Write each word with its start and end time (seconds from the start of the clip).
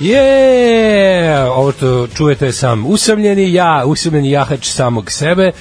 Je, 0.00 1.44
ovo 1.50 1.72
što 1.72 2.06
čujete 2.06 2.52
sam 2.52 2.86
usamljeni, 2.86 3.52
ja, 3.52 3.82
usamljeni 3.86 4.30
jahač 4.30 4.66
samog 4.66 5.10
sebe. 5.10 5.52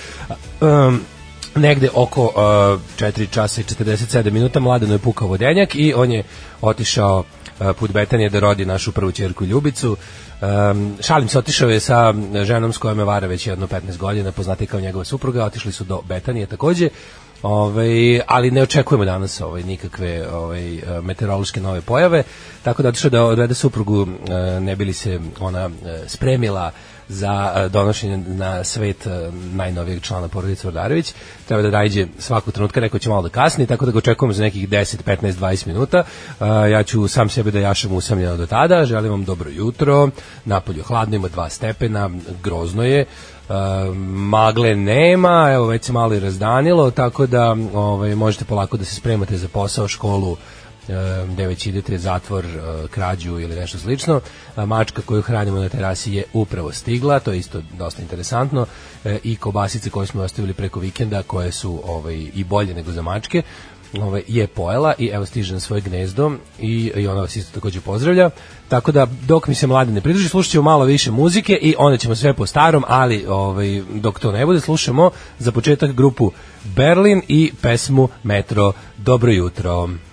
Um, 0.62 1.01
negde 1.55 1.90
oko 1.93 2.24
uh, 2.24 2.32
4 2.32 3.30
časa 3.32 3.62
i 3.62 3.64
47 3.64 4.32
minuta 4.32 4.60
mladeno 4.60 4.94
je 4.94 5.00
pukao 5.00 5.28
vodenjak 5.28 5.75
i 5.75 5.94
on 5.94 6.12
je 6.12 6.24
otišao 6.62 7.20
uh, 7.60 7.67
put 7.80 7.92
Betanije 7.92 8.30
da 8.30 8.39
rodi 8.39 8.66
našu 8.66 8.91
prvu 8.91 9.12
ćerku 9.12 9.46
Ljubicu. 9.46 9.98
Um, 10.42 10.98
šalim 11.02 11.28
se, 11.28 11.40
otišao 11.40 11.70
je 11.70 11.80
sa 11.80 12.14
ženom 12.44 12.74
s 12.74 12.78
kojom 12.78 13.00
je 13.00 13.06
vara 13.06 13.28
već 13.28 13.48
jedno 13.48 13.68
15 13.68 13.98
godina, 13.98 14.32
poznati 14.32 14.68
kao 14.68 14.80
njegova 14.80 15.06
supruga, 15.06 15.46
otišli 15.46 15.71
su 15.71 15.84
do 15.84 16.02
Betanije 16.08 16.46
takođe. 16.46 16.90
Ovaj, 17.44 18.21
ali 18.28 18.52
ne 18.52 18.62
očekujemo 18.62 19.05
danas 19.05 19.42
ovaj 19.42 19.64
nikakve 19.64 20.28
ovaj 20.34 20.82
meteorološke 21.02 21.62
nove 21.62 21.82
pojave, 21.82 22.23
tako 22.64 22.84
da 22.84 22.90
otišao 22.90 23.10
da 23.10 23.23
odvede 23.23 23.54
suprugu 23.54 24.08
ne 24.62 24.76
bili 24.76 24.94
se 24.94 25.20
ona 25.40 25.70
spremila 26.08 26.72
za 27.08 27.68
donošenje 27.70 28.18
na 28.18 28.63
svet 28.63 29.08
najnovijeg 29.54 30.02
člana 30.02 30.27
porodice 30.27 30.68
Vordarević. 30.68 31.13
Treba 31.48 31.62
da 31.62 31.70
dajđe 31.70 32.08
svaku 32.20 32.52
trenutka, 32.52 32.82
neko 32.82 32.99
će 32.99 33.10
malo 33.10 33.22
da 33.22 33.30
kasni, 33.30 33.68
tako 33.68 33.85
da 33.85 33.91
ga 33.91 33.98
očekujemo 33.98 34.34
za 34.34 34.44
nekih 34.44 34.70
10, 34.70 34.98
15, 35.05 35.34
20 35.34 35.68
minuta. 35.68 36.04
Ja 36.71 36.84
ću 36.84 37.08
sam 37.08 37.30
sebe 37.30 37.52
da 37.52 37.60
jašem 37.60 37.91
usamljeno 37.91 38.38
do 38.38 38.46
tada. 38.46 38.85
Želim 38.85 39.12
vam 39.12 39.26
dobro 39.26 39.49
jutro. 39.49 40.10
Napolju 40.46 40.84
hladno 40.84 41.16
ima 41.16 41.30
2 41.30 41.49
stepena, 41.49 42.10
grozno 42.44 42.84
je. 42.84 43.05
Magle 44.05 44.76
nema, 44.76 45.52
evo 45.53 45.66
već 45.66 45.85
se 45.85 45.94
malo 45.94 46.13
i 46.13 46.20
razdanilo, 46.20 46.91
tako 46.91 47.27
da 47.27 47.55
ovaj, 47.73 48.16
možete 48.16 48.45
polako 48.45 48.77
da 48.77 48.85
se 48.85 48.95
spremate 48.95 49.38
za 49.38 49.48
posao, 49.48 49.88
školu, 49.88 50.38
gde 51.27 51.48
već 51.48 51.66
idete 51.66 51.98
zatvor, 51.98 52.45
krađu 52.91 53.40
ili 53.40 53.55
nešto 53.55 53.77
slično. 53.77 54.21
Mačka 54.55 55.02
koju 55.02 55.21
hranimo 55.21 55.59
na 55.59 55.70
terasi 55.70 56.13
je 56.13 56.23
upravo 56.34 56.71
stigla, 56.71 57.20
to 57.20 57.31
je 57.31 57.40
isto 57.40 57.62
dosta 57.77 58.01
interesantno 58.01 58.65
i 59.24 59.35
kobasice 59.35 59.90
koje 59.90 60.07
smo 60.07 60.21
ostavili 60.21 60.54
preko 60.54 60.79
vikenda 60.79 61.24
koje 61.24 61.52
su 61.52 61.81
ovaj 61.85 62.27
i 62.34 62.43
bolje 62.43 62.74
nego 62.74 62.91
za 62.91 63.02
mačke 63.02 63.41
ovaj, 63.93 64.23
je 64.27 64.47
pojela 64.47 64.93
i 64.97 65.07
evo 65.07 65.25
stiže 65.25 65.53
na 65.53 65.59
svoje 65.59 65.81
gnezdo 65.81 66.31
i, 66.59 66.91
i 66.95 67.07
ona 67.07 67.21
vas 67.21 67.35
isto 67.35 67.53
takođe 67.53 67.81
pozdravlja. 67.81 68.29
Tako 68.67 68.91
da 68.91 69.07
dok 69.27 69.47
mi 69.47 69.55
se 69.55 69.67
mlade 69.67 69.91
ne 69.91 70.01
pridruži, 70.01 70.29
slušat 70.29 70.51
ćemo 70.51 70.63
malo 70.63 70.85
više 70.85 71.11
muzike 71.11 71.53
i 71.53 71.75
onda 71.77 71.97
ćemo 71.97 72.15
sve 72.15 72.33
po 72.33 72.45
starom, 72.45 72.83
ali 72.87 73.25
ovaj, 73.27 73.81
dok 73.93 74.19
to 74.19 74.31
ne 74.31 74.45
bude, 74.45 74.59
slušamo 74.59 75.11
za 75.39 75.51
početak 75.51 75.91
grupu 75.91 76.31
Berlin 76.63 77.21
i 77.27 77.51
pesmu 77.61 78.09
Metro 78.23 78.73
Dobro 78.97 79.31
jutro. 79.31 79.89
E, 79.89 80.08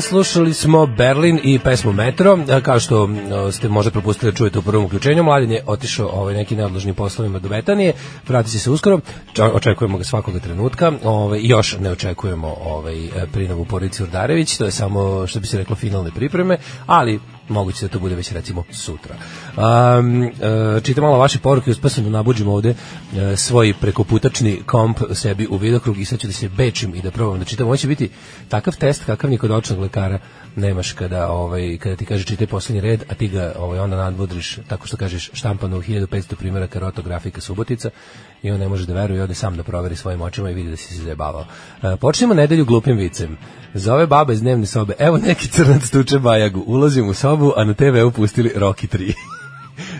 slušali 0.00 0.54
smo 0.54 0.86
Berlin 0.86 1.40
i 1.42 1.58
pesmu 1.58 1.92
Metro, 1.92 2.38
e, 2.48 2.60
kao 2.60 2.80
što 2.80 3.08
ste 3.52 3.68
možda 3.68 3.90
propustili 3.90 4.32
da 4.32 4.36
čujete 4.36 4.58
u 4.58 4.62
prvom 4.62 4.84
uključenju, 4.84 5.22
mladen 5.22 5.50
je 5.50 5.62
otišao 5.66 6.08
ovaj, 6.08 6.34
neki 6.34 6.56
neodložnim 6.56 6.94
poslovima 6.94 7.38
do 7.38 7.48
Betanije, 7.48 7.92
vratit 8.28 8.52
će 8.52 8.58
se 8.58 8.70
uskoro, 8.70 9.00
očekujemo 9.52 9.98
ga 9.98 10.04
svakoga 10.04 10.38
trenutka, 10.38 10.92
ovaj, 11.04 11.40
još 11.42 11.76
ne 11.78 11.90
očekujemo 11.90 12.56
ovaj, 12.64 13.08
prinavu 13.32 13.64
Porici 13.64 14.02
Urdarević, 14.02 14.56
to 14.56 14.64
je 14.64 14.70
samo, 14.70 15.26
što 15.26 15.40
bi 15.40 15.46
se 15.46 15.58
reklo, 15.58 15.76
finalne 15.76 16.10
pripreme, 16.10 16.56
ali 16.86 17.20
moguće 17.48 17.86
da 17.86 17.92
to 17.92 17.98
bude 17.98 18.14
već 18.14 18.32
recimo 18.32 18.64
sutra. 18.72 19.16
Um, 19.56 20.22
uh, 20.22 20.82
čitam 20.82 21.04
malo 21.04 21.18
vaše 21.18 21.38
poruke, 21.38 21.70
uspio 21.70 21.90
sam 21.90 22.04
da 22.04 22.10
nabuđim 22.10 22.48
ovde 22.48 22.70
uh, 22.70 22.76
svoj 23.36 23.74
prekoputačni 23.80 24.62
komp 24.66 24.98
sebi 25.12 25.46
u 25.50 25.56
vidokrug 25.56 25.98
i 25.98 26.04
sad 26.04 26.20
ću 26.20 26.26
da 26.26 26.32
se 26.32 26.48
bečim 26.48 26.94
i 26.94 27.02
da 27.02 27.10
probam 27.10 27.38
da 27.38 27.44
čitam. 27.44 27.66
Ovo 27.66 27.76
će 27.76 27.88
biti 27.88 28.10
takav 28.48 28.76
test 28.76 29.04
kakav 29.04 29.30
ni 29.30 29.38
kod 29.38 29.50
očnog 29.50 29.78
lekara 29.78 30.18
nemaš 30.58 30.92
kada 30.92 31.28
ovaj 31.28 31.78
kada 31.78 31.96
ti 31.96 32.04
kaže 32.04 32.24
čitaj 32.24 32.46
poslednji 32.46 32.80
red, 32.80 33.04
a 33.10 33.14
ti 33.14 33.28
ga 33.28 33.52
ovaj 33.58 33.78
onda 33.78 33.96
nadvodriš 33.96 34.58
tako 34.68 34.86
što 34.86 34.96
kažeš 34.96 35.30
štampano 35.32 35.78
u 35.78 35.82
1500 35.82 36.34
primjeraka 36.34 36.78
rotografika 36.78 37.40
Subotica 37.40 37.90
i 38.42 38.50
on 38.50 38.60
ne 38.60 38.68
može 38.68 38.86
da 38.86 38.94
veruje 38.94 39.22
ode 39.22 39.34
sam 39.34 39.56
da 39.56 39.62
proveri 39.62 39.96
svojim 39.96 40.20
očima 40.20 40.50
i 40.50 40.54
vidi 40.54 40.70
da 40.70 40.76
si 40.76 40.94
se 40.94 41.02
zajebavao. 41.02 41.44
Uh, 41.82 41.98
počnemo 42.00 42.34
nedelju 42.34 42.64
glupim 42.64 42.96
vicem. 42.96 43.38
Zove 43.74 44.06
baba 44.06 44.32
iz 44.32 44.40
dnevne 44.40 44.66
sobe, 44.66 44.94
evo 44.98 45.18
neki 45.18 45.48
crnac 45.48 45.90
tuče 45.90 46.18
bajagu, 46.18 46.64
ulazim 46.66 47.08
u 47.08 47.14
sobu, 47.14 47.52
a 47.56 47.64
na 47.64 47.74
TV-u 47.74 48.10
pustili 48.10 48.52
Rocky 48.56 48.96
3. 48.96 49.12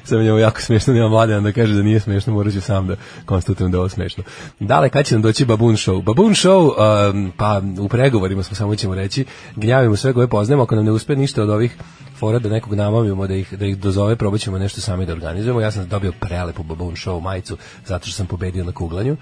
Sam 0.04 0.22
njemu 0.22 0.38
jako 0.38 0.60
smešno, 0.60 0.94
nema 0.94 1.08
mladen 1.08 1.44
da 1.44 1.52
kaže 1.52 1.74
da 1.74 1.82
nije 1.82 2.00
smešno, 2.00 2.32
morat 2.32 2.52
ću 2.52 2.60
sam 2.60 2.86
da 2.86 2.96
konstatujem 3.24 3.70
da 3.70 3.76
je 3.76 3.80
ovo 3.80 3.88
smešno. 3.88 4.24
Dale, 4.60 4.88
kad 4.88 5.06
će 5.06 5.14
nam 5.14 5.22
doći 5.22 5.44
Baboon 5.44 5.76
Show? 5.76 6.02
Baboon 6.02 6.32
Show, 6.34 6.72
um, 7.10 7.32
pa 7.36 7.62
u 7.80 7.88
pregovorima 7.88 8.42
smo 8.42 8.56
samo 8.56 8.76
ćemo 8.76 8.94
reći, 8.94 9.24
gnjavimo 9.56 9.96
sve 9.96 10.12
koje 10.12 10.28
poznajemo, 10.28 10.62
ako 10.62 10.74
nam 10.74 10.84
ne 10.84 10.92
uspe 10.92 11.16
ništa 11.16 11.42
od 11.42 11.50
ovih 11.50 11.76
fora 12.18 12.38
da 12.38 12.48
nekog 12.48 12.74
namamimo, 12.74 13.26
da 13.26 13.34
ih, 13.34 13.54
da 13.58 13.66
ih 13.66 13.78
dozove, 13.78 14.16
probat 14.16 14.40
ćemo 14.40 14.58
nešto 14.58 14.80
sami 14.80 15.06
da 15.06 15.12
organizujemo. 15.12 15.60
Ja 15.60 15.70
sam 15.70 15.88
dobio 15.88 16.12
prelepu 16.20 16.62
Baboon 16.62 16.94
Show 16.94 17.20
majicu, 17.20 17.56
zato 17.86 18.06
što 18.06 18.16
sam 18.16 18.26
pobedio 18.26 18.64
na 18.64 18.72
kuglanju. 18.72 19.16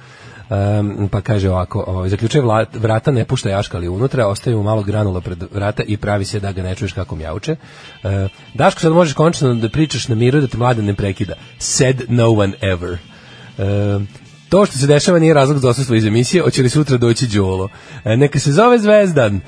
Um, 0.50 1.08
pa 1.12 1.20
kaže 1.20 1.50
ovako, 1.50 1.84
ovaj, 1.86 2.08
zaključuje 2.08 2.44
vrata, 2.72 3.10
ne 3.10 3.24
pušta 3.24 3.50
jaškali 3.50 3.88
unutra, 3.88 4.26
ostaje 4.26 4.56
mu 4.56 4.62
malo 4.62 4.82
granula 4.82 5.20
pred 5.20 5.44
vrata 5.52 5.82
i 5.82 5.96
pravi 5.96 6.24
se 6.24 6.40
da 6.40 6.52
ga 6.52 6.62
ne 6.62 6.74
čuješ 6.74 6.92
kako 6.92 7.16
mjauče. 7.16 7.56
Uh, 8.02 8.10
Daško, 8.54 8.80
sad 8.80 8.92
možeš 8.92 9.14
končno 9.14 9.54
da 9.54 9.68
pričaš 9.68 10.08
na 10.08 10.14
miru 10.14 10.40
da 10.40 10.46
te 10.46 10.58
mlada 10.58 10.82
ne 10.82 10.94
prekida. 10.94 11.34
Said 11.58 12.02
no 12.08 12.30
one 12.30 12.52
ever. 12.60 12.98
Uh, 13.58 14.02
to 14.48 14.66
što 14.66 14.78
se 14.78 14.86
dešava 14.86 15.18
nije 15.18 15.34
razlog 15.34 15.58
za 15.58 15.68
osustvo 15.68 15.96
iz 15.96 16.04
emisije, 16.04 16.42
hoće 16.42 16.62
li 16.62 16.68
sutra 16.68 16.96
doći 16.96 17.26
Đolo. 17.26 17.68
E, 18.04 18.16
neka 18.16 18.38
se 18.38 18.52
zove 18.52 18.78
Zvezdan, 18.78 19.36
e, 19.36 19.40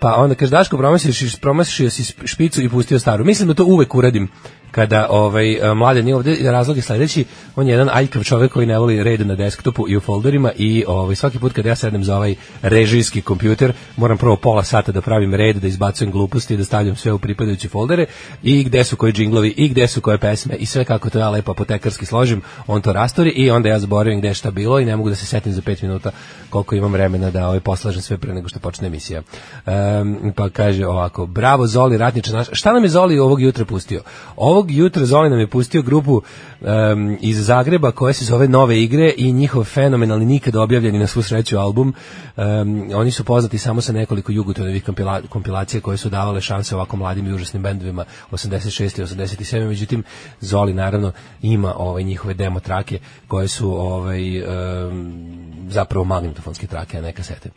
pa 0.00 0.14
onda 0.16 0.34
kaže 0.34 0.50
Daško 0.50 0.76
promašiš, 0.76 1.36
promašio 1.36 1.90
si 1.90 2.14
špicu 2.24 2.62
i 2.62 2.68
pustio 2.68 2.98
staru. 2.98 3.24
Mislim 3.24 3.48
da 3.48 3.54
to 3.54 3.64
uvek 3.64 3.94
uradim 3.94 4.28
kada 4.76 5.06
ovaj 5.10 5.58
mladen 5.74 6.04
nije 6.04 6.16
ovde 6.16 6.36
razlog 6.50 6.76
je 6.76 6.82
sledeći 6.82 7.24
on 7.56 7.66
je 7.66 7.72
jedan 7.72 7.88
aljkav 7.92 8.24
čovjek 8.24 8.52
koji 8.52 8.66
ne 8.66 8.78
voli 8.78 9.02
red 9.02 9.26
na 9.26 9.34
desktopu 9.34 9.88
i 9.88 9.96
u 9.96 10.00
folderima 10.00 10.52
i 10.56 10.84
ovaj 10.88 11.16
svaki 11.16 11.38
put 11.38 11.52
kad 11.52 11.66
ja 11.66 11.76
sednem 11.76 12.04
za 12.04 12.16
ovaj 12.16 12.34
režijski 12.62 13.22
kompjuter 13.22 13.72
moram 13.96 14.18
prvo 14.18 14.36
pola 14.36 14.64
sata 14.64 14.92
da 14.92 15.00
pravim 15.00 15.34
red 15.34 15.56
da 15.56 15.66
izbacujem 15.66 16.12
gluposti 16.12 16.56
da 16.56 16.64
stavljam 16.64 16.96
sve 16.96 17.12
u 17.12 17.18
pripadajuće 17.18 17.68
foldere 17.68 18.06
i 18.42 18.64
gde 18.64 18.84
su 18.84 18.96
koji 18.96 19.12
džinglovi 19.12 19.54
i 19.56 19.68
gde 19.68 19.86
su 19.88 20.00
koje 20.00 20.18
pesme 20.18 20.56
i 20.56 20.66
sve 20.66 20.84
kako 20.84 21.10
to 21.10 21.18
ja 21.18 21.30
lepo 21.30 21.50
apotekarski 21.50 22.06
složim 22.06 22.42
on 22.66 22.82
to 22.82 22.92
rastori 22.92 23.30
i 23.30 23.50
onda 23.50 23.68
ja 23.68 23.78
zaboravim 23.78 24.18
gde 24.18 24.34
šta 24.34 24.50
bilo 24.50 24.80
i 24.80 24.84
ne 24.84 24.96
mogu 24.96 25.08
da 25.08 25.14
se 25.14 25.26
setim 25.26 25.52
za 25.52 25.62
5 25.62 25.82
minuta 25.82 26.10
koliko 26.50 26.74
imam 26.74 26.92
vremena 26.92 27.30
da 27.30 27.46
ovaj 27.46 27.60
poslažem 27.60 28.02
sve 28.02 28.18
pre 28.18 28.34
nego 28.34 28.48
što 28.48 28.58
počne 28.58 28.86
emisija. 28.86 29.22
Um, 29.66 30.32
pa 30.36 30.48
kaže 30.48 30.86
ovako 30.86 31.26
bravo 31.26 31.66
Zoli 31.66 31.98
ratniče 31.98 32.32
naš 32.32 32.46
šta 32.52 32.72
nam 32.72 32.82
je 32.82 32.88
Zoli 32.88 33.18
ovog 33.18 33.42
jutra 33.42 33.64
pustio? 33.64 34.02
Ovog 34.36 34.65
jutra 34.68 35.04
Zoli 35.04 35.30
nam 35.30 35.38
je 35.38 35.46
pustio 35.46 35.82
grupu 35.82 36.22
um, 36.60 37.18
iz 37.20 37.46
Zagreba 37.46 37.90
koja 37.90 38.12
se 38.12 38.24
zove 38.24 38.48
Nove 38.48 38.82
igre 38.82 39.12
i 39.16 39.32
njihov 39.32 39.64
fenomenalni 39.64 40.24
nikad 40.24 40.56
objavljeni 40.56 40.98
na 40.98 41.06
svu 41.06 41.22
sreću 41.22 41.58
album. 41.58 41.94
Um, 42.36 42.90
oni 42.94 43.10
su 43.10 43.24
poznati 43.24 43.58
samo 43.58 43.80
sa 43.80 43.92
nekoliko 43.92 44.32
jugotonovih 44.32 44.84
kompila, 44.84 45.20
kompilacija 45.28 45.80
koje 45.80 45.96
su 45.96 46.08
davale 46.08 46.40
šanse 46.40 46.74
ovako 46.74 46.96
mladim 46.96 47.26
i 47.26 47.32
užasnim 47.32 47.62
bendovima 47.62 48.04
86 48.32 49.00
i 49.00 49.04
87. 49.04 49.68
Međutim, 49.68 50.04
Zoli 50.40 50.74
naravno 50.74 51.12
ima 51.42 51.74
ovaj 51.76 52.02
njihove 52.02 52.34
demo 52.34 52.60
trake 52.60 52.98
koje 53.28 53.48
su 53.48 53.80
ovaj 53.80 54.42
um, 54.42 55.26
zapravo 55.68 56.04
magnetofonske 56.04 56.66
trake, 56.66 56.98
a 56.98 57.00
ne 57.00 57.12
kasete. 57.12 57.50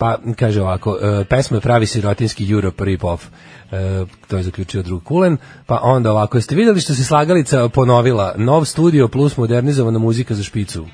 Pa 0.00 0.18
kaže 0.36 0.62
ovako, 0.62 0.90
uh, 0.90 1.26
pesma 1.28 1.60
pravi 1.60 1.86
sirotinski 1.86 2.50
Europe 2.50 2.84
rip-off. 2.84 3.18
Uh, 3.20 4.08
to 4.28 4.36
je 4.36 4.42
zaključio 4.42 4.82
drug 4.82 5.04
Kulen. 5.04 5.36
Pa 5.66 5.80
onda 5.82 6.10
ovako, 6.10 6.38
jeste 6.38 6.54
vidjeli 6.54 6.80
što 6.80 6.94
se 6.94 7.04
slagalica 7.04 7.68
ponovila? 7.68 8.34
Nov 8.36 8.64
studio 8.64 9.08
plus 9.08 9.36
modernizovana 9.36 9.98
muzika 9.98 10.34
za 10.34 10.42
špicu. 10.42 10.86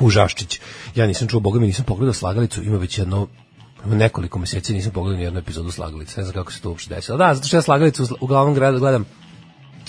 U 0.00 0.10
Žaščić. 0.10 0.60
Ja 0.94 1.06
nisam 1.06 1.28
čuo, 1.28 1.40
boga 1.40 1.60
mi 1.60 1.66
nisam 1.66 1.84
pogledao 1.84 2.12
slagalicu, 2.12 2.62
ima 2.62 2.76
već 2.76 2.98
jedno 2.98 3.28
nekoliko 3.86 4.38
meseci 4.38 4.74
nisam 4.74 4.92
pogledao 4.92 5.22
jednu 5.22 5.38
epizodu 5.38 5.70
slagalice. 5.70 6.20
Ne 6.20 6.24
znam 6.24 6.34
kako 6.34 6.52
se 6.52 6.60
to 6.60 6.68
uopšte 6.68 6.94
desilo. 6.94 7.18
Da, 7.18 7.34
zato 7.34 7.46
što 7.48 7.56
ja 7.56 7.62
slagalicu 7.62 8.16
uglavnom 8.20 8.54
gledam 8.54 9.04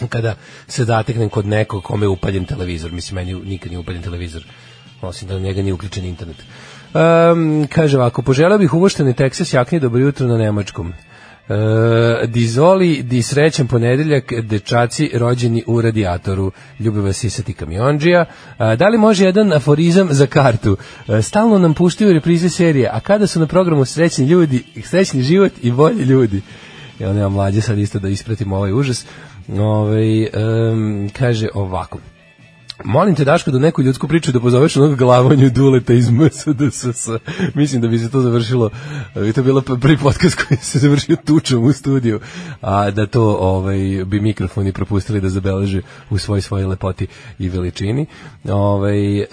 kada 0.10 0.36
se 0.68 0.86
zateknem 0.86 1.30
kod 1.30 1.46
nekog 1.46 1.84
kome 1.84 2.06
je 2.06 2.10
upaljen 2.10 2.46
televizor. 2.46 2.92
Mislim, 2.92 3.16
meni 3.16 3.34
nikad 3.34 3.72
nije 3.72 3.80
upaljen 3.80 4.02
televizor 4.02 4.44
osim 5.02 5.28
da 5.28 5.40
njega 5.40 5.62
nije 5.62 5.74
uključen 5.74 6.06
internet. 6.06 6.38
Um, 6.94 7.68
kaže 7.74 7.98
ovako, 7.98 8.22
poželeo 8.22 8.58
bih 8.58 8.74
uvošteni 8.74 9.14
Texas 9.14 9.56
jakni 9.56 9.80
dobro 9.80 10.00
jutro 10.00 10.28
na 10.28 10.38
nemačkom. 10.38 10.88
Uh, 11.50 11.56
dizoli, 12.30 13.04
di 13.04 13.22
srećan 13.22 13.68
ponedeljak, 13.68 14.34
dečaci 14.42 15.12
rođeni 15.14 15.64
u 15.68 15.82
radijatoru. 15.82 16.52
Ljubi 16.80 17.00
vas 17.00 17.24
isati 17.24 17.54
kamionđija. 17.54 18.26
Uh, 18.60 18.74
da 18.74 18.88
li 18.88 18.98
može 18.98 19.26
jedan 19.26 19.54
aforizam 19.54 20.08
za 20.12 20.26
kartu? 20.26 20.78
Uh, 21.08 21.22
stalno 21.22 21.60
nam 21.60 21.74
puštaju 21.74 22.14
reprize 22.14 22.50
serije, 22.50 22.90
a 22.94 23.00
kada 23.00 23.28
su 23.28 23.40
na 23.40 23.48
programu 23.48 23.86
srećni 23.86 24.26
ljudi, 24.26 24.64
srećni 24.84 25.22
život 25.22 25.52
i 25.62 25.72
bolji 25.72 26.04
ljudi? 26.04 26.42
Ja 27.00 27.14
nema 27.14 27.30
mlađe 27.30 27.62
sad 27.62 27.78
isto 27.78 28.00
da 28.00 28.10
ispratimo 28.10 28.56
ovaj 28.56 28.74
užas. 28.74 29.06
Ove, 29.60 30.28
um, 30.72 31.10
kaže 31.18 31.48
ovako. 31.54 32.00
Molim 32.84 33.16
te 33.16 33.26
Daško 33.26 33.52
da 33.52 33.60
neku 33.60 33.82
ljudsku 33.82 34.08
priču 34.08 34.32
da 34.32 34.40
pozoveš 34.40 34.78
onog 34.78 34.96
glavanju 34.96 35.50
Duleta 35.50 35.94
iz 35.94 36.10
MSDSS. 36.10 37.10
Mislim 37.54 37.82
da 37.82 37.88
bi 37.88 38.00
se 38.00 38.12
to 38.12 38.22
završilo, 38.22 38.70
bi 39.16 39.34
to 39.34 39.44
bilo 39.44 39.62
prvi 39.62 39.98
podcast 39.98 40.36
koji 40.48 40.58
se 40.58 40.80
završio 40.80 41.16
tučom 41.26 41.64
u 41.64 41.74
studiju, 41.74 42.20
a 42.62 42.92
da 42.92 43.06
to 43.06 43.38
ovaj, 43.40 43.78
bi 44.06 44.20
mikrofoni 44.20 44.72
propustili 44.72 45.22
da 45.22 45.30
zabeleže 45.30 45.82
u 46.10 46.18
svoj 46.18 46.42
svojoj 46.42 46.68
lepoti 46.68 47.08
i 47.40 47.50
veličini. 47.50 48.06
Ovaj, 48.50 49.20
e, 49.20 49.26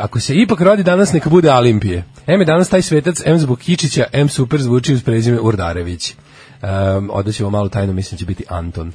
ako 0.00 0.20
se 0.20 0.34
ipak 0.34 0.60
rodi 0.60 0.82
danas, 0.82 1.12
neka 1.12 1.30
bude 1.30 1.52
Olimpije. 1.52 2.04
M 2.26 2.40
je 2.40 2.46
danas 2.46 2.68
taj 2.68 2.82
svetac, 2.82 3.22
M 3.24 3.38
zbog 3.38 3.58
Kičića, 3.58 4.04
M 4.12 4.28
super 4.28 4.62
zvuči 4.62 4.94
uz 4.94 5.02
prezime 5.02 5.40
Urdarević. 5.40 6.14
Um, 6.62 7.10
odaćemo 7.12 7.50
malo 7.50 7.68
tajno, 7.68 7.92
mislim 7.92 8.16
da 8.16 8.18
će 8.18 8.26
biti 8.26 8.44
Anton. 8.48 8.92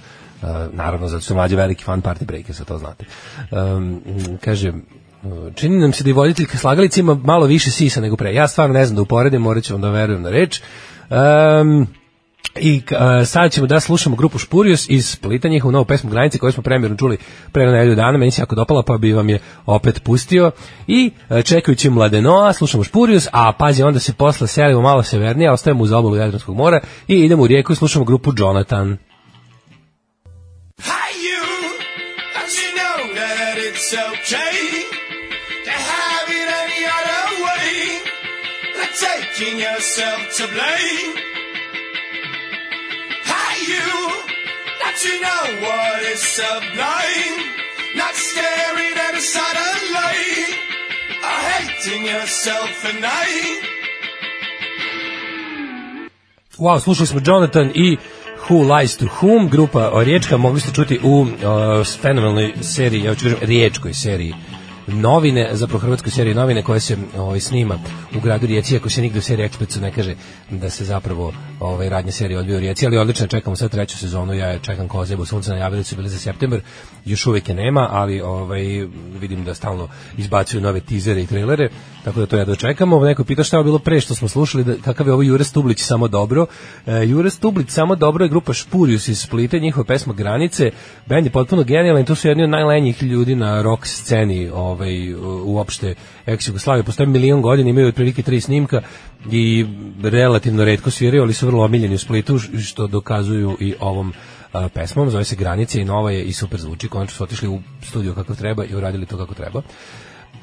Naravno, 0.71 1.07
zato 1.07 1.21
što 1.21 1.33
mlađe 1.33 1.55
veliki 1.55 1.83
fan 1.83 2.01
Party 2.01 2.25
Breakersa, 2.25 2.63
to 2.63 2.77
znate. 2.77 3.05
Um, 3.51 4.01
kaže, 4.41 4.73
čini 5.55 5.77
nam 5.77 5.93
se 5.93 6.03
da 6.03 6.09
i 6.09 6.13
voditeljka 6.13 6.57
slagalica 6.57 6.99
ima 6.99 7.15
malo 7.15 7.45
više 7.45 7.71
sisa 7.71 8.01
nego 8.01 8.15
pre. 8.15 8.33
Ja 8.33 8.47
stvarno 8.47 8.73
ne 8.73 8.85
znam 8.85 8.95
da 8.95 9.01
uporedim, 9.01 9.41
morat 9.41 9.63
ću 9.63 9.73
vam 9.73 9.81
da 9.81 9.89
verujem 9.89 10.21
na 10.21 10.29
reč. 10.29 10.61
Um, 11.09 11.87
I 12.59 12.81
uh, 12.91 13.27
sad 13.27 13.51
ćemo 13.51 13.67
da 13.67 13.79
slušamo 13.79 14.15
grupu 14.15 14.37
Špurius 14.37 14.89
iz 14.89 15.09
Splita, 15.09 15.47
njihovu 15.47 15.71
novu 15.71 15.85
pesmu 15.85 16.09
Granice 16.09 16.37
koju 16.37 16.51
smo 16.51 16.63
premjerno 16.63 16.97
čuli 16.97 17.17
pre 17.51 17.65
nedelju 17.65 17.95
dana, 17.95 18.17
meni 18.17 18.31
se 18.31 18.41
jako 18.41 18.55
dopala 18.55 18.83
pa 18.83 18.97
bi 18.97 19.13
vam 19.13 19.29
je 19.29 19.39
opet 19.65 20.03
pustio. 20.03 20.51
I 20.87 21.11
uh, 21.29 21.41
čekajući 21.41 21.89
Mladenoa, 21.89 22.53
slušamo 22.53 22.83
Špurius, 22.83 23.27
a 23.31 23.53
pazi 23.59 23.83
onda 23.83 23.99
se 23.99 24.13
posle 24.13 24.47
selimo 24.47 24.81
malo 24.81 25.03
severnije, 25.03 25.51
ostajemo 25.51 25.83
uz 25.83 25.91
obalu 25.91 26.15
Jadranskog 26.15 26.55
mora 26.55 26.79
i 27.07 27.15
idemo 27.15 27.43
u 27.43 27.47
rijeku 27.47 27.73
i 27.73 27.75
slušamo 27.75 28.05
grupu 28.05 28.33
Jonathan. 28.37 28.97
Hi 30.79 31.09
you, 31.17 31.41
don't 32.33 32.53
you 32.61 32.75
know 32.75 33.13
that 33.15 33.55
it's 33.57 33.93
okay 33.93 34.85
to 35.65 35.71
have 35.71 36.29
it 36.29 36.49
any 36.63 36.81
other 36.97 37.25
way? 37.45 38.01
Like 38.77 38.93
taking 38.93 39.57
yourself 39.59 40.21
to 40.37 40.43
blame. 40.47 41.13
Hi 43.25 43.53
you, 43.71 43.89
don't 44.81 45.01
you 45.03 45.15
know 45.25 45.43
what 45.65 46.01
is 46.13 46.21
sublime? 46.21 47.37
Not 47.95 48.13
staring 48.13 48.95
at 49.07 49.15
a 49.17 49.21
satellite 49.21 50.53
or 51.25 51.37
hating 51.51 52.05
yourself 52.05 52.85
at 52.85 53.01
night. 53.01 53.63
Wow, 56.57 56.79
slušali 56.79 57.07
smo 57.07 57.19
Jonathan 57.19 57.71
i 57.75 57.97
Who 58.49 58.77
Lies 58.77 58.97
to 58.97 59.05
Whom, 59.05 59.49
grupa 59.49 59.91
Riječka, 60.03 60.37
mogli 60.37 60.59
ste 60.59 60.71
čuti 60.71 60.99
u 61.03 61.21
uh, 61.21 61.29
fenomenalnoj 62.01 62.53
seriji, 62.61 63.03
ja 63.03 63.15
ću 63.15 63.23
kažem, 63.23 63.39
Riječkoj 63.41 63.93
seriji 63.93 64.33
novine, 64.87 65.49
zapravo 65.51 65.79
hrvatskoj 65.79 66.11
seriji 66.11 66.35
novine 66.35 66.63
koje 66.63 66.79
se 66.79 66.97
ovaj, 67.17 67.39
snima 67.39 67.79
u 68.15 68.19
gradu 68.19 68.47
Rijeci, 68.47 68.77
ako 68.77 68.89
se 68.89 69.01
nigde 69.01 69.19
u 69.19 69.21
seriji 69.21 69.45
eksplicitno 69.45 69.87
ne 69.87 69.93
kaže 69.93 70.15
da 70.49 70.69
se 70.69 70.85
zapravo 70.85 71.33
ovaj, 71.59 71.89
radnja 71.89 72.11
serije 72.11 72.39
odbio 72.39 72.57
u 72.57 72.59
Rijeci, 72.59 72.85
ali 72.85 72.97
odlično 72.97 73.27
čekamo 73.27 73.55
sad 73.55 73.71
treću 73.71 73.97
sezonu, 73.97 74.33
ja 74.33 74.59
čekam 74.59 74.89
kao 74.89 75.05
zebu 75.05 75.25
sunca, 75.25 75.51
najavili 75.51 75.83
su 75.83 75.95
bili 75.95 76.09
za 76.09 76.17
september, 76.17 76.61
još 77.05 77.27
uvijek 77.27 77.49
je 77.49 77.55
nema, 77.55 77.87
ali 77.91 78.21
ovaj, 78.21 78.61
vidim 79.19 79.43
da 79.43 79.53
stalno 79.53 79.87
izbacuju 80.17 80.61
nove 80.61 80.79
tizere 80.79 81.21
i 81.21 81.27
trailere, 81.27 81.69
tako 82.07 82.19
da 82.19 82.25
to 82.25 82.37
ja 82.37 82.45
dočekamo. 82.45 82.99
Neko 82.99 83.23
pita 83.23 83.43
šta 83.43 83.57
je 83.57 83.63
bilo 83.63 83.79
pre 83.79 84.01
što 84.01 84.15
smo 84.15 84.27
slušali, 84.27 84.63
da, 84.63 84.75
kakav 84.75 85.07
je 85.07 85.13
ovo 85.13 85.23
Jure 85.23 85.43
Stublić 85.43 85.79
samo 85.79 86.07
dobro. 86.07 86.45
E, 86.85 87.05
Jure 87.05 87.29
Stublić 87.29 87.69
samo 87.69 87.95
dobro 87.95 88.25
je 88.25 88.29
grupa 88.29 88.53
Špurius 88.53 89.07
iz 89.07 89.19
Splita, 89.19 89.57
njihova 89.57 89.85
pesma 89.85 90.13
Granice, 90.13 90.71
bend 91.05 91.25
je 91.25 91.31
potpuno 91.31 91.63
genijalan, 91.63 92.05
to 92.05 92.15
su 92.15 92.27
jedni 92.27 92.43
od 92.43 92.49
najlenjih 92.49 93.03
ljudi 93.03 93.35
na 93.35 93.61
rock 93.61 93.85
sceni 93.85 94.49
ovaj, 94.49 95.13
uopšte 95.45 95.95
ex-Jugoslavije. 96.25 96.83
Postoje 96.83 97.07
milion 97.07 97.41
godina, 97.41 97.69
imaju 97.69 97.87
otprilike 97.87 98.23
tri 98.23 98.41
snimka 98.41 98.81
i 99.31 99.65
relativno 100.03 100.65
redko 100.65 100.91
sviraju, 100.91 101.23
ali 101.23 101.33
su 101.33 101.47
vrlo 101.47 101.65
omiljeni 101.65 101.95
u 101.95 101.99
Splitu, 101.99 102.39
što 102.39 102.87
dokazuju 102.87 103.57
i 103.59 103.75
ovom 103.79 104.13
a, 104.53 104.69
pesmom, 104.69 105.09
zove 105.09 105.23
se 105.23 105.35
Granice 105.35 105.81
i 105.81 105.85
nova 105.85 106.11
je 106.11 106.23
i 106.23 106.33
super 106.33 106.59
zvuči, 106.59 106.87
konačno 106.87 107.15
su 107.15 107.23
otišli 107.23 107.47
u 107.47 107.59
studio 107.81 108.13
kako 108.13 108.35
treba 108.35 108.65
i 108.65 108.75
uradili 108.75 109.05
to 109.05 109.17
kako 109.17 109.33
treba. 109.33 109.61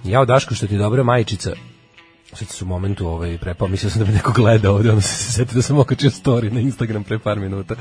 Jao 0.04 0.24
Daško, 0.24 0.54
što 0.54 0.66
ti 0.66 0.74
je 0.74 0.78
dobra 0.78 1.02
majičica, 1.02 1.50
sad 2.32 2.48
su 2.48 2.64
u 2.64 2.68
momentu 2.68 3.08
ovaj, 3.08 3.38
prepao, 3.38 3.68
mislio 3.68 3.90
sam 3.90 3.98
da 3.98 4.04
bi 4.04 4.12
neko 4.12 4.32
gledao 4.32 4.74
ovde, 4.74 4.90
sam 4.90 5.02
se 5.02 5.32
setio 5.32 5.54
da 5.54 5.62
sam 5.62 5.78
okačio 5.78 6.10
story 6.10 6.52
na 6.52 6.60
Instagram 6.60 7.04
pre 7.04 7.18
par 7.18 7.38
minuta. 7.38 7.74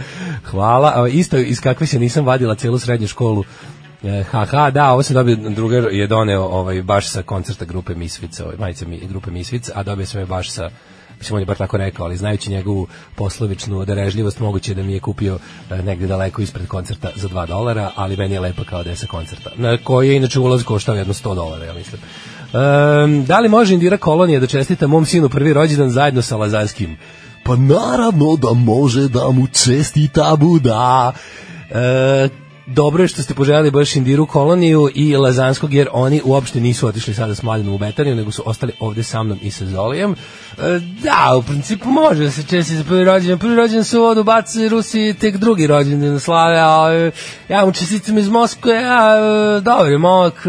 Hvala, 0.46 0.94
a, 0.96 1.08
isto 1.08 1.38
iz 1.38 1.62
kakve 1.62 1.88
se 1.88 2.00
nisam 2.00 2.26
vadila 2.26 2.56
celu 2.56 2.80
srednju 2.80 3.08
školu, 3.08 3.44
E, 4.04 4.24
haha, 4.32 4.72
da, 4.72 4.92
ovo 4.92 5.04
se 5.04 5.14
dobio, 5.14 5.36
drugar 5.36 5.84
je 5.92 6.08
doneo 6.08 6.42
ovaj, 6.42 6.82
baš 6.82 7.10
sa 7.10 7.22
koncerta 7.22 7.66
grupe 7.66 7.96
Misvica, 7.96 8.44
ovaj, 8.44 8.58
majice 8.58 8.86
mi, 8.86 9.00
grupe 9.00 9.32
Misvica, 9.32 9.72
a 9.76 9.84
dobio 9.84 10.06
sam 10.06 10.20
je 10.20 10.26
baš 10.26 10.52
sa 10.52 10.70
mislim 11.24 11.36
on 11.36 11.42
je 11.42 11.46
bar 11.46 11.58
tako 11.58 11.78
rekao, 11.78 12.06
ali 12.06 12.18
znajući 12.18 12.52
njegovu 12.52 12.88
poslovičnu 13.16 13.86
darežljivost, 13.86 14.40
moguće 14.40 14.74
da 14.74 14.84
mi 14.84 14.94
je 14.94 15.00
kupio 15.00 15.40
e, 15.72 15.82
negde 15.82 16.08
daleko 16.08 16.42
ispred 16.42 16.68
koncerta 16.68 17.12
za 17.16 17.28
2 17.28 17.48
dolara, 17.48 17.92
ali 17.96 18.18
meni 18.18 18.34
je 18.34 18.40
lepo 18.40 18.64
kao 18.70 18.84
da 18.84 18.90
je 18.90 18.96
sa 18.96 19.08
koncerta, 19.08 19.50
na 19.56 19.78
koji 19.78 20.10
je 20.10 20.16
inače 20.16 20.40
ulaz 20.40 20.64
koštao 20.64 20.96
jedno 20.96 21.14
100 21.14 21.36
dolara, 21.36 21.66
ja 21.66 21.74
mislim. 21.74 22.02
Um, 22.54 23.26
da 23.26 23.40
li 23.40 23.50
može 23.50 23.74
Indira 23.74 23.98
Kolonija 23.98 24.40
da 24.40 24.48
čestita 24.48 24.88
mom 24.88 25.06
sinu 25.06 25.30
prvi 25.30 25.54
rođendan 25.54 25.90
zajedno 25.90 26.22
sa 26.22 26.38
Lazanskim? 26.38 26.98
Pa 27.44 27.56
naravno 27.56 28.36
da 28.36 28.54
može 28.54 29.08
da 29.08 29.32
mu 29.32 29.48
čestita 29.48 30.36
Buda. 30.36 31.14
E, 31.70 32.30
dobro 32.66 33.04
je 33.04 33.08
što 33.08 33.22
ste 33.22 33.34
poželjeli 33.34 33.72
baš 33.72 33.96
Indiru 33.96 34.26
koloniju 34.26 34.90
i 34.96 35.16
Lazanskog, 35.16 35.74
jer 35.74 35.88
oni 35.92 36.22
uopšte 36.24 36.60
nisu 36.60 36.88
otišli 36.88 37.14
sada 37.14 37.36
s 37.36 37.44
Mladenom 37.44 37.74
u 37.74 37.78
Betaniju, 37.78 38.16
nego 38.16 38.32
su 38.32 38.44
ostali 38.46 38.74
ovde 38.80 39.04
sa 39.04 39.24
mnom 39.24 39.40
i 39.42 39.52
sa 39.52 39.66
Zolijem. 39.66 40.12
E, 40.12 40.16
da, 41.04 41.36
u 41.38 41.44
principu 41.44 41.90
može 41.90 42.24
da 42.24 42.32
se 42.32 42.44
česti 42.44 42.76
za 42.76 42.84
prvi 42.84 43.04
rođendan. 43.04 43.40
Prvi 43.40 43.56
rođendan 43.56 43.84
su 43.84 44.02
vodu 44.02 44.24
baci 44.24 44.70
Rusi, 44.70 45.16
tek 45.20 45.38
drugi 45.38 45.68
rođendan 45.68 46.20
slave, 46.20 46.58
a 46.60 47.12
ja 47.50 47.66
mu 47.66 47.72
čestitam 47.72 48.18
iz 48.18 48.30
Moskve, 48.30 48.84
a 48.86 49.60
dobro, 49.60 50.00
momak, 50.00 50.46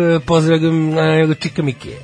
na 1.28 1.34
čika 1.34 1.62
Mikije. 1.62 1.98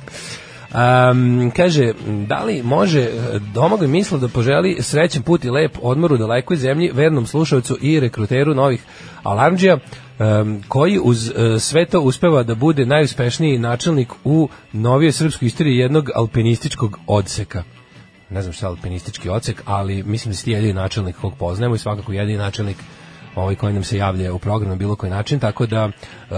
Um, 0.73 1.51
kaže, 1.55 1.93
da 2.27 2.43
li 2.43 2.63
može 2.63 3.07
Domagoj 3.53 3.87
misla 3.87 4.17
da 4.17 4.27
poželi 4.27 4.77
srećan 4.79 5.23
put 5.23 5.45
i 5.45 5.49
lep 5.49 5.77
odmor 5.81 6.13
u 6.13 6.17
dalekoj 6.17 6.57
zemlji 6.57 6.91
vernom 6.93 7.25
slušalcu 7.25 7.77
i 7.81 7.99
rekruteru 7.99 8.55
novih 8.55 8.83
alarmđija 9.23 9.77
um, 9.77 10.63
koji 10.67 10.99
uz 11.03 11.29
uh, 11.29 11.61
sve 11.61 11.85
to 11.85 12.01
uspeva 12.01 12.43
da 12.43 12.55
bude 12.55 12.85
najuspešniji 12.85 13.57
načelnik 13.57 14.09
u 14.23 14.49
novijoj 14.73 15.11
srpskoj 15.11 15.45
istoriji 15.45 15.77
jednog 15.77 16.09
alpinističkog 16.15 16.99
odseka? 17.07 17.63
Ne 18.29 18.41
znam 18.41 18.53
šta 18.53 18.65
je 18.65 18.69
alpinistički 18.69 19.29
odsek, 19.29 19.63
ali 19.65 20.03
mislim 20.03 20.31
da 20.31 20.35
si 20.35 20.45
ti 20.45 20.51
jedini 20.51 20.73
načelnik 20.73 21.15
kog 21.15 21.33
poznajemo 21.37 21.75
i 21.75 21.79
svakako 21.79 22.13
jedini 22.13 22.37
načelnik 22.37 22.77
ovaj 23.35 23.55
koji 23.55 23.73
nam 23.73 23.83
se 23.83 23.97
javlja 23.97 24.33
u 24.33 24.39
programu 24.39 24.75
bilo 24.75 24.95
koji 24.95 25.09
način, 25.09 25.39
tako 25.39 25.65
da 25.65 25.85
uh, 25.85 26.37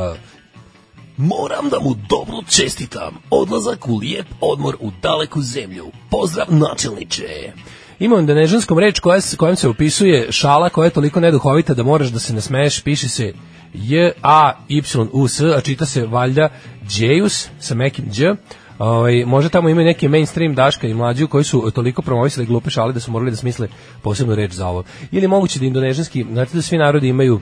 Moram 1.17 1.69
da 1.69 1.79
mu 1.79 1.95
dobro 2.09 2.37
čestitam. 2.49 3.15
Odlazak 3.29 3.87
u 3.87 3.97
lijep 3.97 4.25
odmor 4.41 4.75
u 4.79 4.91
daleku 5.01 5.41
zemlju. 5.41 5.85
Pozdrav 6.09 6.47
načelniče. 6.49 7.51
Ima 7.99 8.19
indonežanskom 8.19 8.79
reč 8.79 8.99
koja, 8.99 9.19
kojom 9.37 9.55
se 9.55 9.69
opisuje 9.69 10.31
šala 10.31 10.69
koja 10.69 10.85
je 10.85 10.91
toliko 10.91 11.19
neduhovita 11.19 11.73
da 11.73 11.83
moraš 11.83 12.07
da 12.07 12.19
se 12.19 12.33
nasmeješ, 12.33 12.81
piše 12.81 13.09
se 13.09 13.33
J, 13.73 14.11
A, 14.21 14.53
čita 15.63 15.85
se 15.85 16.05
valjda 16.05 16.49
Džejus 16.87 17.49
sa 17.59 17.75
mekim 17.75 18.05
Đ. 18.05 18.35
Ovaj 18.79 19.25
možda 19.25 19.49
tamo 19.49 19.69
imaju 19.69 19.85
neki 19.85 20.07
mainstream 20.07 20.55
daška 20.55 20.87
i 20.87 20.93
mlađu 20.93 21.27
koji 21.27 21.43
su 21.43 21.71
toliko 21.75 22.01
promovisali 22.01 22.45
glupe 22.45 22.69
šale 22.69 22.93
da 22.93 22.99
su 22.99 23.11
morali 23.11 23.31
da 23.31 23.37
smisle 23.37 23.67
posebnu 24.01 24.35
reč 24.35 24.51
za 24.51 24.67
ovo. 24.67 24.83
Ili 25.11 25.27
moguće 25.27 25.59
da 25.59 25.65
indonežanski, 25.65 26.25
znate 26.31 26.55
da 26.55 26.61
svi 26.61 26.77
narodi 26.77 27.07
imaju 27.07 27.41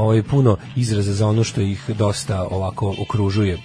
ovaj 0.00 0.22
puno 0.22 0.56
izraza 0.76 1.12
za 1.12 1.28
ono 1.28 1.44
što 1.44 1.60
ih 1.60 1.90
dosta 1.98 2.42
ovako 2.50 2.94
okružuje. 3.02 3.58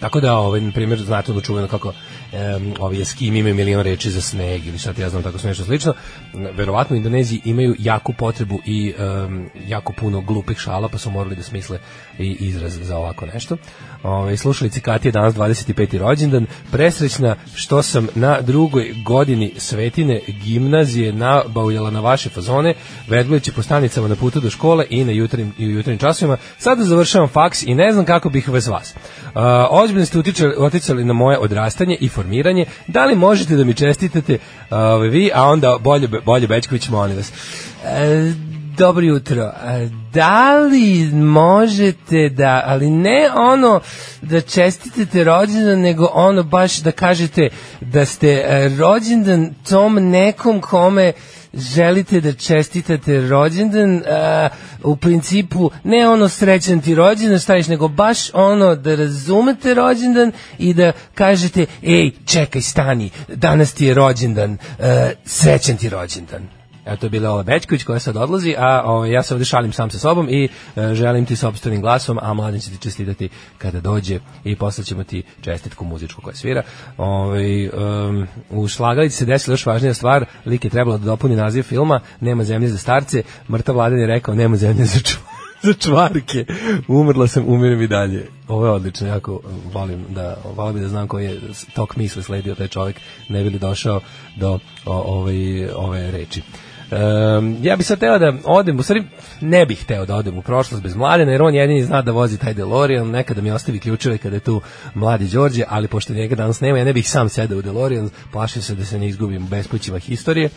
Tako 0.00 0.20
da, 0.20 0.36
ovaj, 0.38 0.60
na 0.60 0.72
primjer, 0.72 1.00
znate 1.04 1.32
ono 1.32 1.40
čuveno 1.40 1.68
kako 1.68 1.92
um, 2.32 2.74
ovi 2.80 3.00
eskimi 3.00 3.38
imaju 3.38 3.54
milion 3.54 3.82
reči 3.82 4.10
za 4.10 4.20
sneg 4.20 4.66
ili 4.66 4.78
šta 4.78 4.92
ti 4.92 5.02
ja 5.02 5.10
znam 5.10 5.22
tako 5.22 5.38
nešto 5.44 5.64
slično. 5.64 5.94
Verovatno 6.34 6.94
u 6.94 6.96
Indoneziji 6.96 7.40
imaju 7.44 7.76
jaku 7.78 8.12
potrebu 8.12 8.60
i 8.66 8.94
um, 8.98 9.50
jako 9.66 9.92
puno 9.92 10.20
glupih 10.20 10.58
šala, 10.58 10.88
pa 10.88 10.98
su 10.98 11.10
morali 11.10 11.36
da 11.36 11.42
smisle 11.42 11.78
i 12.18 12.36
izraz 12.40 12.78
za 12.82 12.98
ovako 12.98 13.26
nešto. 13.26 13.56
Ove, 14.02 14.36
slušali 14.36 14.70
Cikati 14.70 15.08
je 15.08 15.12
danas 15.12 15.34
25. 15.34 15.98
rođendan. 15.98 16.46
Presrećna 16.70 17.36
što 17.54 17.82
sam 17.82 18.08
na 18.14 18.40
drugoj 18.40 18.94
godini 19.04 19.54
Svetine 19.56 20.20
gimnazije 20.44 21.12
nabavljala 21.12 21.90
na 21.90 22.00
vaše 22.00 22.30
fazone, 22.30 22.74
vedlujući 23.08 23.52
po 23.52 23.62
stanicama 23.62 24.08
na 24.08 24.16
putu 24.16 24.40
do 24.40 24.50
škole 24.50 24.86
i 24.90 25.04
na 25.04 25.12
jutrim, 25.12 25.54
i 25.58 25.66
u 25.66 25.70
jutrim 25.70 25.98
časovima. 25.98 26.36
Sada 26.58 26.84
završavam 26.84 27.28
faks 27.28 27.62
i 27.62 27.74
ne 27.74 27.92
znam 27.92 28.04
kako 28.04 28.30
bih 28.30 28.50
bez 28.50 28.68
vas. 28.68 28.94
Uh, 28.94 29.42
ozbiljno 29.70 30.06
ste 30.06 30.18
uticali, 30.18 30.54
uticali 30.58 31.04
na 31.04 31.12
moje 31.12 31.38
odrastanje 31.38 31.96
i 32.00 32.08
formiranje. 32.18 32.66
Da 32.86 33.04
li 33.04 33.16
možete 33.16 33.56
da 33.56 33.64
mi 33.64 33.74
čestitate 33.74 34.38
uh, 34.38 34.78
vi, 35.12 35.30
a 35.34 35.44
onda 35.44 35.76
bolje, 35.80 36.08
bolje 36.24 36.46
Bečković, 36.46 36.88
molim 36.88 37.16
vas. 37.16 37.32
Uh, 37.32 38.48
dobro 38.78 39.04
jutro. 39.04 39.42
A, 39.42 39.88
Da 40.12 40.58
li 40.58 41.10
možete 41.12 42.28
da, 42.28 42.62
ali 42.66 42.90
ne 42.90 43.30
ono 43.36 43.80
da 44.22 44.40
čestitete 44.40 45.24
rođendan, 45.24 45.80
nego 45.80 46.08
ono 46.12 46.42
baš 46.42 46.76
da 46.76 46.92
kažete 46.92 47.48
da 47.80 48.04
ste 48.04 48.28
e, 48.28 48.70
rođendan 48.78 49.54
tom 49.68 49.94
nekom 49.94 50.60
kome 50.60 51.12
želite 51.54 52.20
da 52.20 52.32
čestitate 52.32 53.20
rođendan, 53.28 54.02
a, 54.08 54.48
u 54.82 54.96
principu 54.96 55.70
ne 55.84 56.08
ono 56.08 56.28
srećan 56.28 56.80
ti 56.80 56.94
rođendan 56.94 57.40
staviš, 57.40 57.66
nego 57.66 57.88
baš 57.88 58.34
ono 58.34 58.74
da 58.74 58.94
razumete 58.94 59.74
rođendan 59.74 60.32
i 60.58 60.74
da 60.74 60.92
kažete, 61.14 61.66
ej, 61.82 62.10
čekaj, 62.26 62.62
stani, 62.62 63.10
danas 63.28 63.72
ti 63.72 63.86
je 63.86 63.94
rođendan, 63.94 64.58
a, 64.78 65.10
srećan 65.24 65.76
ti 65.76 65.88
rođendan. 65.88 66.57
Evo 66.88 66.96
to 66.96 67.06
je 67.06 67.10
bila 67.10 67.30
Ola 67.30 67.42
Bećković 67.42 67.84
koja 67.84 67.98
sad 67.98 68.16
odlazi, 68.16 68.54
a 68.58 68.82
ovaj, 68.84 69.10
ja 69.10 69.22
se 69.22 69.34
ovde 69.34 69.44
šalim 69.44 69.72
sam 69.72 69.90
sa 69.90 69.98
sobom 69.98 70.28
i 70.30 70.48
e, 70.76 70.94
želim 70.94 71.26
ti 71.26 71.36
sobstvenim 71.36 71.80
glasom, 71.80 72.18
a 72.22 72.34
mladen 72.34 72.60
će 72.60 72.70
ti 72.70 72.78
čestitati 72.78 73.28
kada 73.58 73.80
dođe 73.80 74.20
i 74.44 74.56
poslaćemo 74.56 75.04
ti 75.04 75.22
čestitku 75.40 75.84
muzičku 75.84 76.22
koja 76.22 76.34
svira. 76.34 76.62
Ovaj, 76.96 77.68
um, 77.68 78.26
u 78.50 78.68
Šlagalici 78.68 79.16
se 79.16 79.24
desila 79.24 79.52
još 79.52 79.66
važnija 79.66 79.94
stvar, 79.94 80.24
lik 80.46 80.64
je 80.64 80.70
trebalo 80.70 80.98
da 80.98 81.04
dopuni 81.04 81.36
naziv 81.36 81.62
filma, 81.62 82.00
nema 82.20 82.44
zemlje 82.44 82.68
za 82.68 82.78
starce, 82.78 83.22
mrtav 83.50 83.74
mladen 83.74 83.98
je 83.98 84.06
rekao 84.06 84.34
nema 84.34 84.56
zemlje 84.56 84.84
za 84.84 85.00
ču 85.00 85.18
za 85.66 85.72
čvarke. 85.72 86.44
Umrla 86.88 87.26
sam, 87.26 87.44
umirim 87.46 87.82
i 87.82 87.86
dalje. 87.86 88.28
Ovo 88.48 88.66
je 88.66 88.72
odlično, 88.72 89.06
jako 89.06 89.40
volim 89.72 90.04
da, 90.08 90.36
volim 90.56 90.82
da 90.82 90.88
znam 90.88 91.08
koji 91.08 91.24
je 91.24 91.40
tok 91.74 91.96
misle 91.96 92.22
sledio 92.22 92.54
taj 92.54 92.68
čovjek, 92.68 92.96
ne 93.28 93.42
bi 93.42 93.50
li 93.50 93.58
došao 93.58 94.00
do 94.36 94.58
o, 94.86 94.92
ove, 94.92 95.68
ove 95.74 96.10
reči. 96.10 96.42
Um, 96.90 97.56
ja 97.62 97.76
bih 97.76 97.86
sad 97.86 97.98
teo 97.98 98.18
da 98.18 98.32
odem, 98.44 98.78
u 98.78 98.82
stvari 98.82 99.04
ne 99.40 99.66
bih 99.66 99.82
hteo 99.82 100.06
da 100.06 100.16
odem 100.16 100.38
u 100.38 100.42
prošlost 100.42 100.82
bez 100.82 100.96
mladena, 100.96 101.32
jer 101.32 101.42
on 101.42 101.54
jedini 101.54 101.84
zna 101.84 102.02
da 102.02 102.12
vozi 102.12 102.38
taj 102.38 102.54
DeLorean, 102.54 103.10
nekada 103.10 103.40
mi 103.40 103.50
ostavi 103.50 103.78
ključeve 103.78 104.18
kada 104.18 104.36
je 104.36 104.40
tu 104.40 104.60
mladi 104.94 105.28
Đorđe, 105.28 105.64
ali 105.68 105.88
pošto 105.88 106.12
njega 106.12 106.34
danas 106.34 106.60
nema, 106.60 106.78
ja 106.78 106.84
ne 106.84 106.92
bih 106.92 107.10
sam 107.10 107.28
sedao 107.28 107.58
u 107.58 107.62
DeLorean, 107.62 108.10
plašim 108.32 108.62
se 108.62 108.74
da 108.74 108.84
se 108.84 108.98
ne 108.98 109.08
izgubim 109.08 109.46
bespućima 109.46 109.98
historije, 109.98 110.48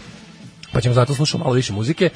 pa 0.73 0.81
ćemo 0.81 0.95
zato 0.95 1.13
slušati 1.13 1.43
malo 1.43 1.53
više 1.53 1.73
muzike. 1.73 2.09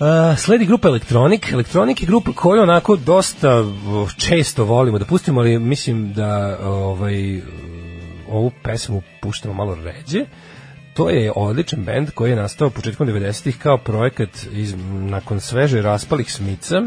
Uh, 0.00 0.38
sledi 0.38 0.66
grupa 0.66 0.88
Elektronik. 0.88 1.52
Elektronik 1.52 2.02
je 2.02 2.06
grupa 2.06 2.32
koju 2.32 2.62
onako 2.62 2.96
dosta 2.96 3.60
uh, 3.60 4.12
često 4.16 4.64
volimo 4.64 4.98
da 4.98 5.04
pustimo, 5.04 5.40
ali 5.40 5.58
mislim 5.58 6.12
da 6.12 6.58
ovaj, 6.62 7.38
uh, 7.38 7.44
ovu 8.28 8.50
pesmu 8.62 9.02
puštamo 9.22 9.54
malo 9.54 9.74
ređe. 9.74 10.24
To 10.96 11.10
je 11.10 11.32
odličan 11.36 11.84
bend 11.84 12.10
koji 12.10 12.30
je 12.30 12.36
nastao 12.36 12.70
početkom 12.70 13.08
90-ih 13.08 13.58
kao 13.58 13.78
projekat 13.78 14.28
iz, 14.52 14.74
nakon 14.90 15.40
sveže 15.40 15.82
raspalih 15.82 16.32
smica 16.32 16.82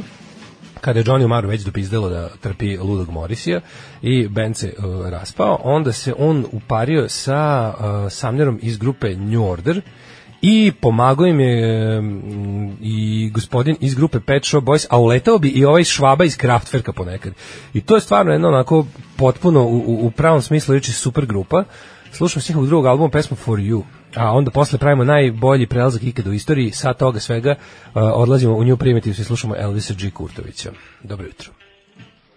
kada 0.82 1.00
je 1.00 1.04
Johnny 1.04 1.26
Omar 1.26 1.46
već 1.46 1.62
dopizdelo 1.62 2.10
da 2.10 2.30
trpi 2.42 2.78
ludog 2.78 3.10
Morisija 3.10 3.62
i 4.02 4.28
band 4.28 4.58
se 4.58 4.74
uh, 4.78 5.10
raspao, 5.10 5.60
onda 5.64 5.92
se 5.92 6.14
on 6.18 6.46
upario 6.52 7.10
sa 7.10 7.74
uh, 7.74 8.12
Samnerom 8.12 8.60
iz 8.62 8.78
grupe 8.78 9.16
New 9.16 9.52
Order 9.52 9.82
i 10.42 10.72
pomagao 10.82 11.26
im 11.26 11.40
je 11.40 12.00
um, 12.00 12.78
i 12.82 13.30
gospodin 13.34 13.76
iz 13.80 13.96
grupe 13.96 14.20
Pet 14.20 14.46
Shop 14.46 14.62
Boys, 14.62 14.86
a 14.90 15.00
uletao 15.00 15.38
bi 15.38 15.50
i 15.50 15.66
ovaj 15.66 15.84
švaba 15.84 16.26
iz 16.26 16.38
Kraftwerka 16.38 16.92
ponekad. 16.92 17.34
I 17.74 17.82
to 17.82 17.96
je 17.96 18.02
stvarno 18.02 18.32
jedno 18.32 18.48
onako 18.48 18.86
potpuno 19.18 19.64
u, 19.64 19.78
u, 19.78 20.08
u 20.08 20.12
pravom 20.12 20.42
smislu 20.42 20.74
reći 20.74 20.92
super 20.92 21.26
grupa. 21.26 21.64
Slušam 22.12 22.42
s 22.42 22.50
njihovog 22.50 22.68
drugog 22.68 22.86
albuma 22.86 23.10
pesmu 23.10 23.38
For 23.38 23.60
You 23.60 23.84
a 24.16 24.32
onda 24.32 24.52
posle 24.52 24.80
pravimo 24.80 25.04
najbolji 25.04 25.68
prelazak 25.68 26.04
ikada 26.04 26.30
u 26.30 26.34
istoriji, 26.34 26.72
sa 26.72 26.94
toga 26.94 27.20
svega 27.20 27.56
uh, 27.60 27.92
odlazimo 27.96 28.54
u 28.54 28.64
nju 28.64 28.78
primitiv 28.78 29.12
i 29.12 29.24
slušamo 29.24 29.56
Elvisa 29.58 29.94
G. 29.94 30.12
Kurtovića. 30.12 30.72
Dobro 31.04 31.26
jutro. 31.26 31.52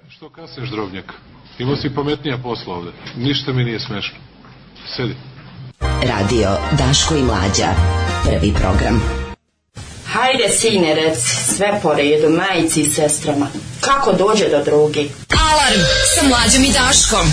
Što 0.09 0.31
kasneš, 0.31 0.71
drobnjak? 0.71 1.13
Imao 1.59 1.77
si 1.77 1.95
pametnija 1.95 2.39
posla 2.43 2.75
ovde. 2.75 2.91
Ništa 3.17 3.53
mi 3.53 3.65
nije 3.65 3.81
smešno. 3.81 4.19
Sedi. 4.97 5.15
Radio 5.81 6.49
Daško 6.79 7.17
i 7.17 7.23
Mlađa. 7.23 7.69
Prvi 8.25 8.53
program. 8.53 9.03
Hajde, 10.07 10.49
sine, 10.49 10.95
rec, 10.95 11.19
sve 11.57 11.81
po 11.83 11.95
redu, 11.95 12.29
majici 12.31 12.81
i 12.81 12.85
sestrama. 12.91 13.47
Kako 13.81 14.13
dođe 14.13 14.49
do 14.49 14.65
drugi? 14.65 15.11
Alarm 15.51 15.83
sa 16.15 16.29
Mlađom 16.29 16.65
i 16.65 16.73
Daškom. 16.73 17.27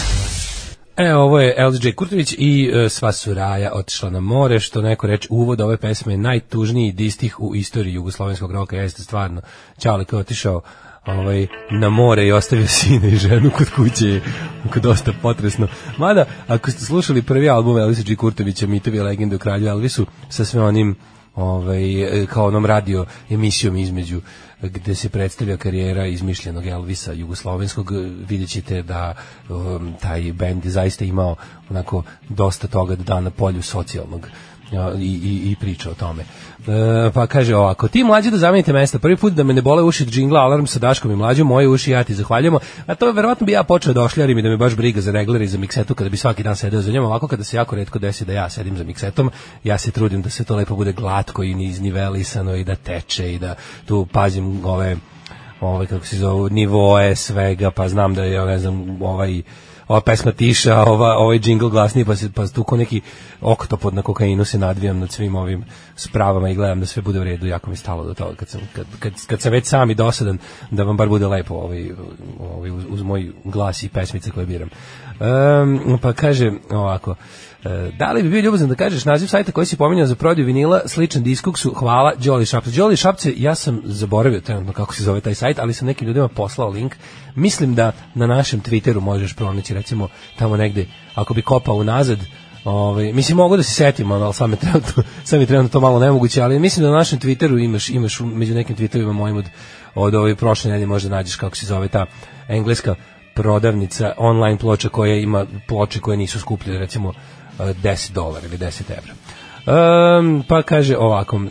E, 1.00 1.16
ovo 1.16 1.40
je 1.40 1.56
LJ 1.70 1.92
Kurtović 1.96 2.36
i 2.38 2.72
e, 2.74 2.90
sva 2.90 3.12
suraja 3.12 3.72
otišla 3.74 4.10
na 4.10 4.20
more, 4.20 4.60
što 4.60 4.82
neko 4.82 5.08
reče 5.08 5.28
uvod 5.32 5.62
ove 5.62 5.78
pesme 5.78 6.14
je 6.14 6.18
najtužniji 6.18 6.92
distih 6.92 7.40
u 7.40 7.56
istoriji 7.56 7.94
jugoslovenskog 7.94 8.52
roka, 8.52 8.76
jeste 8.76 9.04
stvarno. 9.04 9.42
Čale 9.78 10.06
je 10.12 10.18
otišao 10.18 10.62
ovaj, 11.06 11.48
na 11.72 11.90
more 11.90 12.28
i 12.28 12.32
ostavio 12.32 12.68
sina 12.78 13.08
i 13.08 13.16
ženu 13.16 13.52
kod 13.58 13.70
kuće 13.76 14.22
onako 14.64 14.80
dosta 14.80 15.14
potresno. 15.22 15.68
Mada, 15.98 16.26
ako 16.48 16.72
ste 16.72 16.86
slušali 16.86 17.22
prvi 17.22 17.50
album 17.50 17.78
Elvisa 17.78 18.04
G. 18.08 18.16
Kurtovića, 18.16 18.68
Mitovi 18.68 19.00
legende 19.00 19.36
o 19.36 19.40
kralju 19.40 19.68
Elvisu, 19.68 20.06
sa 20.30 20.46
sve 20.46 20.62
onim 20.62 20.96
ovaj, 21.36 21.84
kao 22.30 22.48
onom 22.48 22.66
radio 22.66 23.06
emisijom 23.30 23.78
između 23.78 24.22
gde 24.62 24.96
se 24.96 25.10
predstavlja 25.10 25.58
karijera 25.58 26.06
izmišljenog 26.06 26.66
Elvisa 26.66 27.14
jugoslovenskog. 27.14 27.92
Vidjet 28.30 28.50
ćete 28.50 28.82
da 28.82 29.14
um, 29.50 29.94
taj 30.02 30.34
bend 30.34 30.66
zaista 30.66 31.06
imao 31.06 31.36
onako 31.70 32.04
dosta 32.30 32.68
toga 32.68 32.96
da 32.96 33.04
da 33.04 33.20
na 33.20 33.30
polju 33.30 33.62
socijalnog 33.62 34.28
i, 35.00 35.06
i, 35.06 35.52
i 35.52 35.56
priča 35.60 35.90
o 35.90 35.94
tome. 35.94 36.24
E, 36.68 37.12
pa 37.14 37.28
kaže 37.28 37.56
ovako, 37.56 37.88
ti 37.88 38.04
mlađi 38.04 38.32
da 38.32 38.38
zamenite 38.38 38.74
mesta, 38.74 39.00
prvi 39.00 39.18
put 39.18 39.34
da 39.34 39.44
me 39.44 39.54
ne 39.54 39.62
bole 39.62 39.84
uši 39.84 40.06
džingla 40.06 40.40
alarm 40.40 40.66
sa 40.66 40.80
Daškom 40.80 41.12
i 41.12 41.16
mlađom, 41.16 41.48
moje 41.48 41.68
uši 41.68 41.92
ja 41.92 42.04
ti 42.04 42.14
zahvaljujemo, 42.14 42.60
a 42.88 42.96
to 42.96 43.12
verovatno 43.12 43.46
bi 43.46 43.52
ja 43.52 43.64
počeo 43.64 43.94
da 43.94 44.02
ošljarim 44.02 44.38
i 44.38 44.42
da 44.42 44.50
me 44.50 44.58
baš 44.58 44.76
briga 44.76 45.02
za 45.02 45.12
regler 45.12 45.42
i 45.42 45.48
za 45.48 45.58
miksetu 45.58 45.96
kada 45.96 46.10
bi 46.10 46.18
svaki 46.18 46.44
dan 46.44 46.56
sedeo 46.56 46.82
za 46.82 46.92
njom, 46.92 47.06
ovako 47.06 47.28
kada 47.28 47.44
se 47.44 47.58
jako 47.58 47.76
redko 47.76 48.00
desi 48.00 48.26
da 48.26 48.34
ja 48.34 48.50
sedim 48.50 48.78
za 48.78 48.84
miksetom, 48.84 49.32
ja 49.64 49.78
se 49.78 49.92
trudim 49.92 50.22
da 50.22 50.30
se 50.30 50.44
to 50.44 50.56
lepo 50.56 50.76
bude 50.76 50.92
glatko 50.92 51.44
i 51.44 51.52
iznivelisano 51.52 52.56
i 52.56 52.64
da 52.64 52.76
teče 52.76 53.34
i 53.34 53.40
da 53.40 53.56
tu 53.86 54.08
pazim 54.12 54.66
ove 54.66 54.98
ove 55.62 55.88
kako 55.88 56.06
se 56.06 56.18
zove 56.18 56.50
nivoe 56.50 57.16
svega, 57.16 57.72
pa 57.72 57.90
znam 57.90 58.16
da 58.16 58.24
je 58.24 58.46
ne 58.46 58.60
znam 58.60 59.02
ovaj 59.02 59.42
ova 59.90 60.02
pesma 60.02 60.32
tiša, 60.32 60.84
ova, 60.84 61.18
ovaj 61.18 61.40
džingl 61.40 61.68
glasniji, 61.68 62.06
pa, 62.06 62.16
se, 62.16 62.30
pa 62.36 62.48
tu 62.48 62.64
ko 62.64 62.78
neki 62.78 63.02
oktopod 63.42 63.94
na 63.94 64.02
kokainu 64.02 64.46
se 64.46 64.58
nadvijam 64.58 65.00
nad 65.00 65.12
svim 65.12 65.36
ovim 65.36 65.64
spravama 65.96 66.50
i 66.50 66.56
gledam 66.56 66.80
da 66.80 66.86
sve 66.86 67.02
bude 67.02 67.20
u 67.20 67.24
redu, 67.24 67.48
jako 67.48 67.70
mi 67.70 67.76
stalo 67.76 68.04
do 68.04 68.14
toga, 68.14 68.36
kad 68.36 68.50
sam, 68.50 68.62
kad, 68.74 68.86
kad, 69.00 69.14
kad 69.28 69.42
sam 69.42 69.52
već 69.52 69.66
sam 69.66 69.92
i 69.92 69.96
dosadan, 69.96 70.38
da 70.72 70.84
vam 70.84 70.98
bar 70.98 71.10
bude 71.10 71.28
lepo 71.28 71.54
ovaj, 71.54 71.92
ovaj, 72.40 72.72
uz, 72.72 72.84
uz 72.90 73.02
moj 73.02 73.32
glas 73.44 73.84
i 73.84 73.90
pesmice 73.90 74.32
koje 74.32 74.46
biram. 74.46 74.70
Um, 75.20 76.00
pa 76.02 76.14
kaže 76.14 76.52
ovako, 76.72 77.16
da 77.98 78.12
li 78.12 78.24
bi 78.24 78.30
bio 78.30 78.42
ljubazan 78.42 78.70
da 78.70 78.76
kažeš 78.76 79.06
naziv 79.06 79.28
sajta 79.28 79.52
koji 79.52 79.66
si 79.66 79.78
pominjao 79.78 80.06
za 80.06 80.16
prodaju 80.16 80.48
vinila, 80.48 80.82
sličan 80.86 81.24
diskoksu, 81.24 81.74
hvala, 81.74 82.14
Jolly 82.20 82.50
Šapce. 82.50 82.72
Jolly 82.72 82.96
Šapce, 82.96 83.34
ja 83.38 83.56
sam 83.56 83.82
zaboravio 83.86 84.42
trenutno 84.42 84.74
kako 84.74 84.96
se 84.96 85.04
zove 85.04 85.22
taj 85.22 85.36
sajt, 85.36 85.60
ali 85.60 85.74
sam 85.74 85.88
nekim 85.88 86.08
ljudima 86.08 86.28
poslao 86.28 86.70
link. 86.70 86.96
Mislim 87.36 87.76
da 87.76 87.92
na 88.16 88.28
našem 88.28 88.62
Twitteru 88.62 89.00
možeš 89.00 89.36
pronaći, 89.36 89.74
recimo, 89.74 90.08
tamo 90.38 90.58
negde, 90.58 90.86
ako 91.16 91.34
bi 91.34 91.42
kopao 91.42 91.76
unazad, 91.76 92.20
Ovaj 92.64 93.14
mislim 93.14 93.38
mogu 93.38 93.58
da 93.58 93.64
se 93.64 93.74
setim, 93.74 94.12
ali 94.12 94.34
sam 94.34 94.56
trenutno 94.56 95.04
sam 95.26 95.46
trenutno 95.46 95.70
to 95.70 95.80
malo 95.80 96.00
nemoguće, 96.00 96.42
ali 96.42 96.60
mislim 96.60 96.84
da 96.84 96.92
na 96.92 96.98
našem 96.98 97.20
Twitteru 97.20 97.64
imaš 97.64 97.90
imaš 97.90 98.20
među 98.20 98.54
nekim 98.54 98.76
tweetovima 98.76 99.12
mojim 99.12 99.38
od 99.38 99.46
od 99.96 100.16
ove 100.16 100.36
prošle 100.36 100.72
nedelje 100.72 100.88
možda 100.88 101.10
nađeš 101.10 101.36
kako 101.36 101.56
se 101.56 101.66
zove 101.66 101.88
ta 101.88 102.06
engleska 102.48 102.96
prodavnica 103.34 104.14
online 104.18 104.58
ploča 104.58 104.90
koja 104.90 105.16
ima 105.16 105.46
ploče 105.68 106.00
koje 106.00 106.18
nisu 106.18 106.40
skuplje 106.40 106.80
recimo 106.80 107.14
10 107.60 108.12
dolara 108.12 108.46
ili 108.46 108.58
10 108.58 108.82
evra. 108.98 109.14
Um, 109.70 110.44
pa 110.48 110.62
kaže 110.62 110.98
ovako, 110.98 111.36
uh, 111.36 111.44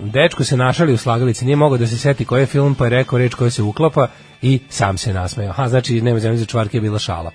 dečko 0.00 0.44
se 0.44 0.56
našali 0.56 0.92
u 0.92 0.96
slagalici, 0.96 1.44
nije 1.44 1.56
mogao 1.56 1.78
da 1.78 1.86
se 1.86 1.98
seti 1.98 2.24
koji 2.24 2.42
je 2.42 2.46
film, 2.46 2.74
pa 2.74 2.84
je 2.84 2.90
rekao 2.90 3.18
reč 3.18 3.34
koja 3.34 3.50
se 3.50 3.62
uklapa 3.62 4.08
i 4.42 4.60
sam 4.68 4.98
se 4.98 5.12
nasmejao. 5.12 5.52
Ha, 5.52 5.68
znači, 5.68 6.00
nema 6.00 6.18
zemlje 6.18 6.38
za 6.38 6.46
čvarke 6.46 6.76
je 6.76 6.80
bila 6.80 6.98
šala. 6.98 7.30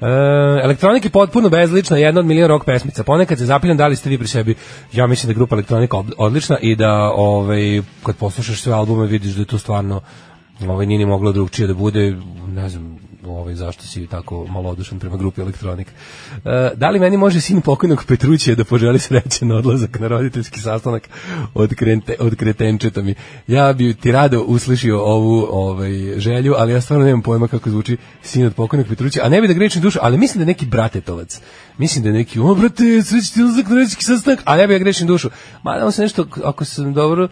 Uh, 0.00 0.08
elektronik 0.64 1.04
je 1.04 1.10
potpuno 1.10 1.48
bezlična, 1.48 1.96
jedna 1.96 2.20
od 2.20 2.26
milion 2.26 2.48
rock 2.48 2.64
pesmica. 2.66 3.04
Ponekad 3.04 3.38
se 3.38 3.46
zapitam 3.46 3.76
da 3.76 3.86
li 3.86 3.96
ste 3.96 4.10
vi 4.10 4.18
pri 4.18 4.28
sebi. 4.28 4.54
Ja 4.92 5.06
mislim 5.06 5.28
da 5.28 5.30
je 5.30 5.34
grupa 5.34 5.54
Elektronika 5.54 5.96
odlična 6.16 6.58
i 6.58 6.76
da 6.76 6.92
ovaj 7.14 7.82
kad 8.02 8.16
poslušaš 8.16 8.60
sve 8.60 8.72
albume 8.72 9.06
vidiš 9.06 9.32
da 9.32 9.40
je 9.40 9.46
to 9.46 9.58
stvarno 9.58 10.00
ovaj 10.68 10.86
nije 10.86 10.98
ni 10.98 11.06
moglo 11.06 11.32
drugčije 11.32 11.68
da 11.68 11.74
bude, 11.74 12.16
ne 12.48 12.68
znam, 12.68 12.98
ovaj 13.26 13.54
zašto 13.54 13.82
si 13.82 14.06
tako 14.06 14.46
malodušan 14.46 14.98
prema 14.98 15.16
grupi 15.16 15.40
Elektronik. 15.40 15.88
E, 15.88 16.70
da 16.76 16.90
li 16.90 17.00
meni 17.00 17.16
može 17.16 17.40
sin 17.40 17.60
pokojnog 17.60 18.04
Petrućija 18.08 18.56
da 18.56 18.64
poželi 18.64 18.98
srećan 18.98 19.52
odlazak 19.52 20.00
na 20.00 20.08
roditeljski 20.08 20.60
sastanak 20.60 21.08
od, 21.54 21.74
krente, 21.74 22.16
od 22.20 22.36
kretenčeta 22.36 23.02
mi? 23.02 23.14
Ja 23.46 23.72
bi 23.72 23.94
ti 23.94 24.12
rado 24.12 24.42
uslišio 24.42 25.02
ovu 25.02 25.46
ovaj, 25.50 25.90
želju, 26.16 26.54
ali 26.58 26.72
ja 26.72 26.80
stvarno 26.80 27.04
nemam 27.04 27.22
pojma 27.22 27.48
kako 27.48 27.70
zvuči 27.70 27.96
sin 28.22 28.46
od 28.46 28.54
pokojnog 28.54 28.88
Petrućija, 28.88 29.24
a 29.24 29.28
ne 29.28 29.40
bi 29.40 29.48
da 29.48 29.54
grečim 29.54 29.82
dušu, 29.82 29.98
ali 30.02 30.18
mislim 30.18 30.38
da 30.38 30.42
je 30.42 30.54
neki 30.54 30.66
bratetovac. 30.66 31.40
Mislim 31.78 32.02
da 32.02 32.08
je 32.08 32.14
neki, 32.14 32.40
o 32.40 32.54
brate, 32.54 33.02
srećan 33.02 33.34
ti 33.34 33.42
odlazak 33.42 33.68
na 33.68 33.74
roditeljski 33.74 34.04
sastanak, 34.04 34.42
a 34.44 34.56
ne 34.56 34.66
bi 34.66 34.72
ja 34.72 34.78
grešim 34.78 35.06
dušu. 35.06 35.30
Mada 35.62 35.86
on 35.86 35.92
se 35.92 36.02
nešto, 36.02 36.26
ako 36.44 36.64
sam 36.64 36.94
dobro 36.94 37.28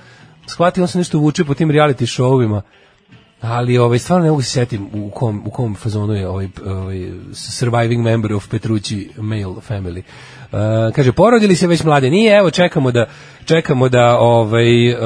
shvatio 0.47 0.85
on 0.85 0.89
se 0.89 0.99
nešto 0.99 1.19
vuče 1.19 1.45
po 1.45 1.55
tim 1.55 1.71
reality 1.71 2.07
showovima. 2.07 2.63
Ali 3.43 3.79
ovaj 3.79 3.99
stvarno 3.99 4.25
ne 4.25 4.31
mogu 4.31 4.43
se 4.43 4.51
setim 4.51 4.89
u 4.93 5.11
kom 5.11 5.43
u 5.47 5.51
kom 5.51 5.75
fazonu 5.75 6.15
je 6.15 6.29
ovaj 6.29 6.49
ovaj 6.67 7.11
surviving 7.33 8.05
member 8.05 8.33
of 8.33 8.49
Petrucci 8.49 9.09
male 9.17 9.55
family. 9.69 10.03
Uh, 10.53 10.95
kaže 10.95 11.13
porodili 11.13 11.57
se 11.57 11.67
već 11.67 11.85
mlade. 11.85 12.11
Nije, 12.11 12.39
evo 12.39 12.51
čekamo 12.51 12.91
da 12.91 13.07
čekamo 13.45 13.89
da 13.89 14.19
ovaj 14.19 14.93
uh, 14.93 14.99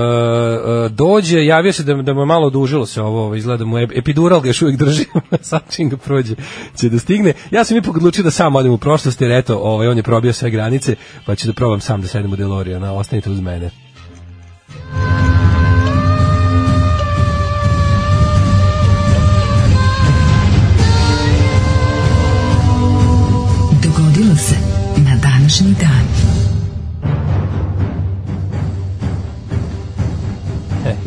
dođe, 0.90 1.44
javio 1.44 1.72
se 1.72 1.82
da 1.82 1.94
da 1.94 2.14
mu 2.14 2.20
je 2.20 2.26
malo 2.26 2.46
odužilo 2.46 2.86
se 2.86 3.02
ovo, 3.02 3.24
ovaj, 3.24 3.38
izgleda 3.38 3.64
mu 3.64 3.76
ep- 3.76 3.98
epidural 3.98 4.40
ga 4.40 4.48
još 4.48 4.62
uvijek 4.62 4.78
drži, 4.78 5.04
sad 5.40 5.62
čim 5.70 5.88
ga 5.88 5.96
prođe 5.96 6.34
će 6.76 6.88
da 6.88 6.98
stigne. 6.98 7.32
Ja 7.50 7.64
sam 7.64 7.76
ipak 7.76 7.96
odlučio 7.96 8.24
da 8.24 8.30
sam 8.30 8.56
odem 8.56 8.72
u 8.72 8.78
prošlost 8.78 9.20
jer 9.20 9.32
eto, 9.32 9.58
ovaj 9.58 9.88
on 9.88 9.96
je 9.96 10.02
probio 10.02 10.32
sve 10.32 10.50
granice, 10.50 10.96
pa 11.26 11.34
ću 11.34 11.46
da 11.46 11.52
probam 11.52 11.80
sam 11.80 12.00
da 12.00 12.08
sedem 12.08 12.32
u 12.32 12.36
DeLoreana, 12.36 12.92
ostanite 12.92 13.30
uz 13.30 13.40
mene. 13.40 13.70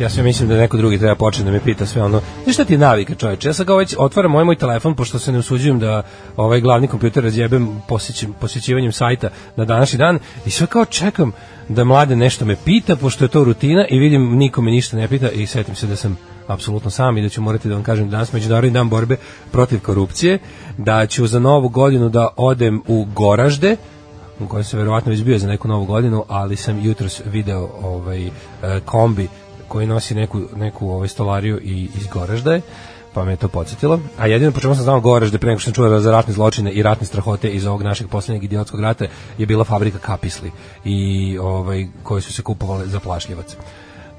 Ja 0.00 0.08
sve 0.08 0.22
mislim 0.22 0.48
da 0.48 0.56
neko 0.56 0.76
drugi 0.76 0.98
treba 0.98 1.14
početi 1.14 1.44
da 1.44 1.50
me 1.50 1.60
pita 1.60 1.86
sve 1.86 2.02
ono. 2.02 2.20
Znaš 2.44 2.54
šta 2.54 2.64
ti 2.64 2.74
je 2.74 2.78
navika, 2.78 3.14
čoveče? 3.14 3.48
Ja 3.48 3.52
sad 3.52 3.66
ga 3.66 3.74
već 3.74 3.94
otvaram 3.98 4.34
ovaj 4.34 4.44
moj 4.44 4.56
telefon, 4.56 4.94
pošto 4.94 5.18
se 5.18 5.32
ne 5.32 5.38
usuđujem 5.38 5.78
da 5.78 6.02
ovaj 6.36 6.60
glavni 6.60 6.88
kompjuter 6.88 7.24
razjebem 7.24 7.82
posjećim, 7.88 8.32
posjećivanjem 8.40 8.92
sajta 8.92 9.28
na 9.56 9.64
današnji 9.64 9.98
dan 9.98 10.18
i 10.46 10.50
sve 10.50 10.66
kao 10.66 10.84
čekam 10.84 11.32
da 11.68 11.84
mlade 11.84 12.16
nešto 12.16 12.44
me 12.44 12.56
pita, 12.64 12.96
pošto 12.96 13.24
je 13.24 13.28
to 13.28 13.44
rutina 13.44 13.86
i 13.90 13.98
vidim 13.98 14.36
niko 14.36 14.62
me 14.62 14.70
ništa 14.70 14.96
ne 14.96 15.08
pita 15.08 15.30
i 15.30 15.46
setim 15.46 15.74
se 15.74 15.86
da 15.86 15.96
sam 15.96 16.18
apsolutno 16.46 16.90
sam 16.90 17.18
i 17.18 17.22
da 17.22 17.28
ću 17.28 17.42
morati 17.42 17.68
da 17.68 17.74
vam 17.74 17.84
kažem 17.84 18.06
da 18.06 18.10
danas 18.10 18.32
međunarodni 18.32 18.70
dan 18.70 18.88
borbe 18.88 19.16
protiv 19.52 19.80
korupcije, 19.80 20.38
da 20.78 21.06
ću 21.06 21.26
za 21.26 21.38
novu 21.38 21.68
godinu 21.68 22.08
da 22.08 22.28
odem 22.36 22.82
u 22.88 23.06
Goražde, 23.14 23.76
u 24.40 24.48
kojem 24.48 24.64
sam 24.64 24.78
verovatno 24.78 25.10
već 25.10 25.22
bio 25.22 25.38
za 25.38 25.48
neku 25.48 25.68
novu 25.68 25.84
godinu, 25.84 26.24
ali 26.28 26.56
sam 26.56 26.84
jutros 26.84 27.22
video 27.24 27.68
ovaj 27.82 28.26
e, 28.26 28.30
kombi 28.84 29.28
koji 29.70 29.86
nosi 29.86 30.14
neku, 30.14 30.40
neku 30.56 30.90
ovaj 30.90 31.08
stolariju 31.08 31.60
i 31.62 31.88
iz 31.94 32.06
Goražda 32.06 32.52
je, 32.52 32.60
pa 33.14 33.24
me 33.24 33.32
je 33.32 33.36
to 33.36 33.48
podsjetilo. 33.48 34.00
A 34.18 34.26
jedino 34.26 34.52
po 34.52 34.60
čemu 34.60 34.74
sam 34.74 34.84
znao 34.84 35.00
Goražde 35.00 35.38
pre 35.38 35.48
nego 35.48 35.60
što 35.60 35.68
sam 35.68 35.74
čuo 35.74 36.00
za 36.00 36.10
ratne 36.10 36.34
zločine 36.34 36.72
i 36.72 36.82
ratne 36.82 37.06
strahote 37.06 37.50
iz 37.50 37.66
ovog 37.66 37.82
našeg 37.82 38.08
poslednjeg 38.08 38.44
idiotskog 38.44 38.80
rata 38.80 39.06
je 39.38 39.46
bila 39.46 39.64
fabrika 39.64 39.98
kapisli 39.98 40.50
i 40.84 41.38
ovaj 41.38 41.86
koje 42.02 42.22
su 42.22 42.32
se 42.32 42.42
kupovale 42.42 42.86
za 42.86 43.00
plašljivac. 43.00 43.56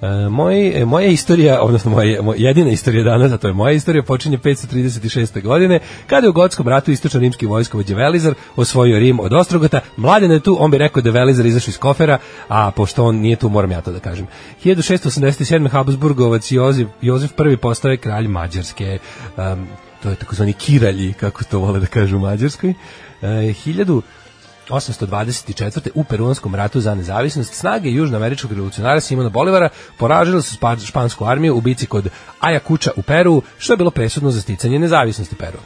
E, 0.02 0.30
moj, 0.30 0.82
e, 0.82 0.86
moja 0.86 1.08
istorija, 1.08 1.62
odnosno 1.62 1.92
moja, 1.92 2.22
moja 2.22 2.38
jedina 2.40 2.70
istorija 2.70 3.04
danas, 3.04 3.32
a 3.32 3.38
to 3.38 3.48
je 3.48 3.54
moja 3.54 3.72
istorija, 3.72 4.04
počinje 4.04 4.38
536. 4.38 5.42
godine, 5.42 5.80
kada 6.08 6.26
je 6.26 6.30
u 6.30 6.34
gotskom 6.34 6.68
ratu 6.68 6.92
istočno 6.92 7.20
rimski 7.20 7.46
vojskovođe 7.46 7.96
Velizar 7.96 8.34
osvojio 8.56 9.00
Rim 9.00 9.20
od 9.20 9.34
Ostrogota. 9.34 9.80
Mladen 9.98 10.32
je 10.32 10.40
tu, 10.40 10.58
on 10.60 10.72
bi 10.72 10.78
rekao 10.78 11.02
da 11.02 11.10
je 11.10 11.14
Velizar 11.14 11.46
izašao 11.46 11.72
iz 11.72 11.78
kofera, 11.78 12.18
a 12.48 12.72
pošto 12.72 13.06
on 13.06 13.16
nije 13.16 13.36
tu, 13.36 13.50
moram 13.50 13.72
ja 13.72 13.82
to 13.82 13.92
da 13.92 14.00
kažem. 14.00 14.28
1687. 14.64 15.70
Habsburgovac 15.70 16.52
Jozef, 16.52 16.88
Jozef 17.02 17.32
I 17.54 17.58
postaje 17.58 17.98
kralj 17.98 18.28
Mađarske. 18.28 19.00
Um, 19.38 19.68
to 20.04 20.10
je 20.10 20.16
takozvani 20.16 20.54
kiralji, 20.54 21.14
kako 21.14 21.44
to 21.44 21.60
vole 21.60 21.80
da 21.80 21.86
kažu 21.86 22.18
u 22.18 22.20
Mađarskoj. 22.20 22.70
E, 22.70 22.74
1000 23.22 24.02
824. 24.72 25.90
u 25.96 26.04
Peruanskom 26.04 26.56
ratu 26.56 26.82
za 26.82 26.96
nezavisnost 26.96 27.54
snage 27.54 27.90
južnoameričkog 27.90 28.52
revolucionara 28.52 29.02
Simona 29.02 29.30
Bolivara 29.30 29.70
poražile 29.98 30.42
su 30.42 30.58
špansku 30.86 31.26
armiju 31.26 31.58
u 31.58 31.62
bici 31.62 31.86
kod 31.86 32.10
Ayacuča 32.42 32.90
u 32.96 33.02
Peru, 33.02 33.42
što 33.58 33.74
je 33.74 33.78
bilo 33.78 33.92
presudno 33.92 34.32
za 34.32 34.42
sticanje 34.42 34.80
nezavisnosti 34.80 35.36
Peru. 35.36 35.60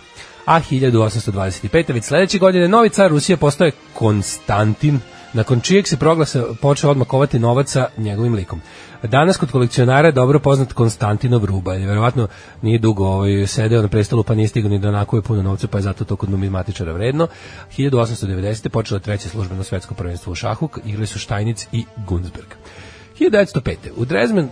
A 0.45 0.59
1825. 0.59 1.93
već 1.93 2.03
sledeće 2.03 2.39
godine 2.39 2.67
novi 2.67 2.89
car 2.89 3.11
Rusije 3.11 3.37
postoje 3.37 3.71
Konstantin, 3.93 4.99
nakon 5.33 5.61
čijeg 5.61 5.87
se 5.87 5.97
proglasa 5.97 6.43
počeo 6.61 6.91
odmah 6.91 7.07
kovati 7.07 7.39
novac 7.39 7.71
sa 7.71 7.87
njegovim 7.97 8.33
likom. 8.33 8.61
Danas 9.07 9.37
kod 9.37 9.51
kolekcionara 9.51 10.07
je 10.07 10.11
dobro 10.11 10.39
poznat 10.39 10.73
Konstantinov 10.73 11.45
ruba, 11.45 11.73
jer 11.73 11.87
verovatno 11.87 12.27
nije 12.61 12.79
dugo 12.79 13.07
ovaj, 13.07 13.47
sedeo 13.47 13.81
na 13.81 13.87
prestolu 13.87 14.23
pa 14.23 14.35
nije 14.35 14.47
stigao 14.47 14.69
ni 14.69 14.79
da 14.79 14.91
nakuje 14.91 15.21
puno 15.21 15.43
novca, 15.43 15.67
pa 15.67 15.77
je 15.77 15.81
zato 15.81 16.05
to 16.05 16.15
kod 16.15 16.29
numizmatičara 16.29 16.93
vredno. 16.93 17.27
1890. 17.77 18.69
počelo 18.69 18.97
je 18.97 19.01
treće 19.01 19.29
službeno 19.29 19.63
svetsko 19.63 19.93
prvenstvo 19.93 20.31
u 20.31 20.35
šahu, 20.35 20.69
igrali 20.85 21.07
su 21.07 21.19
Štajnic 21.19 21.67
i 21.71 21.85
Gunsberg. 22.07 22.47
1905. 23.19 23.75
U 23.95 24.05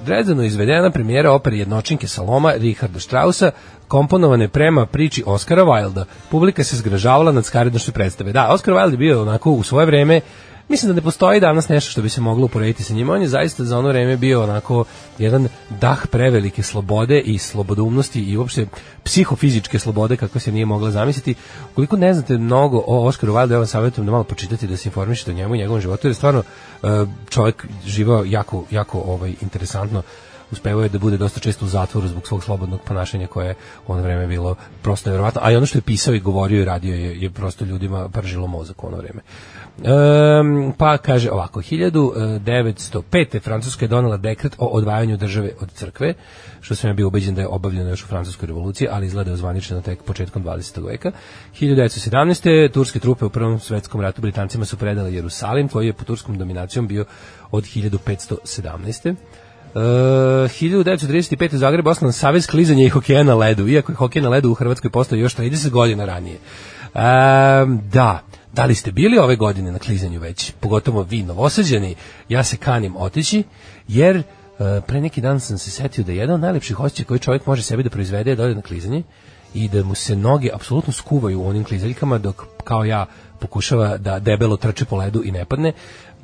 Drezdenu 0.05 0.41
je 0.41 0.47
izvedena 0.47 0.91
premijera 0.91 1.31
opere 1.31 1.57
jednočinke 1.57 2.07
Saloma 2.07 2.53
Richarda 2.53 2.99
Strausa, 2.99 3.51
komponovane 3.87 4.47
prema 4.47 4.85
priči 4.85 5.23
Oscara 5.25 5.63
Wilda. 5.63 6.03
Publika 6.31 6.63
se 6.63 6.77
zgražavala 6.77 7.31
nad 7.31 7.45
skarednošću 7.45 7.91
predstave. 7.91 8.31
Da, 8.31 8.47
Oscar 8.49 8.73
Wilde 8.73 8.91
je 8.91 8.97
bio 8.97 9.21
onako 9.21 9.51
u 9.51 9.63
svoje 9.63 9.85
vreme 9.85 10.21
Mislim 10.69 10.89
da 10.89 10.95
ne 10.95 11.01
postoji 11.01 11.39
danas 11.39 11.69
nešto 11.69 11.91
što 11.91 12.01
bi 12.01 12.09
se 12.09 12.21
moglo 12.21 12.45
uporediti 12.45 12.83
sa 12.83 12.93
njim. 12.93 13.09
On 13.09 13.21
je 13.21 13.27
zaista 13.27 13.63
za 13.63 13.77
ono 13.79 13.87
vreme 13.87 14.17
bio 14.17 14.43
onako 14.43 14.85
jedan 15.17 15.47
dah 15.69 16.07
prevelike 16.07 16.63
slobode 16.63 17.19
i 17.19 17.37
slobodoumnosti 17.37 18.21
i 18.21 18.37
uopšte 18.37 18.65
psihofizičke 19.03 19.79
slobode 19.79 20.17
kako 20.17 20.39
se 20.39 20.51
nije 20.51 20.65
mogla 20.65 20.91
zamisliti. 20.91 21.35
Ukoliko 21.71 21.97
ne 21.97 22.13
znate 22.13 22.37
mnogo 22.37 22.83
o 22.87 23.05
Oskaru 23.07 23.33
Wilde, 23.33 23.51
ja 23.51 23.57
vam 23.57 23.67
savjetujem 23.67 24.05
da 24.05 24.11
malo 24.11 24.23
počitate 24.23 24.67
da 24.67 24.77
se 24.77 24.89
informišete 24.89 25.31
o 25.31 25.33
njemu 25.33 25.55
i 25.55 25.57
njegovom 25.57 25.81
životu, 25.81 26.07
jer 26.07 26.11
je 26.11 26.15
stvarno 26.15 26.43
e, 26.83 26.87
čovjek 27.29 27.67
živao 27.85 28.25
jako, 28.25 28.63
jako 28.71 28.99
ovaj, 28.99 29.33
interesantno 29.41 30.03
uspevao 30.53 30.83
je 30.83 30.89
da 30.89 30.99
bude 30.99 31.17
dosta 31.17 31.39
često 31.39 31.65
u 31.65 31.67
zatvoru 31.67 32.07
zbog 32.07 32.27
svog 32.27 32.43
slobodnog 32.43 32.81
ponašanja 32.81 33.27
koje 33.27 33.47
je 33.47 33.55
u 33.87 33.93
ono 33.93 34.01
vreme 34.01 34.27
bilo 34.27 34.55
prosto 34.81 35.09
nevjerovatno, 35.09 35.41
a 35.43 35.51
i 35.51 35.55
ono 35.55 35.65
što 35.65 35.77
je 35.77 35.81
pisao 35.81 36.13
i 36.13 36.19
govorio 36.19 36.61
i 36.61 36.65
radio 36.65 36.95
je, 36.95 37.21
je 37.21 37.29
prosto 37.29 37.65
ljudima 37.65 38.09
pržilo 38.09 38.47
mozak 38.47 38.83
u 38.83 38.87
ono 38.87 38.97
vreme. 38.97 39.21
Um, 39.77 40.73
pa 40.77 40.97
kaže 40.97 41.31
ovako, 41.31 41.61
1905. 41.61 43.39
Francuska 43.39 43.85
je 43.85 43.89
donela 43.89 44.17
dekret 44.17 44.55
o 44.57 44.65
odvajanju 44.65 45.17
države 45.17 45.51
od 45.59 45.71
crkve, 45.71 46.13
što 46.61 46.75
sam 46.75 46.89
ja 46.89 46.93
bio 46.93 47.07
ubeđen 47.07 47.35
da 47.35 47.41
je 47.41 47.47
obavljeno 47.47 47.89
još 47.89 48.03
u 48.03 48.07
Francuskoj 48.07 48.47
revoluciji, 48.47 48.87
ali 48.91 49.05
izgleda 49.05 49.29
je 49.29 49.33
ozvaničeno 49.33 49.81
tek 49.81 50.03
početkom 50.03 50.43
20. 50.43 50.85
veka. 50.85 51.11
1917. 51.59 52.71
turske 52.71 52.99
trupe 52.99 53.25
u 53.25 53.29
Prvom 53.29 53.59
svetskom 53.59 54.01
ratu 54.01 54.21
Britancima 54.21 54.65
su 54.65 54.77
predale 54.77 55.13
Jerusalim, 55.13 55.67
koji 55.67 55.87
je 55.87 55.93
po 55.93 56.03
turskom 56.03 56.37
dominacijom 56.37 56.87
bio 56.87 57.05
od 57.51 57.63
1517. 57.63 59.09
Uh, 59.75 59.79
1935. 59.79 61.55
u 61.55 61.57
Zagrebu 61.57 61.89
osnovan 61.89 62.13
Savez 62.13 62.47
klizanja 62.47 62.85
i 62.85 62.89
hokeja 62.89 63.23
na 63.23 63.35
ledu, 63.35 63.67
iako 63.67 63.91
je 63.91 63.95
hokej 63.95 64.21
na 64.21 64.29
ledu 64.29 64.51
u 64.51 64.53
Hrvatskoj 64.53 64.91
postao 64.91 65.17
još 65.17 65.35
30 65.35 65.69
godina 65.69 66.05
ranije. 66.05 66.37
Um, 66.95 67.81
da, 67.89 68.19
da 68.53 68.65
li 68.65 68.75
ste 68.75 68.91
bili 68.91 69.17
ove 69.17 69.35
godine 69.35 69.71
na 69.71 69.79
klizanju 69.79 70.19
već, 70.19 70.51
pogotovo 70.59 71.03
vi 71.03 71.23
novosađeni, 71.23 71.95
ja 72.29 72.43
se 72.43 72.57
kanim 72.57 72.95
otići, 72.97 73.43
jer 73.87 74.17
uh, 74.17 74.23
pre 74.87 75.01
neki 75.01 75.21
dan 75.21 75.39
sam 75.39 75.57
se 75.57 75.71
setio 75.71 76.03
da 76.03 76.11
je 76.11 76.17
jedan 76.17 76.35
od 76.35 76.41
najlepših 76.41 76.79
osjećaja 76.79 77.05
koji 77.05 77.19
čovjek 77.19 77.45
može 77.45 77.63
sebi 77.63 77.83
da 77.83 77.89
proizvede 77.89 78.29
je 78.29 78.35
da 78.35 78.43
ode 78.43 78.55
na 78.55 78.61
klizanje 78.61 79.03
i 79.53 79.67
da 79.67 79.83
mu 79.83 79.95
se 79.95 80.15
noge 80.15 80.49
apsolutno 80.53 80.93
skuvaju 80.93 81.41
u 81.41 81.47
onim 81.47 81.63
klizaljkama 81.63 82.17
dok 82.17 82.43
kao 82.63 82.85
ja 82.85 83.05
pokušava 83.39 83.97
da 83.97 84.19
debelo 84.19 84.57
trče 84.57 84.85
po 84.85 84.97
ledu 84.97 85.21
i 85.25 85.31
ne 85.31 85.45
padne. 85.45 85.73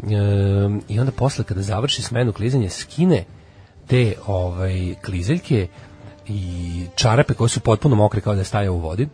Um, 0.03 0.83
i 0.87 0.99
onda 0.99 1.11
posle 1.11 1.43
kada 1.43 1.61
završi 1.61 2.01
smenu 2.01 2.33
klizanja 2.33 2.69
skine 2.69 3.25
te 3.87 4.13
ovaj 4.27 4.95
klizeljke 5.05 5.67
i 6.27 6.83
čarape 6.95 7.33
koje 7.33 7.49
su 7.49 7.59
potpuno 7.59 7.95
mokre 7.95 8.21
kao 8.21 8.35
da 8.35 8.59
je 8.59 8.69
u 8.69 8.77
vodi 8.77 9.07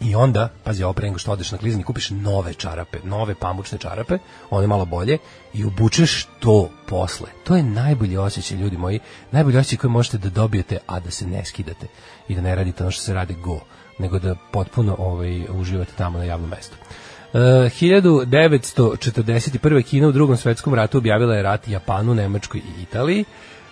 i 0.00 0.14
onda, 0.14 0.48
pazi, 0.64 0.84
ovo 0.84 0.92
pre 0.92 1.06
nego 1.06 1.18
što 1.18 1.32
odeš 1.32 1.52
na 1.52 1.58
klizanje, 1.58 1.84
kupiš 1.84 2.10
nove 2.10 2.54
čarape, 2.54 2.98
nove 3.04 3.34
pamučne 3.34 3.78
čarape, 3.78 4.18
one 4.50 4.66
malo 4.66 4.84
bolje, 4.84 5.18
i 5.54 5.64
obučeš 5.64 6.26
to 6.40 6.70
posle. 6.86 7.26
To 7.44 7.56
je 7.56 7.62
najbolji 7.62 8.16
osjećaj, 8.16 8.58
ljudi 8.58 8.76
moji, 8.76 9.00
najbolji 9.30 9.58
osjećaj 9.58 9.78
koji 9.78 9.90
možete 9.90 10.18
da 10.18 10.30
dobijete, 10.30 10.78
a 10.86 11.00
da 11.00 11.10
se 11.10 11.26
ne 11.26 11.44
skidate 11.44 11.86
i 12.28 12.34
da 12.34 12.40
ne 12.40 12.54
radite 12.54 12.84
ono 12.84 12.90
što 12.90 13.02
se 13.02 13.14
radi 13.14 13.34
go, 13.34 13.60
nego 13.98 14.18
da 14.18 14.34
potpuno 14.52 14.96
ovaj, 14.98 15.46
uživate 15.50 15.92
tamo 15.96 16.18
na 16.18 16.24
javnom 16.24 16.50
mestu. 16.50 16.76
Uh, 17.32 17.40
1941. 17.40 19.82
Kina 19.82 20.08
u 20.08 20.12
drugom 20.12 20.36
svetskom 20.36 20.74
ratu 20.74 20.98
objavila 20.98 21.34
je 21.34 21.42
rat 21.42 21.68
Japanu, 21.68 22.14
Nemačkoj 22.14 22.60
i 22.60 22.82
Italiji. 22.82 23.24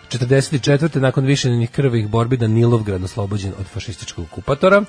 44. 0.08 1.00
nakon 1.00 1.24
višenih 1.24 1.70
krvih 1.70 2.08
borbi 2.08 2.36
Danilovgrad 2.36 3.04
oslobođen 3.04 3.52
od 3.60 3.66
fašističkog 3.66 4.24
okupatora. 4.32 4.82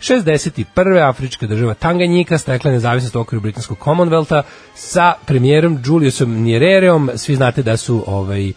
61. 0.00 1.08
Afrička 1.08 1.46
država 1.46 1.74
Tanganyika 1.74 2.38
stekla 2.38 2.70
nezavisnost 2.70 3.16
okviru 3.16 3.40
britanskog 3.40 3.78
Commonwealtha 3.78 4.42
sa 4.74 5.14
premijerom 5.26 5.78
Juliusom 5.84 6.44
Nyerereom. 6.44 7.16
Svi 7.16 7.36
znate 7.36 7.62
da 7.62 7.76
su 7.76 8.04
ovaj 8.06 8.48
uh, 8.48 8.54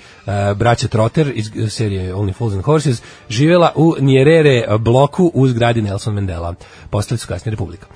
braća 0.58 0.88
Trotter 0.88 1.32
iz 1.36 1.52
serije 1.70 2.16
Only 2.16 2.34
Fools 2.34 2.54
and 2.54 2.64
Horses 2.64 3.02
živjela 3.30 3.72
u 3.76 3.96
Nyerere 4.00 4.78
bloku 4.78 5.32
u 5.34 5.48
zgradi 5.48 5.82
Nelson 5.82 6.14
Mandela. 6.14 6.56
Postali 6.90 7.18
su 7.18 7.28
kasnije 7.28 7.52
republika. 7.52 7.88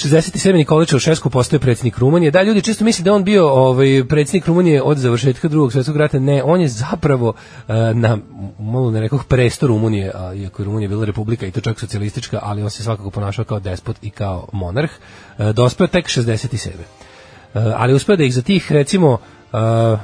67. 0.00 0.52
Nikola 0.52 0.84
Čaušesku 0.84 1.30
postoje 1.30 1.60
predsjednik 1.60 1.98
Rumunije. 1.98 2.30
Da, 2.30 2.42
ljudi 2.42 2.62
čisto 2.62 2.84
misle 2.84 3.04
da 3.04 3.14
on 3.14 3.24
bio 3.24 3.48
ovaj, 3.48 4.04
predsjednik 4.08 4.46
Rumunije 4.46 4.82
od 4.82 4.98
završetka 4.98 5.48
drugog 5.48 5.72
svjetskog 5.72 5.96
rata. 5.96 6.18
Ne, 6.18 6.42
on 6.42 6.60
je 6.60 6.68
zapravo 6.68 7.28
uh, 7.28 7.74
na, 7.94 8.18
malo 8.58 8.90
ne 8.90 9.00
rekoh, 9.00 9.24
presto 9.24 9.66
Rumunije, 9.66 10.12
a, 10.14 10.34
iako 10.34 10.62
je 10.62 10.66
Rumunija 10.66 10.88
bila 10.88 11.04
republika 11.04 11.46
i 11.46 11.50
to 11.50 11.60
čak 11.60 11.80
socijalistička, 11.80 12.38
ali 12.42 12.62
on 12.62 12.70
se 12.70 12.82
svakako 12.82 13.10
ponašao 13.10 13.44
kao 13.44 13.60
despot 13.60 13.96
i 14.02 14.10
kao 14.10 14.48
monarh. 14.52 14.90
Uh, 15.38 15.50
dospeo 15.50 15.86
tek 15.86 16.06
67. 16.06 16.68
Uh, 16.68 17.62
ali 17.76 17.94
uspeo 17.94 18.16
da 18.16 18.24
ih 18.24 18.34
za 18.34 18.42
tih, 18.42 18.72
recimo, 18.72 19.18
Uh, 19.52 19.58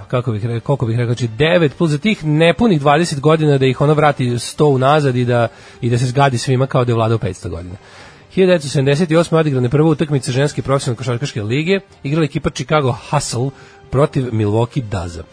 kako 0.08 0.32
bih 0.32 0.44
rekao, 0.44 0.60
koliko 0.60 0.86
bih 0.86 0.96
rekao, 0.96 1.14
znači 1.14 1.28
9 1.28 1.70
plus 1.78 1.90
za 1.90 1.98
tih 1.98 2.24
nepunih 2.24 2.82
20 2.82 3.20
godina 3.20 3.58
da 3.58 3.66
ih 3.66 3.80
ono 3.80 3.94
vrati 3.94 4.24
100 4.24 4.64
unazad 4.64 5.16
i 5.16 5.24
da, 5.24 5.48
i 5.80 5.90
da 5.90 5.98
se 5.98 6.06
zgadi 6.06 6.38
svima 6.38 6.66
kao 6.66 6.84
da 6.84 6.92
je 6.92 6.94
vladao 6.94 7.18
500 7.18 7.48
godina. 7.48 7.76
1978. 8.36 9.36
odigrane 9.36 9.68
prva 9.68 9.90
utakmica 9.90 10.32
ženske 10.32 10.62
profesionalne 10.62 10.98
košarkaške 10.98 11.42
lige, 11.42 11.80
igrala 12.02 12.24
ekipa 12.24 12.50
Chicago 12.50 12.96
Hustle 13.10 13.50
protiv 13.90 14.32
Milwaukee 14.32 14.82
Daza. 14.82 15.22
Uh, 15.22 15.28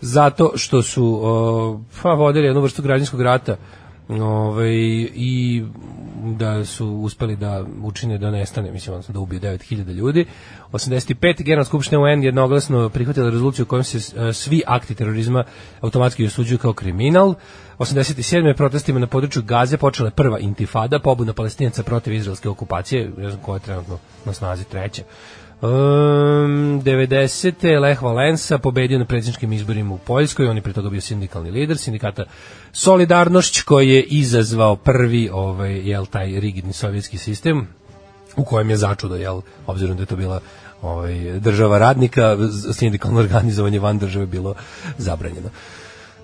zato 0.00 0.52
što 0.56 0.82
su 0.82 1.04
uh, 1.04 1.80
pa, 2.02 2.14
vodili 2.14 2.46
jednu 2.46 2.60
vrstu 2.60 2.82
građanskog 2.82 3.22
rata 3.22 3.56
ovaj, 4.08 4.74
i 5.14 5.64
da 6.24 6.64
su 6.64 6.86
uspeli 6.86 7.36
da 7.36 7.64
učine 7.82 8.18
da 8.18 8.30
nestane, 8.30 8.72
mislim, 8.72 8.94
odnosno 8.94 9.12
da 9.12 9.20
ubiju 9.20 9.40
9000 9.40 9.92
ljudi. 9.92 10.26
85. 10.72 11.42
Generalna 11.42 11.64
skupština 11.64 12.00
UN 12.00 12.22
jednoglasno 12.22 12.88
prihvatila 12.88 13.30
rezoluciju 13.30 13.62
u 13.62 13.66
kojom 13.66 13.84
se 13.84 13.98
uh, 13.98 14.34
svi 14.34 14.62
akti 14.66 14.94
terorizma 14.94 15.44
automatski 15.80 16.26
osuđuju 16.26 16.58
kao 16.58 16.72
kriminal. 16.72 17.34
87. 17.78 18.56
protestima 18.56 18.98
na 18.98 19.06
području 19.06 19.42
Gaze 19.42 19.76
počela 19.76 20.06
je 20.06 20.14
prva 20.14 20.38
intifada, 20.38 20.98
pobuna 20.98 21.32
palestinaca 21.32 21.82
protiv 21.82 22.14
izraelske 22.14 22.48
okupacije, 22.48 23.10
ne 23.16 23.30
znam 23.30 23.42
koja 23.42 23.56
je 23.56 23.60
trenutno 23.60 23.98
na 24.24 24.32
snazi 24.32 24.64
treća. 24.64 25.02
Um, 25.62 26.80
90. 26.82 27.80
Lech 27.80 28.02
Valensa 28.02 28.58
pobedio 28.58 28.98
na 28.98 29.04
predsjedničkim 29.04 29.52
izborima 29.52 29.94
u 29.94 29.98
Poljskoj, 29.98 30.48
on 30.48 30.56
je 30.56 30.62
pre 30.62 30.72
toga 30.72 30.90
bio 30.90 31.00
sindikalni 31.00 31.50
lider 31.50 31.78
sindikata 31.78 32.24
Solidarnošć 32.72 33.60
koji 33.60 33.88
je 33.88 34.02
izazvao 34.02 34.76
prvi 34.76 35.28
ovaj, 35.32 35.88
jel, 35.88 36.06
taj 36.06 36.40
rigidni 36.40 36.72
sovjetski 36.72 37.18
sistem 37.18 37.68
u 38.36 38.44
kojem 38.44 38.70
je 38.70 38.76
začudo, 38.76 39.16
jel, 39.16 39.40
obzirom 39.66 39.96
da 39.96 40.02
je 40.02 40.06
to 40.06 40.16
bila 40.16 40.40
ovaj, 40.82 41.40
država 41.40 41.78
radnika, 41.78 42.36
sindikalno 42.72 43.20
organizovanje 43.20 43.78
van 43.78 43.98
države 43.98 44.26
bilo 44.26 44.54
zabranjeno. 44.98 45.48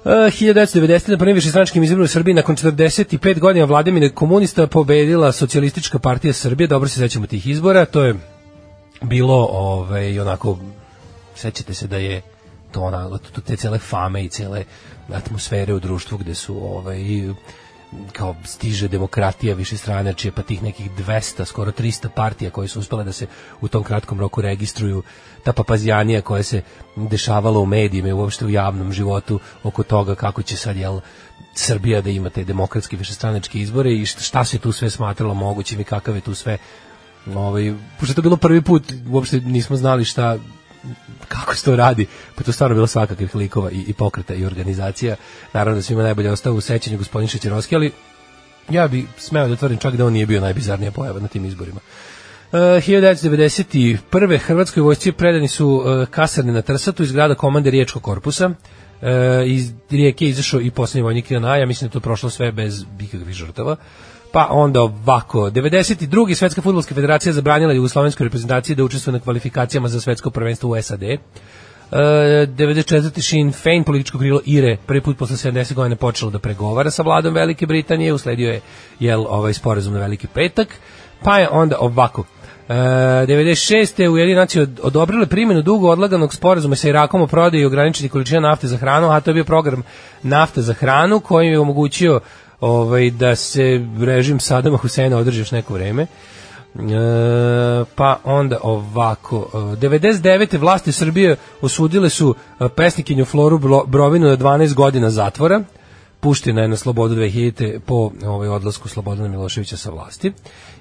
Uh, 0.04 0.10
1990. 0.10 1.08
na 1.10 1.18
prvim 1.18 1.34
višestranačkim 1.34 1.82
izborima 1.82 2.04
u 2.04 2.08
Srbiji 2.08 2.34
nakon 2.34 2.56
45 2.56 3.38
godina 3.38 3.64
vladavine 3.64 4.10
komunista 4.10 4.66
pobedila 4.66 5.32
socijalistička 5.32 5.98
partija 5.98 6.32
Srbije, 6.32 6.66
dobro 6.66 6.88
se 6.88 6.98
sećamo 6.98 7.26
tih 7.26 7.46
izbora, 7.46 7.84
to 7.84 8.04
je 8.04 8.14
bilo 9.06 9.48
ovaj 9.50 10.20
onako 10.20 10.58
sećate 11.34 11.74
se 11.74 11.86
da 11.86 11.96
je 11.96 12.22
to 12.72 12.80
ona 12.80 13.18
te 13.46 13.56
cele 13.56 13.78
fame 13.78 14.24
i 14.24 14.28
cele 14.28 14.64
atmosfere 15.12 15.74
u 15.74 15.80
društvu 15.80 16.18
gde 16.18 16.34
su 16.34 16.76
ovaj 16.76 16.98
kao 18.12 18.34
stiže 18.44 18.88
demokratija 18.88 19.54
više 19.54 19.76
strane, 19.76 20.14
čije 20.14 20.32
pa 20.32 20.42
tih 20.42 20.62
nekih 20.62 20.90
200, 20.90 21.44
skoro 21.44 21.72
300 21.72 22.08
partija 22.08 22.50
koje 22.50 22.68
su 22.68 22.80
uspele 22.80 23.04
da 23.04 23.12
se 23.12 23.26
u 23.60 23.68
tom 23.68 23.82
kratkom 23.82 24.20
roku 24.20 24.40
registruju, 24.40 25.02
ta 25.44 25.52
papazijanija 25.52 26.22
koja 26.22 26.42
se 26.42 26.62
dešavala 26.96 27.58
u 27.58 27.66
medijima 27.66 28.08
i 28.08 28.12
uopšte 28.12 28.44
u 28.44 28.50
javnom 28.50 28.92
životu 28.92 29.40
oko 29.62 29.82
toga 29.82 30.14
kako 30.14 30.42
će 30.42 30.56
sad, 30.56 30.76
jel, 30.76 31.00
Srbija 31.54 32.00
da 32.00 32.10
ima 32.10 32.30
te 32.30 32.44
demokratske 32.44 32.96
višestranačke 32.96 33.58
izbore 33.58 33.92
i 33.92 34.06
šta 34.06 34.44
se 34.44 34.58
tu 34.58 34.72
sve 34.72 34.90
smatralo 34.90 35.34
mogućim 35.34 35.80
i 35.80 35.84
kakav 35.84 36.14
je 36.14 36.20
tu 36.20 36.34
sve 36.34 36.58
ovaj, 37.34 37.74
pošto 38.00 38.10
je 38.10 38.14
to 38.14 38.22
bilo 38.22 38.36
prvi 38.36 38.62
put, 38.62 38.92
uopšte 39.10 39.40
nismo 39.40 39.76
znali 39.76 40.04
šta 40.04 40.38
kako 41.28 41.54
se 41.54 41.64
to 41.64 41.76
radi, 41.76 42.06
pa 42.34 42.44
to 42.44 42.52
stvarno 42.52 42.74
bilo 42.74 42.86
svakakvih 42.86 43.34
likova 43.34 43.70
i, 43.70 43.84
i 43.88 43.92
pokreta 43.92 44.34
i 44.34 44.44
organizacija. 44.44 45.16
Naravno 45.52 45.78
da 45.78 45.82
svima 45.82 46.02
najbolje 46.02 46.30
ostao 46.30 46.54
u 46.54 46.60
sećanju 46.60 46.98
gospodin 46.98 47.28
Šećerovski, 47.28 47.74
ali 47.74 47.92
ja 48.70 48.88
bi 48.88 49.06
smeo 49.18 49.48
da 49.48 49.56
tvrdim 49.56 49.78
čak 49.78 49.96
da 49.96 50.06
on 50.06 50.12
nije 50.12 50.26
bio 50.26 50.40
najbizarnija 50.40 50.90
pojava 50.90 51.20
na 51.20 51.28
tim 51.28 51.44
izborima. 51.44 51.80
Uh, 52.52 52.58
1991. 52.58 54.38
Hrvatskoj 54.38 54.82
vojsci 54.82 55.12
predani 55.12 55.48
su 55.48 55.68
uh, 55.68 56.08
kasarne 56.08 56.52
na 56.52 56.62
Trsatu 56.62 57.02
iz 57.02 57.12
grada 57.12 57.34
komande 57.34 57.70
Riječkog 57.70 58.02
korpusa. 58.02 58.46
Uh, 58.46 58.54
iz 59.46 59.72
Rijeke 59.90 60.24
je 60.24 60.28
izašao 60.28 60.60
i 60.60 60.70
poslednji 60.70 61.02
vojnik 61.02 61.30
JNA, 61.30 61.56
ja 61.56 61.66
mislim 61.66 61.88
da 61.88 61.92
to 61.92 62.00
prošlo 62.00 62.30
sve 62.30 62.52
bez 62.52 62.84
ikakvih 63.00 63.34
žrtava. 63.34 63.76
Pa 64.32 64.48
onda 64.50 64.80
ovako, 64.80 65.50
92. 65.50 66.34
Svetska 66.34 66.62
fudbalska 66.62 66.94
federacija 66.94 67.32
zabranila 67.32 67.72
jugoslovenskoj 67.72 68.24
reprezentaciji 68.24 68.76
da 68.76 68.84
učestvuje 68.84 69.12
na 69.12 69.20
kvalifikacijama 69.20 69.88
za 69.88 70.00
svetsko 70.00 70.30
prvenstvo 70.30 70.70
u 70.70 70.82
SAD. 70.82 71.02
Uh, 71.02 71.98
94. 71.98 73.20
Sinn 73.20 73.52
Fein, 73.52 73.84
političko 73.84 74.18
krilo 74.18 74.40
IRE, 74.44 74.76
prvi 74.86 75.00
put 75.00 75.18
posle 75.18 75.36
70 75.36 75.74
godina 75.74 75.96
počelo 75.96 76.30
da 76.30 76.38
pregovara 76.38 76.90
sa 76.90 77.02
vladom 77.02 77.34
Velike 77.34 77.66
Britanije, 77.66 78.12
usledio 78.12 78.50
je 78.50 78.60
jel, 79.00 79.24
ovaj 79.28 79.52
sporazum 79.52 79.94
na 79.94 80.00
Veliki 80.00 80.26
petak, 80.26 80.68
pa 81.22 81.38
je 81.38 81.48
onda 81.48 81.76
ovako, 81.80 82.24
Uh, 82.68 82.74
96. 82.74 84.08
Ujedinjene 84.08 84.40
nacije 84.40 84.66
odobrile 84.82 85.26
primjenu 85.26 85.62
dugo 85.62 85.88
odlaganog 85.88 86.34
sporazuma 86.34 86.76
sa 86.76 86.88
Irakom 86.88 87.22
o 87.22 87.26
prodaji 87.26 87.62
i 87.62 87.64
ograničenih 87.64 88.12
količina 88.12 88.40
nafte 88.40 88.66
za 88.66 88.76
hranu, 88.76 89.10
a 89.10 89.20
to 89.20 89.30
je 89.30 89.34
bio 89.34 89.44
program 89.44 89.82
nafte 90.22 90.62
za 90.62 90.72
hranu 90.72 91.20
koji 91.20 91.48
je 91.48 91.58
omogućio 91.58 92.20
ovaj, 92.60 93.10
da 93.10 93.36
se 93.36 93.86
režim 94.00 94.40
Sadama 94.40 94.76
Huseina 94.76 95.16
održi 95.16 95.40
još 95.40 95.50
neko 95.50 95.74
vreme. 95.74 96.02
E, 96.02 96.06
pa 97.94 98.18
onda 98.24 98.58
ovako, 98.62 99.48
99. 99.52 100.58
vlasti 100.58 100.92
Srbije 100.92 101.36
osudile 101.60 102.10
su 102.10 102.34
e, 102.60 102.68
pesnikinju 102.68 103.24
Floru 103.24 103.58
Brovinu 103.86 104.26
na 104.26 104.36
12 104.36 104.74
godina 104.74 105.10
zatvora, 105.10 105.62
puštena 106.20 106.62
je 106.62 106.68
na 106.68 106.76
slobodu 106.76 107.14
2000. 107.14 107.78
po 107.78 108.10
ovaj, 108.24 108.48
odlasku 108.48 108.88
Slobodana 108.88 109.28
Miloševića 109.28 109.76
sa 109.76 109.90
vlasti. 109.90 110.32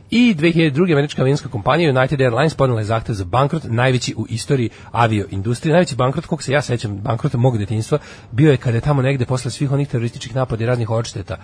I 0.10 0.36
2002. 0.36 0.92
američka 0.92 1.22
avijanska 1.22 1.50
kompanija 1.50 1.90
United 1.90 2.22
Airlines 2.22 2.56
podnela 2.56 2.82
je 2.82 2.86
zahtev 2.86 3.14
za 3.14 3.26
bankrot, 3.26 3.64
najveći 3.64 4.14
u 4.18 4.26
istoriji 4.30 4.70
avioindustrije. 4.92 5.74
Najveći 5.74 5.96
bankrot, 5.96 6.26
kog 6.26 6.44
se 6.44 6.52
ja 6.52 6.62
sećam, 6.62 6.98
bankrota 6.98 7.38
mog 7.38 7.58
detinjstva, 7.58 8.00
bio 8.32 8.52
je 8.52 8.58
kada 8.58 8.78
je 8.78 8.82
tamo 8.82 9.02
negde 9.02 9.26
posle 9.26 9.52
svih 9.52 9.72
onih 9.72 9.88
terorističkih 9.88 10.36
napada 10.36 10.64
i 10.64 10.68
raznih 10.68 10.90
odšteta 10.90 11.38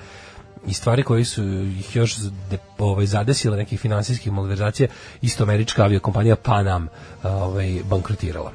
i 0.68 0.74
stvari 0.74 1.04
koji 1.04 1.26
su 1.26 1.44
ih 1.80 1.96
još 1.96 2.16
de, 2.50 2.58
ovaj, 2.78 3.06
zadesile 3.06 3.58
nekih 3.58 3.80
finansijskih 3.80 4.32
malverzacija, 4.32 4.88
isto 5.22 5.44
američka 5.44 5.84
aviokompanija 5.84 6.36
Pan 6.36 6.68
Am 6.68 6.88
ovaj, 7.24 7.80
bankrotirala. 7.90 8.52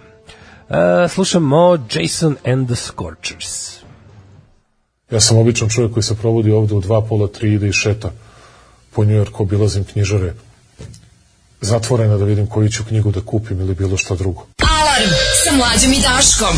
Uh, 0.68 0.76
slušamo 1.08 1.78
Jason 1.94 2.36
and 2.44 2.66
the 2.66 2.76
Scorchers. 2.76 3.80
Ja 5.10 5.20
sam 5.20 5.38
običan 5.38 5.68
čovjek 5.68 5.92
koji 5.92 6.02
se 6.02 6.16
provodi 6.16 6.50
ovde 6.50 6.74
u 6.74 6.80
dva 6.80 7.00
pola, 7.00 7.28
tri 7.28 7.52
ide 7.52 7.68
i 7.68 7.72
šeta 7.72 8.10
po 8.96 9.04
Njujorku, 9.04 9.42
obilazim 9.42 9.84
knjižare 9.84 10.34
zatvorena 11.60 12.16
da 12.16 12.24
vidim 12.24 12.46
koju 12.46 12.68
ću 12.68 12.84
knjigu 12.84 13.10
da 13.10 13.20
kupim 13.20 13.60
ili 13.60 13.74
bilo 13.74 13.96
šta 13.96 14.14
drugo. 14.14 14.46
Alarm 14.58 15.10
sa 15.44 15.56
mlađom 15.56 15.92
i 15.92 16.00
Daškom. 16.00 16.56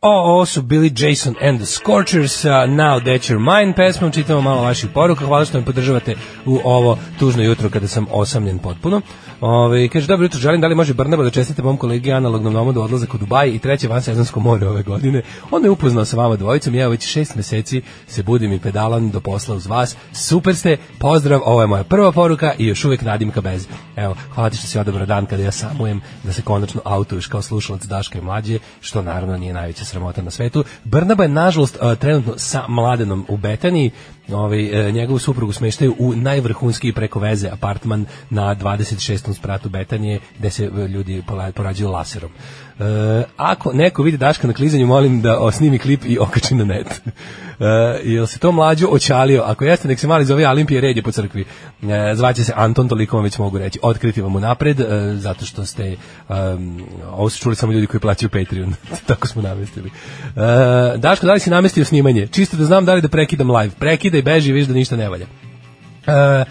O, 0.00 0.10
ovo 0.10 0.46
su 0.46 0.62
bili 0.62 0.92
Jason 0.96 1.34
and 1.40 1.58
the 1.58 1.66
Scorchers, 1.66 2.44
uh, 2.44 2.50
Now 2.50 3.00
That 3.00 3.30
You're 3.30 3.58
Mine 3.58 3.74
pesmom, 3.76 4.12
čitamo 4.12 4.40
malo 4.40 4.62
vaših 4.62 4.90
poruka, 4.94 5.26
hvala 5.26 5.44
što 5.44 5.58
me 5.58 5.64
podržavate 5.64 6.14
u 6.46 6.60
ovo 6.64 6.98
tužno 7.18 7.42
jutro 7.42 7.70
kada 7.70 7.88
sam 7.88 8.06
osamljen 8.10 8.58
potpuno. 8.58 9.00
Ove, 9.40 9.88
kaže, 9.88 10.06
dobro 10.06 10.24
jutro, 10.24 10.40
želim 10.40 10.60
da 10.60 10.66
li 10.66 10.74
može 10.74 10.94
Brnaba 10.94 11.22
da 11.22 11.30
čestite 11.30 11.62
mom 11.62 11.76
kolegi 11.76 12.12
analognom 12.12 12.52
nomodu 12.52 12.80
odlazak 12.80 13.14
u 13.14 13.18
Dubaj 13.18 13.48
i 13.48 13.58
treće 13.58 13.88
vansezonsko 13.88 14.40
more 14.40 14.68
ove 14.68 14.82
godine. 14.82 15.22
On 15.50 15.64
je 15.64 15.70
upoznao 15.70 16.04
sa 16.04 16.16
vama 16.16 16.36
dvojicom, 16.36 16.74
ja 16.74 16.88
već 16.88 17.06
šest 17.06 17.34
meseci 17.34 17.82
se 18.06 18.22
budim 18.22 18.52
i 18.52 18.58
pedalam 18.58 19.10
do 19.10 19.20
posla 19.20 19.54
uz 19.54 19.66
vas. 19.66 19.96
Super 20.12 20.56
ste, 20.56 20.76
pozdrav, 20.98 21.40
ovo 21.44 21.60
je 21.60 21.66
moja 21.66 21.84
prva 21.84 22.12
poruka 22.12 22.52
i 22.58 22.66
još 22.66 22.84
uvek 22.84 23.02
nadimka 23.02 23.40
bez. 23.40 23.68
Evo, 23.96 24.14
hvala 24.34 24.50
ti 24.50 24.56
što 24.56 24.66
si 24.66 24.78
odabrao 24.78 25.06
dan 25.06 25.26
kada 25.26 25.42
ja 25.42 25.52
samujem 25.52 26.00
da 26.24 26.32
se 26.32 26.42
konačno 26.42 26.80
autuješ 26.84 27.26
kao 27.26 27.42
slušalac 27.42 27.84
Daška 27.84 28.18
i 28.18 28.22
mlađe, 28.22 28.58
što 28.80 29.02
naravno 29.02 29.36
nije 29.36 29.52
najveća 29.52 29.84
sramota 29.84 30.22
na 30.22 30.30
svetu. 30.30 30.64
Brnaba 30.84 31.22
je 31.22 31.28
nažalost 31.28 31.78
uh, 31.82 31.98
trenutno 31.98 32.34
sa 32.36 32.64
mladenom 32.68 33.26
u 33.28 33.36
Betaniji, 33.36 33.90
ovaj, 34.32 34.88
uh, 34.88 34.94
njegovu 34.94 35.18
suprugu 35.18 35.52
smeštaju 35.52 35.94
u 35.98 36.12
najvrhunski 36.16 36.92
preko 36.92 37.18
veze 37.18 37.48
apartman 37.48 38.06
na 38.30 38.54
26. 38.54 39.34
spratu 39.34 39.68
Betanije 39.68 40.20
gde 40.38 40.50
se 40.50 40.68
uh, 40.68 40.78
ljudi 40.78 41.22
porađuju 41.54 41.90
laserom. 41.90 42.30
E, 42.80 43.24
ako 43.36 43.72
neko 43.72 44.02
vidi 44.02 44.16
Daška 44.16 44.46
na 44.46 44.52
klizanju, 44.52 44.86
molim 44.86 45.22
da 45.22 45.52
snimi 45.52 45.78
klip 45.78 46.04
i 46.04 46.18
okači 46.18 46.54
na 46.54 46.64
net. 46.64 47.02
E, 47.60 48.00
jel 48.04 48.26
se 48.26 48.38
to 48.38 48.52
mlađo 48.52 48.86
očalio? 48.86 49.42
Ako 49.42 49.64
jeste, 49.64 49.88
nek 49.88 49.98
se 49.98 50.06
mali 50.06 50.24
zove 50.24 50.48
Olimpije 50.48 50.80
red 50.80 50.96
je 50.96 51.02
po 51.02 51.12
crkvi. 51.12 51.44
E, 51.82 52.14
zvaće 52.14 52.44
se 52.44 52.52
Anton, 52.56 52.88
toliko 52.88 53.16
vam 53.16 53.24
već 53.24 53.38
mogu 53.38 53.58
reći. 53.58 53.78
Otkriti 53.82 54.22
vam 54.22 54.36
unapred, 54.36 54.80
e, 54.80 54.86
zato 55.14 55.44
što 55.44 55.64
ste, 55.64 55.96
um, 56.28 56.86
ovo 57.12 57.30
su 57.30 57.42
čuli 57.42 57.56
samo 57.56 57.72
ljudi 57.72 57.86
koji 57.86 58.00
plaćaju 58.00 58.30
Patreon. 58.30 58.74
Tako 59.08 59.26
smo 59.28 59.42
namestili. 59.42 59.90
E, 60.36 60.98
Daško, 60.98 61.26
da 61.26 61.32
li 61.32 61.40
si 61.40 61.50
namestio 61.50 61.84
snimanje? 61.84 62.26
Čisto 62.26 62.56
da 62.56 62.64
znam 62.64 62.84
da 62.84 62.94
li 62.94 63.02
da 63.02 63.08
prekidam 63.08 63.50
live. 63.50 63.74
Prekidaj, 63.78 64.22
beži 64.22 64.50
i 64.50 64.52
viš 64.52 64.66
da 64.66 64.74
ništa 64.74 64.96
ne 64.96 65.08
valja. 65.08 65.26
E, 66.06 66.44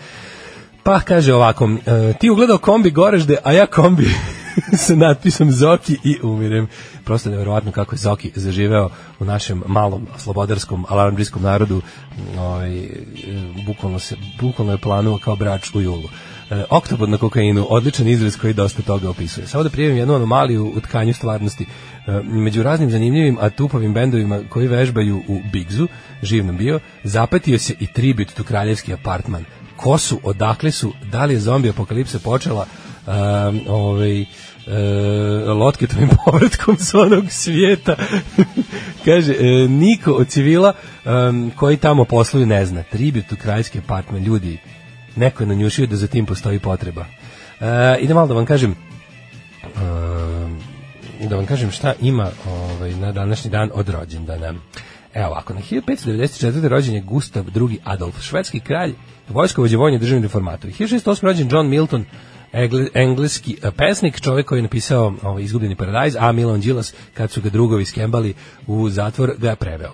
pa 0.84 1.00
kaže 1.00 1.34
ovako, 1.34 1.70
ti 2.20 2.30
ugledao 2.30 2.58
kombi 2.58 2.92
Gorežde, 2.92 3.38
a 3.44 3.52
ja 3.52 3.66
kombi 3.66 4.10
sa 4.86 4.96
natpisom 4.96 5.52
Zoki 5.52 5.98
i 6.04 6.18
umirem. 6.24 6.68
Prosto 7.06 7.30
je 7.30 7.32
nevjerovatno 7.32 7.72
kako 7.72 7.96
je 7.96 8.00
Zoki 8.00 8.32
zaživeo 8.36 8.90
u 9.20 9.26
našem 9.26 9.64
malom 9.68 10.08
slobodarskom 10.18 10.86
alarmdrijskom 10.90 11.42
narodu. 11.42 11.82
Ovaj, 12.38 12.78
e, 12.78 12.92
bukvalno, 13.66 14.00
se, 14.00 14.16
bukvalno 14.42 14.72
je 14.72 14.78
planuo 14.78 15.18
kao 15.18 15.36
brač 15.36 15.76
u 15.76 15.82
julu. 15.82 16.10
E, 16.50 16.64
oktobod 16.70 17.10
na 17.10 17.18
kokainu, 17.18 17.68
odličan 17.70 18.08
izraz 18.08 18.38
koji 18.38 18.54
dosta 18.54 18.82
toga 18.82 19.10
opisuje. 19.10 19.48
Samo 19.48 19.64
da 19.64 19.70
prijavim 19.70 19.98
jednu 19.98 20.16
anomaliju 20.16 20.74
u 20.76 20.82
tkanju 20.82 21.14
stvarnosti. 21.14 21.66
E, 22.08 22.22
među 22.24 22.64
raznim 22.64 22.92
zanimljivim, 22.92 23.38
a 23.42 23.50
tupovim 23.50 23.94
bendovima 23.94 24.40
koji 24.50 24.68
vežbaju 24.68 25.24
u 25.28 25.40
Bigzu, 25.52 25.88
živ 26.24 26.46
nam 26.46 26.58
bio, 26.58 26.80
zapetio 27.04 27.60
se 27.60 27.74
i 27.80 27.88
tribut 27.88 28.34
tu 28.34 28.44
kraljevski 28.44 28.94
apartman. 28.94 29.46
Ko 29.76 29.98
su, 29.98 30.20
odakle 30.24 30.72
su, 30.72 30.94
da 31.12 31.26
li 31.26 31.34
je 31.34 31.40
zombi 31.40 31.70
apokalipsa 31.70 32.20
počela, 32.20 32.66
um, 33.08 33.62
ovaj, 33.68 34.26
e, 34.68 35.50
lotketovim 35.50 36.10
povratkom 36.26 36.78
s 36.78 36.94
onog 36.94 37.26
svijeta. 37.30 37.96
Kaže, 39.06 39.34
e, 39.34 39.68
niko 39.68 40.12
od 40.12 40.28
civila 40.28 40.74
um, 41.06 41.52
koji 41.56 41.78
tamo 41.78 42.06
posluju 42.06 42.46
ne 42.46 42.66
zna. 42.66 42.84
Tribut 42.84 43.32
u 43.32 43.36
kraljski 43.36 43.80
apartman, 43.80 44.24
ljudi, 44.24 44.60
neko 45.16 45.44
je 45.44 45.48
nanjušio 45.48 45.88
da 45.88 45.96
za 45.96 46.08
tim 46.08 46.26
postoji 46.26 46.60
potreba. 46.60 47.06
E, 47.60 47.98
idem 48.00 48.16
malo 48.16 48.28
da 48.28 48.34
vam 48.34 48.46
kažem, 48.46 48.76
e, 51.22 51.28
da 51.28 51.36
vam 51.36 51.46
kažem 51.46 51.72
šta 51.72 51.94
ima 52.02 52.30
ovaj, 52.48 52.92
na 52.96 53.12
današnji 53.12 53.52
dan 53.52 53.70
od 53.74 53.90
rođendana. 53.90 54.54
Evo 55.14 55.28
ovako, 55.28 55.54
na 55.54 55.62
1594. 55.62 56.68
rođen 56.68 56.96
je 56.96 57.02
Gustav 57.02 57.46
II. 57.56 57.80
Adolf, 57.84 58.22
švedski 58.22 58.60
kralj, 58.60 58.94
vojskovođe 59.30 59.78
vojni 59.78 60.00
državni 60.00 60.24
reformator. 60.24 60.72
1608. 60.72 61.24
rođen 61.24 61.48
John 61.52 61.70
Milton, 61.70 62.06
Engleski 62.94 63.58
eh, 63.64 63.72
pesnik, 63.72 64.22
čovjek 64.22 64.48
koji 64.48 64.60
je 64.60 64.64
napisao 64.64 65.14
ovaj, 65.22 65.44
Izgubljeni 65.44 65.76
paradajz, 65.76 66.16
a 66.20 66.32
Milan 66.32 66.62
Đilas, 66.62 66.94
kad 67.14 67.32
su 67.32 67.42
ga 67.42 67.50
drugovi 67.50 67.86
skembali 67.86 68.34
u 68.68 68.90
zatvor, 68.90 69.34
ga 69.38 69.50
je 69.50 69.56
preveo. 69.56 69.94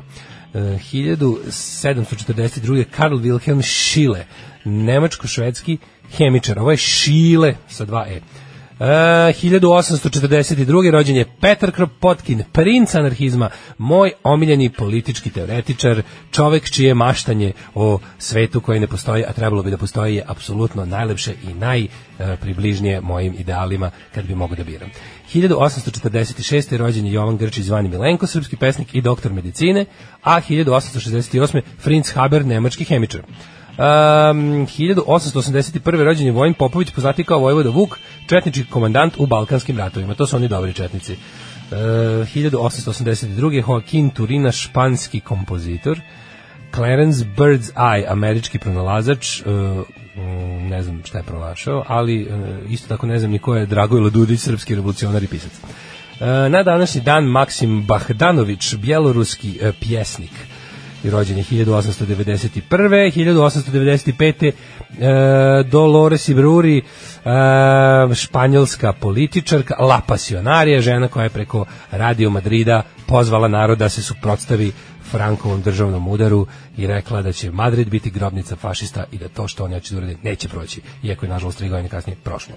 Eh, 0.54 0.58
1742. 0.58 2.84
Karl 2.84 3.16
Wilhelm 3.16 3.62
Schiele, 3.62 4.26
nemačko-švedski 4.66 5.78
hemičar. 6.18 6.60
Ovo 6.60 6.72
je 6.72 6.78
Schiele 6.78 7.56
sa 7.70 7.86
dva 7.86 8.08
E. 8.08 8.22
Uh, 8.82 8.88
1842. 8.88 10.92
rođen 10.92 11.16
je 11.16 11.26
Petar 11.42 11.72
Kropotkin, 11.72 12.44
princ 12.52 12.96
anarhizma, 12.96 13.50
moj 13.78 14.12
omiljeni 14.24 14.70
politički 14.70 15.30
teoretičar, 15.30 16.02
čovek 16.32 16.70
čije 16.70 16.94
maštanje 16.94 17.54
o 17.76 18.00
svetu 18.18 18.62
koji 18.62 18.80
ne 18.80 18.88
postoji, 18.88 19.26
a 19.26 19.34
trebalo 19.34 19.64
bi 19.64 19.72
da 19.72 19.78
postoji, 19.78 20.16
je 20.16 20.24
apsolutno 20.28 20.86
najlepše 20.86 21.34
i 21.44 21.54
najpribližnije 21.54 23.02
mojim 23.02 23.36
idealima 23.38 23.92
kad 24.16 24.26
bi 24.26 24.36
mogu 24.36 24.56
da 24.56 24.64
biram. 24.64 24.90
1846. 25.34 26.78
rođen 26.78 27.06
je 27.06 27.14
Jovan 27.14 27.38
Grčić 27.38 27.66
zvani 27.66 27.90
Milenko, 27.90 28.28
srpski 28.28 28.56
pesnik 28.56 28.96
i 28.96 29.02
doktor 29.02 29.34
medicine, 29.34 29.86
a 30.24 30.42
1868. 30.42 31.62
Fritz 31.80 32.14
Haber, 32.14 32.46
nemački 32.46 32.84
hemičar. 32.84 33.22
Um, 33.72 34.68
1881. 34.68 36.04
rođen 36.04 36.26
je 36.26 36.32
Vojin 36.32 36.54
Popović, 36.54 36.92
poznati 36.92 37.24
kao 37.24 37.40
Vojvoda 37.40 37.70
Vuk, 37.70 38.00
četnički 38.28 38.66
komandant 38.70 39.14
u 39.18 39.26
Balkanskim 39.26 39.78
ratovima. 39.78 40.14
To 40.14 40.28
su 40.28 40.36
oni 40.36 40.48
dobri 40.48 40.74
četnici. 40.74 41.14
Uh, 41.14 41.78
1882. 41.78 43.64
Joaquin 43.64 44.14
Turina, 44.14 44.52
španski 44.52 45.20
kompozitor. 45.20 46.00
Clarence 46.76 47.26
Bird's 47.38 47.72
Eye, 47.76 48.06
američki 48.08 48.60
pronalazač, 48.60 49.42
uh, 49.42 49.46
ne 50.70 50.84
znam 50.84 51.02
šta 51.06 51.18
je 51.18 51.24
pronašao, 51.24 51.84
ali 51.88 52.24
uh, 52.24 52.72
isto 52.72 52.88
tako 52.88 53.08
ne 53.08 53.20
znam 53.20 53.32
ni 53.32 53.40
ko 53.40 53.56
je 53.56 53.66
Dragojlo 53.66 54.10
Dudić, 54.10 54.40
srpski 54.40 54.76
revolucionar 54.76 55.24
i 55.24 55.28
pisac. 55.28 55.52
Na 56.50 56.64
današnji 56.64 57.02
dan 57.02 57.24
Maksim 57.24 57.86
Bahdanović, 57.86 58.76
bjeloruski 58.76 59.60
uh, 59.62 59.76
pjesnik 59.80 60.32
i 61.04 61.10
rođen 61.10 61.38
je 61.38 61.44
1891. 61.44 62.62
1895. 62.70 64.52
E, 64.52 65.64
Dolores 65.64 66.30
Ibruri, 66.30 66.78
e, 66.78 66.84
španjolska 68.16 68.94
političarka, 68.94 69.76
La 69.80 70.02
Pasionarija, 70.08 70.82
žena 70.82 71.08
koja 71.08 71.24
je 71.24 71.30
preko 71.30 71.66
Radio 71.92 72.30
Madrida 72.30 72.84
pozvala 73.08 73.48
narod 73.48 73.78
da 73.78 73.90
se 73.90 74.02
suprotstavi 74.02 74.72
Frankovom 75.12 75.62
državnom 75.62 76.08
udaru 76.08 76.48
i 76.78 76.88
rekla 76.88 77.22
da 77.22 77.32
će 77.32 77.52
Madrid 77.52 77.90
biti 77.90 78.10
grobnica 78.10 78.56
fašista 78.56 79.04
i 79.12 79.18
da 79.18 79.28
to 79.28 79.48
što 79.48 79.64
oni 79.64 79.74
hoće 79.74 79.94
da 79.94 79.98
urade 79.98 80.16
neće 80.24 80.48
proći, 80.48 80.82
iako 81.04 81.26
je 81.26 81.30
nažalost 81.30 81.58
tri 81.58 81.70
godine 81.70 81.90
kasnije 81.90 82.18
prošlo. 82.24 82.56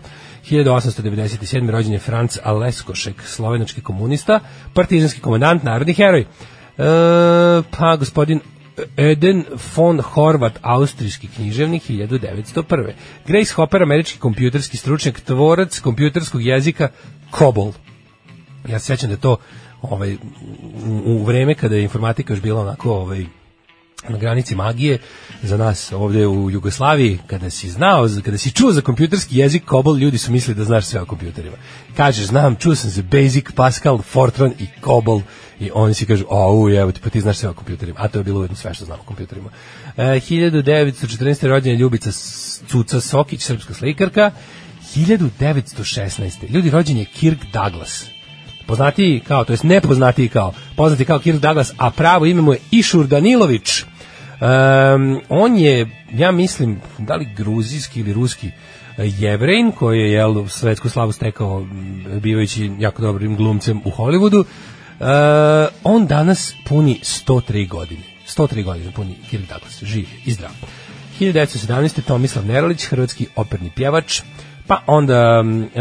1897. 0.50 1.70
rođen 1.70 1.92
je 1.92 1.98
Franc 1.98 2.38
Aleskošek, 2.44 3.22
slovenački 3.22 3.80
komunista, 3.80 4.40
partizanski 4.74 5.20
komandant, 5.20 5.62
narodni 5.62 5.94
heroj. 5.94 6.26
E, 6.78 7.62
pa 7.70 7.96
gospodin 7.96 8.40
Eden 8.96 9.44
von 9.76 10.00
Horvat, 10.00 10.58
austrijski 10.62 11.28
književnik 11.28 11.82
1901. 11.82 12.92
Grace 13.26 13.54
Hopper, 13.54 13.82
američki 13.82 14.18
kompjuterski 14.18 14.76
stručnjak, 14.76 15.20
tvorac 15.20 15.78
kompjuterskog 15.80 16.42
jezika 16.42 16.88
COBOL. 17.38 17.72
Ja 18.68 18.78
se 18.78 18.86
sećam 18.86 19.10
da 19.10 19.16
to 19.16 19.36
ovaj, 19.82 20.14
u, 20.86 21.02
u 21.06 21.24
vreme 21.24 21.54
kada 21.54 21.76
je 21.76 21.82
informatika 21.82 22.32
još 22.32 22.42
bila 22.42 22.60
onako 22.60 22.92
ovaj, 22.92 23.26
na 24.08 24.18
granici 24.18 24.54
magije 24.54 24.98
za 25.42 25.56
nas 25.56 25.92
ovdje 25.92 26.26
u 26.26 26.50
Jugoslaviji 26.50 27.18
kada 27.26 27.50
si 27.50 27.70
znao, 27.70 28.08
kada 28.24 28.38
si 28.38 28.50
čuo 28.50 28.72
za 28.72 28.80
kompjuterski 28.80 29.38
jezik 29.38 29.62
COBOL, 29.68 29.98
ljudi 29.98 30.18
su 30.18 30.32
mislili 30.32 30.58
da 30.58 30.64
znaš 30.64 30.86
sve 30.86 31.00
o 31.00 31.06
kompjuterima. 31.06 31.56
Kažeš, 31.96 32.26
znam, 32.26 32.56
čuo 32.56 32.74
sam 32.74 32.90
za 32.90 33.02
Basic, 33.02 33.44
Pascal, 33.54 33.98
Fortran 34.02 34.52
i 34.58 34.66
COBOL 34.84 35.20
i 35.60 35.70
oni 35.74 35.94
si 35.94 36.06
kažu, 36.06 36.24
o, 36.28 36.70
evo 36.70 36.92
ti, 36.92 37.00
pa 37.04 37.10
ti 37.10 37.20
znaš 37.20 37.36
sve 37.36 37.48
o 37.48 37.54
kompjuterima. 37.54 38.00
A 38.00 38.08
to 38.08 38.18
je 38.18 38.24
bilo 38.24 38.40
ujedno 38.40 38.56
sve 38.56 38.74
što 38.74 38.84
znam 38.84 39.00
o 39.00 39.04
kompjuterima. 39.04 39.50
E, 39.96 40.02
1914. 40.02 41.46
rođena 41.46 41.78
Ljubica 41.78 42.10
Cuca 42.68 43.00
Sokić, 43.00 43.42
srpska 43.42 43.74
slikarka. 43.74 44.30
1916. 44.96 46.50
Ljudi 46.50 46.70
rođen 46.70 46.96
je 46.96 47.04
Kirk 47.04 47.38
Douglas 47.52 48.04
poznatiji 48.66 49.20
kao, 49.20 49.44
to 49.44 49.52
jest 49.52 49.64
nepoznatiji 49.64 50.28
kao, 50.28 50.52
poznati 50.76 51.04
kao 51.04 51.18
Kirk 51.18 51.38
Douglas, 51.38 51.72
a 51.76 51.90
pravo 51.90 52.26
ime 52.26 52.42
mu 52.42 52.52
je 52.52 52.58
Išur 52.70 53.06
Danilović. 53.06 53.84
Um, 54.40 55.20
on 55.28 55.56
je, 55.56 55.86
ja 56.12 56.32
mislim, 56.32 56.80
da 56.98 57.14
li 57.14 57.28
gruzijski 57.36 58.00
ili 58.00 58.12
ruski 58.12 58.50
jevrejn 58.98 59.72
koji 59.72 60.00
je 60.00 60.12
jel, 60.12 60.48
svetsku 60.48 60.88
slavu 60.88 61.12
stekao 61.12 61.66
bivajući 62.20 62.70
jako 62.78 63.02
dobrim 63.02 63.36
glumcem 63.36 63.80
u 63.84 63.90
Hollywoodu. 63.90 64.38
Uh, 64.38 64.46
on 65.84 66.06
danas 66.06 66.54
puni 66.68 67.00
103 67.02 67.68
godine. 67.68 68.02
103 68.26 68.64
godine 68.64 68.92
puni 68.92 69.14
Kirk 69.30 69.48
Douglas, 69.48 69.82
živ 69.82 70.06
i 70.24 70.32
zdrav. 70.32 70.50
1917. 71.20 72.02
Tomislav 72.02 72.46
Nerolić, 72.46 72.86
hrvatski 72.86 73.26
operni 73.36 73.70
pjevač, 73.70 74.20
Pa 74.66 74.82
onda 74.86 75.44
e, 75.44 75.80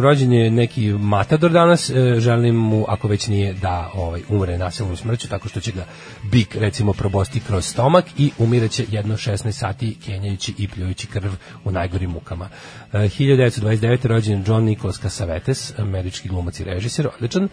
rođen 0.00 0.32
je 0.32 0.50
neki 0.50 0.92
matador 0.92 1.50
danas, 1.50 1.90
e, 1.90 2.20
želim 2.20 2.54
mu, 2.54 2.84
ako 2.88 3.08
već 3.08 3.26
nije, 3.26 3.52
da 3.52 3.90
ovaj, 3.94 4.20
umre 4.28 4.58
nasilnom 4.58 4.96
smrću, 4.96 5.28
tako 5.28 5.48
što 5.48 5.60
će 5.60 5.72
ga 5.72 5.84
bik, 6.30 6.56
recimo, 6.56 6.92
probosti 6.92 7.40
kroz 7.40 7.66
stomak 7.66 8.04
i 8.18 8.30
umireće 8.38 8.84
jedno 8.90 9.14
16 9.14 9.52
sati 9.52 9.96
kenjajući 10.06 10.54
i 10.58 10.68
pljujući 10.68 11.06
krv 11.06 11.30
u 11.64 11.70
najgorim 11.70 12.10
mukama. 12.10 12.48
E, 12.92 12.98
1929. 12.98 14.06
rođen 14.06 14.38
je 14.38 14.44
John 14.46 14.64
Nicholas 14.64 15.00
Cassavetes, 15.00 15.78
američki 15.78 16.28
glumac 16.28 16.60
i 16.60 16.64
režiser, 16.64 17.08
odličan. 17.16 17.44
E, 17.44 17.48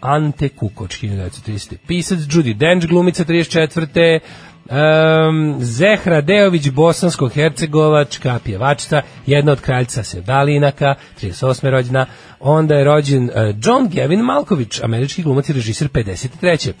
Ante 0.00 0.48
Kukoč, 0.48 1.02
1930. 1.02 1.76
Pisac, 1.86 2.18
Judy 2.18 2.56
Dench, 2.56 2.86
glumica 2.86 3.24
34. 3.24 4.20
Um, 4.70 5.56
Zehra 5.60 6.20
Deović, 6.20 6.68
bosansko-hercegovačka 6.70 8.38
pjevačica, 8.44 9.02
jedna 9.26 9.52
od 9.52 9.60
kraljca 9.60 10.02
Sedalinaka, 10.02 10.94
38. 11.22 11.70
rođena. 11.70 12.06
Onda 12.40 12.74
je 12.74 12.84
rođen 12.84 13.24
uh, 13.24 13.30
John 13.64 13.88
Gavin 13.94 14.20
Malković, 14.20 14.80
američki 14.80 15.22
glumac 15.22 15.48
i 15.48 15.52
režiser 15.52 15.88
53. 15.88 16.72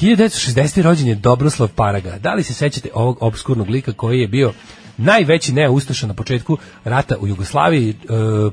1960. 0.00 0.82
rođen 0.82 1.08
je 1.08 1.14
Dobroslav 1.14 1.68
Paraga. 1.68 2.18
Da 2.18 2.34
li 2.34 2.42
se 2.42 2.54
sećate 2.54 2.88
ovog 2.94 3.18
obskurnog 3.20 3.70
lika 3.70 3.92
koji 3.92 4.20
je 4.20 4.28
bio 4.28 4.52
najveći 4.96 5.52
neustaša 5.52 6.06
na 6.06 6.14
početku 6.14 6.58
rata 6.84 7.16
u 7.20 7.26
Jugoslaviji, 7.26 7.90
e, 7.90 7.94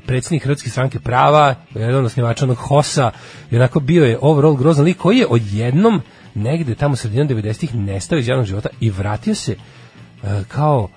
predsjednik 0.06 0.42
Hrvatske 0.42 0.70
stranke 0.70 1.00
prava, 1.00 1.54
jedan 1.74 1.98
od 1.98 2.04
osnivača 2.04 2.44
onog 2.44 2.56
HOS-a, 2.56 3.10
onako 3.52 3.80
bio 3.80 4.04
je 4.04 4.18
overall 4.20 4.54
grozan 4.54 4.84
lik 4.84 4.96
koji 4.96 5.18
je 5.18 5.26
odjednom 5.26 6.02
negde 6.34 6.74
tamo 6.74 6.96
sredinom 6.96 7.28
90-ih 7.28 7.74
nestao 7.74 8.18
iz 8.18 8.28
javnog 8.28 8.46
života 8.46 8.68
i 8.80 8.90
vratio 8.90 9.34
se 9.34 9.52
e, 9.52 9.56
kao 10.48 10.88
e, 10.88 10.90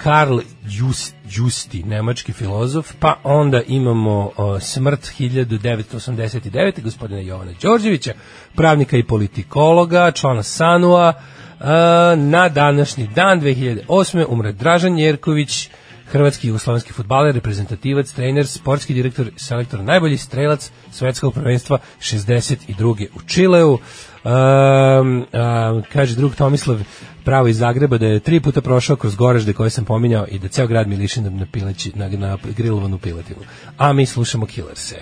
Karl 0.03 0.39
Just, 0.67 1.15
Justi, 1.29 1.83
nemački 1.83 2.33
filozof, 2.33 2.93
pa 2.99 3.15
onda 3.23 3.61
imamo 3.67 4.31
o, 4.37 4.59
smrt 4.59 5.11
1989. 5.19 6.81
gospodina 6.81 7.21
Jovana 7.21 7.51
Đorđevića, 7.61 8.13
pravnika 8.55 8.97
i 8.97 9.03
politikologa, 9.03 10.11
člana 10.11 10.43
Sanua, 10.43 11.13
a, 11.59 12.15
na 12.17 12.49
današnji 12.49 13.07
dan 13.07 13.41
2008. 13.41 14.25
umre 14.29 14.51
Dražan 14.51 14.99
Jerković, 14.99 15.69
hrvatski 16.11 16.47
i 16.47 16.49
jugoslovenski 16.49 16.93
futbaler, 16.93 17.35
reprezentativac, 17.35 18.11
trener, 18.11 18.47
sportski 18.47 18.93
direktor, 18.93 19.31
selektor, 19.37 19.83
najbolji 19.83 20.17
strelac 20.17 20.71
svetskog 20.91 21.33
prvenstva 21.33 21.77
62. 21.99 23.07
u 23.15 23.21
Čileu. 23.27 23.77
Um, 24.23 25.17
um, 25.17 25.83
kaže 25.93 26.15
drug 26.15 26.35
Tomislav 26.35 26.79
pravo 27.23 27.47
iz 27.47 27.57
Zagreba 27.57 27.97
da 27.97 28.05
je 28.05 28.19
tri 28.19 28.39
puta 28.39 28.61
prošao 28.61 28.95
kroz 28.95 29.15
gorežde 29.15 29.53
koje 29.53 29.69
sam 29.69 29.85
pominjao 29.85 30.25
i 30.27 30.39
da 30.39 30.47
ceo 30.47 30.67
grad 30.67 30.87
mi 30.87 30.95
liši 30.95 31.21
na, 31.21 31.45
pileći, 31.51 31.91
na, 31.95 32.09
na 32.09 32.37
grilovanu 32.57 32.97
piletinu. 32.97 33.39
A 33.77 33.93
mi 33.93 34.05
slušamo 34.05 34.45
Killerse. 34.45 34.95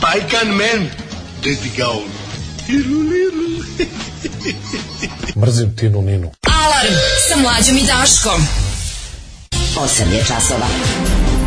Pajkan 0.00 0.48
men, 0.48 0.88
deti 1.42 1.70
gaun. 1.76 2.27
Mrzim 5.36 5.76
Tinu 5.76 6.02
Ninu. 6.02 6.30
Alarm 6.46 6.94
sa 7.28 7.40
mlađom 7.40 7.76
i 7.76 7.86
Daškom. 7.86 8.40
8 9.52 10.12
je 10.12 10.24
časova. 10.24 10.66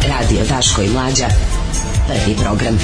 Radio 0.07 0.45
Daško 0.49 0.81
i 0.81 0.89
Mlađa. 0.89 1.27
Prvi 2.07 2.35
program. 2.35 2.79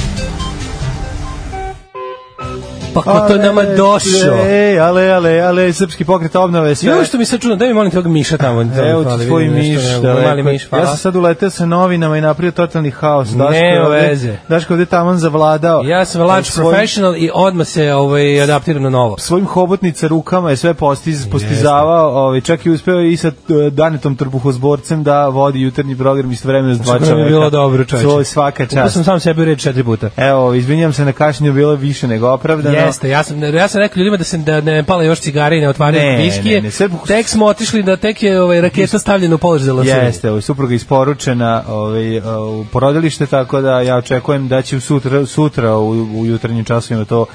Pa 3.05 3.21
ko 3.21 3.27
to 3.27 3.37
nama 3.37 3.63
došao? 3.63 4.37
Ej, 4.45 4.79
ale, 4.79 5.09
ale, 5.09 5.39
ale, 5.39 5.73
srpski 5.73 6.05
pokret 6.05 6.35
obnove 6.35 6.75
sve. 6.75 6.89
Jo 6.89 7.03
što 7.05 7.17
mi 7.17 7.25
se 7.25 7.37
čudno, 7.37 7.55
daj 7.55 7.67
mi 7.67 7.73
molim 7.73 7.91
tog 7.91 8.07
miša 8.07 8.37
tamo. 8.37 8.61
Evo 8.61 9.03
ti 9.03 9.27
tvoj 9.27 9.45
miš, 9.45 9.79
mali 10.25 10.43
miš, 10.43 10.67
Ja 10.71 10.85
sam 10.85 10.97
sad 10.97 11.15
uleteo 11.15 11.49
sa 11.49 11.65
novinama 11.65 12.17
i 12.17 12.21
napravio 12.21 12.51
totalni 12.51 12.91
haos. 12.91 13.29
Daško 13.29 13.89
veze. 13.89 14.37
Daško 14.49 14.73
ovde 14.73 14.85
taman 14.85 15.17
zavladao. 15.17 15.81
Ja 15.83 16.05
sam 16.05 16.21
Svojim- 16.21 16.71
professional 16.71 17.15
i 17.15 17.29
odmah 17.33 17.67
se 17.67 17.93
ovaj, 17.93 18.41
adaptiram 18.41 18.83
na 18.83 18.89
novo. 18.89 19.17
svojim 19.17 19.45
hobotnica 19.45 20.07
rukama 20.07 20.49
je 20.49 20.57
sve 20.57 20.73
postiz, 20.73 21.29
postizavao, 21.31 22.09
ovaj, 22.25 22.41
čak 22.41 22.65
i 22.65 22.69
uspeo 22.69 23.01
i 23.01 23.17
sa 23.17 23.27
eh, 23.27 23.69
Danetom 23.69 24.15
Trbuhozborcem 24.15 25.03
da 25.03 25.27
vodi 25.27 25.61
jutarnji 25.61 25.97
program 25.97 26.31
istovremeno 26.31 26.75
s 26.75 26.79
dva 26.79 26.93
mi 26.99 27.05
je 27.05 27.09
čoveka. 27.09 27.29
bilo 27.29 27.49
dobro, 27.49 27.85
čoveče. 27.85 28.07
To 28.07 28.23
svaka 28.23 28.65
čast. 28.65 28.93
sam 28.93 29.03
sam 29.03 29.19
sebi 29.19 29.45
reč 29.45 29.61
četiri 29.63 29.83
puta. 29.83 30.09
Evo, 30.17 30.53
izvinjam 30.53 30.93
se 30.93 31.05
na 31.05 31.11
kašnjenju, 31.11 31.53
bilo 31.53 31.71
je 31.71 31.77
više 31.77 32.07
nego 32.07 32.29
opravdano. 32.29 32.77
Jeste, 32.87 33.09
ja 33.09 33.23
sam 33.23 33.43
ja 33.45 33.67
sam 33.67 33.79
rekao 33.79 33.99
ljudima 33.99 34.17
da 34.17 34.23
se 34.23 34.37
da 34.37 34.61
ne 34.61 34.83
pale 34.83 35.05
još 35.05 35.19
cigare 35.19 35.57
i 35.57 35.61
ne 35.61 35.69
otvaraju 35.69 36.03
Ne, 36.03 36.17
viskije. 36.17 36.61
ne, 36.61 36.69
ne, 36.81 36.87
Tek 37.07 37.27
smo 37.27 37.45
otišli 37.45 37.83
da 37.83 37.97
tek 37.97 38.23
je 38.23 38.41
ovaj 38.41 38.61
raketa 38.61 38.99
stavljena 38.99 39.35
u 39.35 39.39
položaj 39.39 39.65
za 39.65 39.73
lansiranje. 39.73 40.05
Jeste, 40.05 40.29
ovaj 40.29 40.41
supruga 40.41 40.75
isporučena 40.75 41.63
ovaj, 41.67 42.17
u 42.19 42.65
porodilište, 42.65 43.25
tako 43.25 43.61
da 43.61 43.81
ja 43.81 43.97
očekujem 43.97 44.47
da 44.47 44.61
će 44.61 44.79
sutra, 44.79 45.25
sutra 45.25 45.75
u, 45.75 45.89
u 46.13 46.25
jutarnjim 46.25 46.65
časovima 46.65 47.05
to 47.05 47.25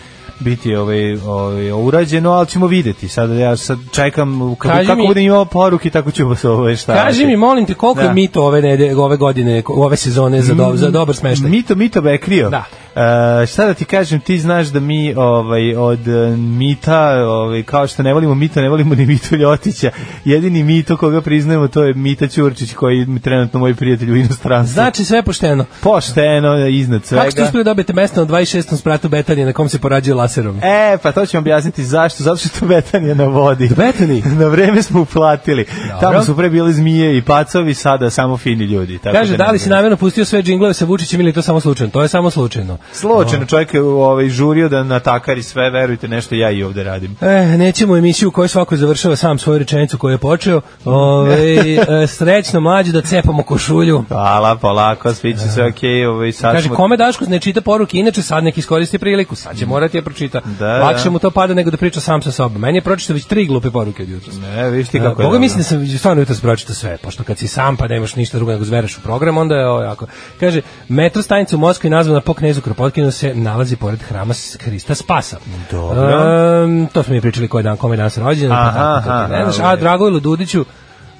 biti 0.40 0.74
ovaj, 0.74 1.14
ovaj, 1.16 1.72
urađeno, 1.72 2.30
ali 2.30 2.46
ćemo 2.46 2.66
videti. 2.66 3.08
Sad 3.08 3.30
ja 3.30 3.56
sad 3.56 3.78
čekam 3.92 4.54
kako, 4.58 4.68
Kaži 4.68 4.86
kako 4.86 5.00
mi- 5.00 5.06
budem 5.06 5.22
imao 5.24 5.44
poruke, 5.44 5.90
tako 5.90 6.10
ćemo 6.10 6.34
se 6.34 6.48
ovaj 6.48 6.76
šta. 6.76 6.94
Kaži 6.96 7.26
mi, 7.26 7.36
molim 7.36 7.66
te, 7.66 7.74
koliko 7.74 8.00
Da. 8.00 8.06
je 8.06 8.14
mito 8.14 8.42
ove, 8.44 8.62
nede, 8.62 8.96
ove 8.96 9.16
godine, 9.16 9.62
ove 9.68 9.96
sezone 9.96 10.42
za, 10.42 10.54
do, 10.54 10.72
za 10.74 10.90
dobar 10.90 11.16
smeštaj? 11.16 11.50
Mito, 11.50 11.74
mito 11.74 12.00
Bekrio. 12.00 12.50
Da. 12.50 12.64
E, 12.96 13.46
šta 13.46 13.66
da 13.66 13.74
ti 13.74 13.84
kažem, 13.84 14.20
ti 14.20 14.38
znaš 14.38 14.66
da 14.66 14.80
mi 14.80 15.14
ovaj, 15.14 15.74
od 15.76 16.08
e, 16.08 16.36
mita, 16.36 17.08
ovaj, 17.26 17.62
kao 17.62 17.86
što 17.86 18.02
ne 18.02 18.14
volimo 18.14 18.34
mita, 18.34 18.60
ne 18.60 18.68
volimo 18.68 18.94
ni 18.94 19.06
mito 19.06 19.36
Ljotića. 19.36 19.90
Jedini 20.24 20.62
mito 20.62 20.96
koga 20.96 21.20
priznajemo 21.20 21.68
to 21.68 21.82
je 21.82 21.94
Mita 21.94 22.28
Ćurčić 22.28 22.74
koji 22.74 22.98
je 22.98 23.06
trenutno 23.22 23.60
moj 23.60 23.74
prijatelj 23.74 24.12
u 24.12 24.16
inostranstvu. 24.16 24.72
Znači 24.74 25.04
sve 25.04 25.22
pošteno. 25.22 25.64
Pošteno, 25.80 26.66
iznad 26.68 27.04
svega. 27.04 27.20
Kako 27.22 27.30
ste 27.30 27.42
uspeli 27.42 27.64
dobiti 27.64 27.92
mesto 27.92 28.20
na 28.20 28.26
26. 28.26 28.76
spratu 28.76 29.08
Betanije 29.08 29.46
na 29.46 29.52
kom 29.52 29.68
se 29.68 29.78
porađuje 29.78 30.14
laserom? 30.14 30.58
E, 30.62 30.98
pa 31.02 31.12
to 31.12 31.26
ću 31.26 31.36
vam 31.36 31.42
objasniti 31.42 31.84
zašto. 31.84 32.22
Zato 32.22 32.36
što 32.36 32.48
je 32.48 32.60
to 32.60 32.66
Betanija 32.66 33.14
na 33.14 33.24
vodi. 33.24 33.68
Betani? 33.76 34.22
na 34.40 34.46
vreme 34.46 34.82
smo 34.82 35.00
uplatili. 35.00 35.64
Dobro. 35.64 36.00
Tamo 36.00 36.22
su 36.22 36.36
pre 36.36 36.50
bile 36.50 36.72
zmije 36.72 37.18
i 37.18 37.22
pacovi, 37.22 37.74
sada 37.74 38.10
samo 38.10 38.36
fini 38.36 38.64
ljudi. 38.64 38.98
Tako 38.98 39.16
Kaže, 39.16 39.36
da 39.36 39.46
li 39.46 39.52
ne 39.52 39.58
si 39.58 39.64
znam. 39.64 39.76
namjerno 39.76 39.96
pustio 39.96 40.24
sve 40.24 40.42
džinglove 40.42 40.74
sa 40.74 40.84
Vučićem 40.84 41.20
ili 41.20 41.32
to 41.32 41.42
samo 41.42 41.60
slučajno? 41.60 41.90
To 41.90 42.02
je 42.02 42.08
samo 42.08 42.30
slučajno. 42.30 42.78
Slučajno 42.92 43.46
čovjek 43.46 43.74
je 43.74 43.82
ovaj, 43.82 44.28
žurio 44.28 44.68
da 44.68 44.82
natakari 44.84 45.42
sve, 45.42 45.70
verujte, 45.70 46.08
nešto 46.08 46.34
ja 46.34 46.50
i 46.50 46.62
ovde 46.62 46.84
radim. 46.84 47.16
E, 47.20 47.44
nećemo 47.58 47.96
emisiju 47.96 48.28
u 48.28 48.32
kojoj 48.32 48.48
svako 48.48 48.76
završava 48.76 49.16
sam 49.16 49.38
svoju 49.38 49.58
rečenicu 49.58 49.98
koju 49.98 50.12
je 50.12 50.18
počeo. 50.18 50.60
Ove, 50.84 51.54
e, 52.02 52.06
srećno 52.06 52.60
mlađe 52.60 52.92
da 52.92 53.02
cepamo 53.02 53.42
košulju. 53.42 54.04
Hvala, 54.08 54.56
polako, 54.56 55.14
svi 55.14 55.32
će 55.32 55.48
sve 55.48 55.68
okej. 55.68 56.06
ovaj, 56.06 56.32
sad 56.32 56.54
Kaže, 56.54 56.66
smo- 56.66 56.76
kome 56.76 56.96
Daško 56.96 57.24
ne 57.24 57.38
čita 57.38 57.60
poruke, 57.60 57.98
inače 57.98 58.22
sad 58.22 58.44
nek 58.44 58.58
iskoristi 58.58 58.98
priliku, 58.98 59.34
sad 59.36 59.58
će 59.58 59.66
morati 59.66 59.96
je 59.96 60.02
pročita. 60.02 60.40
Da, 60.58 60.78
Lakše 60.78 61.04
da. 61.04 61.10
mu 61.10 61.18
to 61.18 61.30
pada 61.30 61.54
nego 61.54 61.70
da 61.70 61.76
priča 61.76 62.00
sam 62.00 62.22
sa 62.22 62.32
sobom. 62.32 62.60
Meni 62.60 62.78
je 62.78 62.82
pročitao 62.82 63.14
već 63.14 63.24
tri 63.24 63.46
glupe 63.46 63.70
poruke 63.70 64.02
od 64.02 64.08
jutros. 64.08 64.36
Ne, 64.40 64.70
viš 64.70 64.88
ti 64.88 65.00
kako 65.00 65.22
je 65.22 65.26
Boga 65.26 65.38
mislim 65.38 65.58
da 65.58 65.64
sam 65.64 65.98
stvarno 65.98 66.22
jutros 66.22 66.40
pročitao 66.40 66.74
sve, 66.74 66.96
pošto 66.96 67.24
kad 67.24 67.38
si 67.38 67.48
sam 67.48 67.76
pa 67.76 67.88
nemaš 67.88 68.16
ništa 68.16 68.36
drugo 68.38 68.52
nego 68.52 68.64
zvereš 68.64 68.98
u 68.98 69.00
program, 69.00 69.38
onda 69.38 69.54
je 69.54 69.68
ovo 69.68 69.82
jako. 69.82 70.06
Kaže, 70.40 70.60
metro 70.88 71.22
stanica 71.22 71.56
u 71.56 71.58
Moskvi 71.58 71.90
nazvana 71.90 72.20
po 72.20 72.34
knezu 72.34 72.60
Kropotkinu 72.72 73.10
se 73.10 73.34
nalazi 73.34 73.76
pored 73.76 74.02
hrama 74.02 74.34
Hrista 74.60 74.94
Spasa. 74.94 75.36
Dobro. 75.70 76.02
Ehm, 76.02 76.86
to 76.92 77.02
smo 77.02 77.14
mi 77.14 77.20
pričali 77.20 77.48
koji 77.48 77.64
dan, 77.64 77.76
kome 77.76 77.94
je 77.94 77.96
danas 77.96 78.18
rođendan, 78.18 78.56
pa 78.56 78.68
Aha, 78.68 78.78
tako, 78.78 79.04
to 79.04 79.10
aha, 79.10 79.26
ne 79.26 79.42
znaš. 79.42 79.58
A 79.58 79.76
Dragojlu 79.76 80.20
Dudiću, 80.20 80.64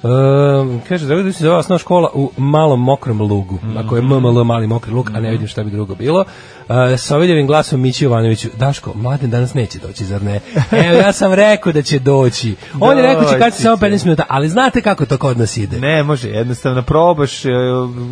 Um, 0.03 0.81
kaže, 0.89 1.05
Drago 1.05 1.21
Dudić 1.21 1.35
se 1.35 1.43
zove 1.43 1.55
osnovna 1.55 1.79
škola 1.79 2.09
u 2.13 2.31
malom 2.37 2.79
mokrom 2.79 3.21
lugu, 3.21 3.59
ako 3.77 3.95
je 3.95 4.01
MML 4.01 4.43
mali 4.43 4.67
mokri 4.67 4.91
lug, 4.91 5.11
a 5.13 5.19
ne 5.19 5.31
vidim 5.31 5.47
šta 5.47 5.63
bi 5.63 5.71
drugo 5.71 5.95
bilo. 5.95 6.19
Uh, 6.19 6.75
sa 6.97 7.15
oviljevim 7.15 7.47
glasom 7.47 7.81
Mići 7.81 8.05
Jovanoviću, 8.05 8.49
Daško, 8.57 8.91
mladen 8.95 9.29
danas 9.29 9.53
neće 9.53 9.79
doći, 9.79 10.05
zar 10.05 10.23
ne? 10.23 10.39
Evo, 10.87 10.99
ja 10.99 11.11
sam 11.11 11.33
rekao 11.33 11.73
da 11.73 11.81
će 11.81 11.99
doći. 11.99 12.55
On 12.79 12.97
je 12.97 13.03
rekao 13.03 13.23
će 13.23 13.39
kad 13.39 13.55
će 13.55 13.61
samo 13.61 13.77
15 13.77 14.03
minuta, 14.03 14.23
ali 14.27 14.49
znate 14.49 14.81
kako 14.81 15.05
to 15.05 15.17
kod 15.17 15.37
nas 15.37 15.57
ide? 15.57 15.79
Ne, 15.79 16.03
može, 16.03 16.29
jednostavno 16.29 16.81
probaš, 16.81 17.45
e, 17.45 17.49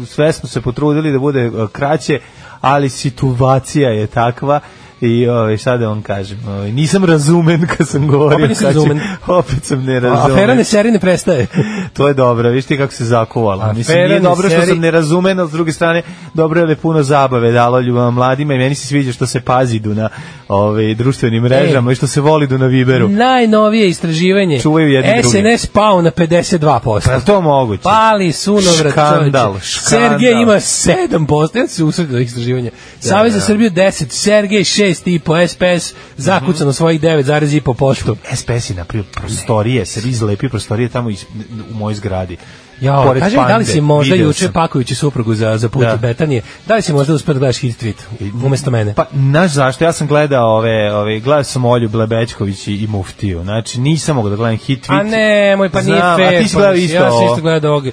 sve 0.05 0.33
smo 0.33 0.49
se 0.49 0.61
potrudili 0.61 1.11
da 1.11 1.19
bude 1.19 1.39
e, 1.39 1.51
kraće, 1.71 2.19
ali 2.61 2.89
situacija 2.89 3.89
je 3.89 4.07
takva 4.07 4.59
i 5.01 5.27
ovaj 5.27 5.57
šta 5.57 5.77
da 5.77 5.87
vam 5.87 6.01
kažem, 6.01 6.39
ovaj 6.47 6.71
nisam 6.71 7.05
razumen 7.05 7.67
kad 7.77 7.87
sam 7.87 8.07
govorio. 8.07 8.45
Opet 8.45 8.61
razumen. 8.61 8.99
Opet 9.27 9.63
sam 9.63 9.83
nerazumen. 9.85 10.31
Afera 10.31 10.55
ne 10.55 10.63
seri 10.63 10.91
ne 10.91 10.99
prestaje. 10.99 11.47
to 11.97 12.07
je 12.07 12.13
dobro, 12.13 12.49
viš 12.49 12.65
ti 12.65 12.77
kako 12.77 12.93
se 12.93 13.05
zakuvala. 13.05 13.73
Mislim, 13.73 13.97
nije 13.97 14.09
ne 14.09 14.19
dobro 14.19 14.49
što 14.49 14.57
seri- 14.57 14.67
sam 14.67 14.79
nerazumen, 14.79 15.39
ali 15.39 15.49
s 15.49 15.51
druge 15.51 15.71
strane, 15.71 16.01
dobro 16.33 16.59
je 16.59 16.65
da 16.65 16.71
je 16.71 16.75
puno 16.75 17.03
zabave 17.03 17.51
dalo 17.51 17.79
ljubama 17.79 18.11
mladima 18.11 18.53
i 18.53 18.57
meni 18.57 18.75
se 18.75 18.87
sviđa 18.87 19.11
što 19.11 19.27
se 19.27 19.41
pazi 19.41 19.79
du 19.79 19.93
na 19.93 20.09
ove, 20.47 20.93
društvenim 20.93 21.43
mrežama 21.43 21.91
i 21.91 21.95
što 21.95 22.07
se 22.07 22.21
voli 22.21 22.47
du 22.47 22.57
na 22.57 22.65
Viberu. 22.65 23.09
Najnovije 23.09 23.89
istraživanje. 23.89 24.59
Čuvaju 24.59 24.89
jedni. 24.89 25.23
SNS 25.23 25.65
pao 25.65 26.01
na 26.01 26.11
52%. 26.11 27.01
Pa 27.05 27.19
to 27.19 27.41
moguće? 27.41 27.83
Pali 27.83 28.31
sunovrat. 28.31 28.91
Škandal, 28.91 29.51
čoveče. 29.51 29.65
škandal. 29.65 30.09
Sergej 30.09 30.41
ima 30.41 30.53
7%. 30.53 31.57
Ja 31.57 31.67
se 31.67 31.83
usredio 31.83 32.13
do 32.13 32.19
istraživanja. 32.19 32.71
Savez 32.99 33.33
za 33.33 33.39
Srbiju 33.39 33.71
10, 33.71 34.09
Sergej 34.09 34.63
6, 34.63 34.90
6,5, 34.93 35.47
SPS 35.47 35.93
zakucano 36.17 36.69
Mhm. 36.69 36.75
svojih 36.75 37.01
9,5%. 37.01 38.15
SPS 38.33 38.69
je 38.69 38.75
napravio 38.75 39.05
prostorije, 39.11 39.85
se 39.85 40.09
izlepio 40.09 40.49
prostorije 40.49 40.89
tamo 40.89 41.09
iz, 41.09 41.25
u 41.71 41.75
mojoj 41.75 41.95
zgradi. 41.95 42.37
Ja, 42.81 43.13
mi, 43.13 43.35
da 43.47 43.57
li 43.57 43.65
si 43.65 43.81
možda 43.81 44.15
juče 44.15 44.43
sam. 44.43 44.53
pakujući 44.53 44.95
suprugu 44.95 45.35
za, 45.35 45.57
za 45.57 45.69
put 45.69 45.83
Da. 45.83 45.95
u 45.95 45.97
Betanije, 45.97 46.41
da 46.67 46.75
li 46.75 46.81
si 46.81 46.93
možda 46.93 47.13
uspio 47.13 47.33
da 47.33 47.39
gledaš 47.39 47.57
hit 47.57 47.83
tweet 47.83 47.93
umesto 48.45 48.71
mene? 48.71 48.93
Pa, 48.93 49.05
znaš 49.13 49.51
zašto? 49.51 49.83
Ja 49.83 49.93
sam 49.93 50.07
gledao 50.07 50.57
ove, 50.57 50.93
ove 50.95 51.19
gledao 51.19 51.43
sam 51.43 51.65
Olju 51.65 51.89
Blebećković 51.89 52.67
i, 52.67 52.73
i 52.73 52.87
Muftiju. 52.87 53.43
Znači, 53.43 53.79
nisam 53.79 54.15
mogao 54.15 54.29
da 54.29 54.35
gledam 54.35 54.57
hit 54.57 54.87
tweet. 54.87 54.99
A 54.99 55.03
ne, 55.03 55.55
moj 55.55 55.69
pa 55.69 55.81
nije 55.81 56.01
fair. 56.01 56.35
A 56.35 56.39
ti 56.39 56.47
si 56.47 56.53
pa 56.53 56.59
gledao 56.59 56.73
mislim, 56.73 56.85
isto 56.85 57.03
Ja 57.05 57.11
sam 57.11 57.25
isto 57.25 57.41
gledao 57.41 57.71
ovog. 57.71 57.85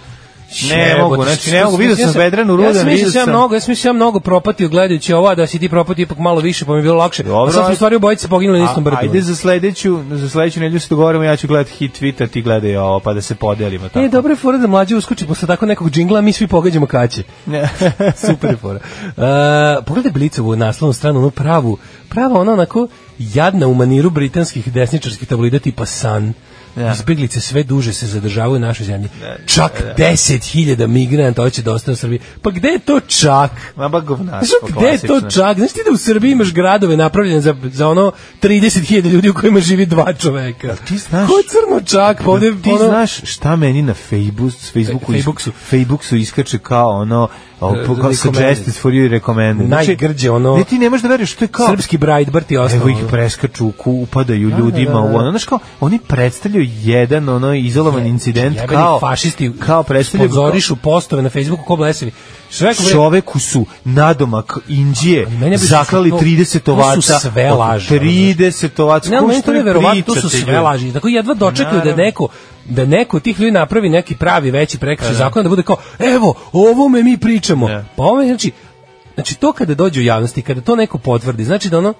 Ne 0.71 0.97
mogu, 1.03 1.25
znači, 1.25 1.51
ne 1.51 1.65
mogu, 1.65 1.77
vidio 1.77 1.97
sam 1.97 2.13
Vedranu 2.17 2.57
Rudan, 2.57 2.75
Ja 2.75 2.75
sam 2.75 2.89
vidio 2.89 3.11
sam 3.11 3.21
ja 3.21 3.25
sam- 3.25 3.33
mnogo, 3.33 3.55
ja 3.55 3.61
sam 3.61 3.73
mislio 3.73 3.89
ja 3.89 3.93
mnogo 3.93 4.21
propatio 4.21 4.69
gledajući 4.69 5.13
ovo, 5.13 5.35
da 5.35 5.47
si 5.47 5.59
ti 5.59 5.69
propatio 5.69 6.03
ipak 6.03 6.19
malo 6.19 6.41
više, 6.41 6.65
pa 6.65 6.73
mi 6.73 6.79
je 6.79 6.83
bilo 6.83 6.95
lakše. 6.95 7.23
Dobro, 7.23 7.49
a 7.49 7.53
sad 7.53 7.65
smo 7.65 7.73
u 7.73 7.77
stvari 7.77 7.97
obojice 7.97 8.29
poginuli 8.29 8.59
na 8.59 8.65
istom 8.65 8.85
brdu. 8.85 8.97
Ajde 9.01 9.21
za 9.21 9.37
sledeću, 9.37 9.99
za 10.11 10.29
sledeću 10.29 10.61
nedelju 10.61 10.81
se 10.81 10.87
dogovorimo, 10.91 11.25
ja 11.25 11.37
ću 11.37 11.47
gledati 11.47 11.73
hit 11.73 12.21
a 12.21 12.27
ti 12.27 12.43
gledaj 12.43 12.77
ovo, 12.77 13.01
pa 13.01 13.13
da 13.13 13.21
se 13.21 13.35
podelimo 13.35 13.89
tako. 13.89 14.01
E, 14.01 14.09
dobro 14.09 14.33
je 14.33 14.37
fora 14.37 14.59
da 14.59 14.67
mlađe 14.67 14.97
uskoči 14.97 15.27
posle 15.27 15.47
tako 15.47 15.67
nekog 15.67 15.91
džingla, 15.91 16.21
mi 16.21 16.33
svi 16.33 16.47
pogađamo 16.47 16.87
kaće. 16.87 17.23
Super 18.27 18.51
je 18.51 18.57
fora. 18.57 18.81
Uh, 19.07 19.85
pogledaj 19.87 20.13
Blicovu 20.13 20.57
naslovnu 20.57 20.93
stranu, 20.93 21.19
onu 21.19 21.31
pravu, 21.31 21.79
prava 22.09 22.41
ona 22.41 22.53
onako 22.53 22.89
jadna 23.19 23.67
u 23.67 23.75
maniru 23.75 24.11
britanskih 24.11 24.73
desničarskih 24.73 25.29
tabloida 25.29 25.59
tipa 25.59 25.87
Sun. 25.87 26.33
Ja. 26.79 26.93
Izbeglice 26.93 27.41
sve 27.41 27.63
duže 27.63 27.93
se 27.93 28.07
zadržavaju 28.07 28.57
u 28.57 28.61
našoj 28.61 28.87
zemlji. 28.87 29.09
Čak 29.47 29.83
10.000 29.99 30.87
migranata 30.87 31.43
hoće 31.43 31.63
da 31.63 31.73
ostane 31.73 31.93
u 31.93 31.97
Srbiji. 31.97 32.21
Pa 32.43 32.51
gde 32.51 32.69
je 32.69 32.79
to 32.79 33.01
čak? 33.01 33.51
Ma 33.77 33.89
ba 33.89 34.01
govnarstvo, 34.01 34.59
Znaš 34.61 34.73
gde 34.73 34.87
je 34.87 34.99
to 34.99 35.21
čak? 35.23 35.57
Znaš 35.57 35.73
ti 35.73 35.81
da 35.87 35.93
u 35.93 35.99
Srbiji 35.99 36.33
imaš 36.33 36.53
gradove 36.53 36.97
napravljene 36.97 37.41
za, 37.41 37.57
za 37.65 37.89
ono 37.89 38.13
30.000 38.43 39.11
ljudi 39.11 39.29
u 39.29 39.35
kojima 39.35 39.61
živi 39.61 39.87
dva 39.87 40.13
čoveka? 40.13 40.77
ti 40.79 40.99
znaš- 40.99 41.29
Ko 41.29 41.39
je 41.39 41.45
crno 41.45 41.81
čak? 41.83 42.23
Pa 42.25 42.31
ovde, 42.31 42.53
Ti 42.55 42.71
ono, 42.71 42.85
znaš 42.85 43.17
šta 43.25 43.57
meni 43.57 43.83
na 43.83 43.95
Facebooku, 43.95 44.51
Facebooku. 45.13 45.43
Facebooksu 45.61 46.17
iskače 46.17 46.59
kao 46.59 46.89
ono 46.91 47.29
kao 47.61 47.75
recommended. 47.75 48.19
suggested 48.19 48.75
for 48.75 48.93
you 48.93 49.09
recommended. 49.09 49.67
Znači, 49.67 49.87
Najgrđe 49.89 50.31
ono- 50.31 50.57
Ne, 50.57 50.65
ti 50.65 50.79
ne 50.79 50.91
možeš 50.91 51.03
da 51.03 51.09
veriš 51.09 51.33
što 51.33 51.45
je 51.45 51.49
kao 51.49 51.67
Srpski 51.69 51.99
Breitbart 51.99 52.51
i 52.51 52.57
ostalo. 52.57 52.81
Evo 52.81 52.89
ih 52.91 53.05
preskaču, 53.11 53.73
ku- 53.73 53.93
upadaju 53.93 54.49
ljudima 54.49 54.93
da, 54.93 55.01
da, 55.01 55.09
da. 55.09 55.15
u 55.15 55.17
ono. 55.17 55.31
Znaš 55.31 55.45
kao, 55.45 55.59
oni 55.81 55.99
predstavljaju 55.99 56.69
jedan 56.73 57.29
ono 57.29 57.55
izolovan 57.55 58.07
incident 58.07 58.59
kao 58.69 59.01
fašisti 59.01 59.53
kao 59.59 59.83
predstavljaju 59.83 60.31
sponzorišu 60.31 60.77
postove 60.77 61.23
na 61.23 61.31
Facebooku 61.31 61.63
ko 61.65 61.77
blesevi. 61.77 62.13
Čoveku 62.93 63.39
su 63.39 63.67
nadomak 63.85 64.59
Indije 64.69 65.27
zaklali 65.57 66.11
to- 66.11 66.19
30 66.19 66.59
to 66.59 66.75
su 66.75 66.81
ovaca. 66.81 67.19
sve 67.19 67.53
od 67.53 67.59
laži, 67.59 67.95
ono, 67.95 68.01
30 68.03 68.83
ovaca. 68.83 69.11
Ne, 69.11 69.21
meni 69.21 69.43
to 69.43 69.53
je 69.53 69.63
verovatno, 69.63 70.03
to 70.03 70.15
su 70.15 70.29
sve 70.29 70.61
laži. 70.61 70.93
Tako 70.93 71.09
jedva 71.09 71.35
dočekaju 71.35 71.81
da 71.85 71.97
neko 71.97 72.29
da 72.65 72.85
neko 72.85 73.21
tih 73.21 73.41
ljudi 73.41 73.53
napravi 73.53 73.89
neki 73.89 74.17
pravi 74.17 74.51
veći 74.51 74.79
prekršaj 74.79 75.15
zakona 75.15 75.43
da 75.43 75.49
bude 75.49 75.63
kao 75.63 75.77
evo 75.99 76.35
o 76.53 76.71
ovome 76.71 77.03
mi 77.03 77.17
pričamo. 77.17 77.69
Ne. 77.69 77.85
Pa 77.97 78.03
ovo 78.03 78.25
znači 78.25 78.53
znači 79.15 79.35
to 79.35 79.53
kada 79.53 79.75
dođe 79.75 80.01
u 80.01 80.05
javnosti, 80.05 80.43
kada 80.43 80.61
to 80.61 80.77
neko 80.77 80.99
potvrdi, 80.99 81.45
znači 81.45 81.71
da 81.71 81.79
ono 81.79 81.95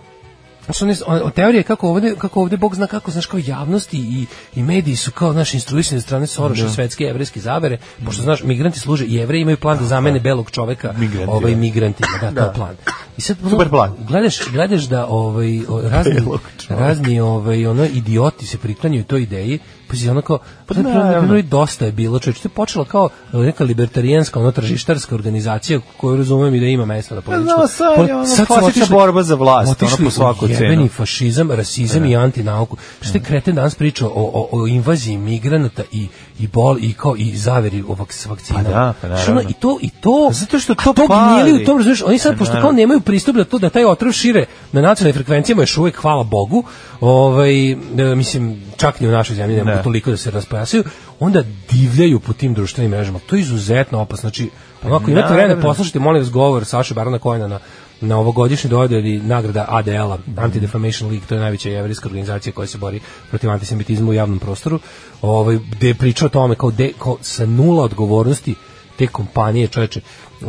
Znači, 0.69 0.85
one, 0.85 1.23
on, 1.23 1.31
teorije 1.31 1.63
kako 1.63 1.89
ovde, 1.89 2.15
kako 2.19 2.41
ovde 2.41 2.57
Bog 2.57 2.75
zna 2.75 2.87
kako, 2.87 3.11
znaš, 3.11 3.27
kao 3.27 3.41
javnosti 3.47 3.99
i, 3.99 4.27
i 4.55 4.63
mediji 4.63 4.97
su 4.97 5.11
kao, 5.11 5.33
naš 5.33 5.55
instruisani 5.55 6.01
strane 6.01 6.27
Soroša, 6.27 6.71
svetske 6.71 7.05
jevrijske 7.05 7.41
zavere, 7.41 7.79
pošto, 8.05 8.23
znaš, 8.23 8.43
migranti 8.43 8.79
služe 8.79 9.05
jevreji 9.09 9.43
imaju 9.43 9.57
plan 9.57 9.79
da 9.79 9.85
zamene 9.85 10.21
belog 10.21 10.51
čoveka 10.51 10.95
Migranti, 10.99 11.31
ovaj, 11.33 11.53
da. 11.53 11.59
migrantima, 11.59 12.09
da, 12.21 12.31
to 12.31 12.49
je 12.49 12.55
plan. 12.55 12.77
I 13.17 13.21
sad, 13.21 13.37
ono, 13.41 13.51
Super 13.51 13.69
plan. 13.69 13.95
Gledaš, 14.09 14.51
gledaš 14.51 14.83
da 14.83 15.07
ovaj, 15.07 15.61
razni, 15.83 16.23
razni 16.69 17.21
ovaj, 17.21 17.67
ono, 17.67 17.85
idioti 17.85 18.47
se 18.47 18.59
priklanjaju 18.59 19.05
toj 19.05 19.23
ideji, 19.23 19.59
pa 19.89 19.97
si 19.97 20.09
ono 20.09 20.23
kao, 20.23 20.39
pa 20.67 20.75
na 20.75 20.83
naravno. 20.83 21.43
dosta 21.43 21.85
je 21.85 21.93
bilo, 21.93 22.19
čovječ, 22.19 22.41
to 22.41 22.49
je 22.49 22.53
počelo 22.53 22.85
kao 22.85 23.09
neka 23.33 23.65
libertarijanska, 23.65 24.41
ono, 24.41 24.53
tržištarska 24.53 25.15
organizacija 25.15 25.81
koju 25.97 26.17
razumem 26.17 26.55
i 26.55 26.61
da 26.61 26.67
ima 26.67 26.85
mesta 26.85 27.15
na 27.15 27.21
političku. 27.21 27.45
znam, 27.45 27.69
sad 27.69 28.09
je 28.09 28.15
ono 28.15 28.27
su 28.27 28.47
klasična 28.47 28.87
borba 28.91 29.23
za 29.23 29.35
vlast, 29.35 29.83
ono, 29.83 30.05
po 30.05 30.11
svaku 30.11 30.45
u 30.45 30.49
jebeni 30.49 30.77
cenu. 30.77 30.89
fašizam, 30.89 31.51
rasizam 31.51 32.05
i 32.05 32.17
antinauku. 32.17 32.77
Što 33.01 33.19
je 33.19 33.23
kreten 33.23 33.55
danas 33.55 33.75
pričao 33.75 34.09
o, 34.09 34.49
o, 34.53 34.63
o 34.63 34.67
invaziji 34.67 35.17
migranata 35.17 35.83
i, 35.93 36.09
i 36.39 36.47
bol 36.47 36.79
i 36.81 36.93
kao 36.93 37.17
i 37.17 37.37
zaveri 37.37 37.85
o 37.89 37.95
vak, 37.95 38.09
vakcinama. 38.29 38.65
Pa 38.65 38.71
da, 38.71 38.95
pa 39.03 39.17
Što 39.17 39.31
ono. 39.31 39.41
I 39.41 39.53
to, 39.53 39.79
i 39.83 39.91
to, 39.91 40.31
Zato 40.33 40.59
što 40.59 40.75
to 40.75 40.93
gnjeli 40.93 41.09
pali. 41.09 41.63
u 41.63 41.67
tom, 41.67 41.77
razumiješ, 41.79 42.03
oni 42.03 42.19
sad, 42.19 42.33
Pa 42.33 42.39
pošto 42.39 42.61
kao 42.61 42.73
nemaju 42.73 43.01
pristup 43.01 43.37
da 43.37 43.45
to, 43.45 43.59
da 43.59 43.71
taj 43.71 43.85
otrov 43.85 44.13
šire 44.13 44.47
na 44.73 44.81
nacionalnim 44.81 45.15
frekvencijama 45.15 45.63
još 45.63 45.79
uvijek, 45.79 45.97
hvala 45.97 46.25
Bogu, 46.25 46.65
ovaj, 47.01 47.71
e, 47.73 47.77
mislim, 48.17 48.63
čak 48.77 49.01
ni 49.01 49.09
u 49.09 49.13
našoj 49.13 49.37
zemlji 49.37 49.57
ne 49.57 49.65
mogu 49.65 49.77
Ne. 49.77 49.83
toliko 49.83 50.11
da 50.11 50.17
se 50.17 50.31
raspojasaju, 50.31 50.85
onda 51.21 51.43
divljaju 51.71 52.21
po 52.21 52.33
tim 52.33 52.55
društvenim 52.55 52.91
mrežama. 52.91 53.19
To 53.27 53.37
je 53.37 53.41
izuzetno 53.41 54.01
opasno. 54.01 54.21
Znači, 54.21 54.51
onako, 54.85 55.11
imate 55.11 55.27
vremena, 55.27 55.49
naravno. 55.49 55.63
poslušajte, 55.71 55.99
molim 55.99 56.23
vas, 56.23 56.31
govor 56.31 56.65
Saše 56.65 56.95
Barana 56.95 57.19
Kojena 57.19 57.49
na 57.49 57.59
na 58.01 58.19
ovogodišnji 58.19 58.71
dodeli 58.71 59.19
nagrada 59.19 59.67
ADL-a, 59.69 60.19
Anti-Defamation 60.37 61.09
League, 61.09 61.27
to 61.29 61.35
je 61.35 61.41
najveća 61.41 61.69
jevrijska 61.69 62.09
organizacija 62.09 62.53
koja 62.53 62.67
se 62.67 62.79
bori 62.79 63.01
protiv 63.29 63.51
antisemitizma 63.51 64.11
u 64.11 64.15
javnom 64.15 64.39
prostoru, 64.39 64.81
ovaj, 65.23 65.59
gde 65.71 65.89
je 65.89 65.95
pričao 65.95 66.27
o 66.27 66.29
tome 66.29 66.55
kao, 66.55 66.71
de, 66.71 66.93
kao 66.99 67.17
sa 67.21 67.47
nula 67.47 67.85
odgovornosti 67.85 68.55
te 68.99 69.07
kompanije 69.07 69.69
čoveče 69.69 70.01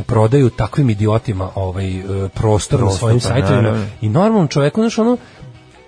prodaju 0.06 0.50
takvim 0.50 0.90
idiotima 0.90 1.50
ovaj 1.56 2.00
e, 2.00 2.30
prostor 2.30 2.84
na 2.84 2.92
svojim 2.92 3.20
pa 3.20 3.28
sajtovima. 3.28 3.86
i 4.02 4.10
normalnom 4.10 4.48
čoveku 4.48 4.82
znaš 4.82 4.98
ono 4.98 5.18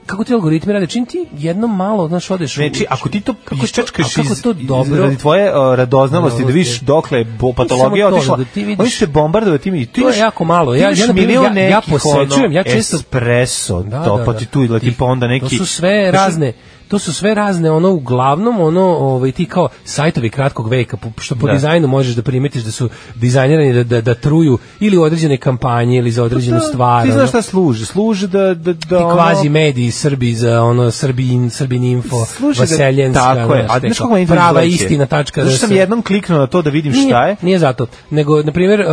kako 0.06 0.24
ti 0.24 0.34
algoritmi 0.34 0.74
rade, 0.74 0.88
čim 0.88 1.06
ti 1.06 1.26
jedno 1.34 1.68
malo, 1.68 2.08
znaš, 2.08 2.32
odeš... 2.32 2.52
u- 2.52 2.60
Znači, 2.60 2.86
ako 2.90 3.10
ti 3.10 3.22
to 3.22 3.34
kako 3.36 3.56
to- 3.56 3.64
iščačkaš 3.64 4.06
a 4.08 4.16
kako 4.16 4.34
iz, 4.34 4.42
to 4.42 4.52
iz- 4.52 4.68
dobro, 4.68 5.02
radi 5.02 5.18
tvoje 5.18 5.50
uh, 5.50 5.76
radoznalosti, 5.76 6.42
da 6.42 6.48
vidiš 6.48 6.80
dokle 6.80 7.18
je 7.18 7.26
bo- 7.26 7.54
patologija 7.54 8.10
to, 8.10 8.16
otišla, 8.16 8.38
da 8.38 8.44
ti 8.44 8.64
vidiš- 8.64 8.80
oni 8.80 8.90
će 8.90 9.00
te 9.00 9.08
bombardovati 9.08 9.72
mi. 9.72 9.86
Ti 9.86 10.02
To 10.02 10.10
je 10.10 10.18
jako 10.18 10.46
malo. 10.46 10.74
ti 10.74 10.80
Ja- 10.80 10.90
ja, 10.90 11.14
milion 11.14 11.58
ja- 11.58 11.64
ja 11.64 11.76
nekih, 11.76 11.92
posećujem, 11.94 12.52
ja 12.52 12.64
često- 12.66 12.96
espresso, 12.98 13.82
Da, 13.82 14.04
to, 14.04 14.18
da, 14.18 14.26
pa 14.26 14.34
da. 14.34 14.40
ti 14.40 14.46
tu 14.46 14.68
Ti- 14.70 14.80
tipa 14.82 15.06
onda 15.06 15.28
neki... 15.28 15.50
To 15.50 15.56
su 15.58 15.66
sve 15.66 16.12
razne 16.12 16.54
to 16.92 17.00
su 17.00 17.14
sve 17.14 17.34
razne 17.34 17.72
ono 17.72 17.90
uglavnom 17.92 18.60
ono 18.62 18.82
ovaj 18.82 19.32
ti 19.32 19.46
kao 19.46 19.70
sajtovi 19.86 20.30
kratkog 20.30 20.70
veka 20.70 20.98
što 21.18 21.36
po 21.36 21.48
Da. 21.48 21.54
dizajnu 21.54 21.88
možeš 21.88 22.16
da 22.16 22.22
primetiš 22.22 22.64
da 22.64 22.72
su 22.72 22.90
dizajnirani 23.16 23.74
da, 23.74 23.84
da, 23.84 24.02
da 24.02 24.14
truju 24.14 24.58
ili 24.80 24.98
određene 24.98 25.38
kampanje 25.38 25.98
ili 25.98 26.12
za 26.12 26.24
određenu 26.24 26.58
Da, 26.58 26.64
stvar. 26.64 27.06
Ti 27.06 27.12
znaš 27.12 27.30
šta 27.30 27.42
služi? 27.42 27.86
Služi 27.86 28.28
da... 28.28 28.54
da, 28.54 28.74
da 28.74 28.80
ti 28.80 28.96
ono- 28.96 29.16
kvazi 29.16 29.50
mediji 29.50 29.92
Srbi 29.92 30.34
za 30.34 30.62
ono 30.64 30.92
Srbin, 30.92 31.50
Srbin 31.50 31.84
info, 31.84 32.26
da- 32.40 32.48
Vaseljenska, 32.60 33.22
tako 33.22 33.54
je. 33.56 33.64
znaš, 33.64 33.76
A 33.76 33.80
znaš 33.80 33.98
kako 33.98 34.18
to 34.18 34.26
prava 34.28 34.64
istina 34.64 35.06
tačka. 35.06 35.44
Zato 35.44 35.56
što 35.56 35.68
sam 35.68 35.76
jednom 35.76 36.02
kliknuo 36.02 36.40
na 36.40 36.48
to 36.48 36.62
da 36.62 36.70
vidim 36.70 36.94
šta 36.94 37.28
je. 37.28 37.36
Nije 37.42 37.60
zato, 37.60 37.88
nego 38.10 38.44
na 38.44 38.52
primjer 38.52 38.80
uh, 38.82 38.88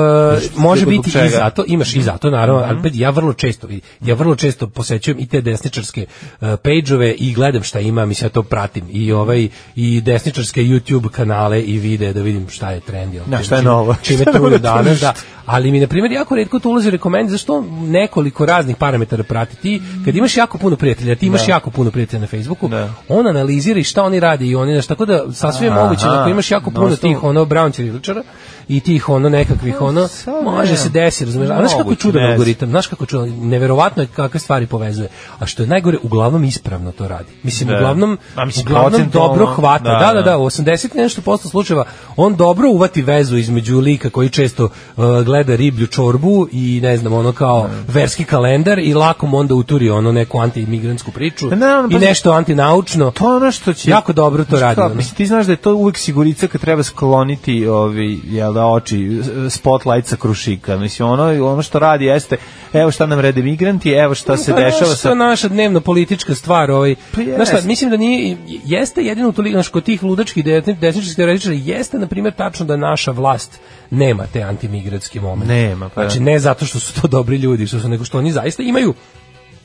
može 0.57 0.81
zbog 0.83 0.91
biti 0.91 1.09
i 1.09 1.13
čega? 1.13 1.29
Zato, 1.29 1.65
imaš 1.67 1.95
i 1.97 2.03
zato 2.03 2.31
naravno, 2.31 2.63
ali 2.63 2.79
opet 2.79 2.93
ja 2.97 3.11
vrlo 3.11 3.33
često 3.33 3.69
ja 4.01 4.15
vrlo 4.15 4.37
često 4.37 4.67
posećujem 4.69 5.19
i 5.21 5.27
te 5.27 5.41
desničarske 5.41 6.07
uh, 6.41 6.49
pejđove 6.63 7.13
i 7.13 7.33
gledam 7.33 7.63
šta 7.63 7.81
ima, 7.89 8.07
mislim 8.07 8.27
ja 8.27 8.31
to 8.31 8.43
pratim 8.43 8.85
i 8.91 9.13
ovaj 9.13 9.49
i 9.77 10.01
desničarske 10.01 10.63
YouTube 10.63 11.09
kanale 11.09 11.63
i 11.63 11.79
videe 11.79 12.13
da 12.13 12.23
vidim 12.23 12.49
šta 12.49 12.71
je 12.71 12.81
trend 12.81 13.15
jel, 13.15 13.25
Da, 13.27 13.43
šta 13.43 13.57
je 13.57 13.63
novo? 13.63 13.95
Čime 14.03 14.25
na 14.51 14.59
danas, 14.59 15.01
da. 15.01 15.15
Ali 15.49 15.71
mi 15.71 15.81
na 15.81 15.87
primjer 15.87 16.13
jako 16.13 16.35
retko 16.37 16.59
to 16.59 16.69
ulazi 16.69 16.91
rekomend 16.91 17.31
zašto 17.31 17.61
nekoliko 17.81 18.47
raznih 18.47 18.77
parametara 18.77 19.23
prati. 19.23 19.57
Ti 19.57 19.83
kad 20.05 20.17
imaš 20.17 20.37
jako 20.37 20.59
puno 20.59 20.77
prijatelja, 20.77 21.17
ti 21.17 21.27
imaš 21.27 21.49
jako 21.49 21.71
puno 21.71 21.91
prijatelja 21.91 22.21
na 22.21 22.27
Facebooku, 22.27 22.69
Da. 22.69 22.91
on 23.09 23.27
analizira 23.27 23.81
i 23.81 23.85
šta 23.85 24.03
oni 24.03 24.21
rade 24.21 24.47
i 24.47 24.55
oni, 24.55 24.73
znaš, 24.73 24.87
tako 24.87 25.05
da 25.07 25.33
sasvim 25.33 25.69
je 25.69 25.75
moguće 25.75 26.05
da 26.07 26.21
ako 26.21 26.31
imaš 26.31 26.51
jako 26.51 26.71
puno 26.71 26.87
osnovu- 26.87 27.15
tih 27.15 27.25
ono 27.25 27.45
brown 27.45 27.75
ćiriličara 27.75 28.23
i 28.69 28.81
tih 28.81 29.09
ono 29.09 29.29
nekakvih 29.29 29.81
ono 29.81 30.09
može 30.45 30.71
ne. 30.71 30.77
se 30.77 30.89
desiti 30.89 31.25
razumeš? 31.25 31.51
A 31.51 31.57
znaš 31.59 31.73
kako 31.75 31.95
čudan 31.95 32.23
algoritam? 32.25 32.69
Znaš 32.71 32.87
kako 32.87 33.07
čudan? 33.07 33.29
Neverovatno 33.31 34.03
je 34.03 34.07
kakve 34.07 34.41
stvari 34.41 34.67
povezuje. 34.67 35.09
A 35.39 35.47
što 35.47 35.63
je 35.63 35.67
najgore 35.67 35.99
uglavnom 36.03 36.45
ispravno 36.45 36.93
to 36.93 37.09
radi. 37.09 37.33
Mislim 37.43 37.69
Da. 37.69 37.77
uglavnom 37.77 38.19
uglavnom 38.61 39.09
dobro 39.13 39.47
hvata. 39.47 39.85
Da, 39.85 39.99
da 39.99 40.07
da. 40.07 40.13
da. 40.15 40.23
da 40.23 40.39
u 40.39 40.45
80 40.45 40.95
i 40.95 40.99
nešto 40.99 41.23
posto 41.23 41.49
slučajeva 41.49 41.85
on 42.17 42.37
dobro 42.37 42.69
uvati 42.71 43.03
vezu 43.03 43.37
između 43.37 43.79
lika 43.79 44.11
koji 44.11 44.29
često 44.29 44.65
uh, 44.65 45.05
gleda 45.21 45.38
riblju 45.47 45.87
čorbu 45.87 46.49
i 46.53 46.81
ne 46.83 46.97
znam 46.97 47.13
ono 47.13 47.33
kao 47.33 47.71
verski 47.89 48.25
kalendar 48.25 48.79
i 48.79 48.95
lako 48.95 49.27
mu 49.27 49.39
onda 49.39 49.55
uturi 49.55 49.91
ono 49.91 50.13
neku 50.13 50.39
antimigrantsku 50.39 51.11
priču 51.11 51.51
Pa 51.51 51.57
naravno, 51.57 51.89
i 51.97 52.01
pa- 52.01 52.07
nešto 52.07 52.33
antinaučno 52.33 53.11
To 53.11 53.31
je 53.31 53.37
ono 53.37 53.53
što 53.53 53.73
će... 53.75 53.91
Jako 53.91 54.13
dobro 54.13 54.45
to 54.45 54.61
radi, 54.61 54.81
ono. 54.81 54.95
Mislim, 54.95 55.17
ti 55.17 55.27
znaš 55.27 55.47
da 55.47 55.53
je 55.53 55.57
to 55.57 55.75
uvek 55.75 55.99
sigurica 55.99 56.47
kad 56.47 56.61
treba 56.61 56.83
skloniti 56.83 57.67
ovi, 57.67 58.21
jel 58.25 58.53
da, 58.53 58.67
oči, 58.67 59.21
spotlight 59.51 60.09
sa 60.09 60.17
krušika. 60.17 60.77
Mislim, 60.77 61.09
ono, 61.09 61.53
ono 61.53 61.63
što 61.63 61.79
radi 61.79 62.05
jeste, 62.05 62.37
evo 62.73 62.91
šta 62.91 63.07
nam 63.07 63.21
rede 63.21 63.43
migranti, 63.43 63.91
evo 63.91 64.15
šta 64.15 64.37
se 64.37 64.53
Pa, 64.53 64.61
dešava 64.61 64.95
sa... 64.95 65.03
To 65.03 65.09
je 65.09 65.15
naša 65.15 65.49
dnevno 65.49 65.81
politička 65.81 66.35
stvar, 66.35 66.71
ovaj. 66.71 66.95
Pa 67.15 67.23
Znaš 67.35 67.49
šta, 67.49 67.61
mislim 67.65 67.91
da 67.91 67.97
nije 67.97 68.37
jeste 68.65 69.03
jedino 69.03 69.33
toliko 69.33 69.55
znaš, 69.55 69.69
kod 69.69 69.85
tih 69.85 70.03
ludačkih 70.03 70.45
desni- 70.45 70.79
desničarskih 70.79 71.17
teoretičara 71.17 71.55
jeste 71.55 71.99
na 71.99 72.07
primjer 72.07 72.35
tačno 72.35 72.67
da 72.67 72.77
naša 72.77 73.11
vlast 73.11 73.61
nema 73.91 74.27
te 74.33 74.43
antimigratske 74.43 75.21
momente. 75.29 75.55
Nema, 75.55 75.89
pa 75.89 76.03
Znači 76.03 76.21
ne 76.21 76.39
zato 76.39 76.67
što 76.67 76.81
su 76.81 77.01
to 77.01 77.09
dobri 77.09 77.37
ljudi, 77.37 77.67
što 77.67 77.81
su 77.81 77.89
nego 77.89 78.05
što 78.05 78.19
oni 78.19 78.33
zaista 78.33 78.63
imaju 78.63 78.95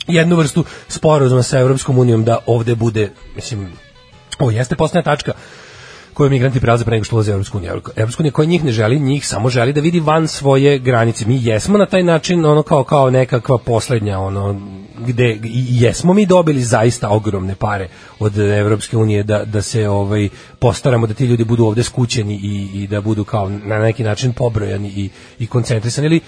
jednu 0.07 0.35
vrstu 0.35 0.65
sporazuma 0.87 1.43
sa 1.43 1.59
Evropskom 1.59 1.97
unijom 1.97 2.23
da 2.23 2.39
ovde 2.45 2.75
bude, 2.75 3.11
mislim, 3.35 3.71
ovo 4.39 4.51
jeste 4.51 4.75
posljednja 4.75 5.03
tačka 5.03 5.33
koje 6.13 6.29
migranti 6.29 6.59
prelaze 6.59 6.85
pre 6.85 6.91
nego 6.95 7.03
što 7.03 7.15
ulaze 7.15 7.31
u 7.31 7.33
Evropsku 7.33 7.57
uniju. 7.57 7.81
Evropska 7.95 8.21
unija 8.21 8.31
koja 8.31 8.45
njih 8.45 8.63
ne 8.63 8.71
želi, 8.71 8.99
njih 8.99 9.27
samo 9.27 9.49
želi 9.49 9.73
da 9.73 9.81
vidi 9.81 9.99
van 9.99 10.27
svoje 10.27 10.79
granice. 10.79 11.25
Mi 11.25 11.45
jesmo 11.45 11.77
na 11.77 11.85
taj 11.85 12.03
način 12.03 12.45
ono 12.45 12.63
kao 12.63 12.83
kao 12.83 13.09
nekakva 13.09 13.57
poslednja 13.57 14.19
ono 14.19 14.59
gde 14.99 15.39
jesmo 15.69 16.13
mi 16.13 16.25
dobili 16.25 16.61
zaista 16.61 17.09
ogromne 17.09 17.55
pare 17.55 17.87
od 18.19 18.37
Evropske 18.37 18.97
unije 18.97 19.23
da, 19.23 19.45
da 19.45 19.61
se 19.61 19.89
ovaj 19.89 20.29
postaramo 20.59 21.07
da 21.07 21.13
ti 21.13 21.25
ljudi 21.25 21.43
budu 21.43 21.65
ovde 21.65 21.83
skućeni 21.83 22.39
i, 22.43 22.69
i 22.83 22.87
da 22.87 23.01
budu 23.01 23.23
kao 23.23 23.49
na 23.49 23.79
neki 23.79 24.03
način 24.03 24.33
pobrojani 24.33 24.87
i, 24.87 25.09
i 25.39 25.47
koncentrisani 25.47 26.07
ili 26.07 26.19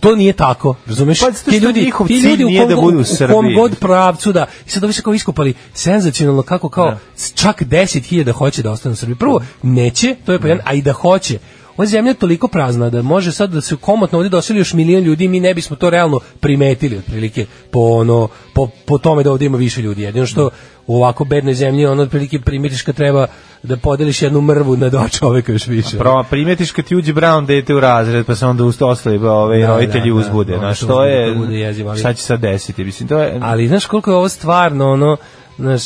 to 0.00 0.16
nije 0.16 0.32
tako, 0.32 0.74
razumeš? 0.86 1.20
Pa, 1.20 1.30
ti 1.30 1.56
ljudi, 1.56 1.92
ti 2.06 2.18
ljudi 2.18 2.44
u 2.44 2.48
kom, 2.58 2.68
da 2.68 2.76
budu 2.76 2.98
u 2.98 3.00
u 3.00 3.28
kom 3.28 3.54
god 3.54 3.78
pravcu 3.78 4.32
da 4.32 4.46
i 4.66 4.70
sad 4.70 4.84
ovi 4.84 4.92
se 4.92 5.02
kao 5.02 5.14
iskopali 5.14 5.54
senzacionalno 5.74 6.42
kako 6.42 6.68
kao 6.68 6.98
čak 7.34 7.62
10.000 7.62 8.32
hoće 8.32 8.62
da 8.62 8.70
ostane 8.70 8.92
u 8.92 8.96
Srbiji. 8.96 9.16
Prvo, 9.16 9.40
neće, 9.62 10.16
to 10.26 10.32
je 10.32 10.40
pa 10.40 10.48
jedan, 10.48 10.66
a 10.66 10.74
i 10.74 10.82
da 10.82 10.92
hoće. 10.92 11.38
Ova 11.76 11.86
zemlja 11.86 12.10
je 12.10 12.14
toliko 12.14 12.48
prazna 12.48 12.90
da 12.90 13.02
može 13.02 13.32
sad 13.32 13.50
da 13.50 13.60
se 13.60 13.76
komotno 13.76 14.18
ovdje 14.18 14.28
doseli 14.30 14.58
još 14.58 14.72
milion 14.72 15.02
ljudi 15.02 15.24
i 15.24 15.28
mi 15.28 15.40
ne 15.40 15.54
bismo 15.54 15.76
to 15.76 15.90
realno 15.90 16.20
primetili 16.40 16.98
otprilike 16.98 17.46
po 17.70 17.80
ono 17.80 18.28
po, 18.54 18.68
po 18.86 18.98
tome 18.98 19.22
da 19.22 19.30
ovdje 19.30 19.46
ima 19.46 19.58
više 19.58 19.82
ljudi. 19.82 20.02
Jedino 20.02 20.26
što 20.26 20.50
u 20.86 20.96
ovako 20.96 21.24
bednoj 21.24 21.54
zemlji 21.54 21.86
ono 21.86 22.02
otprilike 22.02 22.40
primetiš 22.40 22.82
kad 22.82 22.94
treba 22.94 23.26
da 23.62 23.76
podeliš 23.76 24.22
jednu 24.22 24.40
mrvu 24.40 24.76
na 24.76 24.88
dva 24.88 25.08
čoveka 25.08 25.52
još 25.52 25.66
više. 25.66 25.98
Pro, 25.98 26.24
primetiš 26.30 26.70
kad 26.72 26.84
ti 26.84 26.96
uđe 26.96 27.12
Brown 27.12 27.46
dete 27.46 27.74
u 27.74 27.80
razred, 27.80 28.26
pa 28.26 28.34
se 28.34 28.46
onda 28.46 28.64
usto 28.64 28.88
ostali 28.88 29.18
ovaj, 29.18 29.60
Da, 29.60 29.66
roditelji 29.66 30.10
da, 30.10 30.14
da. 30.14 30.20
uzbude. 30.20 30.54
Onda 30.54 30.66
Znaš, 30.66 30.78
se 30.80 30.86
to 30.86 31.04
je, 31.04 31.34
to 31.34 31.38
bude 31.40 31.54
jezivo, 31.58 31.90
ali- 31.90 31.98
šta 31.98 32.14
će 32.14 32.22
sad 32.22 32.40
desiti? 32.40 32.84
Mislim, 32.84 33.08
to 33.08 33.18
je... 33.18 33.38
Ali 33.42 33.68
znaš 33.68 33.86
koliko 33.86 34.10
je 34.10 34.16
ovo 34.16 34.28
stvarno 34.28 34.90
ono, 34.92 35.16
znaš, 35.58 35.82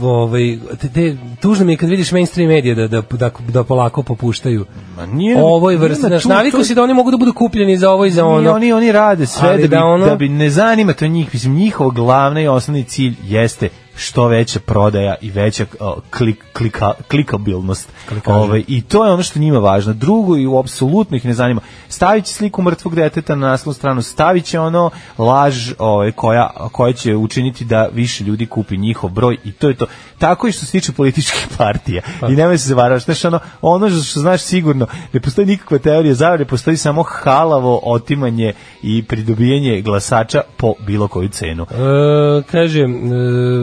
ovaj, 0.00 0.58
te, 0.80 0.88
te, 0.88 1.16
tužno 1.40 1.64
mi 1.64 1.72
je 1.72 1.76
kad 1.76 1.88
vidiš 1.88 2.12
mainstream 2.12 2.48
medije 2.48 2.74
da, 2.74 2.88
da, 2.88 3.02
da, 3.10 3.30
da 3.48 3.64
polako 3.64 4.02
popuštaju 4.02 4.64
Ma 4.96 5.06
nije, 5.06 5.42
ovoj 5.42 5.76
vrsti. 5.76 6.06
navikao 6.24 6.60
to- 6.60 6.64
si 6.64 6.74
da 6.74 6.82
oni 6.82 6.94
mogu 6.94 7.10
da 7.10 7.16
budu 7.16 7.32
kupljeni 7.32 7.76
za 7.76 7.90
ovo 7.90 8.04
i 8.04 8.10
za 8.10 8.24
ono. 8.26 8.52
oni, 8.52 8.72
oni 8.72 8.92
rade 8.92 9.26
sve 9.26 9.50
da 9.50 9.56
bi, 9.56 9.68
da 9.68 9.84
ono- 9.84 10.06
da 10.06 10.16
bi 10.16 10.28
ne 10.28 10.50
zanima 10.50 10.92
to 10.92 11.06
njih. 11.06 11.28
Mislim, 11.32 11.54
njihov 11.54 11.90
glavni 11.90 12.42
i 12.42 12.48
osnovni 12.48 12.84
cilj 12.84 13.14
jeste 13.24 13.68
što 13.96 14.28
veća 14.28 14.60
prodaja 14.60 15.14
i 15.20 15.30
veća 15.30 15.66
klik, 16.10 16.44
klika, 16.52 16.92
klikabilnost. 17.10 17.88
Ovaj, 18.26 18.64
I 18.68 18.82
to 18.82 19.04
je 19.04 19.12
ono 19.12 19.22
što 19.22 19.38
njima 19.38 19.58
važno. 19.58 19.92
Drugo 19.92 20.36
i 20.36 20.46
apsolutno 20.60 21.16
ih 21.16 21.24
ne 21.24 21.34
zanima. 21.34 21.60
Stavit 21.88 22.24
će 22.24 22.32
sliku 22.32 22.62
mrtvog 22.62 22.94
deteta 22.94 23.34
na 23.34 23.48
naslovnu 23.48 23.74
stranu, 23.74 24.02
stavit 24.02 24.44
će 24.44 24.60
ono 24.60 24.90
laž 25.18 25.72
ovaj, 25.78 26.12
koja, 26.12 26.50
koja 26.72 26.92
će 26.92 27.16
učiniti 27.16 27.64
da 27.64 27.88
više 27.92 28.24
ljudi 28.24 28.46
kupi 28.46 28.76
njihov 28.76 29.10
broj 29.10 29.36
i 29.44 29.52
to 29.52 29.68
je 29.68 29.74
to. 29.74 29.86
Tako 30.18 30.48
i 30.48 30.52
što 30.52 30.66
se 30.66 30.72
tiče 30.72 30.92
političkih 30.92 31.46
partija. 31.58 32.02
I 32.28 32.32
nemoj 32.32 32.58
se 32.58 32.68
zavaravaš. 32.68 33.04
Znaš, 33.04 33.24
ono, 33.24 33.38
ono 33.60 33.90
što 33.90 34.20
znaš 34.20 34.40
sigurno, 34.40 34.86
ne 35.12 35.20
postoji 35.20 35.46
nikakva 35.46 35.78
teorija 35.78 36.14
zavere, 36.14 36.44
postoji 36.44 36.76
samo 36.76 37.02
halavo 37.02 37.80
otimanje 37.82 38.52
i 38.82 39.02
pridobijanje 39.02 39.80
glasača 39.80 40.40
po 40.56 40.74
bilo 40.86 41.08
koju 41.08 41.28
cenu. 41.28 41.62
E, 41.62 42.42
kaže, 42.50 42.80
e, 42.80 42.86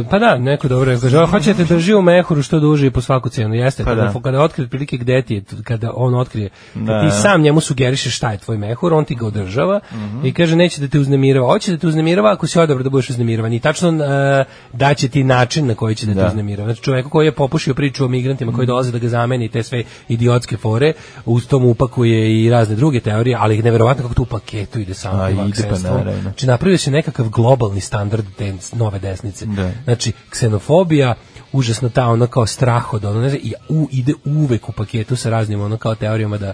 pa 0.09 0.18
da, 0.19 0.37
neko 0.37 0.67
dobro 0.67 0.91
je, 0.91 0.99
kaže, 0.99 1.17
"A, 1.17 1.25
hoćete 1.25 1.63
drži 1.65 1.93
u 1.93 2.01
mehuru 2.01 2.43
što 2.43 2.59
duže 2.59 2.87
i 2.87 2.91
po 2.91 3.01
svaku 3.01 3.29
cenu, 3.29 3.55
jeste, 3.55 3.83
Pa 3.83 3.89
kada, 3.89 4.01
da. 4.03 4.19
kada 4.21 4.41
otkrije 4.41 4.65
otprilike 4.65 4.97
gde 4.97 5.21
ti 5.21 5.35
je, 5.35 5.41
kada 5.63 5.91
on 5.95 6.15
otkrije, 6.15 6.49
Da, 6.75 7.01
ti 7.01 7.05
da. 7.05 7.11
sam 7.11 7.41
njemu 7.41 7.61
sugerišeš 7.61 8.15
šta 8.15 8.31
je 8.31 8.37
tvoj 8.37 8.57
mehur, 8.57 8.93
on 8.93 9.05
ti 9.05 9.15
ga 9.15 9.25
održava 9.25 9.79
Mhm. 9.93 10.25
i 10.25 10.33
kaže 10.33 10.55
neće 10.55 10.81
da 10.81 10.87
te 10.87 10.99
uznemirava, 10.99 11.47
hoće 11.47 11.71
da 11.71 11.77
te 11.77 11.87
uznemirava 11.87 12.31
ako 12.31 12.47
si 12.47 12.59
odabro 12.59 12.83
da 12.83 12.89
budeš 12.89 13.09
uznemiravan 13.09 13.53
i 13.53 13.59
tačno 13.59 13.89
e, 13.89 14.43
daće 14.73 15.07
ti 15.09 15.23
način 15.23 15.67
na 15.67 15.75
koji 15.75 15.95
će 15.95 16.05
da 16.05 16.13
te 16.13 16.19
Da. 16.19 16.27
uznemirava. 16.27 16.67
Znači 16.67 16.83
čovjeku 16.83 17.09
koji 17.09 17.25
je 17.25 17.31
popušio 17.33 17.73
priču 17.73 18.05
o 18.05 18.09
migrantima 18.09 18.51
koji 18.53 18.67
dolaze 18.67 18.91
da 18.91 18.97
ga 18.97 19.07
zameni 19.09 19.49
te 19.49 19.63
sve 19.63 19.83
idiotske 20.09 20.57
fore, 20.57 20.93
uz 21.25 21.47
tom 21.47 21.65
upakuje 21.65 22.09
i 22.35 22.49
razne 22.49 22.75
druge 22.75 22.99
teorije, 22.99 23.37
ali 23.39 23.61
neverovatno 23.61 24.03
kako 24.03 24.13
to 24.15 24.21
u 24.21 24.25
paketu 24.27 24.79
ide 24.79 24.93
samo 24.93 25.17
pa. 25.19 26.11
Znači 26.21 26.47
napravio 26.47 26.77
se 26.77 26.91
nekakav 26.91 27.29
globalni 27.29 27.81
standard 27.81 28.25
te 28.37 28.53
nove 28.73 28.99
desnice. 28.99 29.45
Da. 29.45 29.71
Znači 29.83 30.08
ksenofobija, 30.29 31.15
užasno 31.51 31.89
ta 31.89 32.07
ono 32.07 32.27
kao 32.27 32.45
strah 32.45 32.93
od 32.93 33.05
ono, 33.05 33.21
ne 33.21 33.29
znam, 33.29 33.41
i 33.43 33.53
u, 33.69 33.87
ide 33.91 34.13
uvek 34.25 34.69
u 34.69 34.71
paketu 34.71 35.15
sa 35.15 35.29
raznim 35.29 35.61
ono 35.61 35.77
kao 35.77 35.95
teorijama 35.95 36.37
da 36.37 36.53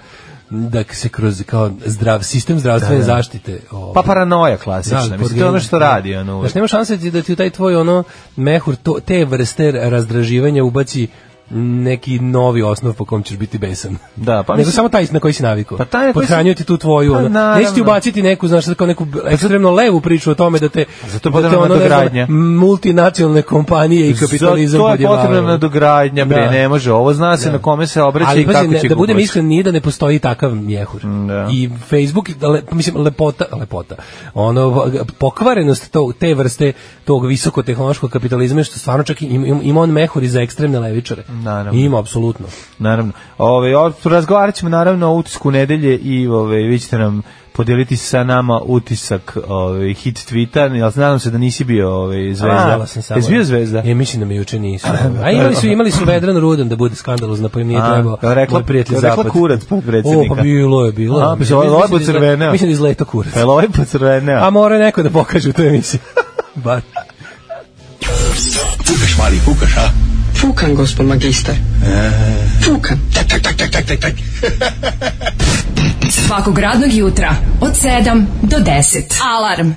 da 0.50 0.84
se 0.92 1.10
kroz 1.10 1.44
kao 1.46 1.72
zdrav 1.86 2.24
sistem 2.24 2.60
zdravstvene 2.60 2.96
Da, 2.96 3.06
da. 3.06 3.16
zaštite 3.16 3.60
ovaj, 3.72 3.94
Pa 3.94 4.02
paranoja 4.02 4.58
klasična. 4.58 5.08
Da, 5.08 5.18
Mislim, 5.18 5.40
to 5.40 5.46
je 5.46 5.50
ono 5.50 5.60
što 5.60 5.80
da. 5.80 5.86
radi. 5.86 6.16
Ono. 6.16 6.40
Znaš, 6.40 6.54
nema 6.54 6.68
šanse 6.68 6.98
da 6.98 7.22
ti 7.22 7.34
u 7.34 7.36
taj 7.36 7.50
tvoj 7.50 7.76
ono 7.76 8.04
mehur, 8.36 8.76
to, 8.76 9.00
te 9.06 9.26
vrste 9.26 9.72
razdraživanja 9.72 10.64
ubaci 10.64 11.08
neki 11.50 12.20
novi 12.20 12.62
osnov 12.62 12.94
po 12.94 13.06
kom 13.06 13.24
ćeš 13.24 13.38
biti 13.38 13.58
besan. 13.58 13.98
Da, 14.16 14.44
pa 14.44 14.56
Nego 14.56 14.72
samo 14.72 14.90
taj 14.90 15.08
na 15.12 15.20
koji 15.20 15.34
si 15.34 15.44
navikao. 15.44 15.78
Pa 15.78 15.86
taj 15.86 16.08
na 16.08 16.14
koji 16.14 16.26
si- 16.26 16.28
Podhranjuje 16.28 16.56
ti 16.56 16.64
tu 16.64 16.78
tvoju, 16.78 17.14
Pa. 17.14 17.30
Neće 17.56 17.74
ti 17.74 17.82
ubaciti 17.82 18.22
neku, 18.22 18.48
znaš, 18.48 18.66
kao 18.78 18.88
neku 18.88 19.08
ekstremno 19.28 19.72
levu 19.72 20.02
priču 20.02 20.32
o 20.32 20.36
tome 20.36 20.60
da 20.60 20.70
te, 20.70 20.86
Zato 21.08 21.30
da 21.30 21.50
te 21.50 21.58
ono, 21.58 21.76
ne 22.12 22.28
multinacionalne 22.28 23.42
kompanije 23.42 24.10
i 24.10 24.14
kapitalizam 24.14 24.72
Za 24.72 24.78
to 24.78 24.92
je 24.92 25.08
potrebna 25.08 25.42
nadogradnja, 25.42 26.26
bre, 26.26 26.42
Da. 26.42 26.52
ne 26.52 26.68
može. 26.68 26.92
Ovo 26.92 27.14
zna 27.14 27.38
se 27.38 27.52
na 27.52 27.58
kome 27.58 27.88
se 27.88 28.02
obraća 28.02 28.30
Ali 28.30 28.42
i 28.42 28.46
kako 28.46 28.68
ne, 28.68 28.80
će 28.80 28.88
da 28.88 28.96
budem 28.96 29.20
iskren, 29.20 29.46
nije 29.48 29.64
da 29.64 29.72
ne 29.72 29.82
postoji 29.82 30.20
takav 30.20 30.56
mjehur. 30.56 31.02
da. 31.28 31.48
I 31.52 31.70
Facebook, 31.90 32.30
le, 32.42 32.62
mislim, 32.72 32.98
lepota, 32.98 33.46
lepota, 33.60 33.96
ono, 34.34 34.86
pokvarenost 35.18 35.92
to, 35.92 36.12
te 36.20 36.34
vrste 36.34 36.74
tog 37.06 37.26
visokotehnološkog 37.26 38.12
kapitalizma 38.12 38.64
što 38.64 38.80
stvarno 38.80 39.04
čak 39.04 39.22
ima, 39.22 39.60
ima 39.64 39.82
on 39.82 39.92
mehur 39.92 40.24
i 40.24 40.28
za 40.28 40.42
ekstremne 40.42 40.80
levičare. 40.80 41.24
Naravno. 41.36 41.72
Ima, 41.76 42.00
apsolutno. 42.00 42.46
Naravno. 42.80 43.12
Ove, 43.38 43.78
o- 43.78 43.92
razgovarat 44.04 44.56
ćemo 44.56 44.70
naravno 44.70 45.08
o 45.08 45.16
utisku 45.16 45.52
nedelje 45.52 45.98
i 45.98 46.28
ove, 46.28 46.58
vi 46.58 46.80
ćete 46.80 46.98
nam 46.98 47.22
podeliti 47.54 47.98
sa 47.98 48.24
nama 48.24 48.60
utisak 48.60 49.38
ove, 49.48 49.94
hit 49.94 50.18
tweeta, 50.18 50.60
jel 50.72 50.92
nadam 50.96 51.20
se 51.20 51.32
da 51.32 51.38
nisi 51.38 51.64
bio 51.64 51.94
ove, 51.94 52.16
zvezda. 52.26 52.86
Samo. 52.88 53.18
Jesi 53.18 53.32
bio 53.32 53.44
zvezda? 53.44 53.80
Je, 53.80 53.94
mislim 53.96 54.20
da 54.20 54.26
mi 54.26 54.36
juče 54.36 54.60
nisu. 54.60 54.88
A 55.24 55.32
imali 55.32 55.56
su, 55.56 55.68
imali 55.68 55.92
su 55.92 56.06
Vedran 56.06 56.38
Rudan 56.38 56.70
da 56.70 56.76
bude 56.76 56.96
skandalozno, 56.96 57.50
pa 57.50 57.60
im 57.62 57.68
nije 57.68 57.82
A, 57.82 57.94
trebao. 57.94 58.18
jel 58.22 58.34
rekla- 58.34 58.64
prijatelj 58.64 58.94
jel 58.94 59.02
rekla 59.02 59.16
Zapad. 59.16 59.32
kurac 59.32 59.66
potpredsjednika? 59.66 60.34
O, 60.34 60.36
pa 60.36 60.42
bilo 60.42 60.86
je, 60.86 60.92
bilo 60.92 61.20
je. 61.20 61.24
A, 61.24 61.28
pa 61.28 61.36
Mislim- 61.36 61.58
ovaj 61.58 61.68
mislim 61.68 61.90
da 61.90 61.96
lepo 61.96 62.06
crveneo. 62.06 62.52
Mislim 62.52 62.70
da 62.70 62.74
izleto 62.74 63.06
kurac. 63.06 63.36
Jel 63.36 63.50
ovaj 63.50 63.68
pocrveneo? 63.70 64.40
A 64.40 64.50
mora 64.50 64.78
neko 64.78 65.04
da 65.04 65.10
pokaže 65.10 65.50
u 65.50 65.54
toj 65.54 65.68
emisiji. 65.68 66.00
Bar. 66.56 66.82
Fukaš, 68.78 69.18
mali, 69.18 69.38
fukaš, 69.38 69.78
a? 69.78 70.15
Fukan, 70.36 70.76
gospod 70.76 71.06
magistar. 71.06 71.56
Fukan. 72.64 73.00
Tak, 73.14 73.28
tak, 73.28 73.42
tak, 73.42 73.58
tak, 73.58 73.72
tak, 73.72 73.86
tak, 73.86 74.00
tak. 74.00 74.14
Svakog 76.26 76.60
radnog 76.60 76.94
jutra 76.94 77.36
od 77.62 77.74
7 77.84 78.26
do 78.42 78.58
10. 78.58 79.02
Alarm. 79.24 79.72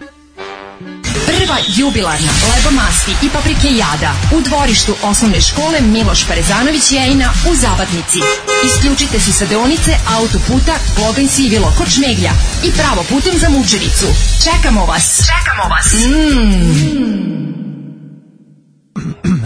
Prva 1.27 1.57
jubilarna 1.77 2.29
Lebo 2.57 2.71
masti 2.77 3.27
i 3.27 3.29
paprike 3.29 3.69
jada 3.69 4.13
u 4.37 4.41
dvorištu 4.41 4.95
osnovne 5.03 5.41
škole 5.41 5.81
Miloš 5.81 6.25
Parezanović 6.29 6.93
Jejina 6.93 7.31
u 7.51 7.55
Zabatnici. 7.55 8.19
Isključite 8.67 9.21
se 9.21 9.33
sa 9.33 9.47
deonice 9.47 9.93
autoputa 10.17 10.73
Kloganj 10.97 11.27
Sivilo 11.27 11.73
kod 11.79 11.89
Šmeglja 11.89 12.33
i 12.65 12.71
pravo 12.73 13.03
putem 13.09 13.39
za 13.39 13.49
Mučericu. 13.49 14.07
Čekamo 14.45 14.87
vas. 14.87 15.23
Čekamo 15.31 15.75
vas. 15.75 15.87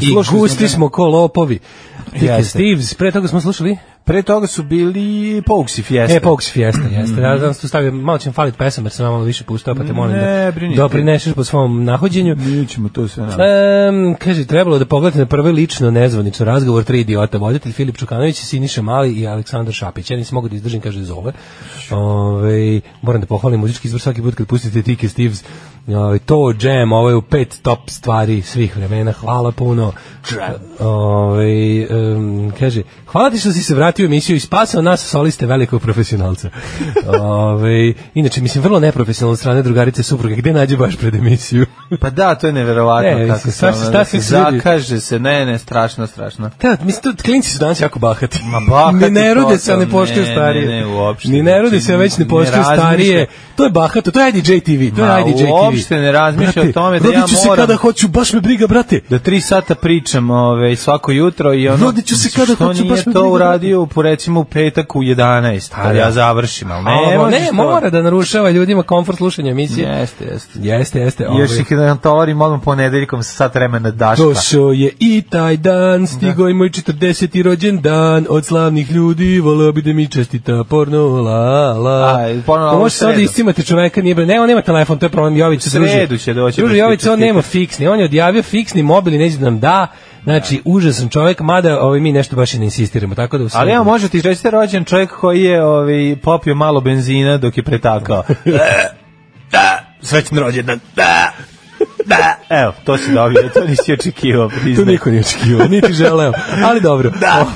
I 0.00 0.14
gusti 0.30 0.68
smo 0.68 0.88
ko 0.88 1.04
lopovi. 1.04 1.58
Jeste. 2.12 2.50
Steves, 2.50 2.94
pre 2.94 3.12
toga 3.12 3.28
smo 3.28 3.40
slušali 3.40 3.78
Pre 4.04 4.22
toga 4.22 4.46
su 4.46 4.62
bili 4.62 5.42
Pouksi 5.46 5.82
Fiesta. 5.82 6.16
E, 6.16 6.20
Pox 6.20 6.52
Fiesta, 6.52 6.82
jeste. 6.82 7.12
Mhm. 7.12 7.22
Ja 7.22 7.38
sam 7.38 7.60
tu 7.60 7.68
stavio, 7.68 7.92
malo 7.92 8.18
će 8.18 8.28
mi 8.28 8.32
faliti 8.32 8.58
pesam, 8.58 8.84
jer 8.84 8.92
sam 8.92 9.06
malo 9.06 9.24
više 9.24 9.44
pustao, 9.44 9.74
pa 9.74 9.84
te 9.84 9.92
molim 9.92 10.16
Ne, 10.16 10.52
da 10.52 10.76
doprineseš 10.76 11.34
po 11.34 11.44
svom 11.44 11.84
nahođenju. 11.84 12.36
Mi 12.36 12.66
ćemo 12.66 12.88
to 12.88 13.08
sve. 13.08 13.24
Um, 13.24 14.16
kaže, 14.18 14.44
trebalo 14.46 14.78
da 14.78 14.84
pogledate 14.84 15.18
na 15.18 15.26
prvi 15.26 15.52
lično 15.52 15.90
nezvanično 15.90 16.46
razgovor 16.46 16.84
tri 16.84 17.00
idiota, 17.00 17.38
voditelj 17.38 17.72
Filip 17.72 17.96
Čukanović, 17.96 18.36
Siniša 18.36 18.82
Mali 18.82 19.12
i 19.12 19.26
Aleksandar 19.26 19.74
Šapić. 19.74 20.10
Ja 20.10 20.16
nisam 20.16 20.34
mogu 20.34 20.48
da 20.48 20.56
izdržim, 20.56 20.80
kaže, 20.80 21.02
zove. 21.02 21.32
Ove, 21.90 22.80
moram 23.02 23.20
da 23.20 23.26
pohvalim 23.26 23.60
muzički 23.60 23.88
izbor 23.88 24.00
svaki 24.00 24.22
put 24.22 24.34
kad 24.34 24.46
pustite 24.46 24.82
Tike 24.82 25.08
Steves. 25.08 25.44
Ove, 25.88 26.18
to 26.18 26.54
jam, 26.60 26.92
ovo 26.92 27.08
je 27.08 27.16
u 27.16 27.22
pet 27.22 27.58
top 27.62 27.90
stvari 27.90 28.42
svih 28.42 28.76
vremena. 28.76 29.12
Hvala 29.12 29.52
puno. 29.52 29.92
Ove, 30.80 31.86
um, 31.90 32.52
kaže, 32.58 32.82
hvala 33.06 33.30
ti 33.30 33.38
što 33.38 33.52
si 33.52 33.62
se 33.62 33.74
vratio 33.74 33.91
u 33.98 34.04
emisiju 34.04 34.36
i 34.36 34.40
spasao 34.40 34.82
nas 34.82 35.00
soliste 35.02 35.46
velikog 35.46 35.82
profesionalca. 35.82 36.50
Ove, 37.20 37.92
inače, 38.14 38.40
mislim, 38.40 38.64
vrlo 38.64 38.80
neprofesionalno 38.80 39.36
strane 39.36 39.62
drugarice 39.62 40.02
supruge. 40.02 40.34
Gde 40.36 40.52
nađe 40.52 40.76
baš 40.76 40.96
pred 40.96 41.14
emisiju? 41.14 41.66
Pa 42.00 42.10
da, 42.10 42.34
to 42.34 42.46
je 42.46 42.52
neverovatno 42.52 43.10
Ne, 43.10 43.28
kako 43.28 43.40
se, 43.40 43.52
šta 43.52 43.66
ono, 43.68 43.76
se- 43.76 43.90
da 43.90 44.04
se 44.04 44.20
zakaže 44.20 45.00
se, 45.00 45.18
ne, 45.18 45.46
ne, 45.46 45.58
strašno, 45.58 46.06
strašno. 46.06 46.50
Da, 46.62 46.76
mislim, 46.82 47.16
to, 47.16 47.22
klinci 47.22 47.50
su 47.50 47.58
danas 47.58 47.80
jako 47.80 47.98
bahati. 47.98 48.38
Ma 48.44 48.60
bahati 48.70 48.96
Ni 48.96 49.10
ne 49.10 49.34
rode 49.34 49.58
se, 49.58 49.76
ne 49.76 49.90
poštuju 49.90 50.24
starije. 50.24 50.66
ne, 50.66 50.80
ne, 50.80 50.86
uopšte. 50.86 51.28
Ni 51.28 51.42
ne 51.42 51.58
rode 51.58 51.68
Znači, 51.70 51.84
se, 51.84 51.96
već 51.96 52.18
ne 52.18 52.28
poštuju 52.28 52.62
starije. 52.64 53.26
To 53.56 53.64
je 53.64 53.70
bahato, 53.70 54.10
to 54.10 54.20
je 54.20 54.28
IDJ 54.30 54.58
TV, 54.58 54.96
to 54.96 55.04
je 55.06 55.20
IDJ 55.22 55.38
TV. 55.38 55.50
uopšte 55.52 55.96
ne 55.96 56.12
razmišlja 56.12 56.62
o 56.62 56.72
tome 56.72 57.00
da 57.00 57.08
ja 57.08 57.22
ću 57.22 57.36
se 57.36 57.46
moram 57.46 57.56
kada 57.56 57.76
hoću, 57.76 58.08
baš 58.08 58.32
me 58.32 58.40
briga, 58.40 58.66
brate. 58.66 59.00
da 59.10 59.18
tri 59.18 59.40
sata 59.40 59.74
pričam 59.74 60.30
ove, 60.30 60.76
svako 60.76 61.12
jutro 61.12 61.54
i 61.54 61.68
ono, 61.68 61.84
Rodit 61.84 62.06
ću 62.06 62.16
se 62.16 62.30
kada 62.30 62.54
hoću, 62.54 62.84
baš 62.84 63.06
me 63.06 63.12
to 63.12 63.20
briga, 63.20 63.28
uradio 63.28 63.81
po 63.86 64.02
recimo 64.02 64.40
u 64.40 64.44
petak 64.44 64.96
u 64.96 65.00
11, 65.00 65.74
kad 65.74 65.84
da. 65.86 65.92
ja 65.92 66.10
završim, 66.10 66.70
ali 66.70 66.84
ne, 66.84 66.90
Ne, 67.08 67.18
možeš 67.18 67.40
ne, 67.40 67.48
mora 67.52 67.90
da 67.90 68.02
narušava 68.02 68.50
ljudima 68.50 68.82
komfort 68.82 69.18
slušanja 69.18 69.50
emisije. 69.50 69.88
Jeste, 69.90 70.24
jeste. 70.24 70.58
Jeste, 70.60 71.00
jeste. 71.00 71.22
I 71.24 71.38
Još 71.38 71.50
ovaj. 71.50 71.60
ih 71.60 71.66
da 71.70 71.94
tovarim 71.94 72.40
odmah 72.40 72.60
ponedeljkom 72.64 73.22
sa 73.22 73.32
sat 73.32 73.54
vremena 73.54 73.90
daška. 73.90 74.24
Došao 74.24 74.72
je 74.72 74.90
i 74.98 75.22
taj 75.22 75.56
dan, 75.56 76.06
stigao 76.06 76.48
i 76.48 76.54
moj 76.54 76.68
40. 76.68 77.42
rođen 77.42 77.80
dan, 77.80 78.26
od 78.28 78.44
slavnih 78.44 78.90
ljudi, 78.90 79.40
voleo 79.40 79.72
bi 79.72 79.82
da 79.82 79.92
mi 79.92 80.08
čestita 80.08 80.64
porno, 80.64 80.98
la, 81.00 81.40
la. 81.74 82.16
Aj, 82.18 82.40
porno, 82.46 82.70
To 82.70 82.76
u 82.76 82.80
može 82.80 82.94
samo 82.94 83.08
da 83.08 83.14
sredu. 83.14 83.24
iscimate 83.24 83.62
čoveka, 83.62 84.02
nije, 84.02 84.14
bre- 84.14 84.26
ne, 84.26 84.40
on 84.40 84.48
nema 84.48 84.62
telefon, 84.62 84.98
to 84.98 85.06
je 85.06 85.10
problem, 85.10 85.36
Jović 85.36 85.66
U 85.66 85.70
sredu 85.70 86.18
će 86.18 86.34
doći 86.34 86.60
Druže, 86.60 86.72
da 86.72 86.78
Jović, 86.78 87.06
on 87.06 87.18
nema 87.18 87.42
fiksni, 87.42 87.88
on 87.88 87.98
je 87.98 88.04
odjavio 88.04 88.42
fiksni 88.42 88.82
mobil 88.82 89.14
i 89.14 89.18
neće 89.18 89.36
da 89.36 89.44
nam 89.44 89.60
da, 89.60 89.86
znači, 90.24 90.62
užasan 90.64 91.08
čovek, 91.08 91.40
mada 91.40 91.80
ovaj, 91.80 92.00
mi 92.00 92.12
nešto 92.12 92.36
baš 92.36 92.54
i 92.54 92.58
ne 92.58 92.64
insistiramo, 92.64 93.14
tako 93.14 93.38
da 93.38 93.48
Ali 93.52 93.72
evo, 93.72 93.84
može 93.84 94.08
ti 94.08 94.22
reći 94.22 94.50
rođen 94.50 94.84
čovjek 94.84 95.10
koji 95.10 95.42
je 95.42 95.64
ovaj, 95.64 96.16
popio 96.22 96.54
malo 96.54 96.80
benzina 96.80 97.36
dok 97.36 97.56
je 97.56 97.62
pretakao. 97.62 98.22
Srećan 100.02 100.38
rođendan. 100.38 100.80
Da. 100.96 101.32
Da. 102.06 102.36
Evo, 102.48 102.72
to 102.84 102.98
si 102.98 103.12
dobio, 103.12 103.50
to 103.54 103.64
nisi 103.64 103.92
očekivao, 103.92 104.50
To 104.76 104.84
niko 104.84 105.10
nije 105.10 105.20
očekivao, 105.20 105.68
niti 105.68 105.92
želeo. 105.92 106.32
Ali 106.64 106.80
dobro. 106.80 107.10
Da. 107.10 107.46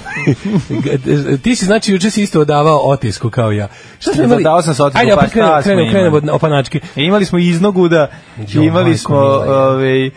ti 1.43 1.57
si 1.57 1.65
znači 1.65 1.93
juče 1.93 2.11
si 2.11 2.23
isto 2.23 2.41
odavao 2.41 2.79
otisku 2.79 3.31
kao 3.31 3.53
ja. 3.53 3.69
Šta 3.99 4.13
smo 4.13 4.25
imali? 4.25 4.43
Dao 4.43 4.63
sam 4.63 4.75
se 4.75 4.83
otisku, 4.83 5.01
Ajde, 5.01 5.13
pa 5.17 5.27
šta 5.27 5.63
krenemo, 5.63 5.63
smo 5.63 5.93
krenemo, 5.93 6.17
od 6.17 6.29
opanački. 6.29 6.81
E, 6.97 7.03
Imali 7.03 7.25
smo 7.25 7.39
iznogu 7.39 7.89
da 7.89 8.11
imali 8.55 8.99
smo 8.99 9.17
je. 9.17 9.25
ovaj 9.25 10.11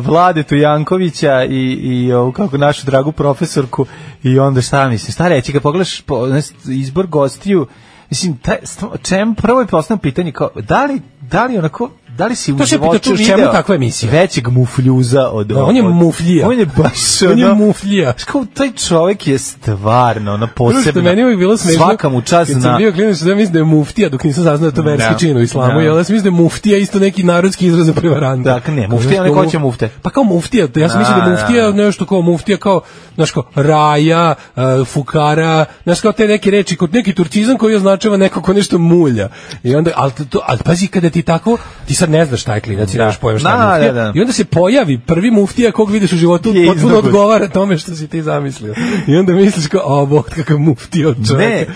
Vladetu 0.00 0.56
Jankovića 0.56 1.44
i, 1.44 1.72
i 1.82 2.12
ovu, 2.12 2.32
kako 2.32 2.58
našu 2.58 2.86
dragu 2.86 3.12
profesorku 3.12 3.86
i 4.22 4.38
onda 4.38 4.62
šta 4.62 4.88
mislim, 4.88 5.12
šta 5.12 5.28
reći, 5.28 5.52
kad 5.52 5.62
pogledaš 5.62 6.00
po, 6.00 6.26
izbor 6.68 7.06
gostiju, 7.06 7.66
mislim, 8.10 8.36
taj, 8.36 8.56
čem, 9.02 9.34
prvo 9.34 9.60
je 9.60 9.66
postavljeno 9.66 10.02
pitanje 10.02 10.32
kao, 10.32 10.50
da 10.54 10.84
li, 10.84 11.00
da 11.20 11.44
li 11.44 11.58
onako, 11.58 11.90
da 12.16 12.26
li 12.26 12.36
si 12.36 12.52
u 12.52 12.58
životu 12.60 12.98
čemu 13.18 13.42
takva 13.52 13.74
emisija? 13.74 14.12
većeg 14.12 14.48
mufljuza 14.48 15.28
od 15.28 15.46
Da, 15.46 15.64
on 15.64 15.76
je 15.76 15.82
mufljija. 15.84 16.48
On 16.48 16.58
je 16.58 16.66
baš 16.66 17.22
On 17.22 17.38
je. 17.38 17.46
Znaš 18.04 18.24
kao, 18.24 18.44
taj 18.46 18.72
čovjek 18.72 19.26
je 19.26 19.38
stvarno, 19.38 20.36
što 20.36 20.46
posebno. 20.46 21.02
meni 21.02 21.20
je 21.20 21.24
uvijek 21.24 21.38
bilo 21.38 21.56
smešno. 21.56 21.78
Svaka 21.78 22.08
mu 22.08 22.20
čast 22.22 22.50
Kad 22.50 22.60
zna. 22.60 22.62
sam 22.62 22.76
bio 22.78 22.92
klinac, 22.92 23.18
da 23.18 23.34
mislim 23.34 23.52
da 23.52 23.58
je 23.58 23.64
muftija, 23.64 24.08
dok 24.08 24.24
nisam 24.24 24.44
saznao 24.44 24.70
da 24.70 24.76
to 24.76 24.82
verski 24.82 25.12
Da. 25.12 25.18
čin 25.18 25.36
u 25.36 25.42
islamu, 25.42 25.74
Da. 25.74 25.80
jel? 25.80 25.96
Ja 25.96 26.04
sam 26.04 26.14
mislim 26.14 26.22
da 26.24 26.36
je 26.36 26.42
muftija 26.42 26.78
isto 26.78 26.98
neki 26.98 27.22
narodski 27.22 27.66
izraz 27.66 27.86
za 27.86 27.92
prevaranta. 27.92 28.52
Dakle, 28.52 28.74
ne, 28.74 28.88
muftija, 28.88 29.24
kao 29.24 29.34
hoće 29.34 29.58
mufte. 29.58 29.88
Pa 30.02 30.10
kao 30.10 30.24
muftija, 30.24 30.66
ja 30.76 30.88
sam 30.88 30.98
mislio 30.98 31.16
da 31.16 31.22
je 31.22 31.26
Da, 31.26 31.40
muftija 31.40 31.64
da. 31.64 31.72
nešto 31.74 32.06
kao 32.06 32.22
muftija, 32.22 32.56
kao, 32.58 32.80
znaš, 33.14 33.30
kao 33.30 33.42
raja, 33.54 34.34
uh, 34.56 34.62
fukara, 34.86 35.64
znaš, 35.84 36.00
kao 36.00 36.12
te 36.12 36.28
neke 36.28 36.50
reči, 36.50 36.76
kod 36.76 36.94
neki 36.94 37.14
turcizam 37.14 37.56
koji 37.58 37.74
označava 37.74 38.16
neko 38.16 38.42
ko 38.42 38.52
nešto 38.52 38.78
mulja. 38.78 39.28
I 39.62 39.74
onda, 39.74 39.90
ali, 39.94 40.12
to, 40.30 40.40
ali 40.46 40.58
pazi, 40.64 40.86
kada 40.86 41.10
ti 41.10 41.22
tako, 41.22 41.56
ti 41.86 41.94
sad 42.06 42.12
ne 42.12 42.24
znaš 42.24 42.40
šta 42.40 42.54
je 42.54 42.60
klinac 42.60 42.90
i 42.90 42.96
Da. 42.96 43.02
nemaš 43.02 43.18
pojma 43.18 43.38
šta 43.38 43.50
je 43.50 43.56
Da, 43.58 43.66
muftija. 43.68 43.92
da, 43.94 44.02
da. 44.02 44.12
I 44.14 44.20
onda 44.20 44.32
se 44.32 44.44
pojavi 44.46 44.98
prvi 44.98 45.30
muftija 45.30 45.72
kog 45.72 45.90
vidiš 45.90 46.12
u 46.12 46.16
životu, 46.16 46.48
Je 46.48 46.66
potpuno 46.66 46.86
iznogut. 46.86 47.04
odgovara 47.04 47.48
tome 47.48 47.78
što 47.78 47.94
si 47.94 48.08
ti 48.08 48.22
zamislio. 48.22 48.74
I 49.06 49.16
onda 49.16 49.32
misliš 49.34 49.66
kao, 49.66 49.80
o, 49.84 50.06
bog, 50.06 50.24
kakav 50.26 50.58
muftija 50.58 51.08
od 51.08 51.16
čoveka. 51.28 51.48
Ne, 51.48 51.66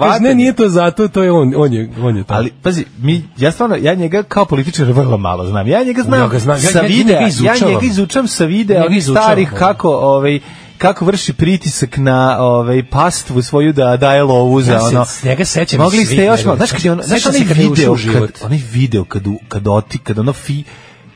kažeš, 0.00 0.20
Ne, 0.20 0.28
je. 0.28 0.34
nije 0.34 0.52
to 0.52 0.68
zato, 0.68 1.08
to 1.08 1.22
je 1.22 1.32
on, 1.32 1.52
on 1.56 1.72
je, 1.72 1.90
on 2.00 2.16
je 2.16 2.24
to. 2.24 2.34
Ali 2.34 2.50
pazi, 2.52 2.84
mi 2.98 3.24
ja 3.36 3.50
stvarno 3.50 3.76
ja 3.76 3.94
njega 3.94 4.22
kao 4.22 4.44
političar 4.44 4.86
vrlo 4.86 5.18
malo 5.18 5.46
znam. 5.46 5.66
Ja 5.68 5.82
njega 5.82 6.02
znam, 6.02 6.20
Ja 6.20 6.28
ga 6.28 6.38
znam, 6.38 6.56
ja- 6.56 6.60
sa 6.62 6.78
ja 6.78 6.82
njega 6.82 6.94
videa, 6.94 7.20
ja 7.20 7.28
izučavam. 7.28 7.74
njega 7.74 7.86
izučam 7.86 8.28
sa 8.28 8.44
videa 8.44 8.76
Njega 8.76 8.86
onih 8.86 8.98
izučavam, 8.98 9.22
starih 9.24 9.50
da. 9.50 9.56
kako 9.56 9.88
ovaj 9.90 10.40
kako 10.78 11.04
vrši 11.04 11.32
pritisak 11.32 11.96
na 11.96 12.36
ovaj 12.40 12.90
pastvu 12.90 13.42
svoju 13.42 13.72
da 13.72 13.96
daje 13.96 14.22
lovu 14.22 14.60
za 14.60 14.72
Ja 14.72 14.80
se 14.80 14.96
ono. 14.96 15.04
s 15.04 15.22
njega 15.22 15.44
sećam 15.44 15.80
Mogli 15.80 16.04
ste 16.04 16.24
još 16.24 16.44
malo, 16.44 16.56
znaš 16.56 16.70
kad 16.70 16.84
je 16.84 16.92
ono, 16.92 17.02
znaš 17.02 17.22
se 17.22 17.28
onaj 17.28 17.40
video 17.54 17.96
kad 18.12 18.30
onaj 18.42 18.60
video 18.72 19.04
kad 19.04 19.22
kad 19.48 19.68
oti 19.68 19.98
kad 19.98 20.18
ono 20.18 20.32
fi 20.32 20.64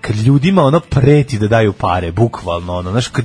kad 0.00 0.16
ljudima 0.16 0.62
ono 0.62 0.80
preti 0.80 1.38
da 1.38 1.48
daju 1.48 1.72
pare, 1.72 2.12
bukvalno 2.12 2.76
ono, 2.76 2.90
znaš 2.90 3.08
kad 3.08 3.24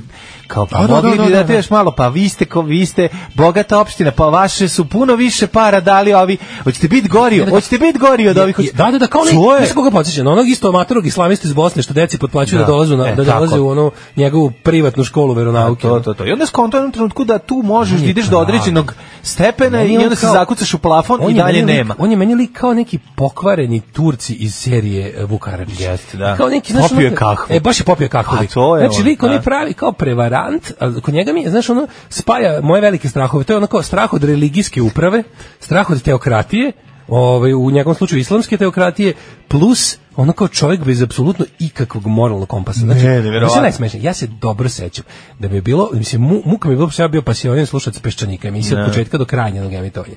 kao 0.52 0.66
pa 0.66 0.78
Da, 0.78 0.86
da, 0.86 0.94
mogli 0.94 1.10
da, 1.10 1.24
bi 1.24 1.30
da, 1.30 1.36
da, 1.36 1.44
da. 1.44 1.52
još 1.52 1.70
malo, 1.70 1.92
pa 1.92 2.08
vi 2.08 2.28
ste, 2.28 2.44
ko, 2.44 2.60
vi 2.62 2.86
ste 2.86 3.08
bogata 3.34 3.78
opština, 3.80 4.10
pa 4.10 4.24
vaše 4.26 4.68
su 4.68 4.84
puno 4.86 5.14
više 5.16 5.46
para 5.46 5.80
dali 5.80 6.14
ovi, 6.14 6.36
hoćete 6.64 6.88
biti 6.88 7.08
gori, 7.08 7.44
hoćete 7.46 7.78
biti 7.78 7.98
gori 7.98 8.28
od 8.28 8.38
ovih, 8.38 8.56
Da, 8.74 8.90
da, 8.90 8.98
da, 8.98 9.06
kao 9.06 9.22
je- 9.22 9.56
znaš 9.58 9.72
koga 9.74 9.90
podsjeća, 9.90 10.22
na 10.22 10.30
onog 10.30 10.48
isto 10.48 10.68
amatorog 10.68 11.06
islamistu 11.06 11.46
iz 11.46 11.52
Bosne 11.54 11.82
što 11.82 11.94
deci 11.94 12.18
potplaćuju 12.18 12.58
da, 12.58 12.64
Da. 12.64 12.70
dolaze, 12.70 12.96
na, 12.96 13.08
E, 13.08 13.14
da 13.14 13.24
dolaze 13.24 13.50
tako. 13.50 13.62
u 13.62 13.68
ono 13.68 13.90
njegovu 14.16 14.50
privatnu 14.52 15.04
školu 15.04 15.34
veronauke. 15.34 15.82
To, 15.82 16.00
to, 16.00 16.14
to. 16.14 16.26
I 16.26 16.32
onda 16.32 16.46
skonto 16.46 16.76
jednom 16.76 16.92
trenutku 16.92 17.24
da 17.24 17.38
tu 17.38 17.62
možeš 17.64 18.00
da 18.00 18.06
ideš 18.06 18.26
do 18.26 18.38
određenog 18.38 18.94
stepena 19.22 19.82
i 19.82 19.96
onda 19.96 20.14
se 20.16 20.26
zakucaš 20.28 20.74
u 20.74 20.78
plafon 20.78 21.18
On 21.22 21.30
i 21.30 21.34
je 21.34 21.42
dalje 21.42 21.62
nema. 21.64 21.94
on 21.98 22.10
je 22.10 22.16
meni 22.16 22.34
lik 22.34 22.52
kao 22.52 22.74
neki 22.74 22.98
pokvareni 23.16 23.80
Turci 23.82 24.34
iz 24.34 24.54
serije 24.54 25.14
e, 25.18 25.24
Vuk 25.24 25.42
Karadžić. 25.42 25.80
Jeste, 25.80 26.16
da. 26.16 26.36
Kao 26.36 26.48
neki, 26.48 26.72
Popio 26.82 27.00
je 27.00 27.14
kahvu. 27.14 27.46
E, 27.48 27.60
baš 27.60 27.80
je 27.80 27.84
popio 27.84 28.08
kahvu. 28.08 28.36
Znači, 28.78 29.02
lik 29.02 29.22
on 29.22 29.28
da. 29.28 29.34
je 29.34 29.42
pravi 29.42 29.74
kao 29.74 29.92
prevarant, 29.92 30.41
a 30.80 31.00
kod 31.00 31.14
njega 31.14 31.32
mi 31.32 31.42
je, 31.42 31.50
znaš, 31.50 31.70
ono, 31.70 31.86
spaja 32.08 32.60
moje 32.60 32.80
velike 32.80 33.08
strahove. 33.08 33.44
To 33.44 33.52
je 33.52 33.56
ono 33.56 33.66
kao 33.66 33.82
strah 33.82 34.12
od 34.12 34.24
religijske 34.24 34.82
uprave, 34.82 35.22
strah 35.60 35.90
od 35.90 36.02
teokratije, 36.02 36.72
ovaj, 37.08 37.54
u 37.54 37.70
njegovom 37.70 37.94
slučaju 37.94 38.20
islamske 38.20 38.56
teokratije, 38.56 39.14
plus 39.48 39.98
ono 40.16 40.32
kao 40.32 40.48
čovjek 40.48 40.84
bez 40.84 41.02
apsolutno 41.02 41.44
ikakvog 41.58 42.06
moralnog 42.06 42.48
kompasa. 42.48 42.80
Znači, 42.80 43.04
Ne, 43.04 43.22
nevjerovatno. 43.22 43.98
Ja 44.00 44.14
se 44.14 44.26
dobro 44.26 44.68
sećam 44.68 45.04
da 45.38 45.48
mi 45.48 45.54
je 45.54 45.62
bilo, 45.62 45.90
mislim, 45.92 46.22
mu, 46.22 46.42
muka 46.44 46.68
mi 46.68 46.74
je 46.74 46.76
bilo, 46.76 46.90
ja 46.98 47.08
bio 47.08 47.22
pasioniran 47.22 47.66
slušac 47.66 47.98
Peščanika, 47.98 48.48
emisija 48.48 48.78
od 48.78 48.86
Ne. 48.86 48.92
početka 48.92 49.18
do 49.18 49.24
kraja 49.24 49.50
njenog 49.50 49.72
emitovanja. 49.72 50.14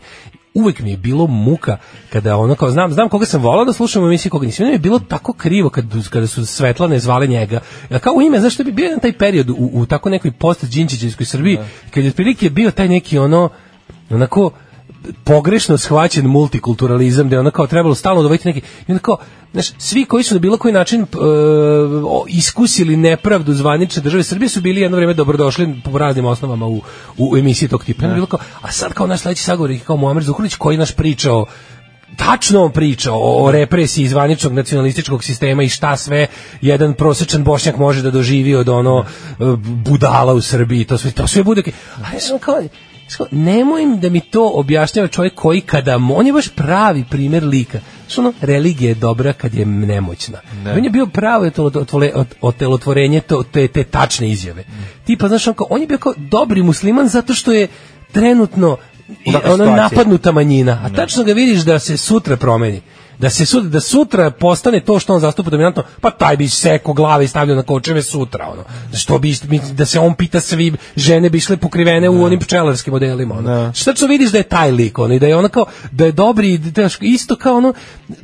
Uvek 0.56 0.80
mi 0.80 0.92
je 0.92 0.98
bilo 0.98 1.28
muka 1.28 1.78
kada 2.10 2.38
ono 2.38 2.56
kao 2.56 2.72
znam 2.72 2.92
znam 2.92 3.10
koga 3.10 3.26
sam 3.26 3.42
volao 3.42 3.66
da 3.66 3.74
slušam 3.74 4.04
u 4.04 4.08
emisiji 4.08 4.30
koga 4.30 4.46
nisam. 4.46 4.64
Meni 4.64 4.76
je 4.76 4.80
bilo 4.80 5.00
tako 5.00 5.34
krivo 5.34 5.70
kad 5.70 5.86
kada 6.10 6.28
su 6.28 6.46
Svetlane 6.46 7.00
zvale 7.00 7.28
njega. 7.28 7.60
Ja 7.90 8.00
kao 8.00 8.14
u 8.14 8.22
ime 8.22 8.40
zašto 8.40 8.64
bi 8.64 8.72
bio 8.72 8.84
jedan 8.84 9.00
taj 9.00 9.18
period 9.18 9.50
u, 9.50 9.70
u 9.74 9.86
tako 9.86 10.10
nekoj 10.10 10.32
post 10.32 10.66
Đinđićevskoj 10.66 11.26
Srbiji 11.26 11.58
kad 11.92 12.04
je 12.04 12.10
otprilike 12.10 12.50
bio 12.50 12.72
taj 12.72 12.88
neki 12.88 13.18
ono 13.18 13.50
onako 14.10 14.52
pogrešno 15.24 15.78
shvaćen 15.78 16.26
multikulturalizam 16.26 17.30
da 17.30 17.36
je 17.36 17.40
ono 17.40 17.52
kao 17.52 17.68
trebalo 17.68 17.96
stalno 17.96 18.22
dovesti 18.22 18.48
neki 18.48 18.60
i 18.60 18.92
onda 18.92 19.00
kao 19.00 19.18
znaš, 19.54 19.72
svi 19.78 20.06
koji 20.06 20.24
su 20.24 20.36
na 20.36 20.40
bilo 20.40 20.58
koji 20.58 20.74
način 20.74 21.02
e, 21.02 21.06
iskusili 22.28 22.98
nepravdu 22.98 23.54
zvanične 23.54 24.02
države 24.02 24.24
Srbije 24.24 24.50
su 24.50 24.62
bili 24.62 24.82
jedno 24.82 24.98
vrijeme 24.98 25.14
dobrodošli 25.14 25.82
po 25.84 25.98
raznim 25.98 26.26
osnovama 26.26 26.68
u, 26.68 26.82
u 27.18 27.38
emisiji 27.38 27.70
tog 27.70 27.84
tipa. 27.84 28.08
Bilo 28.08 28.26
kao, 28.26 28.40
a 28.62 28.72
sad 28.72 28.94
kao 28.94 29.08
naš 29.08 29.20
sledeći 29.20 29.44
sagovornik 29.44 29.84
kao 29.84 29.98
Muamer 29.98 30.24
Zukorlić 30.24 30.56
koji 30.56 30.78
naš 30.78 30.92
pričao 30.92 31.46
tačno 32.18 32.64
on 32.64 32.72
priča 32.72 33.14
o, 33.14 33.46
o 33.46 33.52
represiji 33.52 34.08
zvaničnog 34.08 34.54
nacionalističkog 34.54 35.24
sistema 35.24 35.64
i 35.64 35.70
šta 35.70 35.98
sve 35.98 36.28
jedan 36.62 36.94
prosečan 36.94 37.44
bošnjak 37.44 37.78
može 37.78 38.02
da 38.02 38.12
doživi 38.12 38.56
od 38.56 38.70
ono 38.70 39.00
e, 39.04 39.34
budala 39.66 40.34
u 40.34 40.42
Srbiji 40.42 40.86
to 40.86 40.98
sve 40.98 41.12
to 41.12 41.28
sve 41.28 41.44
bude 41.44 41.62
a 42.04 42.14
ja 42.14 42.20
sam 42.20 42.40
kao, 42.40 42.64
nemoj 43.32 43.84
im 43.84 44.00
da 44.00 44.10
mi 44.10 44.20
to 44.20 44.52
objašnjava 44.56 45.08
čovjek 45.08 45.36
koji 45.36 45.62
kada 45.62 46.00
on 46.16 46.28
je 46.28 46.34
baš 46.34 46.50
pravi 46.50 47.06
primjer 47.10 47.44
lika. 47.44 47.80
Što 48.08 48.22
ono 48.22 48.34
religija 48.42 48.90
je 48.90 48.96
dobra 48.96 49.34
kad 49.34 49.54
je 49.54 49.66
nemoćna. 49.66 50.38
On 50.78 50.84
je 50.84 50.90
bio 50.90 51.06
pravo 51.06 51.46
otelotvorenje 51.46 52.14
otelotvorenje 52.42 53.22
to, 53.22 53.44
te, 53.44 53.68
te 53.68 53.84
tačne 53.84 54.30
izjave. 54.30 54.64
Tipa 55.06 55.28
znaš 55.28 55.48
on, 55.48 55.54
kao, 55.54 55.68
on 55.70 55.82
je 55.82 55.88
bio 55.88 55.98
kao 55.98 56.14
dobri 56.18 56.64
musliman 56.64 57.08
zato 57.08 57.34
što 57.34 57.52
je 57.52 57.68
trenutno 58.12 58.78
i 59.26 59.36
ono 59.46 59.66
napadnuta 59.66 60.32
manjina, 60.32 60.82
a 60.84 60.90
tačno 60.90 61.24
ga 61.24 61.34
vidiš 61.34 61.62
da 61.62 61.80
se 61.80 61.98
sutra 61.98 62.38
promeni. 62.38 62.82
Da 63.20 63.30
se 63.30 63.46
sutra, 63.46 63.70
da 63.70 63.80
sutra 63.80 64.32
postane 64.32 64.80
to 64.80 65.00
što 65.00 65.14
on 65.14 65.20
zastupa 65.20 65.50
dominantno, 65.50 65.84
pa 66.02 66.12
taj 66.12 66.38
bi 66.38 66.48
seko 66.48 66.94
glave 66.94 67.26
i 67.26 67.28
stavljao 67.28 67.56
na 67.56 67.64
kočeve 67.64 68.04
sutra, 68.04 68.48
ono. 68.48 68.64
Što 68.98 69.20
bi, 69.20 69.36
da 69.74 69.86
se 69.86 70.00
on 70.00 70.14
pita 70.14 70.42
svi, 70.42 70.74
žene 70.96 71.30
bi 71.30 71.38
išle 71.38 71.58
pokrivene 71.58 72.10
u 72.10 72.24
onim 72.24 72.40
pčelarskim 72.40 72.92
modelima, 72.92 73.36
ono. 73.36 73.50
Da. 73.50 73.74
Šta 73.74 73.96
što 73.96 74.08
vidiš 74.08 74.32
da 74.32 74.38
je 74.38 74.44
taj 74.44 74.72
lik, 74.72 75.00
ono, 75.00 75.14
i 75.14 75.20
da 75.20 75.28
je 75.28 75.36
ono 75.36 75.50
kao, 75.50 75.66
da 75.92 76.06
je 76.06 76.12
dobri, 76.12 76.58
da 76.58 76.90
isto 77.02 77.36
kao 77.36 77.58
ono, 77.58 77.74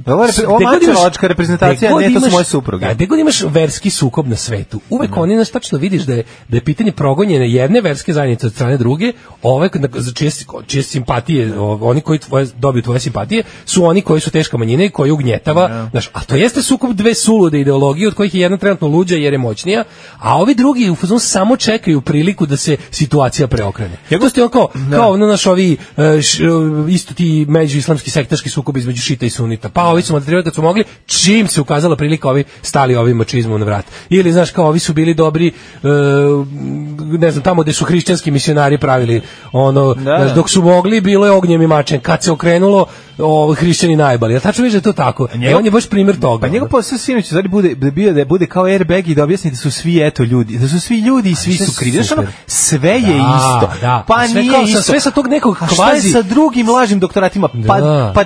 marcelovačka 0.05 1.25
imaš- 1.25 1.29
reprezentacija, 1.29 1.99
ne, 1.99 2.13
to 2.13 2.19
su 2.19 2.31
moje 2.31 2.45
supruge. 2.45 2.85
Da, 2.85 2.93
gde 2.93 3.05
god 3.05 3.19
imaš 3.19 3.41
verski 3.41 3.89
sukob 3.89 4.27
na 4.27 4.35
svetu, 4.35 4.81
uvek 4.89 5.17
oni 5.17 5.35
znaš 5.35 5.49
tačno 5.49 5.77
vidiš 5.77 6.01
da 6.03 6.13
je 6.13 6.23
da 6.47 6.57
je 6.57 6.61
pitanje 6.63 6.91
progonjene 6.91 7.51
jedne 7.51 7.81
verske 7.81 8.13
zajednice 8.13 8.47
od 8.47 8.53
strane 8.53 8.77
druge, 8.77 9.13
ove 9.41 9.69
čije, 10.15 10.31
čije 10.67 10.83
simpatije, 10.83 11.59
oni 11.59 12.01
koji 12.01 12.19
tvoje 12.19 12.47
dobiju 12.57 12.83
tvoje 12.83 12.99
simpatije, 12.99 13.43
su 13.65 13.85
oni 13.85 14.01
koji 14.01 14.21
su 14.21 14.31
teška 14.31 14.57
manjina 14.57 14.80
vojne 14.82 14.89
koja 14.89 15.13
ugnjetava, 15.13 15.88
znaš, 15.91 16.09
a 16.13 16.23
to 16.23 16.36
jeste 16.36 16.61
sukob 16.61 16.93
dve 16.93 17.15
sulude 17.15 17.59
ideologije 17.59 18.07
od 18.07 18.13
kojih 18.13 18.36
je 18.36 18.41
jedna 18.41 18.57
trenutno 18.57 18.88
luđa 18.88 19.15
jer 19.15 19.34
je 19.34 19.39
moćnija, 19.39 19.84
a 20.19 20.38
ovi 20.38 20.55
drugi 20.55 20.89
u 20.89 20.95
fazonu 20.95 21.19
samo 21.19 21.57
čekaju 21.57 22.01
priliku 22.01 22.45
da 22.45 22.57
se 22.57 22.77
situacija 22.91 23.47
preokrene. 23.47 23.97
To 24.19 24.29
ste 24.29 24.41
ono 24.41 24.49
kao, 24.49 24.69
kao 24.91 25.11
ono 25.11 25.27
naš 25.27 25.45
ovi 25.47 25.77
e, 25.97 26.21
š- 26.21 26.43
e, 26.43 26.91
isto 26.91 27.13
ti 27.13 27.45
međuislamski 27.49 28.09
sektaški 28.09 28.49
sukob 28.49 28.77
između 28.77 29.01
šita 29.01 29.25
i 29.25 29.29
sunita. 29.29 29.69
Pa 29.69 29.84
ovi 29.84 30.01
su 30.01 30.13
maltretirali 30.13 30.43
kad 30.43 30.55
su 30.55 30.61
mogli, 30.61 30.84
čim 31.05 31.47
se 31.47 31.61
ukazala 31.61 31.95
prilika 31.95 32.29
ovi 32.29 32.43
stali 32.61 32.95
ovim 32.95 33.17
mačizmom 33.17 33.59
na 33.59 33.65
vrat. 33.65 33.86
Ili 34.09 34.32
znaš 34.32 34.51
kao 34.51 34.67
ovi 34.67 34.79
su 34.79 34.93
bili 34.93 35.13
dobri 35.13 35.47
e, 35.47 35.51
ne 37.17 37.32
znam 37.32 37.43
tamo 37.43 37.61
gde 37.61 37.73
su 37.73 37.86
hrišćanski 37.86 38.32
misionari 38.32 38.77
pravili 38.77 39.21
ono 39.51 39.95
znaš, 40.01 40.34
dok 40.36 40.49
su 40.49 40.61
mogli 40.61 41.01
bilo 41.01 41.25
je 41.25 41.32
ognjem 41.32 41.61
i 41.61 41.67
mačem. 41.67 41.99
Kad 41.99 42.23
se 42.23 42.32
okrenulo 42.32 42.86
o, 43.22 43.53
hrišćani 43.53 43.95
najbali. 43.95 44.34
Ja 44.34 44.39
tačno 44.39 44.61
vidiš 44.61 44.74
da 44.74 44.78
je 44.80 44.84
to 44.84 44.93
tako. 44.93 45.28
E, 45.43 45.55
on 45.55 45.65
je 45.65 45.72
baš 45.72 45.89
primjer 45.89 46.19
toga. 46.19 46.41
Pa 46.41 46.47
njegov 46.47 46.69
posao 46.69 46.97
sinoć 46.97 47.26
stvari 47.26 47.47
bude 47.47 47.76
da 47.76 47.91
bio 47.91 48.13
da 48.13 48.26
bude 48.26 48.45
kao 48.45 48.63
airbag 48.65 49.07
i 49.07 49.15
da 49.15 49.24
objasni 49.24 49.51
da 49.51 49.57
su 49.57 49.72
svi 49.72 50.01
eto 50.01 50.24
ljudi, 50.24 50.57
da 50.57 50.67
su 50.67 50.80
svi 50.80 50.97
ljudi 50.97 51.30
i 51.32 51.36
svi 51.36 51.53
sve 51.53 51.65
su 51.65 51.72
krivi. 51.76 51.91
Znaš, 51.93 52.11
ono, 52.11 52.22
super. 52.22 52.34
sve 52.47 52.91
je 52.91 52.99
Da, 52.99 53.38
isto. 53.38 53.69
da. 53.82 54.03
Pa 54.07 54.28
Sve 54.28 54.41
nije 54.41 54.53
kao 54.53 54.63
isto. 54.63 54.82
sve 54.82 54.99
sa 54.99 55.11
tog 55.11 55.28
nekog 55.28 55.57
A 55.61 55.67
šta 55.67 55.86
je 55.86 55.91
kvazi- 55.91 56.11
sa 56.11 56.22
drugim 56.22 56.69
lažnim 56.69 56.99
doktoratima? 56.99 57.49
Pa 57.67 57.82
Da. 57.82 58.11
pa 58.15 58.22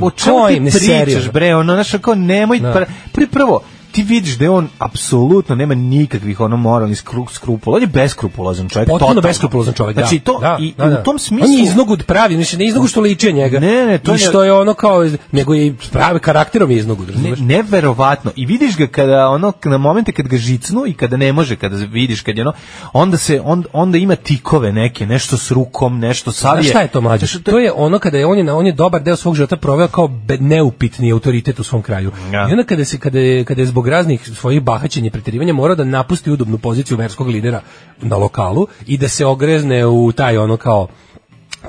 o 0.00 0.10
čemu 0.10 0.10
Kojim? 0.36 0.64
Ne 0.64 0.70
ti 0.70 0.78
pričaš, 1.04 1.30
bre? 1.30 1.54
Ono 1.54 1.72
znaš, 1.74 1.92
kao 2.00 2.14
nemoj 2.14 2.60
Da. 2.60 2.84
prvo 3.30 3.60
ti 3.94 4.02
vidiš 4.02 4.34
da 4.34 4.52
on 4.52 4.68
apsolutno 4.78 5.54
nema 5.54 5.74
nikakvih 5.74 6.40
ono 6.40 6.56
moralnih 6.56 6.98
skru, 6.98 7.26
skrupula. 7.28 7.76
On 7.76 7.82
je 7.82 7.86
beskrupulozan 7.88 8.68
čovjek. 8.68 8.88
Potpuno 8.88 9.20
beskrupulozan 9.20 9.74
čovjek, 9.74 9.96
Znači, 9.98 10.18
da. 10.18 10.24
to, 10.24 10.38
Da, 10.40 10.56
i, 10.60 10.74
da, 10.78 10.86
da. 10.86 11.00
u 11.00 11.04
tom 11.04 11.18
smislu... 11.18 11.46
On 11.46 11.52
je 11.52 11.62
iznogud 11.62 12.04
pravi, 12.04 12.34
znači 12.34 12.56
ne 12.56 12.66
iznogud 12.66 12.90
što 12.90 13.00
liči 13.00 13.28
od 13.28 13.34
njega. 13.34 13.60
Ne, 13.60 13.86
ne, 13.86 13.98
to 13.98 14.10
I 14.10 14.14
je- 14.14 14.18
što 14.18 14.44
je 14.44 14.52
ono 14.52 14.74
kao, 14.74 15.08
nego 15.32 15.54
je 15.54 15.74
pravi 15.92 16.20
karakterom 16.20 16.70
je 16.70 16.76
iznogud, 16.76 17.08
Ne, 17.16 17.32
neverovatno. 17.38 18.30
I 18.36 18.46
vidiš 18.46 18.76
ga 18.76 18.86
kada 18.86 19.28
ono 19.28 19.52
na 19.64 19.78
momente 19.78 20.12
kad 20.12 20.28
ga 20.28 20.36
žicnu 20.36 20.86
i 20.86 20.92
kada 20.92 21.16
ne 21.16 21.32
može, 21.32 21.56
kada 21.56 21.76
vidiš 21.76 22.20
kad 22.20 22.36
je 22.36 22.42
ono, 22.42 22.52
onda 22.92 23.16
se 23.16 23.40
on, 23.44 23.64
onda 23.72 23.98
ima 23.98 24.16
tikove 24.16 24.72
neke, 24.72 25.06
nešto 25.06 25.36
s 25.36 25.50
rukom, 25.50 25.98
nešto 25.98 26.32
savije. 26.32 26.62
Znaš 26.62 26.70
šta 26.70 26.80
je 26.80 26.88
to 26.88 27.00
mlađe? 27.00 27.26
Znaš, 27.26 27.42
To 27.42 27.58
je 27.58 27.72
ono 27.72 27.98
kada 27.98 28.18
je 28.18 28.26
on 28.26 28.38
je 28.38 28.52
on 28.52 28.66
je 28.66 28.72
dobar 28.72 29.02
deo 29.02 29.16
svog 29.16 29.34
života 29.34 29.56
proveo 29.56 29.88
kao 29.88 30.10
neupitni 30.40 31.12
autoritet 31.12 31.58
u 31.58 31.64
svom 31.64 31.82
kraju. 31.82 32.12
Ja. 32.32 32.48
I 32.48 32.52
onda 32.52 32.64
kada 32.64 32.84
se 32.84 32.98
kada 32.98 33.18
je, 33.18 33.44
kada 33.44 33.60
je 33.60 33.66
zbog 33.66 33.83
raznih 33.88 34.30
svojih 34.36 34.62
bahaćenja 34.62 35.06
i 35.06 35.10
preterivanja 35.10 35.52
morao 35.52 35.76
da 35.76 35.84
napusti 35.84 36.30
udobnu 36.30 36.58
poziciju 36.58 36.96
verskog 36.96 37.28
lidera 37.28 37.60
na 38.02 38.16
lokalu 38.16 38.66
i 38.86 38.98
da 38.98 39.08
se 39.08 39.26
ogrezne 39.26 39.86
u 39.86 40.12
taj 40.12 40.38
ono 40.38 40.56
kao 40.56 40.88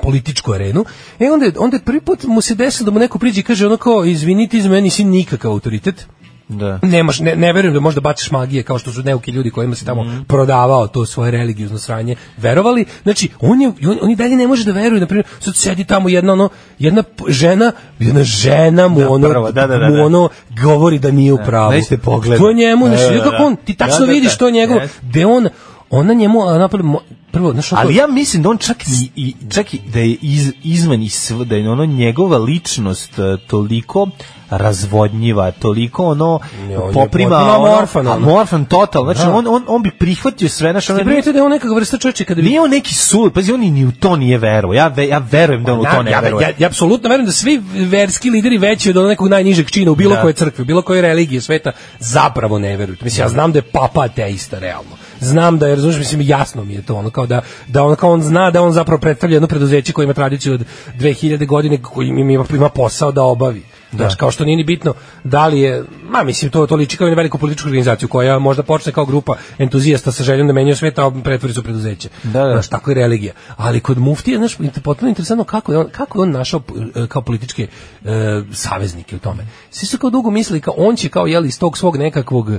političku 0.02 0.52
arenu. 0.52 0.84
E 1.18 1.30
onda 1.30 1.46
onda 1.58 1.78
prvi 1.84 2.00
put 2.00 2.24
mu 2.24 2.40
se 2.40 2.54
desilo 2.54 2.84
da 2.84 2.90
mu 2.90 2.98
neko 2.98 3.18
priđe 3.18 3.40
i 3.40 3.44
kaže 3.44 3.66
ono 3.66 3.76
kao 3.76 4.04
izvinite 4.04 4.56
iz 4.56 4.66
meni 4.66 4.90
si 4.90 5.04
nikakav 5.04 5.50
autoritet. 5.50 6.06
Da. 6.48 6.78
Nemaš, 6.82 7.20
ne, 7.20 7.36
ne 7.36 7.52
verujem 7.52 7.74
da 7.74 7.80
možda 7.80 8.00
baciš 8.00 8.30
magije 8.30 8.62
kao 8.62 8.78
što 8.78 8.92
su 8.92 9.02
neuki 9.02 9.30
ljudi 9.30 9.50
kojima 9.50 9.74
se 9.74 9.84
tamo 9.84 10.04
Mhm. 10.04 10.20
prodavao 10.22 10.86
to 10.86 11.06
svoje 11.06 11.30
religiozno 11.30 11.78
sranje, 11.78 12.16
verovali. 12.36 12.84
Znači, 13.02 13.28
on, 13.40 13.62
je, 13.62 13.68
on, 13.68 13.98
on 14.02 14.10
i 14.10 14.16
dalje 14.16 14.36
ne 14.36 14.46
može 14.46 14.64
da 14.64 14.72
veruje. 14.72 15.00
Na 15.00 15.06
primjer, 15.06 15.26
sad 15.40 15.56
sedi 15.56 15.84
tamo 15.84 16.08
jedna, 16.08 16.32
ono, 16.32 16.48
jedna 16.78 17.02
žena, 17.28 17.72
jedna 17.98 18.22
žena 18.22 18.88
mu, 18.88 19.00
Da, 19.00 19.10
ono, 19.10 19.28
prvo, 19.28 19.52
da, 19.52 19.66
da, 19.66 19.78
da, 19.78 19.88
mu 19.88 19.96
da. 19.96 20.04
ono 20.04 20.28
govori 20.56 20.98
da 20.98 21.10
nije 21.10 21.32
u 21.32 21.38
pravu. 21.38 21.72
nećete 21.72 21.98
pogledati. 21.98 22.40
To 22.40 22.48
je 22.48 22.54
njemu, 22.56 22.86
znači, 22.88 23.02
Da, 23.02 23.08
da, 23.08 23.16
da. 23.16 23.24
kako 23.24 23.42
on, 23.42 23.56
ti 23.56 23.74
tačno 23.74 23.98
Da, 23.98 24.06
da, 24.06 24.12
vidiš 24.12 24.30
da. 24.30 24.36
to 24.36 24.46
je 24.46 24.52
njegov, 24.52 24.76
Yes. 24.76 24.88
gde 25.02 25.26
on, 25.26 25.48
ona 25.90 26.14
njemu, 26.14 26.42
a, 26.42 26.58
napravo, 26.58 26.84
mo- 26.84 27.00
prvo, 27.30 27.52
znaš, 27.52 27.72
Ali 27.72 27.94
ja 27.94 28.06
mislim 28.06 28.42
da 28.42 28.48
on 28.48 28.58
čak 28.58 28.76
i, 28.86 29.10
i 29.16 29.34
čak 29.50 29.74
i 29.74 29.80
da 29.86 29.98
je 29.98 30.16
iz, 30.22 30.52
izvan 30.64 31.02
i 31.02 31.08
sv, 31.08 31.34
da 31.36 31.56
je 31.56 31.70
ono 31.70 31.84
njegova 31.86 32.38
ličnost 32.38 33.18
e, 33.18 33.36
toliko 33.46 34.08
razvodnjiva, 34.50 35.50
toliko 35.50 36.04
ono 36.04 36.40
Ne, 36.68 36.78
on 36.78 36.92
poprima 36.94 37.36
ono, 37.36 37.54
amorfan, 37.54 38.06
ono. 38.06 38.16
amorfan 38.16 38.64
total, 38.64 39.04
znači 39.04 39.20
Da. 39.20 39.32
on, 39.32 39.46
on, 39.46 39.64
on 39.68 39.82
bi 39.82 39.90
prihvatio 39.90 40.48
sve, 40.48 40.70
znači 40.70 40.92
ono, 40.92 40.98
Ti 40.98 41.04
primetite 41.04 41.32
da 41.32 41.38
je 41.38 41.42
on 41.42 41.50
nekakva 41.50 41.76
vrsta 41.76 41.98
čovječe 41.98 42.24
kada 42.24 42.42
bi 42.42 42.48
nije 42.48 42.60
on 42.60 42.70
neki 42.70 42.94
sul, 42.94 43.30
pazi 43.30 43.52
on 43.52 43.60
ni 43.60 43.84
u 43.84 43.92
to 43.92 44.16
nije 44.16 44.38
verovao, 44.38 44.74
ja, 44.74 44.88
ve, 44.88 45.08
ja 45.08 45.22
verujem 45.30 45.64
da 45.64 45.72
on 45.72 45.80
u 45.80 45.84
to 45.84 46.02
ne 46.02 46.10
ja, 46.10 46.20
veruje. 46.20 46.42
ja, 46.42 46.52
ja 46.58 46.66
apsolutno 46.66 47.08
verujem 47.08 47.26
da 47.26 47.32
svi 47.32 47.62
verski 47.74 48.30
lideri 48.30 48.58
veći 48.58 48.90
od 48.90 49.06
nekog 49.06 49.28
najnižeg 49.28 49.70
čina 49.70 49.90
u 49.90 49.94
bilo 49.94 50.14
Da. 50.14 50.20
kojoj 50.20 50.32
crkvi, 50.32 50.64
bilo 50.64 50.82
kojoj 50.82 51.02
religiji 51.02 51.40
sveta 51.40 51.72
zapravo 52.00 52.58
ne 52.58 52.76
veruju. 52.76 52.96
Mislim 53.02 53.24
ja 53.24 53.28
znam 53.28 53.52
da 53.52 53.58
je 53.58 53.62
papa 53.62 54.00
ateista 54.02 54.58
realno. 54.58 54.90
Znam 55.20 55.58
da 55.58 55.66
je, 55.66 55.74
razumiješ, 55.74 55.98
mislim 55.98 56.20
jasno 56.20 56.64
mi 56.64 56.74
je 56.74 56.82
to, 56.82 56.94
ono 56.94 57.10
kao 57.10 57.26
da 57.26 57.40
da 57.66 57.82
on 57.82 57.96
kao 57.96 58.12
on 58.12 58.22
zna 58.22 58.50
da 58.50 58.62
on 58.62 58.72
zapravo 58.72 59.00
predstavlja 59.00 59.34
jedno 59.34 59.48
preduzeće 59.48 59.92
koje 59.92 60.04
ima 60.04 60.14
tradiciju 60.14 60.54
od 60.54 60.64
2000 60.98 61.46
godine 61.46 61.82
koji 61.82 62.08
ima, 62.08 62.44
ima, 62.50 62.68
posao 62.68 63.12
da 63.12 63.22
obavi. 63.22 63.62
Znaš, 63.96 64.14
kao 64.14 64.30
što 64.30 64.44
nije 64.44 64.56
ni 64.56 64.64
bitno 64.64 64.94
da 65.24 65.46
li 65.46 65.60
je, 65.60 65.84
ma 66.08 66.22
mislim, 66.22 66.50
to, 66.50 66.66
to 66.66 66.76
liči 66.76 66.96
kao 66.96 67.06
i 67.06 67.10
na 67.10 67.16
veliku 67.16 67.38
političku 67.38 67.68
organizaciju 67.68 68.08
koja 68.08 68.38
možda 68.38 68.62
počne 68.62 68.92
kao 68.92 69.04
grupa 69.04 69.34
entuzijasta 69.58 70.12
sa 70.12 70.24
željom 70.24 70.46
da 70.46 70.52
menjaju 70.52 70.76
svet, 70.76 70.98
a 70.98 71.10
pretvori 71.24 71.54
se 71.54 71.60
u 71.60 71.62
preduzeće. 71.62 72.08
Da, 72.22 72.44
da. 72.44 72.52
Znaš, 72.52 72.68
tako 72.68 72.90
je 72.90 72.94
religija. 72.94 73.32
Ali 73.56 73.80
kod 73.80 73.98
muftije, 73.98 74.38
znaš, 74.38 74.58
inter- 74.58 74.80
potpuno 74.80 75.08
interesantno 75.08 75.44
kako 75.44 75.72
je 75.72 75.78
on, 75.78 75.88
kako 75.92 76.18
je 76.18 76.22
on 76.22 76.30
našao 76.30 76.60
e, 76.94 77.06
kao 77.06 77.22
političke 77.22 77.66
e, 78.04 78.42
saveznike 78.52 79.16
u 79.16 79.18
tome. 79.18 79.46
Svi 79.70 79.86
su 79.86 79.98
kao 79.98 80.10
dugo 80.10 80.30
mislili 80.30 80.60
kao 80.60 80.74
on 80.76 80.96
će 80.96 81.08
kao 81.08 81.26
jeli 81.26 81.48
iz 81.48 81.58
tog 81.58 81.78
svog 81.78 81.96
nekakvog 81.96 82.50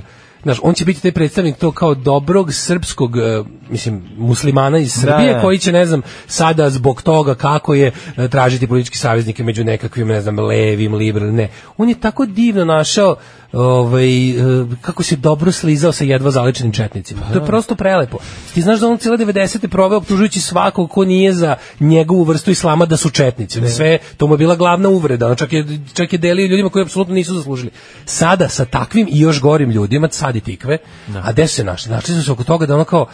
Znaš, 0.42 0.58
on 0.62 0.74
će 0.74 0.84
biti 0.84 1.02
taj 1.02 1.12
predstavnik 1.12 1.56
to 1.56 1.72
kao 1.72 1.94
dobrog 1.94 2.52
srpskog, 2.54 3.16
e, 3.16 3.42
mislim, 3.70 4.02
muslimana 4.16 4.78
iz 4.78 4.92
Srbije, 4.92 5.34
da. 5.34 5.40
koji 5.40 5.58
će, 5.58 5.72
ne 5.72 5.86
znam, 5.86 6.02
sada 6.26 6.70
zbog 6.70 7.02
toga 7.02 7.34
kako 7.34 7.74
je 7.74 7.92
e, 8.16 8.28
tražiti 8.28 8.66
politički 8.66 8.98
saveznike 8.98 9.44
među 9.44 9.64
nekakvim, 9.64 10.08
ne 10.08 10.20
znam, 10.20 10.38
levim, 10.38 10.94
liberalnim, 10.94 11.27
ne. 11.32 11.50
On 11.76 11.88
je 11.88 12.00
tako 12.00 12.26
divno 12.26 12.64
našao 12.64 13.16
ovaj, 13.52 14.30
e, 14.30 14.34
kako 14.80 15.02
se 15.02 15.16
dobro 15.16 15.52
slizao 15.52 15.92
sa 15.92 16.04
jedva 16.04 16.30
zalečenim 16.30 16.72
četnicima. 16.72 17.20
To 17.32 17.38
je 17.38 17.46
prosto 17.46 17.74
prelepo. 17.74 18.18
Ti 18.54 18.62
znaš 18.62 18.80
da 18.80 18.88
on 18.88 18.98
cijele 18.98 19.18
90. 19.18 19.68
proveo 19.68 19.98
optužujući 19.98 20.40
svakog 20.40 20.90
ko 20.90 21.04
nije 21.04 21.32
za 21.32 21.56
njegovu 21.80 22.24
vrstu 22.24 22.50
islama 22.50 22.86
da 22.86 22.96
su 22.96 23.10
četnici. 23.10 23.68
Sve, 23.68 23.98
to 24.16 24.26
mu 24.26 24.34
je 24.34 24.38
bila 24.38 24.56
glavna 24.56 24.88
uvreda. 24.88 25.28
On 25.28 25.36
čak 25.36 25.52
je, 25.52 25.80
čak 25.94 26.12
je 26.12 26.18
delio 26.18 26.46
ljudima 26.46 26.68
koji 26.68 26.82
apsolutno 26.82 27.14
nisu 27.14 27.34
zaslužili. 27.34 27.70
Sada 28.04 28.48
sa 28.48 28.64
takvim 28.64 29.08
i 29.10 29.20
još 29.20 29.40
gorim 29.40 29.70
ljudima, 29.70 30.08
sad 30.10 30.36
i 30.36 30.40
tikve, 30.40 30.78
a 31.22 31.32
gde 31.32 31.46
su 31.46 31.54
se 31.54 31.64
našli? 31.64 31.92
Našli 31.92 32.14
su 32.14 32.22
se 32.22 32.32
oko 32.32 32.44
toga 32.44 32.66
da 32.66 32.74
ono 32.74 32.84
kao 32.84 33.06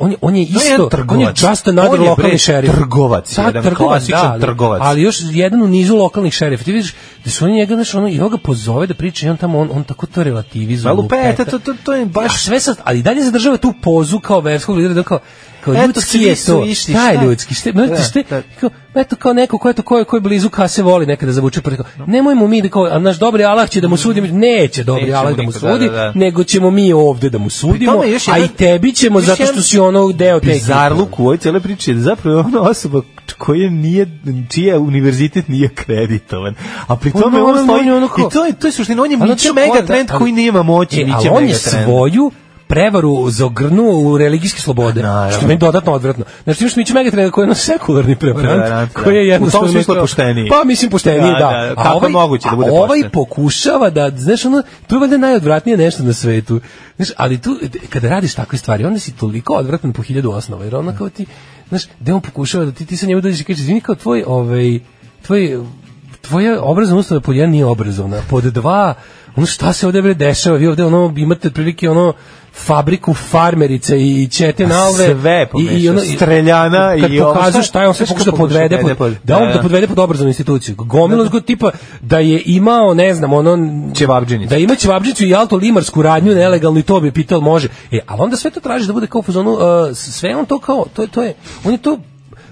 on 0.00 0.10
je, 0.10 0.16
on 0.20 0.36
je 0.36 0.46
To 0.46 0.52
je 0.52 0.56
isto, 0.56 0.88
jedan 0.92 1.10
on 1.10 1.20
je 1.20 1.26
just 1.26 1.68
another 1.68 2.00
On 2.00 2.02
je, 2.02 2.10
lokalni 2.10 2.38
šerif. 2.38 2.74
trgovac, 2.74 3.36
Da, 3.36 3.42
jedan 3.42 3.62
trgovac, 3.62 3.90
klasičan 3.90 4.40
da, 4.40 4.46
trgovac. 4.46 4.80
Ali 4.84 5.02
još 5.02 5.18
jedan 5.30 5.62
u 5.62 5.68
nizu 5.68 5.96
lokalnih 5.96 6.32
šerifa. 6.32 6.64
Ti 6.64 6.72
vidiš 6.72 6.94
da 7.24 7.30
su 7.30 7.44
oni 7.44 7.54
njega, 7.54 7.74
znaš, 7.74 7.94
ono, 7.94 8.08
i 8.08 8.20
on 8.20 8.30
ga 8.30 8.38
pozove 8.38 8.86
da 8.86 8.94
priča 8.94 9.26
i 9.26 9.30
on 9.30 9.36
tamo, 9.36 9.58
on, 9.58 9.68
on 9.72 9.84
tako 9.84 10.06
to 10.06 10.22
relativizuje. 10.22 10.94
Ma 10.94 11.00
lupeta, 11.00 11.28
lupeta. 11.30 11.44
to, 11.44 11.58
to, 11.58 11.74
to 11.84 11.92
je 11.92 12.06
baš... 12.06 12.34
A 12.34 12.38
sve 12.38 12.60
sad, 12.60 12.76
ali 12.84 13.02
dalje 13.02 13.22
zadržava 13.22 13.56
tu 13.56 13.74
pozu 13.82 14.20
kao 14.20 14.40
verskog 14.40 14.76
lidera, 14.76 14.94
da 14.94 15.02
kao, 15.02 15.18
kao 15.60 15.74
Eto, 15.74 15.86
ljudski 15.86 16.18
je 16.18 16.34
to. 16.36 16.64
išli, 16.64 16.94
šta 16.94 17.10
je 17.10 17.20
ljudski? 17.20 17.54
Šta, 17.54 17.72
da, 17.72 17.86
Da, 17.86 17.96
šta, 17.98 18.22
da. 18.22 18.42
kao, 18.60 18.70
eto 18.94 19.16
kao 19.16 19.32
neko 19.32 19.58
ko 19.58 19.68
je 19.68 19.74
to 19.74 19.82
ko 19.82 19.98
je, 19.98 20.04
ko 20.04 20.16
je 20.16 20.20
blizu 20.20 20.50
kase 20.50 20.82
voli 20.82 21.06
nekada 21.06 21.32
zavuče 21.32 21.60
preko. 21.62 21.84
Nemojmo 22.06 22.46
mi 22.46 22.62
da 22.62 22.68
kao 22.68 22.84
a 22.84 22.98
naš 22.98 23.18
dobri 23.18 23.44
Allah 23.44 23.68
će 23.68 23.80
da 23.80 23.88
mu 23.88 23.96
sudi, 23.96 24.20
neće 24.22 24.84
dobri 24.84 25.14
Allah 25.14 25.36
da 25.36 25.42
mu 25.42 25.48
niko, 25.48 25.58
da, 25.60 25.72
sudi, 25.72 25.86
da, 25.86 25.92
da. 25.92 26.12
nego 26.14 26.44
ćemo 26.44 26.70
mi 26.70 26.92
ovde 26.92 27.30
da 27.30 27.38
mu 27.38 27.50
sudimo, 27.50 27.92
tome 27.92 28.10
još 28.10 28.28
a 28.28 28.32
jedan- 28.32 28.44
i 28.44 28.56
tebi 28.56 28.92
ćemo 28.92 29.20
zato 29.20 29.34
što 29.34 29.42
jedan 29.44 29.62
si 29.62 29.78
ono 29.78 30.12
deo 30.12 30.40
te 30.40 30.46
bizarluk 30.46 31.18
u 31.18 31.22
ovoj 31.22 31.36
cijele 31.36 31.60
priči 31.60 31.90
je 31.90 31.94
da 31.94 32.00
zapravo 32.00 32.36
je 32.36 32.44
ona 32.46 32.60
osoba 32.62 33.02
koja 33.38 33.70
nije, 33.70 34.06
čija 34.48 34.78
univerzitet 34.78 35.48
nije 35.48 35.68
kreditovan. 35.68 36.54
A 36.86 36.96
pri 36.96 37.12
Pa 37.12 37.20
tome 37.20 37.42
on 37.42 37.64
stoji, 37.64 37.80
on 37.80 37.86
je 37.86 37.94
ono 37.94 38.08
kao- 38.08 38.26
i 38.26 38.32
to 38.32 38.44
je, 38.44 38.52
to 38.52 38.66
je 38.66 38.72
suština, 38.72 39.02
on 39.02 39.10
je 39.10 39.18
ko- 39.18 39.54
Megatrend 39.54 40.10
ali- 40.10 40.18
koji 40.18 40.32
nema 40.34 40.62
moći, 40.62 41.00
E, 41.00 41.04
Mića 41.04 41.16
ali 41.18 41.28
on 41.28 41.44
je 41.44 41.54
svoju 41.54 42.30
prevaru 42.68 43.30
zaogrnuo 43.30 43.98
u 43.98 44.18
religijske 44.18 44.60
slobode, 44.60 45.02
Naravno. 45.02 45.36
što 45.36 45.46
mi 45.46 45.52
je 45.52 45.56
dodatno 45.56 45.92
odvratno. 45.92 46.24
Znači, 46.44 46.64
imaš 46.64 46.76
Mića 46.76 46.94
Megatrenda 46.94 47.30
koji 47.30 47.42
je 47.42 47.46
ono 47.46 47.54
sekularni 47.54 48.16
prevarant, 48.16 48.62
Prevarant, 48.62 48.94
da. 48.94 49.02
koji 49.02 49.14
je 49.16 49.22
U 49.22 49.24
tom 49.24 49.32
jednostavno... 49.32 49.68
smislu 49.68 49.94
pošteniji. 49.94 50.48
Pa, 50.48 50.64
mislim, 50.64 50.90
pošteniji, 50.90 51.32
Da, 51.32 51.38
da. 51.38 51.74
da, 51.74 51.82
kako 51.82 52.06
je 52.06 52.12
moguće 52.12 52.48
da 52.50 52.56
bude 52.56 52.68
a 52.70 52.72
ovaj 52.72 53.10
pokušava 53.12 53.90
da, 53.90 54.10
znaš, 54.16 54.44
ono, 54.44 54.62
to 54.86 54.96
je 54.96 55.00
valjda 55.00 55.16
najodvratnije 55.16 55.76
nešto 55.76 56.02
na 56.02 56.12
svetu. 56.12 56.60
Znaš, 56.96 57.08
ali 57.16 57.38
tu, 57.38 57.56
kada 57.88 58.08
radiš 58.08 58.34
takve 58.34 58.58
stvari, 58.58 58.84
onda 58.84 58.98
si 58.98 59.16
toliko 59.16 59.54
odvratan 59.54 59.92
po 59.92 60.02
hiljadu 60.02 60.30
osnova, 60.30 60.64
jer 60.64 60.76
ono 60.76 60.96
kao 60.98 61.08
ti, 61.08 61.26
znaš, 61.68 61.82
gde 62.00 62.12
on 62.12 62.20
pokušava 62.20 62.64
da 62.64 62.72
ti, 62.72 62.86
ti 62.86 62.96
sa 62.96 63.06
njemu 63.06 63.20
dođeš 63.20 63.40
i 63.40 63.44
kažeš, 63.44 63.60
izvini, 63.60 63.80
kao 63.80 63.94
tvoj, 63.94 64.24
ovaj, 64.26 64.80
tvoj, 65.26 65.58
tvoja 66.20 66.62
obrazovna 66.62 67.00
ustanova 67.00 67.22
pod 67.22 67.36
jedan 67.36 67.50
nije 67.50 67.64
obrazovna, 67.64 68.16
pod 68.30 68.44
dva, 68.44 68.94
ono 69.36 69.46
šta 69.46 69.72
se 69.72 69.86
ovde 69.86 70.02
bre 70.02 70.14
dešava, 70.14 70.56
vi 70.56 70.66
ovde 70.66 70.84
ono 70.84 71.14
imate 71.16 71.50
prilike 71.50 71.90
ono 71.90 72.12
fabriku 72.66 73.14
farmerice 73.14 73.96
i 74.00 74.28
ćete 74.30 74.66
nalve 74.66 75.04
Sve 75.20 75.46
pomešao, 75.52 75.78
i, 75.78 75.88
ono, 75.88 76.00
streljana 76.00 76.96
kad 77.00 77.12
i 77.12 77.20
ovo, 77.20 77.34
pokazuje 77.34 77.62
šta- 77.62 77.82
je 77.82 77.88
on 77.88 77.94
sve 77.94 78.06
šta 78.06 78.14
pokuša 78.14 78.30
da 78.30 78.36
podvede 78.36 78.76
da 78.76 78.82
pod, 78.82 78.96
pod- 78.96 79.14
da 79.24 79.36
on 79.36 79.42
da, 79.42 79.48
da. 79.48 79.54
da. 79.54 79.62
podvede 79.62 79.86
pod 79.86 79.98
obrazovnu 79.98 80.28
instituciju. 80.28 80.74
Gomilu 80.78 81.24
da, 81.24 81.40
tipa 81.40 81.70
da 82.00 82.18
je 82.18 82.42
imao 82.46 82.94
ne 82.94 83.14
znam 83.14 83.32
ono 83.32 83.58
Ćevabdžinicu. 83.94 84.50
da 84.50 84.56
ima 84.56 84.74
ćevabdžinicu 84.74 85.24
i 85.26 85.34
alto 85.34 85.56
limarsku 85.56 86.02
radnju 86.02 86.34
nelegalno 86.34 86.78
i 86.78 86.82
to 86.82 87.00
bi 87.00 87.12
pitao 87.12 87.40
može. 87.40 87.68
E 87.92 87.98
ali 88.06 88.20
onda 88.22 88.36
sve 88.36 88.50
to 88.50 88.60
traži 88.60 88.86
da 88.86 88.92
bude 88.92 89.06
kao 89.06 89.18
u 89.18 89.22
fazonu 89.22 89.50
uh, 89.52 89.60
sve 89.92 90.36
on 90.36 90.46
to 90.46 90.58
kao 90.58 90.84
to 90.94 91.02
je 91.02 91.08
to 91.08 91.22
je 91.22 91.34
on 91.64 91.72
je 91.72 91.78
to 91.78 91.98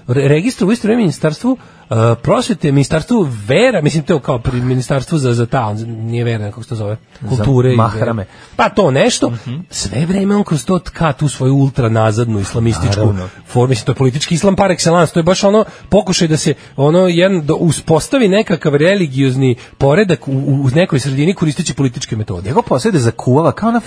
re- 0.07 0.27
registruje 0.27 0.69
u 0.69 0.71
isto 0.71 0.87
vreme 0.87 1.01
ministarstvu 1.01 1.57
Uh, 1.89 1.95
prosvete, 2.21 2.71
ministarstvo 2.71 3.29
vera, 3.47 3.81
mislim 3.81 4.03
to 4.03 4.19
kao 4.19 4.39
pri 4.39 4.61
ministarstvu 4.61 5.17
za, 5.17 5.33
za 5.33 5.45
ta, 5.45 5.73
nije 5.87 6.23
vera, 6.23 6.45
kako 6.45 6.63
se 6.63 6.69
to 6.69 6.75
zove, 6.75 6.97
kulture. 7.29 7.73
i 7.73 7.75
mahrame. 7.75 8.25
Pa 8.55 8.69
to 8.69 8.91
nešto, 8.91 9.33
sve 9.69 10.05
vreme 10.05 10.35
on 10.35 10.43
kroz 10.43 10.65
to 10.65 10.79
tka 10.79 11.13
tu 11.13 11.27
svoju 11.27 11.55
ultra 11.55 11.89
nazadnu 11.89 12.39
islamističku 12.39 13.13
formu, 13.45 13.69
mislim, 13.69 13.85
to 13.85 13.91
je 13.91 13.95
politički 13.95 14.35
islam 14.35 14.55
par 14.55 14.71
excellence, 14.71 15.13
to 15.13 15.19
je 15.19 15.23
baš 15.23 15.43
ono 15.43 15.65
pokušaj 15.89 16.27
da 16.27 16.37
se 16.37 16.53
ono 16.75 16.99
jedan 16.99 17.45
da 17.45 17.53
uspostavi 17.53 18.27
nekakav 18.27 18.75
religiozni 18.75 19.55
poredak 19.77 20.27
u, 20.27 20.31
u 20.31 20.69
nekoj 20.75 20.99
sredini 20.99 21.33
koristeći 21.33 21.73
političke 21.73 22.15
metode. 22.15 22.49
Njegov 22.49 22.63
posao 22.63 22.89
je 22.89 22.93
da 22.93 22.99
zakuvava 22.99 23.51
kao 23.51 23.71
na 23.71 23.81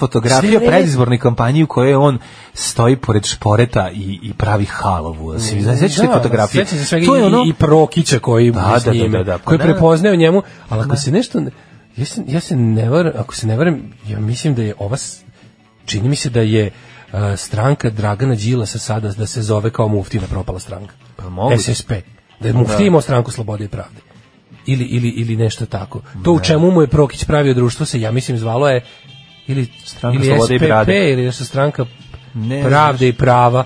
vreme- 0.51 0.67
predizbornoj 0.67 1.19
kampanji 1.19 1.63
u 1.63 1.67
kojoj 1.67 1.95
on 1.95 2.19
stoji 2.55 2.97
pored 2.97 3.25
šporeta 3.27 3.91
i, 3.91 4.19
i 4.23 4.33
pravi 4.33 4.65
halovu. 4.65 5.39
Se 5.39 5.55
vi 5.55 5.63
sećate 5.63 6.07
te 6.07 6.13
fotografije? 6.13 6.65
To 7.07 7.17
je 7.17 7.23
i, 7.23 7.25
ono- 7.25 7.45
i 7.47 7.53
Prokića 7.91 8.19
koji 8.19 8.51
Da, 8.51 8.61
da, 8.63 8.81
s 8.81 8.85
da, 8.85 8.91
da, 8.91 8.97
njime, 8.97 9.19
da, 9.19 9.25
da, 9.25 9.39
pa 9.39 9.45
koji 9.45 9.59
da. 9.59 9.65
prepoznaje 9.65 10.13
u 10.13 10.19
njemu, 10.19 10.43
ali 10.69 10.83
ako 10.83 10.97
se 10.97 11.11
nešto 11.11 11.41
ne- 11.41 11.51
ja 11.97 12.05
se, 12.05 12.23
ja 12.27 12.41
se 12.41 12.57
ne 12.57 12.89
varam, 12.91 13.13
ako 13.17 13.35
se 13.35 13.47
ne 13.47 13.57
varam, 13.57 13.83
ja 14.09 14.21
mislim 14.21 14.55
da 14.55 14.63
je 14.63 14.75
ova 14.79 14.97
čini 15.85 16.09
mi 16.09 16.17
se 16.17 16.31
da 16.31 16.41
je 16.41 16.71
uh, 17.13 17.19
stranka 17.37 17.91
Dragana 17.91 18.35
Đilasa 18.35 18.79
sada 18.79 19.09
da 19.11 19.27
se 19.27 19.43
zove 19.43 19.71
kao 19.71 19.89
muftina 19.89 20.27
propala 20.27 20.59
stranka. 20.59 20.95
Pa 21.17 21.29
moguće. 21.29 21.75
SSP. 21.75 21.93
Da 22.41 22.49
je 22.49 22.55
muftija 22.55 22.87
imao 22.87 23.01
stranku 23.01 23.31
slobode 23.31 23.65
i 23.65 23.69
pravde. 23.69 24.01
Ili, 24.67 24.85
ili, 24.85 25.09
ili 25.09 25.37
nešto 25.37 25.67
tako. 25.67 26.01
To 26.25 26.33
u 26.33 26.41
čemu 26.41 26.71
mu 26.71 26.81
je 26.81 26.87
Prokić 26.87 27.25
pravio 27.25 27.55
društvo 27.55 27.87
se, 27.87 28.01
ja 28.01 28.11
mislim, 28.11 28.39
zvalo 28.39 28.69
je 28.69 28.85
ili, 29.47 29.69
Stranka 29.85 30.25
ili 30.25 30.37
i 30.37 30.41
SPP 30.41 30.67
pravde. 30.67 31.13
ili 31.13 31.25
nešto 31.25 31.45
stranka 31.45 31.87
Ne 32.35 32.63
pravde 32.63 32.99
znaš. 32.99 33.15
i 33.15 33.19
prava. 33.19 33.65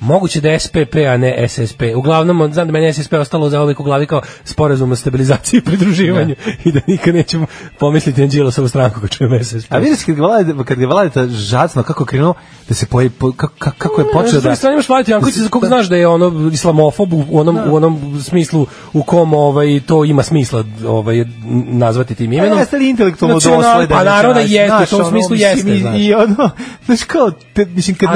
Moguće 0.00 0.40
da 0.40 0.48
je 0.48 0.60
SPP, 0.60 0.96
a 1.08 1.16
ne 1.16 1.48
SSP. 1.48 1.82
Uglavnom, 1.96 2.52
znam 2.52 2.66
da 2.66 2.72
meni 2.72 2.92
SSP 2.92 3.12
ostalo 3.12 3.50
za 3.50 3.62
uvijek 3.62 3.80
u 3.80 3.82
glavi 3.82 4.06
kao 4.06 4.20
sporazum 4.44 4.92
o 4.92 4.96
stabilizaciji 4.96 5.58
i 5.58 5.60
pridruživanju 5.60 6.34
i 6.64 6.72
da 6.72 6.80
nikad 6.86 7.14
nećemo 7.14 7.46
pomisliti 7.78 8.20
na 8.20 8.26
Đilasovu 8.26 8.68
stranku 8.68 9.00
kad 9.00 9.10
čujem 9.10 9.44
SSP. 9.44 9.72
A 9.72 9.78
vidiš 9.78 10.04
kad 10.06 10.14
ga 10.14 10.22
vlade, 10.22 10.54
kad 10.64 10.78
ga 10.78 10.86
vlade 10.86 11.28
žacno 11.28 11.82
kako 11.82 12.02
je 12.02 12.06
krenuo 12.06 12.34
da 12.68 12.74
se 12.74 12.86
poje, 12.86 13.10
po, 13.10 13.32
kako, 13.32 13.70
kako 13.78 14.00
je 14.00 14.06
počeo 14.12 14.40
da 14.40 14.56
strane 14.56 14.74
imaš 14.74 14.88
Vladimir 14.88 15.14
Janković 15.14 15.36
za 15.36 15.48
kog 15.48 15.66
znaš 15.66 15.86
da 15.86 15.96
je 15.96 16.06
ono 16.06 16.50
islamofob 16.52 17.12
u 17.12 17.24
onom, 17.32 17.58
u 17.66 17.76
onom 17.76 18.20
smislu 18.24 18.66
u 18.92 19.02
kom 19.02 19.34
ovaj, 19.34 19.80
to 19.86 20.04
ima 20.04 20.22
smisla 20.22 20.64
ovaj, 20.86 21.24
nazvati 21.66 22.14
tim 22.14 22.32
imenom. 22.32 22.58
E, 22.58 22.60
jeste 22.60 22.76
li 22.76 22.90
intelektualno 22.90 23.36
Nacional- 23.36 23.56
dosledan? 23.56 23.98
Pa 23.98 24.04
naravno 24.04 24.34
da 24.34 24.40
jeste, 24.40 24.82
u 24.82 24.86
tom 24.86 25.00
ono, 25.00 25.10
smislu 25.10 25.30
mislim, 25.30 25.50
jeste. 25.50 25.74
I, 25.74 25.80
znaš. 25.80 26.00
i 26.00 26.14
ono, 26.14 26.50
znaš 26.86 27.04
kao, 27.04 27.30
te, 27.30 27.64
mislim, 27.64 27.96
kad 27.96 28.08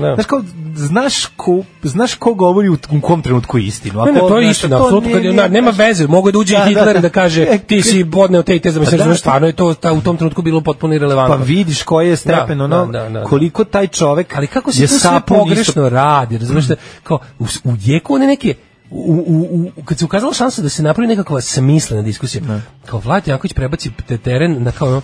da. 0.00 0.14
znaš 0.14 0.26
kao, 0.26 0.42
znaš 0.74 1.26
ko, 1.36 1.52
znaš 1.82 2.14
ko 2.14 2.34
govori 2.34 2.68
u, 2.68 2.76
kom 3.02 3.22
trenutku 3.22 3.58
istinu. 3.58 4.04
Ne, 4.04 4.12
ne, 4.12 4.18
Ako, 4.18 4.28
to 4.28 4.38
je 4.38 4.50
istina, 4.50 4.78
to 4.78 4.84
apsolutno, 4.84 5.12
kad 5.12 5.22
nije- 5.22 5.32
na- 5.34 5.48
nema 5.48 5.70
veze, 5.70 6.06
mogu 6.06 6.32
da 6.32 6.38
uđe 6.38 6.54
Da, 6.54 6.64
i 6.64 6.68
Hitler 6.68 6.86
da, 6.86 6.92
da 6.92 7.00
da. 7.00 7.08
kaže 7.10 7.42
E, 7.44 7.58
ti 7.58 7.82
si 7.82 8.04
podneo 8.06 8.42
te 8.42 8.56
i 8.56 8.60
te, 8.60 8.68
mislim, 8.70 8.98
Pa 8.98 9.04
da, 9.04 9.14
stvarno 9.14 9.46
je 9.46 9.52
to 9.52 9.74
ta, 9.74 9.92
u 9.92 10.00
tom 10.00 10.16
trenutku 10.16 10.42
bilo 10.42 10.60
potpuno 10.60 10.90
Pa 10.90 10.94
irelevantno. 10.96 11.36
vidiš 11.38 11.82
koji 11.82 12.08
je 12.08 12.16
stepen, 12.16 12.58
Da, 12.58 12.64
ono, 12.64 12.86
da, 12.86 13.00
da, 13.00 13.08
da. 13.10 13.24
koliko 13.24 13.64
taj 13.64 13.86
čovek 13.86 14.36
Ali 14.36 14.46
kako 14.46 14.72
se 14.72 14.80
to 14.82 14.88
sve 14.90 15.20
pogrešno 15.22 15.62
isto- 15.62 15.88
radi, 15.88 16.38
razumeš 16.38 16.64
da, 16.64 16.74
kao, 17.02 17.18
u, 17.38 17.44
u 17.64 17.74
jeku 17.78 18.14
one 18.14 18.26
neke, 18.26 18.54
u, 18.90 19.24
u, 19.26 19.70
u, 19.76 19.82
kad 19.82 19.98
se 19.98 20.04
ukazala 20.04 20.32
šansa 20.34 20.62
da 20.62 20.68
se 20.68 20.82
napravi 20.82 21.08
nekakva 21.08 21.40
smislena 21.40 22.02
diskusija, 22.02 22.42
kao 22.86 23.00
Vlad 23.00 23.28
Janković 23.28 23.52
prebaci 23.52 23.90
te 24.06 24.18
teren 24.18 24.62
na 24.62 24.72
kao 24.72 24.88
ono, 24.88 25.02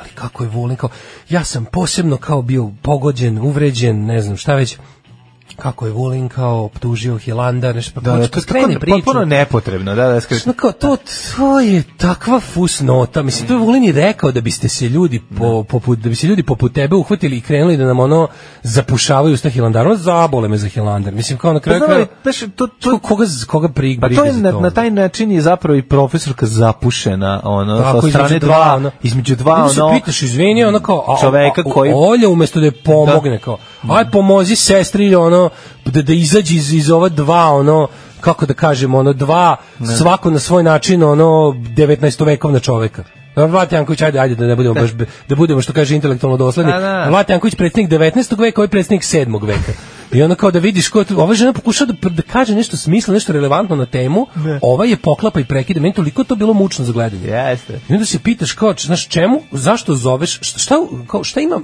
ali 0.00 0.10
kako 0.10 0.44
je 0.44 0.50
volim, 0.50 0.76
kao, 0.76 0.90
ja 1.28 1.44
sam 1.44 1.64
posebno 1.64 2.16
kao 2.16 2.42
bio 2.42 2.70
pogođen, 2.82 3.38
uvređen, 3.38 4.04
ne 4.04 4.22
znam 4.22 4.36
šta 4.36 4.54
već, 4.54 4.78
kako 5.56 5.86
je 5.86 5.92
Vulin 5.92 6.28
kao 6.28 6.64
optužio 6.64 7.16
Hilandar, 7.16 7.74
nešto 7.74 7.92
pa 7.94 8.00
Da, 8.02 8.10
da, 8.12 8.28
to 8.28 8.56
je 8.58 8.78
priču. 8.78 8.96
potpuno 8.96 9.24
nepotrebno, 9.26 9.94
da, 9.94 10.04
da, 10.04 10.20
skreći. 10.20 10.48
No 10.48 10.54
kao 10.54 10.72
to, 10.72 10.96
to 11.36 11.60
je 11.60 11.82
takva 11.96 12.40
fusnota. 12.42 13.22
Mislim, 13.22 13.48
to 13.48 13.54
je 13.54 13.60
Vulin 13.60 13.84
i 13.84 13.92
rekao 13.92 14.32
da 14.32 14.40
biste 14.40 14.68
se 14.68 14.88
ljudi 14.88 15.22
po, 15.38 15.62
poput, 15.64 15.98
da 15.98 16.08
bi 16.08 16.14
se 16.14 16.26
ljudi 16.26 16.42
poput 16.42 16.72
tebe 16.72 16.96
uhvatili 16.96 17.36
i 17.36 17.40
krenuli 17.40 17.76
da 17.76 17.84
nam 17.84 18.00
ono 18.00 18.28
zapušavaju 18.62 19.34
usta 19.34 19.48
Hilandarom, 19.48 19.96
zabole 19.96 20.48
me 20.48 20.56
za 20.56 20.68
Hilandar. 20.68 21.14
Mislim, 21.14 21.38
kao 21.38 21.52
na 21.52 21.60
kraju 21.60 21.80
Pa, 21.80 21.86
kraja, 21.86 22.06
znaš, 22.22 22.40
to, 22.56 22.66
to, 22.66 22.90
ko- 22.92 22.98
koga, 22.98 23.24
koga 23.46 23.68
prig, 23.68 24.00
Pa 24.00 24.08
to 24.08 24.24
je 24.24 24.32
na, 24.32 24.52
na 24.52 24.70
taj 24.70 24.90
način 24.90 25.32
je 25.32 25.40
zapravo 25.40 25.76
i 25.76 25.82
profesorka 25.82 26.46
zapušena 26.46 27.40
ono 27.44 27.78
Tako, 27.78 28.00
sa 28.02 28.08
strane 28.08 28.26
između 28.26 28.46
dva, 28.46 28.74
ono. 28.76 28.90
između 29.02 29.36
dva 29.36 29.68
se 29.68 29.82
ono 29.82 29.94
pitaš, 29.94 30.22
izvini, 30.22 30.64
ono 30.64 30.80
kao, 30.80 31.04
a, 31.08 31.20
čoveka 31.20 31.62
koji- 31.64 31.92
Olja 31.94 32.28
umesto 32.28 32.60
da 32.60 32.66
je 32.66 32.72
pomogne, 32.74 33.38
kao, 33.38 33.56
aj 33.90 34.10
pomozi 34.10 34.56
sestri, 34.56 35.14
ono, 35.14 35.41
da, 35.84 36.02
da 36.02 36.12
izađe 36.12 36.54
iz, 36.54 36.72
iz 36.72 36.90
ova 36.90 37.08
dva, 37.08 37.50
ono, 37.52 37.88
kako 38.20 38.46
da 38.46 38.54
kažemo, 38.54 38.98
ono, 38.98 39.12
dva, 39.12 39.56
svako 39.98 40.30
na 40.30 40.38
svoj 40.38 40.62
način, 40.62 41.02
ono, 41.02 41.54
19. 41.76 42.26
vekovna 42.26 42.58
čoveka. 42.58 43.04
Vlat 43.36 43.72
Janković, 43.72 44.02
ajde, 44.02 44.18
ajde, 44.18 44.34
da 44.34 44.46
ne 44.46 44.56
budemo 44.56 44.74
baš, 44.74 44.90
da 45.28 45.34
budemo, 45.34 45.62
što 45.62 45.72
kaže, 45.72 45.94
intelektualno 45.94 46.36
dosledni. 46.36 46.72
Da, 46.72 46.80
da. 46.80 47.08
Vlat 47.08 47.30
Janković, 47.30 47.54
predsjednik 47.54 47.90
19. 47.90 48.40
veka, 48.40 48.60
ovaj 48.60 48.68
predsjednik 48.68 49.02
7. 49.02 49.46
veka. 49.46 49.72
I 50.12 50.22
onda 50.22 50.34
kao 50.34 50.50
da 50.50 50.58
vidiš 50.58 50.88
ko 50.88 50.98
je 50.98 51.04
tu, 51.04 51.20
ova 51.20 51.34
žena 51.34 51.52
pokušava 51.52 51.92
da, 51.92 52.08
da 52.08 52.22
kaže 52.22 52.54
nešto 52.54 52.76
smisla, 52.76 53.14
nešto 53.14 53.32
relevantno 53.32 53.76
na 53.76 53.86
temu, 53.86 54.26
ova 54.62 54.84
je 54.84 54.96
poklapa 54.96 55.40
i 55.40 55.44
prekida. 55.44 55.80
Meni 55.80 55.94
toliko 55.94 56.24
to 56.24 56.34
bilo 56.36 56.52
mučno 56.52 56.84
za 56.84 56.92
gledanje. 56.92 57.26
Jeste. 57.26 57.80
I 57.88 57.92
onda 57.92 58.06
se 58.06 58.18
pitaš 58.18 58.52
kao, 58.52 58.74
znaš, 58.78 59.08
čemu, 59.08 59.40
zašto 59.52 59.94
zoveš, 59.94 60.38
šta, 60.40 60.58
šta, 60.58 60.74
kao, 61.06 61.24
šta 61.24 61.40
ima 61.40 61.60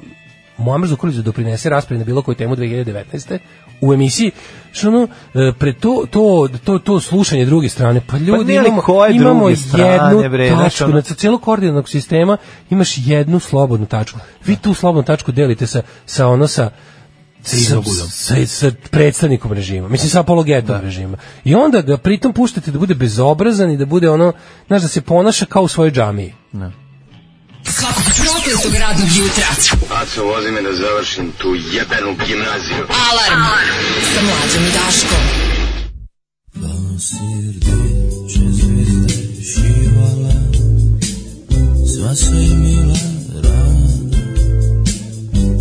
Muamer 0.58 0.88
Zukorlić 0.88 1.16
da 1.16 1.22
doprinese 1.22 1.70
raspravi 1.70 1.98
na 1.98 2.04
bilo 2.04 2.22
koju 2.22 2.34
temu 2.34 2.56
2019. 2.56 3.38
u 3.80 3.94
emisiji, 3.94 4.30
što 4.72 4.88
ono, 4.88 5.08
e, 5.34 5.52
pre 5.58 5.72
to, 5.72 6.04
to, 6.10 6.48
to, 6.64 6.78
to 6.78 7.00
slušanje 7.00 7.44
druge 7.44 7.68
strane, 7.68 8.00
pa 8.06 8.18
ljudi 8.18 8.58
ali 8.58 8.68
imamo, 8.68 8.82
koje 8.82 9.16
imamo 9.16 9.38
druge 9.40 9.56
strane, 9.56 10.16
jednu 10.16 10.30
bre, 10.30 10.48
tačku, 10.48 10.84
ono- 10.84 10.94
na 10.94 11.02
celog 11.02 11.42
koordinatnog 11.42 11.88
sistema 11.88 12.36
imaš 12.70 12.94
jednu 12.98 13.38
slobodnu 13.38 13.86
tačku. 13.86 14.18
Vi 14.46 14.56
tu 14.56 14.74
slobodnu 14.74 15.02
tačku 15.02 15.32
delite 15.32 15.66
sa, 15.66 15.82
sa 16.06 16.26
ono 16.26 16.46
sa 16.46 16.70
sa, 17.42 17.82
sa, 18.10 18.46
sa 18.46 18.70
predstavnikom 18.90 19.52
režima, 19.52 19.88
mislim 19.88 20.10
sa 20.10 20.20
apologetom 20.20 20.80
režima. 20.80 21.16
I 21.44 21.54
onda 21.54 21.80
ga 21.82 21.96
pritom 21.96 22.32
puštate 22.32 22.70
da 22.70 22.78
bude 22.78 22.94
bezobrazan 22.94 23.70
i 23.70 23.76
da 23.76 23.86
bude 23.86 24.10
ono, 24.10 24.32
znaš, 24.66 24.82
da 24.82 24.88
se 24.88 25.00
ponaša 25.00 25.46
kao 25.46 25.62
u 25.62 25.68
svojoj 25.68 25.90
džamiji. 25.90 26.34
Svakog 27.64 28.04
prokletog 28.22 28.74
radnog 28.74 29.08
jutra. 29.16 29.46
Aco, 29.90 30.24
vozi 30.24 30.50
me 30.50 30.62
da 30.62 30.72
završim 30.72 31.32
tu 31.38 31.54
jebenu 31.54 32.16
gimnaziju. 32.26 32.86
Alarm. 33.10 33.42
Sa 34.14 34.20
mlađom 34.22 34.64
i 34.64 34.70
Daškom. 34.70 35.48
Sva 42.08 42.14
se 42.14 42.30
mila 42.32 42.98
rana 43.42 44.18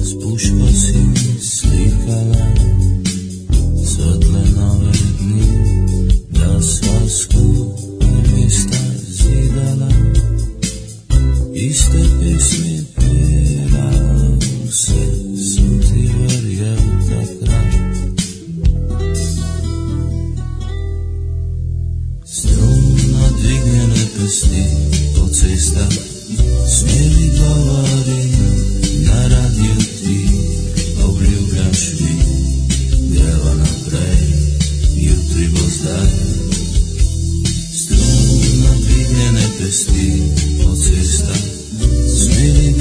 Spuško 0.06 0.68
si 0.74 0.98
mi 0.98 1.42
slikala 1.42 2.48
Svetle 3.86 4.42
nove 4.56 4.92
dni 5.20 5.44
Da 6.30 6.62
sva 6.62 7.10
skupa 7.10 8.06
ista 8.48 8.78
zidala 9.08 9.97
Iste 11.60 12.04
pismi 12.20 12.86
pjevao 12.96 14.40
se 14.72 14.94
Sam 15.50 15.80
ti 15.82 16.10
verjel 16.18 16.78
takrat 17.10 17.96
Strumno 22.26 23.30
dvignjene 23.40 24.06
pesti 24.18 24.64
po 25.16 25.28
cestah 25.28 25.94
Smjeli 26.68 27.32
govori 27.40 28.24
na 29.06 29.28
radio 29.28 29.76
ti 30.00 30.28
Obljubljaš 31.04 31.92
mi 32.00 32.16
Greva 33.14 33.54
naprej 33.54 34.28
Jutri 34.96 35.48
bo 35.48 35.70
zdaj 35.70 36.10
Strumno 37.74 38.70
dvignjene 38.80 39.48
pesti 39.60 40.27
po 40.78 40.84
cestah 40.86 41.42
Smjeli 42.06 42.78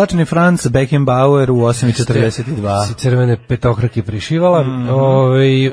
Lačni 0.00 0.24
Franc 0.24 0.66
Beckenbauer 0.66 1.50
u 1.50 1.54
8.42. 1.56 2.86
Si 2.86 2.94
crvene 2.94 3.36
petokrake 3.48 4.02
prišivala. 4.02 4.62
Mhm. 4.62 4.88
Ovaj, 4.88 5.66
e, 5.66 5.72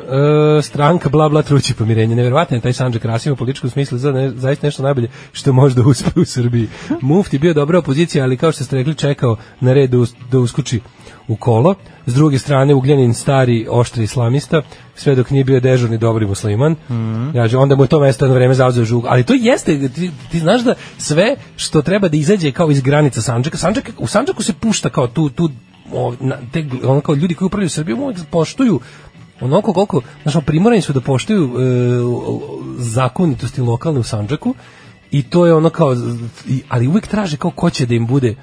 stranka 0.61 1.09
bla 1.09 1.29
bla 1.29 1.41
trući 1.41 1.73
pomirenje. 1.73 2.15
Neverovatno 2.15 2.57
je 2.57 2.61
taj 2.61 2.73
Sandžak 2.73 3.05
Rasim 3.05 3.33
u 3.33 3.35
političkom 3.35 3.69
smislu 3.69 3.97
za 3.97 4.11
ne, 4.11 4.29
zaista 4.29 4.67
nešto 4.67 4.83
najbolje 4.83 5.07
što 5.31 5.53
može 5.53 5.75
da 5.75 5.81
uspe 5.81 6.19
u 6.19 6.25
Srbiji. 6.25 6.67
Mufti 7.01 7.39
bio 7.39 7.53
dobra 7.53 7.79
opozicija, 7.79 8.23
ali 8.23 8.37
kao 8.37 8.51
što 8.51 8.63
ste 8.63 8.75
rekli 8.75 8.95
čekao 8.95 9.37
na 9.59 9.73
red 9.73 9.89
da, 9.89 9.97
us- 9.97 10.13
da 10.31 10.39
uskoči 10.39 10.79
u 11.27 11.35
kolo. 11.35 11.75
S 12.05 12.13
druge 12.13 12.39
strane 12.39 12.73
Ugljanin 12.73 13.13
stari 13.13 13.67
oštri 13.69 14.03
islamista, 14.03 14.61
sve 14.95 15.15
dok 15.15 15.29
nije 15.29 15.43
bio 15.43 15.59
dežurni 15.59 15.97
dobri 15.97 16.25
musliman. 16.25 16.75
Mhm. 16.89 17.37
Ja, 17.37 17.59
onda 17.59 17.75
mu 17.75 17.83
je 17.83 17.87
to 17.87 17.99
mesto 17.99 18.25
jedno 18.25 18.35
vreme 18.35 18.53
zauzeo 18.53 18.85
žug. 18.85 19.05
Ali 19.07 19.23
to 19.23 19.33
jeste, 19.33 19.89
ti, 19.89 20.11
ti 20.31 20.39
znaš 20.39 20.61
da 20.61 20.75
sve 20.97 21.35
što 21.55 21.81
treba 21.81 22.07
da 22.07 22.17
izađe 22.17 22.51
kao 22.51 22.71
iz 22.71 22.81
granica 22.81 23.21
Sandžaka, 23.21 23.57
Sandžak, 23.57 23.91
u 23.97 24.07
Sandžaku 24.07 24.43
se 24.43 24.53
pušta 24.53 24.89
kao 24.89 25.07
tu, 25.07 25.29
tu 25.29 25.49
o, 25.93 26.13
na, 26.19 26.35
te, 26.53 26.65
ono 26.83 27.01
kao 27.01 27.15
ljudi 27.15 27.35
koji 27.35 27.45
upravljaju 27.45 27.69
Srbijom 27.69 28.13
poštuju 28.31 28.79
onoliko 29.41 29.73
koliko, 29.73 30.01
znaš, 30.23 30.45
primorani 30.45 30.81
su 30.81 30.93
da 30.93 31.01
poštuju 31.01 31.43
e, 31.43 31.49
zakonitosti 32.77 33.61
lokalne 33.61 33.99
u 33.99 34.03
Sandžaku 34.03 34.55
i 35.11 35.23
to 35.23 35.45
je 35.45 35.53
ono 35.53 35.69
kao, 35.69 35.95
ali 36.69 36.87
uvijek 36.87 37.07
traže 37.07 37.37
kao 37.37 37.51
ko 37.51 37.69
će 37.69 37.85
da 37.85 37.95
im 37.95 38.07
bude 38.07 38.35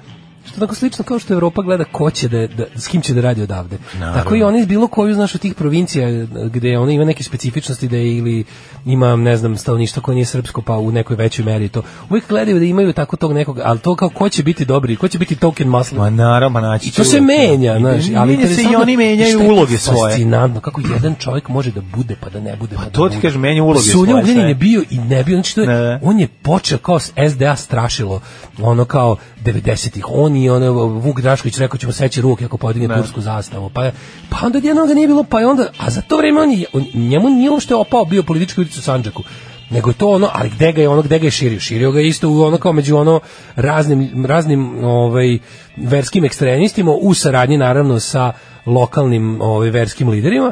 što 0.45 0.59
tako 0.59 0.75
slično 0.75 1.03
kao 1.03 1.19
što 1.19 1.33
Evropa 1.33 1.61
gleda 1.61 1.83
ko 1.83 2.11
će 2.11 2.27
da, 2.27 2.47
da 2.47 2.65
s 2.75 2.87
kim 2.87 3.01
će 3.01 3.13
da 3.13 3.21
radi 3.21 3.41
odavde. 3.41 3.77
Tako 3.99 4.35
i 4.35 4.43
oni 4.43 4.59
iz 4.59 4.65
bilo 4.65 4.87
koju 4.87 5.13
znaš 5.13 5.35
od 5.35 5.41
tih 5.41 5.53
provincija 5.53 6.09
e, 6.09 6.25
gde 6.53 6.77
ona 6.77 6.91
ima 6.91 7.05
neke 7.05 7.23
specifičnosti 7.23 7.87
da 7.87 7.97
je 7.97 8.17
ili 8.17 8.43
ima 8.85 9.15
ne 9.15 9.37
znam 9.37 9.57
stanovništvo 9.57 10.01
koje 10.01 10.15
nije 10.15 10.25
srpsko 10.25 10.61
pa 10.61 10.77
u 10.77 10.91
nekoj 10.91 11.15
većoj 11.15 11.45
meri 11.45 11.69
to. 11.69 11.81
Uvijek 12.09 12.29
gledaju 12.29 12.59
da 12.59 12.65
imaju 12.65 12.93
tako 12.93 13.15
tog 13.17 13.33
nekog, 13.33 13.59
ali 13.63 13.79
to 13.79 13.95
kao 13.95 14.09
ko 14.09 14.29
će 14.29 14.43
biti 14.43 14.65
dobri, 14.65 14.95
ko 14.95 15.07
će 15.07 15.19
biti 15.19 15.35
token 15.35 15.67
muslim. 15.69 16.01
Ma 16.01 16.09
naravno, 16.09 16.59
naći 16.59 16.87
I 16.87 16.91
će 16.91 16.97
to 16.97 17.03
se 17.03 17.17
uvek. 17.19 17.27
menja, 17.27 17.79
znaš, 17.79 18.03
ali 18.17 18.37
Menja 18.37 18.47
se 18.47 18.61
i 18.71 18.75
oni 18.75 18.97
menjaju 18.97 19.39
uloge 19.49 19.77
svoje. 19.77 20.11
Fascinantno 20.13 20.61
kako 20.61 20.81
jedan 20.93 21.15
čovjek 21.19 21.47
može 21.49 21.71
da 21.71 21.81
bude 21.81 22.15
pa 22.21 22.29
da 22.29 22.39
ne 22.39 22.55
bude. 22.55 22.75
Pa 22.75 22.83
da 22.83 22.89
to 22.89 23.09
ti 23.09 23.15
kažem, 23.21 23.41
menja 23.41 23.63
uloge 23.63 23.79
Sulja 23.79 23.91
svoje, 24.11 24.21
Ugljanin 24.23 24.41
sve. 24.41 24.49
je 24.49 24.55
bio 24.55 24.83
i 24.89 24.97
ne 24.97 25.23
bio, 25.23 25.35
znači 25.35 25.55
to 25.55 25.61
je, 25.61 25.67
Ne. 25.67 25.99
on 26.03 26.19
je 26.19 26.27
počeo 26.27 26.77
kao 26.77 26.99
SDA 26.99 27.55
strašilo, 27.55 28.21
ono 28.61 28.85
kao 28.85 29.15
90-ih. 29.45 30.05
On 30.09 30.34
i 30.35 30.49
ono 30.49 30.71
Vuk 30.73 31.21
Drašković 31.21 31.57
rekao 31.57 31.77
ćemo 31.77 31.91
seći 31.91 32.21
ruke 32.21 32.45
ako 32.45 32.57
podigne 32.57 32.87
tursku 32.97 33.21
zastavu. 33.21 33.69
Pa 33.69 33.91
pa 34.29 34.37
onda 34.45 34.59
jednog 34.63 34.89
nije 34.89 35.07
bilo, 35.07 35.23
pa 35.23 35.37
onda 35.37 35.67
a 35.77 35.89
za 35.89 36.01
to 36.01 36.17
vreme 36.17 36.41
on, 36.41 36.51
je- 36.51 36.65
on 36.73 36.85
njemu 36.93 37.29
nije 37.29 37.49
uopšte 37.49 37.75
opao 37.75 38.05
bio 38.05 38.23
politički 38.23 38.61
utjecaj 38.61 38.79
u 38.79 38.83
Sandžaku 38.83 39.23
nego 39.69 39.93
to 39.93 40.09
ono, 40.09 40.29
ali 40.33 40.49
gde 40.49 40.71
ga 40.71 40.81
je 40.81 40.89
ono, 40.89 41.01
gde 41.01 41.19
ga 41.19 41.25
je 41.27 41.31
širio? 41.31 41.59
Širio 41.59 41.91
ga 41.91 41.99
je 41.99 42.07
isto 42.07 42.29
u 42.29 42.41
ono 42.43 42.57
kao 42.57 42.73
među 42.73 42.97
ono 42.97 43.19
raznim, 43.55 44.25
raznim 44.25 44.83
ovaj, 44.83 45.37
verskim 45.77 46.25
ekstremistima 46.25 46.91
u 46.91 47.13
saradnji 47.13 47.57
naravno 47.57 47.99
sa 47.99 48.33
lokalnim 48.65 49.41
ovaj, 49.41 49.69
verskim 49.69 50.09
liderima 50.09 50.51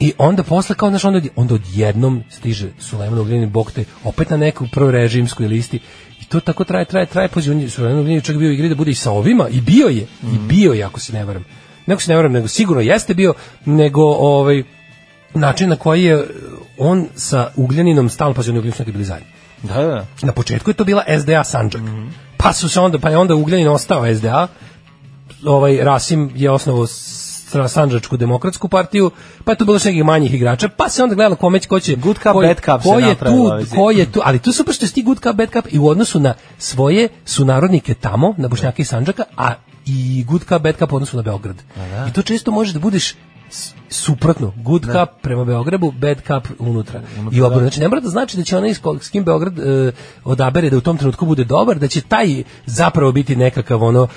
i 0.00 0.12
onda 0.18 0.42
posle 0.42 0.74
kao 0.74 0.88
znaš, 0.88 1.04
onda, 1.04 1.20
onda 1.36 1.54
odjednom 1.54 2.22
stiže 2.30 2.68
Sulejman 2.78 3.18
Ugljanin 3.18 3.50
Bogte 3.50 3.84
opet 4.04 4.30
na 4.30 4.36
neku 4.36 4.66
prorežimskoj 4.72 5.46
listi 5.46 5.80
i 6.20 6.24
to 6.24 6.40
tako 6.40 6.64
traje, 6.64 6.84
traje, 6.84 7.06
traje, 7.06 7.28
pazi, 7.28 7.50
on 7.50 7.70
Sulejman 7.70 8.00
Ugljanin 8.00 8.20
čak 8.20 8.36
bio 8.36 8.48
u 8.48 8.52
igri 8.52 8.68
da 8.68 8.74
bude 8.74 8.90
i 8.90 8.94
sa 8.94 9.10
ovima 9.10 9.48
i 9.48 9.60
bio 9.60 9.88
je, 9.88 10.06
i 10.22 10.38
bio 10.48 10.72
je 10.72 10.84
ako 10.84 11.00
se 11.00 11.12
ne 11.12 11.24
varam. 11.24 11.44
Neko 11.86 12.02
se 12.02 12.10
ne 12.10 12.16
varam, 12.16 12.32
nego 12.32 12.48
sigurno 12.48 12.82
jeste 12.82 13.14
bio, 13.14 13.34
nego 13.64 14.02
ovaj, 14.04 14.62
način 15.34 15.68
na 15.68 15.76
koji 15.76 16.04
je 16.04 16.26
on 16.78 17.06
sa 17.14 17.50
Ugljaninom 17.56 18.08
stalno, 18.08 18.34
pazi, 18.34 18.50
on 18.50 18.56
je 18.56 18.58
Ugljanin 18.58 18.76
su 18.76 18.82
neki 18.82 18.92
bili 18.92 19.04
zajedno. 19.04 19.28
Da, 19.62 19.82
da. 19.82 20.06
Na 20.22 20.32
početku 20.32 20.70
je 20.70 20.74
to 20.74 20.84
bila 20.84 21.04
SDA 21.20 21.44
Sandžak. 21.44 21.82
Pa 22.36 22.52
su 22.52 22.68
se 22.68 22.80
onda 22.80 22.98
pa 22.98 23.10
je 23.10 23.18
onda 23.18 23.34
Ugljanin 23.34 23.68
ostao 23.68 24.14
SDA. 24.14 24.48
Ovaj 25.46 25.76
Rasim 25.76 26.30
je 26.34 26.50
osnovao 26.50 26.86
Sandžačku 27.68 28.16
demokratsku 28.16 28.68
partiju, 28.68 29.10
pa 29.44 29.52
je 29.52 29.58
tu 29.58 29.64
bilo 29.64 29.74
još 29.74 29.84
nekih 29.84 30.04
manjih 30.04 30.34
igrača, 30.34 30.68
pa 30.68 30.88
se 30.88 31.02
onda 31.02 31.14
gledalo 31.14 31.36
kome 31.36 31.60
će, 31.60 31.68
ko 31.68 31.80
će, 31.80 31.96
Good 31.96 32.16
cup, 32.16 32.32
ko, 32.32 32.40
bad 32.40 32.56
cup 32.56 32.82
ko 32.82 32.98
je 32.98 33.14
tu, 33.14 33.50
ko 33.76 33.90
je 33.90 34.12
tu, 34.12 34.20
ali 34.24 34.38
tu 34.38 34.52
super 34.52 34.74
što 34.74 34.86
je 34.86 34.90
ti 34.90 35.02
good 35.02 35.20
cup, 35.20 35.36
bad 35.36 35.52
cup 35.52 35.66
i 35.72 35.78
u 35.78 35.88
odnosu 35.88 36.20
na 36.20 36.34
svoje 36.58 37.08
sunarodnike 37.24 37.94
tamo, 37.94 38.34
na 38.36 38.48
Bošnjake 38.48 38.82
i 38.82 38.84
Sandžaka, 38.84 39.24
a 39.36 39.54
i 39.86 40.24
good 40.28 40.44
cup, 40.48 40.62
bad 40.62 40.76
cup 40.78 40.92
u 40.92 40.96
odnosu 40.96 41.16
na 41.16 41.22
Beograd. 41.22 41.56
I 42.08 42.12
to 42.12 42.22
često 42.22 42.50
možeš 42.50 42.74
da 42.74 42.80
budeš 42.80 43.14
suprotno, 43.90 44.52
good 44.56 44.82
cup 44.82 45.22
prema 45.22 45.44
Beogradu, 45.44 45.90
bad 45.90 46.18
cup 46.26 46.48
unutra. 46.58 47.00
I 47.32 47.42
obrnuto. 47.42 47.60
Znači 47.60 47.80
ne 47.80 47.88
mora 47.88 48.00
da 48.00 48.08
znači 48.08 48.36
da 48.36 48.42
će 48.42 48.56
onaj 48.56 48.74
s 49.00 49.08
kim 49.08 49.24
Beograd 49.24 49.58
e, 49.58 49.92
odabere 50.24 50.70
da 50.70 50.76
u 50.76 50.80
tom 50.80 50.96
trenutku 50.98 51.26
bude 51.26 51.44
dobar, 51.44 51.78
da 51.78 51.88
će 51.88 52.00
taj 52.00 52.42
zapravo 52.66 53.12
biti 53.12 53.36
nekakav 53.36 53.82
ono 53.82 54.08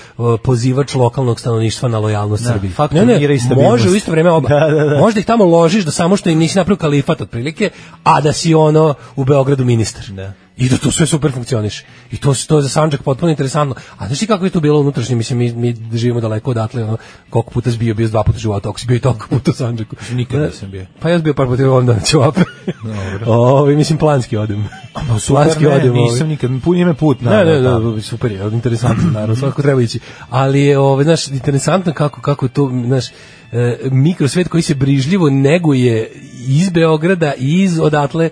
pozivač 0.43 0.95
lokalnog 0.95 1.39
stanovništva 1.39 1.89
na 1.89 1.99
lojalnost 1.99 2.43
Da, 2.43 2.49
Srbiji. 2.49 2.71
Ne, 2.91 3.05
ne, 3.05 3.19
može 3.55 3.89
u 3.89 3.95
isto 3.95 4.11
vreme 4.11 4.31
oba. 4.31 4.49
Da, 4.49 4.59
da, 4.59 4.83
da. 4.83 4.99
Možda 4.99 5.19
ih 5.19 5.25
tamo 5.25 5.45
ložiš 5.45 5.85
da 5.85 5.91
samo 5.91 6.17
što 6.17 6.29
im 6.29 6.39
nisi 6.39 6.57
napravio 6.57 6.77
kalifat 6.79 7.21
otprilike, 7.21 7.69
a 8.03 8.21
da 8.21 8.33
si 8.33 8.53
ono 8.53 8.93
u 9.15 9.25
Beogradu 9.25 9.65
ministar. 9.65 10.03
Da. 10.09 10.33
I 10.57 10.69
da 10.69 10.77
to 10.77 10.91
sve 10.91 11.05
super 11.05 11.31
funkcioniše. 11.31 11.85
I 12.11 12.17
to, 12.17 12.33
to 12.47 12.57
je 12.57 12.61
za 12.61 12.69
Sandžak 12.69 13.01
potpuno 13.01 13.29
interesantno. 13.29 13.75
A 13.97 14.07
znaš 14.07 14.19
ti 14.19 14.27
kako 14.27 14.45
je 14.45 14.51
to 14.51 14.59
bilo 14.59 14.79
unutrašnje? 14.79 15.15
Mislim, 15.15 15.39
mi, 15.39 15.53
mi 15.53 15.75
živimo 15.93 16.21
daleko 16.21 16.51
odatle. 16.51 16.83
Ono, 16.83 16.97
koliko 17.29 17.51
puta 17.51 17.71
si 17.71 17.77
bio, 17.77 17.93
bio 17.93 18.07
dva 18.07 18.23
puta 18.23 18.35
u 18.35 18.39
životu, 18.39 18.69
ako 18.69 18.79
si 18.79 18.87
bio 18.87 18.95
i 18.95 18.99
toliko 18.99 19.27
puta 19.29 19.51
u 19.51 19.53
Sandžaku. 19.53 19.95
Nikad 20.11 20.39
Da, 20.39 20.45
nisam 20.45 20.71
bio. 20.71 20.85
Pa 20.99 21.09
ja 21.09 21.17
sam 21.17 21.23
bio 21.23 21.33
par 21.33 21.47
puta 21.47 21.71
onda 21.71 21.93
na 21.93 21.99
ćevape. 21.99 22.41
Ovi, 23.25 23.75
mislim, 23.75 23.97
planski 23.97 24.37
odem. 24.37 24.67
Pa 24.93 25.19
super, 25.19 25.43
planski 25.43 25.63
ne, 25.63 25.69
odem. 25.69 25.93
nisam 25.93 26.17
ovaj. 26.17 26.27
nikad, 26.27 26.51
pun 26.63 26.77
ime 26.77 26.93
put. 26.93 27.21
Ne, 27.21 27.45
ne, 27.45 27.61
ne, 27.61 28.01
super 28.01 28.31
je, 28.31 28.47
interesantno, 28.51 29.11
naravno, 29.11 29.35
svako 29.35 29.61
treba 29.61 29.81
ići. 29.81 29.99
Ali 30.29 30.61
je, 30.61 30.79
ovaj, 30.79 31.03
znaš, 31.03 31.27
interesantno 31.27 31.93
kako, 31.93 32.21
kako 32.21 32.47
to, 32.47 32.71
znaš, 32.85 33.05
e, 33.51 33.77
mikrosvet 33.91 34.47
koji 34.47 34.63
se 34.63 34.75
brižljivo 34.75 35.29
neguje 35.29 36.11
iz 36.47 36.69
Beograda 36.69 37.33
i 37.37 37.61
iz 37.61 37.79
odatle 37.79 38.29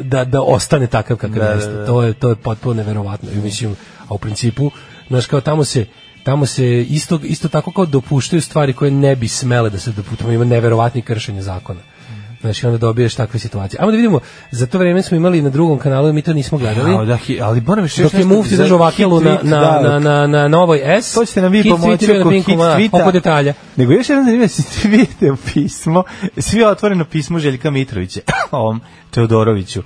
da, 0.00 0.24
da 0.24 0.42
ostane 0.42 0.86
takav 0.86 1.16
kakav 1.16 1.38
Da, 1.38 1.50
jeste. 1.50 1.70
da, 1.72 1.78
da. 1.78 1.86
To 1.86 2.02
je, 2.02 2.12
to 2.12 2.28
je 2.28 2.36
potpuno 2.36 2.74
neverovatno. 2.74 3.30
I 3.32 3.36
mislim, 3.36 3.76
a 4.08 4.14
u 4.14 4.18
principu, 4.18 4.70
znaš, 5.08 5.26
kao 5.26 5.40
tamo 5.40 5.64
se 5.64 5.86
tamo 6.22 6.46
se 6.46 6.82
isto, 6.82 7.20
isto 7.22 7.48
tako 7.48 7.72
kao 7.72 7.86
dopuštaju 7.86 8.42
stvari 8.42 8.72
koje 8.72 8.90
ne 8.90 9.16
bi 9.16 9.28
smele 9.28 9.70
da 9.70 9.78
se 9.78 9.92
dopuštaju, 9.92 10.32
ima 10.32 10.44
neverovatni 10.44 11.02
kršenje 11.02 11.42
zakona. 11.42 11.80
Znači, 12.40 12.66
onda 12.66 12.78
dobiješ 12.78 13.14
takve 13.14 13.40
situacije. 13.40 13.80
Ajmo 13.80 13.90
da 13.90 13.96
vidimo, 13.96 14.20
za 14.50 14.66
to 14.66 14.78
vreme 14.78 15.02
smo 15.02 15.16
imali 15.16 15.42
na 15.42 15.50
drugom 15.50 15.78
kanalu 15.78 16.12
mi 16.12 16.22
to 16.22 16.32
nismo 16.32 16.58
gledali. 16.58 16.92
Ja, 16.92 17.04
da, 17.04 17.18
ali 17.42 17.60
moram 17.60 17.84
još 17.84 17.96
Dok 17.96 18.14
je 18.14 18.24
Mufti 18.24 18.56
držao 18.56 18.78
vakelu 18.78 19.20
hit 19.20 19.24
na, 19.24 19.38
na, 19.42 19.60
da, 19.60 19.80
na, 19.82 19.98
na, 19.98 20.26
na 20.26 20.48
novoj 20.48 20.80
S. 20.84 21.14
To 21.14 21.24
ćete 21.24 21.42
nam 21.42 21.52
vi 21.52 21.62
pomoći 21.70 22.06
na 22.06 22.20
oko 22.20 22.30
hit 22.30 22.46
tweeta. 22.48 23.02
oko 23.02 23.12
detalja. 23.12 23.54
Nego 23.76 23.92
još 23.92 24.08
jedan 24.08 24.24
zanimljiv, 24.24 24.48
si 24.56 24.88
vidite 24.88 25.32
pismo, 25.54 26.02
svi 26.36 26.64
otvoreno 26.64 27.04
pismo 27.04 27.38
Željka 27.38 27.70
Mitrovića, 27.70 28.20
ovom 28.50 28.80
Teodoroviću. 29.10 29.82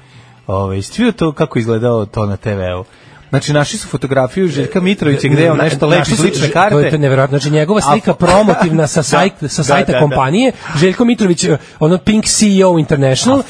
Ove, 0.47 0.83
svi 0.83 1.13
to 1.13 1.33
kako 1.33 1.59
izgledao 1.59 2.07
to 2.07 2.27
na 2.27 2.37
TV-u. 2.37 2.85
Znači, 3.33 3.53
našli 3.53 3.79
su 3.79 3.89
fotografiju 3.89 4.49
Željka 4.49 4.81
Mitrovića 4.81 5.29
gde 5.29 5.43
je 5.43 5.53
on 5.53 5.59
nešto 5.59 5.87
lepi 5.87 5.99
našli 5.99 6.13
iz 6.13 6.19
su- 6.19 6.25
lične 6.25 6.47
to 6.47 6.53
karte. 6.53 6.77
je 6.77 6.91
to 6.91 6.99
neverovatno. 6.99 7.39
Znači 7.39 7.53
njegova 7.53 7.81
slika 7.81 8.15
promotivna 8.15 8.87
sa 8.87 9.03
sajta 9.03 9.37
Da, 9.41 9.49
sa 9.49 9.63
da, 9.63 9.65
sajta 9.65 9.93
da, 9.93 9.99
da. 9.99 9.99
kompanije, 9.99 10.53
Željko 10.77 11.05
Mitrović 11.05 11.45
ono 11.81 11.99
Pink 11.99 12.25
CEO 12.25 12.79
International. 12.79 13.43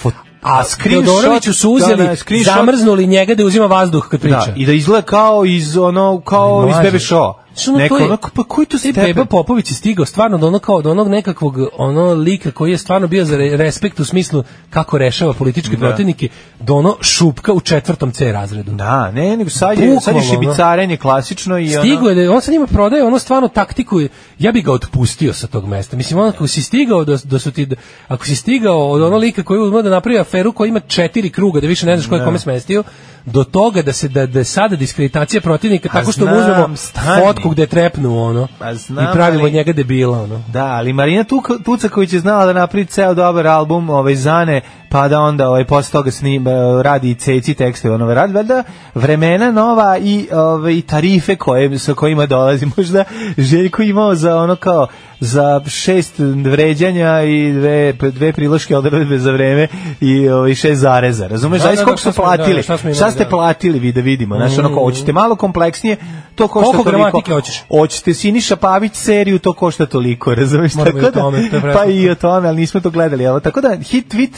A 0.42 0.62
Todoroviću 0.94 1.54
su 1.54 1.70
uzeli, 1.70 2.06
da, 2.06 2.14
da, 2.14 2.44
zamrznuli 2.44 3.06
njega 3.06 3.34
da 3.34 3.44
uzima 3.44 3.66
vazduh 3.66 4.08
kad 4.08 4.20
priča. 4.20 4.36
Da, 4.36 4.52
i 4.56 4.66
da 4.66 4.72
izgleda 4.72 5.02
kao 5.02 5.44
iz 5.44 5.76
ono 5.76 6.20
kao 6.20 6.68
iz. 6.70 6.76
Bebe 6.82 6.98
Show. 6.98 7.32
Ono, 7.68 7.78
Neko 7.78 7.94
to 7.94 8.00
je- 8.00 8.06
ono, 8.06 8.18
pa 8.34 8.44
koji 8.44 8.66
to 8.66 8.70
Taj 8.70 8.78
stepen? 8.78 9.04
Beba 9.04 9.24
Popović 9.24 9.70
je 9.70 9.74
stigao 9.74 10.06
stvarno 10.06 10.38
do 10.38 10.46
ono 10.46 10.58
kao 10.58 10.76
od 10.76 10.86
onog 10.86 11.08
nekakvog 11.08 11.56
ono 11.76 12.14
lika 12.14 12.50
koji 12.50 12.70
je 12.70 12.78
stvarno 12.78 13.06
bio 13.06 13.24
za 13.24 13.36
re- 13.36 13.56
respekt 13.56 14.00
u 14.00 14.04
smislu 14.04 14.44
kako 14.70 14.98
rešava 14.98 15.32
političke 15.32 15.76
protivnike 15.76 16.28
do 16.60 16.74
ono 16.74 16.96
šupka 17.00 17.52
u 17.52 17.60
četvrtom 17.60 18.10
C 18.12 18.32
razredu. 18.32 18.72
Da, 18.72 19.10
ne, 19.10 19.36
nego 19.36 19.50
sad 19.50 19.70
je, 19.70 20.00
sad 20.00 20.14
je 20.14 20.20
Bukvalno, 20.20 20.22
šibicarenje 20.22 20.96
klasično 20.96 21.58
i 21.58 21.76
ono... 21.76 21.82
Stigo 21.84 22.08
je 22.08 22.14
da 22.26 22.32
on 22.32 22.40
sa 22.40 22.52
njima 22.52 22.66
prodaje 22.66 23.04
ono 23.04 23.18
stvarno 23.18 23.48
taktiku. 23.48 24.00
Ja 24.38 24.52
bi 24.52 24.62
ga 24.62 24.72
otpustio 24.72 25.32
sa 25.32 25.46
tog 25.46 25.66
mesta. 25.66 25.96
Mislim 25.96 26.18
ono 26.18 26.28
ako 26.28 26.46
si 26.46 26.62
stigao 26.62 27.04
da, 27.04 27.18
da 27.24 27.38
su 27.38 27.50
ti 27.50 27.68
ako 28.08 28.26
si 28.26 28.36
stigao 28.36 28.90
od 28.90 29.02
onog 29.02 29.20
lika 29.20 29.42
koji 29.42 29.60
uzme 29.60 29.82
da 29.82 29.90
napravi 29.90 30.18
aferu 30.18 30.52
koja 30.52 30.68
ima 30.68 30.80
četiri 30.80 31.30
kruga 31.30 31.60
da 31.60 31.66
više 31.66 31.86
ne 31.86 31.96
znaš 31.96 32.08
ko 32.08 32.14
je 32.14 32.24
kome 32.24 32.38
smestio 32.38 32.82
do 33.24 33.44
toga 33.44 33.82
da 33.82 33.92
se 33.92 34.08
da 34.08 34.26
da 34.26 34.38
je 34.38 34.44
sada 34.44 34.76
diskreditacija 34.76 35.40
protivnika 35.40 35.88
Pa 35.88 35.98
tako 35.98 36.12
što 36.12 36.26
mu 36.26 36.38
uzmemo 36.38 36.76
stani. 36.76 37.22
Fotku 37.42 37.50
gde 37.50 37.62
je 37.62 37.66
trepnuo 37.66 38.24
ono 38.24 38.48
Pa 38.58 38.74
znam, 38.74 39.04
i 39.04 39.12
pravimo 39.12 39.44
od 39.44 39.52
njega 39.52 39.72
debila 39.72 40.22
ono. 40.22 40.42
Da, 40.48 40.64
ali 40.64 40.92
Marina 40.92 41.24
Tuka- 41.24 41.62
Tucaković 41.64 42.12
je 42.12 42.20
znala 42.20 42.46
da 42.46 42.52
napravi 42.52 42.84
ceo 42.86 43.14
dobar 43.14 43.46
album, 43.46 43.90
ovaj 43.90 44.14
Zane, 44.14 44.60
pa 44.92 45.08
da 45.08 45.20
onda 45.20 45.48
ovaj 45.48 45.64
posle 45.64 45.92
toga 45.92 46.10
snim 46.10 46.44
radi 46.82 47.10
i 47.10 47.14
ceci 47.14 47.54
tekste, 47.54 47.90
ono 47.90 48.14
radi 48.14 48.32
valjda 48.32 48.62
vremena 48.94 49.52
nova 49.52 49.98
i 49.98 50.28
ovaj 50.32 50.82
tarife 50.82 51.36
koje 51.36 51.78
sa 51.78 51.94
kojima 51.94 52.26
dolazi. 52.26 52.66
Možda 52.76 53.04
Željko 53.38 53.82
imao 53.82 54.14
za 54.14 54.36
ono 54.36 54.56
kao 54.56 54.86
za 55.20 55.60
šest 55.66 56.14
vređanja 56.44 57.22
i 57.22 57.52
dve 57.52 57.92
dve 57.92 58.32
priloške 58.32 58.76
odredbe 58.76 59.18
za 59.18 59.32
vreme 59.32 59.68
i 60.00 60.28
ovaj 60.28 60.54
šest 60.54 60.80
zareza. 60.80 61.26
Razumeš? 61.26 61.62
Da, 61.62 61.68
da, 61.68 61.74
koliko 61.74 61.90
da, 61.92 61.96
su 61.96 62.02
smo- 62.02 62.12
da, 62.14 62.16
platili? 62.18 62.62
šta 62.62 62.78
Šta 62.94 63.10
ste 63.10 63.24
da. 63.24 63.30
platili 63.30 63.78
vi 63.78 63.92
da 63.92 64.00
vidimo? 64.00 64.36
Znaš, 64.36 64.58
ono 64.58 64.68
kao, 64.68 64.84
hoćete 64.84 65.12
malo 65.12 65.36
kompleksnije, 65.36 65.96
to 66.34 66.48
košta 66.48 66.64
Koliko 66.66 66.84
toliko. 66.84 66.90
gramatike 67.02 67.32
hoćeš? 67.32 67.62
Hoćete 67.70 68.14
Siniša 68.14 68.56
Pavić 68.56 68.94
seriju, 68.94 69.38
to 69.38 69.52
košta 69.52 69.86
toliko, 69.86 70.34
razumeš? 70.34 70.74
Moramo 70.74 70.98
i 70.98 71.04
o 71.04 71.10
Tako 71.50 71.66
da- 71.66 71.72
pa 71.74 71.84
i 71.84 72.10
o 72.10 72.14
tome, 72.14 72.48
ali 72.48 72.56
nismo 72.56 72.80
to 72.80 72.90
gledali. 72.90 73.24
Evo, 73.24 73.40
tako 73.40 73.60
da, 73.60 73.76
hit 73.76 74.14
tweet 74.14 74.30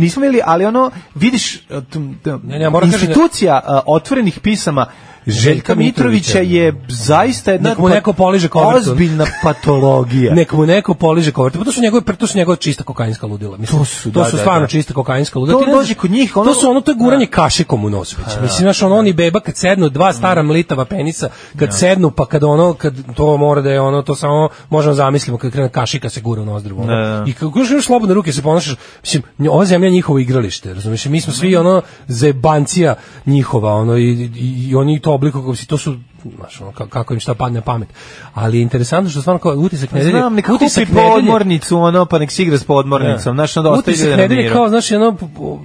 nismo 0.00 0.24
imali, 0.24 0.40
ali 0.44 0.64
ono, 0.64 0.90
vidiš, 1.14 1.58
t- 1.68 1.80
t- 2.22 2.38
Ne, 2.42 2.58
ne, 2.58 2.70
da- 2.70 2.86
institucija 2.86 3.60
a, 3.64 3.80
otvorenih 3.86 4.40
pisama 4.40 4.86
Željka 5.26 5.74
Mitrovića 5.74 6.38
je 6.38 6.74
zaista 6.88 7.52
jedna 7.52 7.74
mu 7.78 7.88
neko 7.88 8.12
poliže 8.12 8.48
kovertu. 8.48 8.90
ozbiljna 8.90 9.26
patologija. 9.42 10.34
Nek 10.40 10.52
mu 10.52 10.66
neko 10.66 10.94
poliže 10.94 11.32
kovertu. 11.32 11.58
Pa 11.58 11.64
to 11.64 11.72
su 11.72 11.80
njegove 11.82 12.16
to 12.16 12.26
su 12.26 12.38
njegove 12.38 12.56
čista 12.56 12.84
kokainska 12.84 13.26
ludila. 13.26 13.56
Mislim, 13.56 13.78
To 13.78 13.84
su, 13.84 14.12
to 14.12 14.20
da, 14.20 14.24
su 14.24 14.36
da, 14.36 14.40
stvarno 14.40 14.60
da. 14.60 14.66
čista 14.66 14.94
kokainska 14.94 15.38
ludila. 15.38 15.60
To 15.60 15.72
dođe 15.72 15.94
kod 15.94 16.10
njih, 16.10 16.36
ono- 16.36 16.46
To 16.46 16.60
su 16.60 16.70
ono 16.70 16.80
to 16.80 16.90
je 16.90 16.96
guranje 16.96 17.26
kašikom 17.26 17.84
u 17.84 17.90
nos 17.90 18.18
već. 18.18 18.26
Mislim 18.42 18.58
znaš 18.58 18.82
ono 18.82 18.96
oni 18.96 19.12
beba 19.12 19.40
kad 19.40 19.56
sednu 19.56 19.88
dva 19.88 20.12
stara 20.12 20.42
mlitava 20.42 20.84
penisa, 20.84 21.28
kad 21.56 21.78
sednu 21.78 22.10
pa 22.10 22.26
kad 22.26 22.44
ono 22.44 22.74
kad 22.74 22.94
to 23.14 23.36
mora 23.36 23.60
da 23.60 23.70
je 23.70 23.80
ono 23.80 24.02
to 24.02 24.14
samo 24.14 24.48
možemo 24.70 24.94
zamislimo 24.94 25.38
kad 25.38 25.52
krene 25.52 25.68
kašika 25.68 26.10
se 26.10 26.20
gura 26.20 26.42
u 26.42 26.44
nozdrvu. 26.44 26.82
ono. 26.82 26.92
Da, 26.92 27.00
da. 27.00 27.24
I 27.26 27.32
kako 27.32 27.58
još 27.60 27.86
slobodne 27.86 28.14
ruke 28.14 28.32
se 28.32 28.42
ponašaš, 28.42 28.74
mislim 29.02 29.22
ova 29.50 29.64
zemlja 29.64 29.86
je 29.86 29.92
njihovo 29.92 30.18
igralište, 30.18 30.74
razumiješ? 30.74 31.04
Mi 31.04 31.20
smo 31.20 31.32
svi 31.32 31.56
ono 31.56 31.82
zebancija 32.08 32.94
njihova, 33.26 33.74
ono 33.74 33.96
i, 33.96 34.10
i, 34.36 34.68
i 34.68 34.74
oni 34.74 35.00
to 35.00 35.09
oblikuju 35.10 35.42
kako 35.42 35.56
si 35.56 35.66
to 35.66 35.78
su 35.78 35.96
znaš, 36.36 36.60
ono, 36.60 36.70
ka- 36.72 36.88
kako 36.88 37.14
im 37.14 37.20
šta 37.20 37.34
padne 37.34 37.58
na 37.58 37.64
pamet. 37.64 37.88
Ali 38.34 38.58
je 38.58 38.62
interesantno 38.62 39.10
što 39.10 39.20
stvarno 39.20 39.38
kao 39.38 39.52
utisak 39.52 39.92
nedelje, 39.92 40.10
Znam, 40.10 40.34
neka 40.34 40.54
utisak 40.54 40.88
kupi 40.88 40.94
podmornicu, 40.96 41.78
ono, 41.78 42.06
pa 42.06 42.18
nek 42.18 42.30
se 42.30 42.42
igra 42.42 42.58
s 42.58 42.64
podmornicom. 42.64 43.34
Znaš, 43.34 43.56
onda 43.56 43.70
ostaje 43.70 43.92
Utisak 43.92 44.04
ljude 44.04 44.16
na 44.16 44.22
nedelje 44.22 44.42
miru. 44.42 44.54
kao, 44.54 44.68
znaš, 44.68 44.92
ono, 44.92 45.12
po- 45.12 45.28
po- 45.28 45.60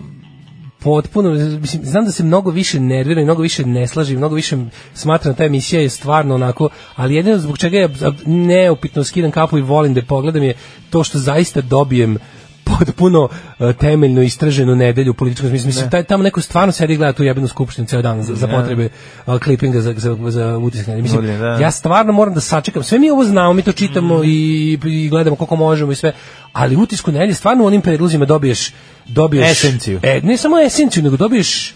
potpuno, 0.79 1.29
mislim, 1.31 1.85
znam 1.85 2.05
da 2.05 2.11
se 2.11 2.23
mnogo 2.23 2.51
više 2.51 2.79
nervira 2.79 3.21
i 3.21 3.25
mnogo 3.25 3.41
više 3.41 3.65
ne 3.65 3.87
slaži, 3.87 4.13
i 4.13 4.17
mnogo 4.17 4.35
više 4.35 4.57
smatram 4.93 5.33
da 5.33 5.37
ta 5.37 5.43
emisija 5.45 5.81
je 5.81 5.89
stvarno 5.89 6.35
onako, 6.35 6.69
ali 6.95 7.15
jedino 7.15 7.37
zbog 7.37 7.57
čega 7.57 7.77
ja 7.77 7.89
neupitno 8.25 9.03
skidam 9.03 9.31
kapu 9.31 9.57
i 9.57 9.61
volim 9.61 9.93
da 9.93 9.99
je 9.99 10.05
pogledam 10.05 10.43
je 10.43 10.53
to 10.89 11.03
što 11.03 11.19
zaista 11.19 11.61
dobijem 11.61 12.17
potpuno 12.65 13.23
uh, 13.23 13.75
temeljno 13.75 14.21
istraženu 14.21 14.75
nedelju 14.75 15.11
u 15.11 15.13
političkom 15.13 15.49
smislu. 15.49 15.67
Mislim, 15.67 15.89
taj, 15.89 16.03
tamo 16.03 16.23
neko 16.23 16.41
stvarno 16.41 16.71
sedi 16.71 16.93
i 16.93 16.97
gleda 16.97 17.13
tu 17.13 17.23
jebenu 17.23 17.47
skupštinu 17.47 17.87
ceo 17.87 18.01
dan 18.01 18.23
za, 18.23 18.35
za 18.35 18.47
potrebe 18.47 18.89
uh, 19.25 19.39
klipinga 19.39 19.81
za, 19.81 19.93
za, 19.97 20.17
za 20.29 20.57
utisak 20.57 20.87
nedelje. 20.87 21.01
Mislim, 21.01 21.21
Godine, 21.21 21.37
da. 21.37 21.57
ja 21.61 21.71
stvarno 21.71 22.13
moram 22.13 22.33
da 22.33 22.41
sačekam. 22.41 22.83
Sve 22.83 22.99
mi 22.99 23.09
ovo 23.09 23.23
znamo, 23.23 23.53
mi 23.53 23.61
to 23.61 23.71
čitamo 23.71 24.23
i, 24.23 24.79
i 24.85 25.09
gledamo 25.09 25.35
koliko 25.35 25.55
možemo 25.55 25.91
i 25.91 25.95
sve, 25.95 26.13
ali 26.53 26.75
utisku 26.75 27.11
nedelje 27.11 27.33
stvarno 27.33 27.63
u 27.63 27.67
onim 27.67 27.81
predlozima 27.81 28.25
dobiješ 28.25 28.73
dobiješ 29.05 29.51
Esenciju. 29.51 29.99
E, 30.03 30.21
ne 30.23 30.37
samo 30.37 30.59
esenciju, 30.59 31.03
nego 31.03 31.17
dobiješ 31.17 31.73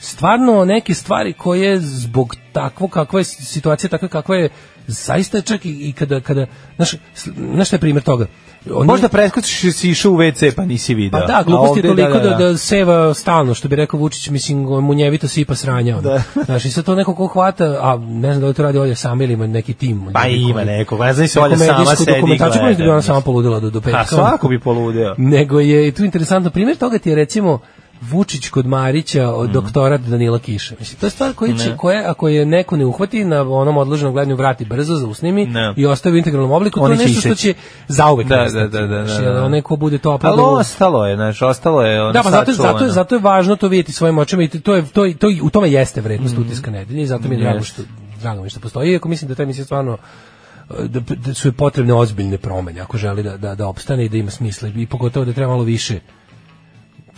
stvarno 0.00 0.64
neke 0.64 0.94
stvari 0.94 1.32
koje 1.32 1.80
zbog 1.80 2.36
takvo 2.52 2.88
kakva 2.88 3.20
je 3.20 3.24
situacija 3.24 3.90
takva 3.90 4.08
kakva 4.08 4.36
je 4.36 4.48
zaista 4.86 5.40
čak 5.40 5.64
i, 5.64 5.88
i 5.88 5.92
kada 5.92 6.20
kada 6.20 6.46
znaš 6.76 6.94
znaš 7.54 7.66
šta 7.66 7.76
je 7.76 7.80
primjer 7.80 8.02
toga 8.02 8.26
Oni- 8.66 8.86
Možda 8.86 9.08
preskočiš 9.08 9.72
si 9.72 9.90
išao 9.90 10.12
u 10.12 10.16
WC 10.16 10.52
pa 10.52 10.64
nisi 10.64 10.94
video. 10.94 11.20
pa 11.20 11.26
da, 11.26 11.42
glupost 11.42 11.76
je 11.76 11.82
toliko 11.82 12.18
da, 12.18 12.30
da, 12.30 12.56
seva 12.56 13.14
stalno, 13.14 13.54
što 13.54 13.68
bi 13.68 13.76
rekao 13.76 14.00
Vučić, 14.00 14.28
mislim, 14.28 14.58
munjevito 14.58 15.28
sipa 15.28 15.54
sranja. 15.54 15.98
ono. 15.98 16.02
Da. 16.02 16.22
Znaš, 16.44 16.64
i 16.64 16.70
sad 16.70 16.84
to 16.84 16.94
neko 16.94 17.14
ko 17.14 17.26
hvata, 17.26 17.64
a 17.64 17.96
ne 17.98 18.28
znam 18.28 18.40
da 18.40 18.46
li 18.46 18.54
to 18.54 18.62
radi 18.62 18.78
Olja 18.78 18.94
sama 18.94 19.24
ili 19.24 19.32
ima 19.32 19.46
neki 19.46 19.74
tim. 19.74 20.10
Pa 20.12 20.26
ima 20.26 20.52
koji- 20.54 20.64
nekog, 20.66 21.00
ne 21.00 21.12
znam 21.12 21.28
se 21.28 21.40
Neko 21.40 21.46
Olja 21.46 21.56
sama 21.56 21.96
sedi 21.96 22.10
i 22.10 22.20
gleda, 22.20 22.50
pa 22.50 22.68
da 22.68 22.74
bi 22.74 22.88
ona 22.88 23.02
sama 23.02 23.20
poludela 23.20 23.60
do, 23.60 23.70
do 23.70 23.80
petka. 23.80 23.98
A 23.98 24.06
svako 24.06 24.48
bi 24.48 24.60
poludeo. 24.60 25.14
Nego 25.18 25.60
je 25.60 25.88
i 25.88 25.92
tu 25.92 26.04
interesantno 26.04 26.50
primjer 26.50 26.76
toga 26.76 26.98
ti 26.98 27.08
je 27.08 27.14
recimo 27.14 27.58
Vučić 28.02 28.48
kod 28.48 28.66
Marića 28.66 29.28
od 29.28 29.50
doktorat 29.50 30.00
Danila 30.00 30.38
Kiša. 30.38 30.74
Mislim, 30.78 31.00
to 31.00 31.06
je 31.06 31.10
stvar 31.10 31.32
koja 31.32 31.56
će, 31.56 31.76
koja, 31.76 32.10
ako 32.10 32.28
je 32.28 32.46
neko 32.46 32.76
ne 32.76 32.84
uhvati 32.84 33.24
na 33.24 33.40
onom 33.42 33.76
odloženom 33.76 34.12
gledanju 34.12 34.36
vrati 34.36 34.64
brzo, 34.64 34.94
zausnimi 34.94 35.46
Ne. 35.46 35.74
i 35.76 35.86
ostavi 35.86 36.14
u 36.14 36.18
integralnom 36.18 36.52
obliku, 36.52 36.78
to 36.78 36.84
Oni 36.84 36.94
je 36.94 36.98
će 36.98 37.04
nešto 37.04 37.20
što 37.20 37.34
će 37.34 37.54
zauvek 37.88 38.26
Da, 38.26 38.36
da, 38.44 38.66
da, 38.68 38.86
da, 38.86 39.06
znaš, 39.06 39.18
da, 39.18 39.32
da. 39.32 39.44
Onaj 39.44 39.62
ko 39.62 39.76
bude 39.76 39.98
to 39.98 40.10
Ali 40.10 40.16
uploadao- 40.18 40.54
ostalo 40.54 41.06
je, 41.06 41.16
znaš, 41.16 41.42
ostalo 41.42 41.82
je 41.82 42.02
ono 42.02 42.12
da, 42.12 42.22
pa 42.22 42.30
zato, 42.30 42.52
zato, 42.52 42.84
je, 42.84 42.90
zato 42.90 43.14
je 43.14 43.20
važno 43.20 43.56
to 43.56 43.68
vidjeti 43.68 43.92
svojim 43.92 44.18
očima 44.18 44.42
i 44.42 44.48
to 44.48 44.74
je, 44.74 44.84
to, 44.84 45.04
je- 45.04 45.14
to, 45.14 45.28
je- 45.28 45.42
u 45.42 45.50
tome 45.50 45.70
jeste 45.70 46.00
vrednost 46.00 46.38
utiska 46.38 46.70
nedelje 46.70 47.02
i 47.02 47.06
zato 47.06 47.28
mi 47.28 47.34
je 47.34 47.40
drago 47.40 47.62
što, 47.62 47.82
drago 48.20 48.40
mi 48.40 48.46
je 48.46 48.50
što 48.50 48.60
postoji, 48.60 48.90
iako 48.90 49.08
mislim 49.08 49.28
da 49.28 49.34
ta 49.34 49.42
emisija 49.42 49.64
stvarno 49.64 49.98
e, 50.70 50.84
da, 50.84 51.00
da 51.16 51.34
su 51.34 51.52
potrebne 51.52 51.94
ozbiljne 51.94 52.38
promene 52.38 52.80
ako 52.80 52.98
želi 52.98 53.22
da, 53.22 53.36
da, 53.36 53.54
da 53.54 53.66
opstane 53.66 54.04
i 54.04 54.08
da 54.08 54.16
ima 54.16 54.30
smisla 54.30 54.68
i 54.68 54.86
pogotovo 54.86 55.24
da 55.24 55.32
treba 55.32 55.50
malo 55.50 55.64
više 55.64 56.00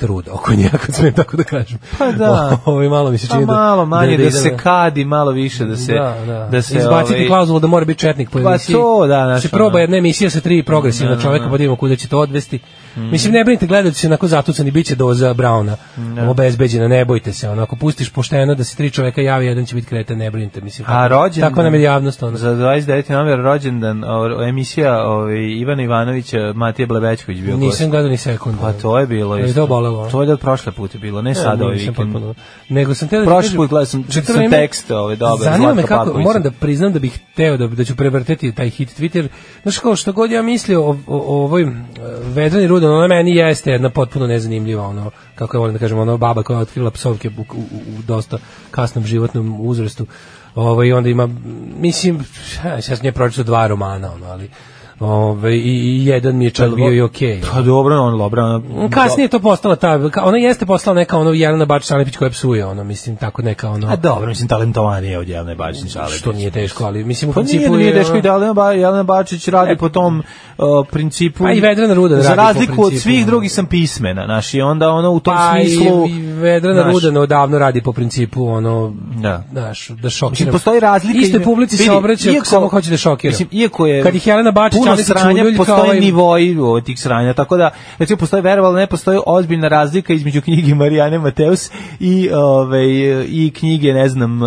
truda 0.02 0.32
oko 0.32 0.54
nje, 0.54 0.70
ako 0.74 0.92
smijem 0.92 1.14
tako 1.14 1.36
da 1.36 1.44
kažem. 1.44 1.78
Pa 1.98 2.12
da. 2.12 2.58
Ovo 2.64 2.88
malo 2.90 3.10
mi 3.10 3.18
se 3.18 3.28
Pa 3.28 3.34
čini 3.34 3.46
da... 3.46 3.52
malo 3.52 3.86
manje 3.86 4.16
da, 4.16 4.22
ide 4.22 4.30
se 4.32 4.50
na- 4.50 4.56
kadi, 4.56 5.04
malo 5.04 5.30
više 5.32 5.64
da 5.64 5.76
se 5.76 5.92
da, 5.92 6.16
da. 6.26 6.48
da 6.50 6.62
se 6.62 6.78
izbaciti 6.78 7.14
ovaj, 7.14 7.26
klauzulu 7.26 7.60
da 7.60 7.66
mora 7.66 7.84
biti 7.84 8.00
četnik 8.00 8.30
po 8.30 8.38
Pa 8.38 8.50
emisiji. 8.50 8.74
to, 8.74 9.06
da, 9.06 9.24
znaš, 9.24 9.42
se 9.42 9.48
proba 9.48 9.80
jedna 9.80 9.96
emisija 9.96 10.30
sa 10.30 10.40
tri 10.40 10.62
progresivna 10.62 11.20
čoveka, 11.20 11.44
pa 11.44 11.50
da 11.50 11.56
vidimo 11.56 11.76
kuda 11.76 11.96
će 11.96 12.08
to 12.08 12.18
odvesti. 12.18 12.58
Mhm. 12.96 13.10
Mislim, 13.10 13.32
ne 13.32 13.44
brinite, 13.44 13.66
gledajući 13.66 13.98
se 13.98 14.06
onako 14.06 14.28
zatucani, 14.28 14.70
bit 14.70 14.86
će 14.86 14.94
doza 14.94 15.34
Brauna, 15.34 15.76
obezbeđena, 16.28 16.88
ne 16.88 17.04
bojte 17.04 17.32
se, 17.32 17.48
ono, 17.48 17.62
ako 17.62 17.76
pustiš 17.76 18.10
pošteno 18.10 18.54
da 18.54 18.64
se 18.64 18.76
tri 18.76 18.90
čoveka 18.90 19.20
javi, 19.20 19.46
jedan 19.46 19.66
će 19.66 19.74
biti 19.74 19.86
kreten, 19.86 20.18
ne 20.18 20.30
brinite, 20.30 20.60
mislim. 20.60 20.86
A 20.90 21.06
rođendan? 21.06 21.50
Tako 21.50 21.62
nam 21.62 21.74
je 21.74 21.82
javnost, 21.82 22.22
ono. 22.22 22.36
Za 22.36 22.50
29. 22.50 23.10
novembar 23.10 23.44
rođendan 23.44 24.04
o, 24.04 24.42
emisija 24.48 25.02
ovaj, 25.02 25.36
Ivana 25.36 25.82
Ivanovića, 25.82 26.52
Matija 26.54 26.86
Blebećković 26.86 27.40
bio 27.40 27.56
gost. 27.56 27.62
Nisam 27.62 27.90
gledao 27.90 28.10
ni 28.10 28.16
sekund. 28.16 28.56
Pa 28.60 28.72
to 28.72 28.98
je 28.98 29.06
bilo 29.06 29.36
Je 29.36 29.54
to 29.54 29.66
bolelo? 29.66 30.10
To 30.10 30.22
je 30.22 30.26
da 30.26 30.32
od 30.32 30.40
prošle 30.40 30.72
puta 30.72 30.98
bilo, 30.98 31.22
ne 31.22 31.34
sad 31.34 31.62
ovaj 31.62 31.76
vikend. 31.76 32.16
Nego 32.68 32.94
sam 32.94 33.08
teo 33.08 33.20
da 33.20 33.26
Prošli 33.26 33.56
put 33.56 33.70
gledao 33.70 33.86
sam- 33.86 34.04
čitao 34.04 34.34
sam 34.36 34.50
tekst, 34.50 34.90
ovaj, 34.90 35.16
dobar, 35.16 35.44
Zanima 35.44 35.74
me 35.74 35.82
kako, 35.82 36.18
moram 36.18 36.42
da 36.42 36.50
priznam 36.50 36.92
da 36.92 36.98
bih 36.98 37.20
hteo 37.32 37.56
da, 37.56 37.66
da 37.66 37.84
ću 37.84 37.96
prevrteti 37.96 38.52
taj 38.52 38.70
hit 38.70 39.00
Twitter. 39.00 39.28
Znaš 39.62 39.78
kao 39.78 39.96
što 39.96 40.12
god 40.12 40.30
ja 40.30 40.42
mislio 40.42 40.82
o, 40.82 40.90
o, 40.90 40.96
o 41.06 41.44
ovoj 41.44 41.62
uh, 41.64 41.70
Vedrani 42.24 42.66
Rudan, 42.82 42.96
ona 42.96 43.08
meni 43.08 43.36
jeste 43.36 43.70
jedna 43.70 43.90
potpuno 43.90 44.26
nezanimljiva, 44.26 44.86
ono, 44.86 45.10
kako 45.34 45.56
je 45.56 45.58
volim 45.58 45.74
da 45.74 45.78
kažem, 45.78 45.98
ono 45.98 46.16
baba 46.16 46.42
koja 46.42 46.56
je 46.56 46.62
otkrila 46.62 46.90
psovke 46.90 47.30
u, 47.38 47.40
u, 47.40 47.62
u 47.98 48.02
dosta 48.06 48.38
kasnom 48.70 49.04
životnom 49.04 49.60
uzrastu. 49.60 50.06
Ovaj 50.54 50.92
onda 50.92 51.08
ima 51.08 51.28
mislim, 51.78 52.24
ja 52.64 52.82
sam 52.82 52.96
nje 53.02 53.12
pročitao 53.12 53.44
dva 53.44 53.66
romana, 53.66 54.12
ono, 54.12 54.26
ali 54.26 54.50
Ove, 55.02 55.56
i, 55.56 55.60
i 55.60 56.06
jedan 56.06 56.36
mi 56.36 56.44
je 56.44 56.50
čak 56.50 56.74
bio 56.74 56.92
i 56.92 57.00
okej. 57.00 57.40
Pa 57.52 57.60
dobro, 57.60 58.00
on 58.00 58.18
dobro. 58.18 58.42
Ono, 58.44 58.90
Kasnije 58.90 59.24
je 59.24 59.28
to 59.28 59.38
postala 59.38 59.76
ta, 59.76 60.00
ona 60.22 60.38
jeste 60.38 60.66
postala 60.66 60.94
neka 60.94 61.18
ono 61.18 61.32
Jelena 61.32 61.64
Bačić 61.64 61.90
Alepić 61.90 62.16
koja 62.16 62.30
psuje, 62.30 62.66
ono, 62.66 62.84
mislim, 62.84 63.16
tako 63.16 63.42
neka 63.42 63.70
ono, 63.70 63.88
A 63.88 63.96
dobro, 63.96 64.28
mislim, 64.28 64.48
talentovanije 64.48 65.18
od 65.18 65.28
Jelene 65.28 65.54
Bačić. 65.54 65.96
Ali 65.96 66.12
što 66.12 66.32
nije 66.32 66.50
teško, 66.50 66.84
ali 66.84 67.04
mislim 67.04 67.30
u 67.30 67.34
Pa 67.34 67.42
nije, 67.42 67.50
principu 67.50 67.76
nije 67.76 67.88
je, 67.88 67.94
teško 67.94 68.16
i 68.16 68.22
da 68.22 68.28
Jelena, 68.28 68.52
ba, 68.52 68.72
Jelena 68.72 69.02
Bačić 69.02 69.48
radi 69.48 69.76
po 69.76 69.88
tom 69.88 70.22
uh, 70.58 70.64
principu. 70.90 71.44
Pa 71.44 71.52
i 71.52 71.60
Vedrana 71.60 71.94
Rudan 71.94 72.22
Za 72.22 72.34
radi 72.34 72.36
po 72.36 72.42
razliku 72.42 72.82
od 72.82 72.88
principu, 72.88 73.02
svih 73.02 73.26
drugih 73.26 73.52
sam 73.52 73.66
pismena, 73.66 74.24
znaš, 74.24 74.54
i 74.54 74.60
onda 74.60 74.88
ono 74.88 75.10
u 75.10 75.20
tom 75.20 75.34
pa 75.36 75.52
smislu... 75.52 76.06
i, 76.06 76.10
i 76.10 76.22
Vedrana 76.32 76.82
znaš, 76.82 76.92
Rudan 76.94 77.16
odavno 77.16 77.58
radi 77.58 77.82
po 77.82 77.92
principu 77.92 78.46
ono 78.46 78.92
Da. 79.16 79.44
znaš, 79.52 79.88
da 79.88 79.94
Mislim, 79.94 80.10
šokira. 80.10 80.52
postoji 80.52 80.80
razlika... 80.80 81.18
Izme- 81.18 81.44
publici 81.44 81.76
se 81.76 81.82
vidi, 81.82 81.94
obraća 81.94 82.28
ako 82.28 82.34
iako- 82.34 82.46
samo 82.46 82.68
hoće 82.68 82.90
da 82.90 82.96
šokira. 82.96 83.30
Mislim, 83.30 83.48
iako 83.52 83.86
je... 83.86 84.02
Kad 84.02 84.14
ih 84.14 84.26
Jelena 84.26 84.50
Bačić, 84.50 84.80
Aleksić, 84.92 85.06
sranja, 85.08 85.44
postoje 85.56 85.80
ovaj- 85.80 86.00
nivoji 86.00 86.56
tih 86.80 87.00
sranja, 87.00 87.34
tako 87.34 87.56
da, 87.56 87.70
recimo, 87.98 88.16
postoji 88.16 88.42
verovalo, 88.42 88.74
ne 88.74 88.86
postoji 88.86 89.18
ozbiljna 89.26 89.68
razlika 89.68 90.12
između 90.12 90.40
knjige 90.46 90.74
Marijane 90.74 91.18
Mateus 91.18 91.70
i, 92.00 92.30
ove, 92.30 92.84
i 93.24 93.52
knjige, 93.52 93.92
ne 93.92 94.08
znam, 94.08 94.40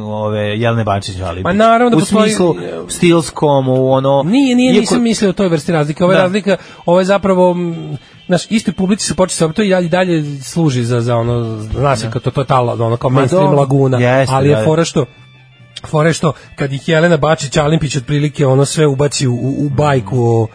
ove, 0.00 0.58
Jelene 0.58 0.84
Bačić, 0.84 1.16
ali 1.20 1.42
Pa 1.42 1.52
naravno 1.52 1.90
da 1.90 1.96
u 1.96 2.00
postoji- 2.00 2.22
smislu 2.22 2.54
stilskom, 2.88 3.68
u 3.68 3.92
ono... 3.92 4.22
Nije, 4.22 4.56
nije, 4.56 4.72
iako- 4.72 4.80
nisam 4.80 5.02
mislio 5.02 5.30
o 5.30 5.34
toj 5.34 5.48
vrsti 5.48 5.72
razlike. 5.72 6.04
Ova 6.04 6.14
Da. 6.14 6.22
razlika, 6.22 6.56
ovo 6.86 6.98
je 6.98 7.04
zapravo, 7.04 7.50
m, 7.50 7.96
znaš, 8.26 8.42
istoj 8.50 8.74
publici 8.74 9.06
se 9.06 9.14
počne 9.14 9.34
sa 9.36 9.48
to 9.48 9.62
i 9.62 9.68
dalje, 9.68 9.88
dalje 9.88 10.40
služi 10.40 10.84
za, 10.84 11.00
za 11.00 11.16
ono, 11.16 11.58
zna 11.58 11.96
se 11.96 12.10
kao 12.10 12.20
to, 12.20 12.30
to 12.30 12.40
je 12.40 12.46
ta, 12.46 12.60
ono, 12.60 12.96
kao 12.96 13.10
mainstream 13.10 13.54
laguna, 13.54 13.96
ali 14.28 14.48
da, 14.48 14.54
je 14.54 14.56
da. 14.56 14.64
fora 14.64 14.84
što 14.84 15.04
fora 15.86 16.08
je 16.08 16.12
što 16.12 16.32
kad 16.56 16.72
ih 16.72 16.88
Jelena 16.88 17.16
Bačić 17.16 17.56
Alimpić 17.56 17.96
otprilike 17.96 18.46
ono 18.46 18.64
sve 18.64 18.86
ubaci 18.86 19.26
u, 19.26 19.34
u, 19.34 19.68
bajku 19.68 20.18
o 20.20 20.46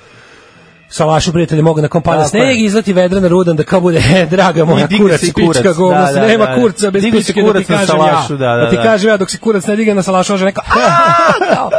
Salašu 0.89 1.31
prijatelje 1.31 1.61
mogu 1.61 1.81
na 1.81 1.87
kompada 1.87 2.17
Tako 2.17 2.29
sneg 2.29 2.59
i 2.59 2.63
izleti 2.63 2.93
vedrana 2.93 3.27
rudan 3.27 3.55
da 3.55 3.63
kao 3.63 3.79
bude 3.79 3.97
e, 4.15 4.25
draga 4.25 4.65
moja 4.65 4.87
kurac 5.01 5.23
i 5.23 5.33
pička 5.33 5.73
govna 5.73 6.11
Da, 6.11 6.19
da, 6.19 6.27
nema 6.27 6.45
da, 6.45 6.51
da. 6.51 6.61
kurca 6.61 6.91
bez 6.91 7.03
pičke 7.03 7.41
da 7.41 7.53
ti 7.53 7.71
na 7.71 7.77
kažem 7.77 7.87
salašu, 7.87 8.33
ja 8.33 8.37
da, 8.37 8.55
da, 8.55 8.55
da 8.55 8.69
ti 8.69 8.75
da. 8.75 8.83
kažem 8.83 9.09
ja 9.09 9.17
dok 9.17 9.29
se 9.29 9.37
kurac 9.37 9.67
ne 9.67 9.75
digne 9.75 9.93
na 9.93 10.03
salašu 10.03 10.33
može 10.33 10.51
kao, 10.51 10.63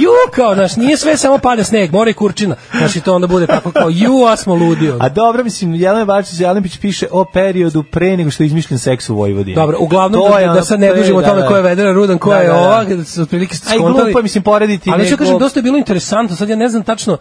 ju 0.00 0.10
kao 0.34 0.54
znaš 0.54 0.76
nije 0.76 0.96
sve 0.96 1.16
samo 1.16 1.38
pada 1.38 1.64
sneg 1.64 1.92
mora 1.92 2.10
i 2.10 2.14
kurčina 2.14 2.54
znači 2.72 3.00
to 3.00 3.14
onda 3.14 3.26
bude 3.26 3.46
tako 3.46 3.70
kao 3.72 3.88
ju 3.90 4.26
a 4.26 4.36
smo 4.36 4.54
ludi 4.54 4.90
ono. 4.90 5.04
A 5.04 5.08
dobro, 5.08 5.44
mislim, 5.44 5.74
Jelena 5.74 6.04
Bačić 6.04 6.40
Jelenpić 6.40 6.78
piše 6.78 7.06
o 7.10 7.24
periodu 7.24 7.82
pre 7.82 8.16
nego 8.16 8.30
što 8.30 8.42
je 8.42 8.46
izmišljen 8.46 8.78
seks 8.78 9.08
u 9.10 9.14
Vojvodini. 9.14 9.54
Dobro, 9.54 9.76
uglavnom 9.80 10.20
To 10.20 10.28
da, 10.28 10.38
je 10.38 10.46
da 10.46 10.52
ono 10.52 10.62
sad 10.62 10.80
ne 10.80 10.94
dužimo 10.94 11.18
o 11.18 11.22
da, 11.22 11.28
tome 11.28 11.40
da. 11.40 11.48
ko 11.48 11.56
je 11.56 11.62
Vedra 11.62 11.92
Rudan, 11.92 12.18
ko 12.18 12.30
Da, 12.30 12.36
je 12.36 12.46
da, 12.46 12.52
da. 12.52 12.58
ova, 12.58 12.84
da 12.84 13.04
se 13.04 13.22
otprilike 13.22 13.56
skontali. 13.56 13.92
glupo 13.94 14.18
je, 14.18 14.22
mislim, 14.22 14.44
porediti 14.44 14.90
Ali 14.92 15.06
što 15.06 15.16
kažem, 15.16 15.38
dosta 15.38 15.58
je 15.58 15.62
bilo 15.62 15.78
interesantno, 15.78 16.36
sad 16.36 16.48
ja 16.48 16.56
ne 16.56 16.68
znam 16.68 16.82
tačno, 16.82 17.18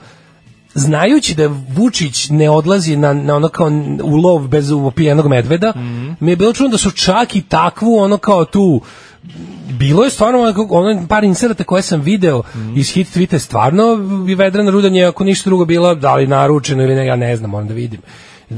znajući 0.73 1.35
da 1.35 1.47
Vučić 1.69 2.29
ne 2.29 2.49
odlazi 2.49 2.95
na, 2.95 3.13
na 3.13 3.35
ono 3.35 3.47
kao 3.47 3.67
u 4.03 4.15
lov 4.15 4.47
bez 4.47 4.71
upijenog 4.71 5.27
medveda, 5.27 5.73
Mhm. 5.75 6.11
mi 6.19 6.31
je 6.31 6.35
bilo 6.35 6.53
čudno 6.53 6.71
da 6.71 6.77
su 6.77 6.91
čak 6.91 7.35
i 7.35 7.41
takvu 7.41 7.97
ono 7.97 8.17
kao 8.17 8.45
tu 8.45 8.81
bilo 9.69 10.03
je 10.03 10.09
stvarno 10.09 10.39
ono, 10.69 11.07
par 11.07 11.23
inserata 11.23 11.63
koje 11.63 11.81
sam 11.81 12.01
video 12.01 12.41
Mhm. 12.55 12.77
iz 12.77 12.89
hit 12.89 13.07
tweeta 13.07 13.39
stvarno 13.39 13.83
i 14.27 14.35
Vedrana 14.35 14.71
Rudan 14.71 14.95
je 14.95 15.05
ako 15.05 15.23
ništa 15.23 15.49
drugo 15.49 15.65
bila 15.65 15.93
da 15.95 16.15
li 16.15 16.27
naručeno 16.27 16.83
ili 16.83 16.95
ne 16.95 17.05
ja 17.05 17.15
ne 17.15 17.35
znam 17.35 17.49
moram 17.49 17.67
da 17.67 17.73
vidim 17.73 18.01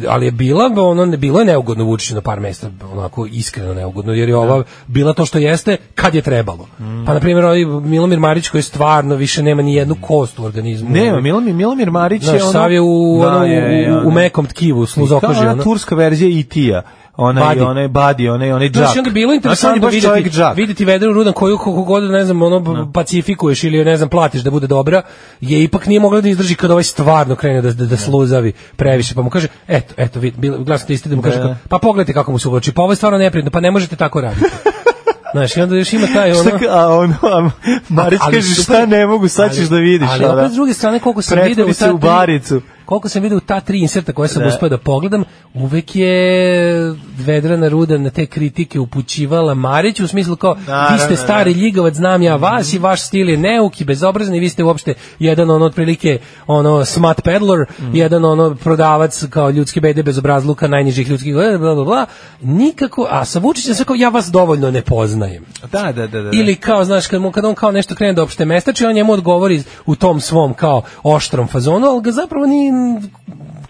ali 0.07 0.26
je 0.26 0.31
bila 0.31 0.65
ono 0.77 1.06
ne 1.06 1.18
bilo 1.18 1.40
je 1.40 1.45
neugodno 1.45 1.84
Vučiću 1.84 2.15
na 2.15 2.22
par 2.22 2.40
mesta 2.40 2.69
onako 2.91 3.26
iskreno 3.26 3.73
neugodno 3.73 4.14
jer 4.14 4.30
je 4.30 4.35
ova 4.35 4.64
bila 4.88 5.14
to 5.14 5.26
što 5.26 5.38
jeste 5.38 5.77
kad 5.95 6.15
je 6.15 6.22
trebalo 6.22 6.68
Mhm. 6.80 7.06
pa 7.06 7.14
na 7.14 7.19
primjer 7.19 7.45
ovaj 7.45 7.60
Milomir 7.65 8.19
Marić 8.19 8.49
koji 8.49 8.64
stvarno 8.64 9.15
više 9.15 9.44
nema 9.44 9.61
ni 9.61 9.76
jednu 9.76 9.95
kost 10.02 10.40
u 10.40 10.45
organizmu 10.45 10.90
Nema, 10.90 11.19
Milomir, 11.19 11.53
Milomir 11.53 11.91
Marić 11.91 12.23
Znaš, 12.23 12.35
je 12.35 12.44
ono... 12.44 12.52
sav 12.52 12.72
je 12.72 12.81
u, 12.81 13.19
Da, 13.22 13.27
ono, 13.27 13.45
je, 13.45 13.53
je, 13.53 13.91
u, 13.91 13.95
u 13.95 13.99
ono. 13.99 14.10
mekom 14.10 14.45
tkivu, 14.45 14.85
sluzokoži. 14.85 15.40
Ono. 15.41 15.64
turska 15.64 15.95
verzija 15.95 16.40
E.T.-a. 16.40 16.81
Onaj, 17.18 17.44
Badi. 17.44 17.61
onaj 17.61 17.88
Badi, 17.88 18.30
onaj, 18.30 18.52
onaj 18.52 18.69
džak. 18.69 18.76
Znaš, 18.76 18.95
i 18.95 18.99
onda 18.99 19.10
je 19.10 19.14
bilo 19.14 19.31
je 19.31 19.35
interesantno 19.35 19.91
čovjek 19.91 20.26
videti, 20.26 20.41
videti 20.56 20.85
Vedru 20.85 21.14
Rudan 21.14 21.34
koju 21.34 21.57
kako 21.57 21.84
god, 21.84 22.03
ne 22.03 22.26
znam, 22.26 22.41
ono, 22.41 22.91
pacifikuješ 22.94 23.64
ili, 23.64 23.85
ne 23.85 23.98
znam, 23.98 24.10
platiš 24.10 24.41
da 24.41 24.52
bude 24.52 24.68
dobra, 24.68 25.02
je 25.41 25.64
ipak 25.64 25.85
nije 25.85 25.99
mogla 25.99 26.22
da 26.22 26.30
izdrži 26.30 26.56
kad 26.56 26.72
ovaj 26.72 26.84
stvarno 26.84 27.35
krene 27.35 27.61
da, 27.61 27.73
da, 27.73 27.85
da 27.85 27.98
sluzavi 27.98 28.53
previše. 28.76 29.15
Pa 29.15 29.22
mu 29.22 29.30
kaže, 29.30 29.48
eto, 29.68 29.94
eto, 29.98 30.19
vid, 30.19 30.34
bilo, 30.38 30.57
glasno 30.57 30.94
isti 30.94 31.10
da 31.10 31.15
mu 31.15 31.22
kaže, 31.22 31.38
Da. 31.38 31.56
pa 31.69 31.77
pogledajte 31.77 32.14
kako 32.14 32.31
mu 32.31 32.40
se 32.40 32.48
uvlači, 32.48 32.72
pa 32.72 32.81
ovo 32.81 32.91
je 32.91 32.95
stvarno 32.95 33.18
neprijatno, 33.18 33.52
pa 33.52 33.60
ne 33.60 33.72
možete 33.72 33.95
tako 33.95 34.22
raditi. 34.22 34.45
Znaš, 35.34 35.57
i 35.57 35.61
onda 35.61 35.76
još 35.76 35.94
ima 35.94 36.07
taj, 36.14 36.31
ono... 36.31 36.41
Šta 36.44 36.60
a 36.69 36.98
ono, 36.98 37.15
a 37.23 37.49
Marić 37.90 38.19
kaže, 38.31 38.64
šta 38.64 38.85
ne 38.85 39.06
mogu, 39.06 39.27
sad 39.27 39.56
ćeš 39.56 39.68
da 39.68 39.77
vidiš. 39.77 40.10
Ali 40.11 40.26
opet 40.26 40.52
s 40.52 40.56
druge 40.56 40.73
strane, 40.73 40.99
koliko 40.99 41.22
sam 41.22 41.35
Pretvori 41.35 41.52
video 41.52 41.68
u 41.68 41.73
se 41.73 41.91
u 41.91 41.98
baricu. 41.98 42.61
Koliko 42.94 43.10
sam 43.10 43.22
video 43.22 43.38
u 43.38 43.41
ta 43.41 43.60
tri 43.60 43.80
inserta 43.80 44.14
koje 44.14 44.28
sam 44.28 44.41
Da. 44.41 44.48
uspeo 44.48 44.70
da 44.70 44.78
pogledam, 44.78 45.24
uvek 45.53 45.95
je 45.95 46.94
Vedrana 47.18 47.68
Ruda 47.68 47.98
na 47.98 48.10
te 48.10 48.26
kritike 48.26 48.80
upućivala 48.80 49.53
Mariću 49.53 50.03
u 50.03 50.07
smislu 50.07 50.36
kao, 50.36 50.53
vi 50.53 50.61
Naravno, 50.68 50.98
ste 50.98 51.15
stari 51.15 51.53
da. 51.53 51.60
ljigavac, 51.60 51.94
znam 51.95 52.22
ja 52.22 52.36
vas 52.36 52.74
i 52.74 52.80
vaš 52.80 53.02
stil 53.02 53.30
je 53.30 53.38
neuk 53.38 53.82
i 53.82 53.86
bezobrazni, 53.86 54.40
vi 54.40 54.49
ste 54.49 54.64
uopšte 54.64 54.94
jedan 55.20 55.49
ono 55.49 55.65
otprilike 55.65 56.20
ono 56.48 56.86
smut 56.86 57.22
peddler, 57.24 57.60
Mm. 57.80 57.95
jedan 57.95 58.26
ono 58.26 58.56
prodavac 58.56 59.24
kao 59.30 59.49
ljudske 59.49 59.82
bede 59.82 60.03
bez 60.03 60.18
obrazluka, 60.18 60.68
najnižih 60.68 61.10
ljudskih 61.10 61.34
bla, 61.34 61.57
bla, 61.57 61.76
bla, 61.76 61.84
bla. 61.84 62.06
Nikako, 62.41 63.07
a 63.10 63.26
sa 63.26 63.40
Vučićem 63.40 63.76
sve 63.76 63.86
kao, 63.86 63.95
ja 63.95 64.10
vas 64.10 64.26
dovoljno 64.26 64.72
ne 64.72 64.82
poznajem. 64.82 65.45
Da, 65.72 65.91
da, 65.91 66.07
da, 66.07 66.22
da. 66.22 66.30
Ili 66.34 66.56
kao, 66.56 66.86
znaš, 66.86 67.07
kad, 67.07 67.22
mu, 67.22 67.32
kad 67.32 67.45
on 67.45 67.56
kao 67.56 67.72
nešto 67.72 67.95
krene 67.95 68.14
da 68.14 68.24
opšte 68.24 68.45
mestači, 68.45 68.86
on 68.86 68.94
njemu 68.95 69.14
odgovori 69.14 69.64
u 69.86 69.95
tom 69.95 70.22
svom 70.22 70.53
kao 70.53 70.82
oštrom 71.03 71.48
fazonu, 71.48 71.88
ali 71.88 72.02
ga 72.02 72.11
zapravo 72.11 72.45
ni 72.45 72.72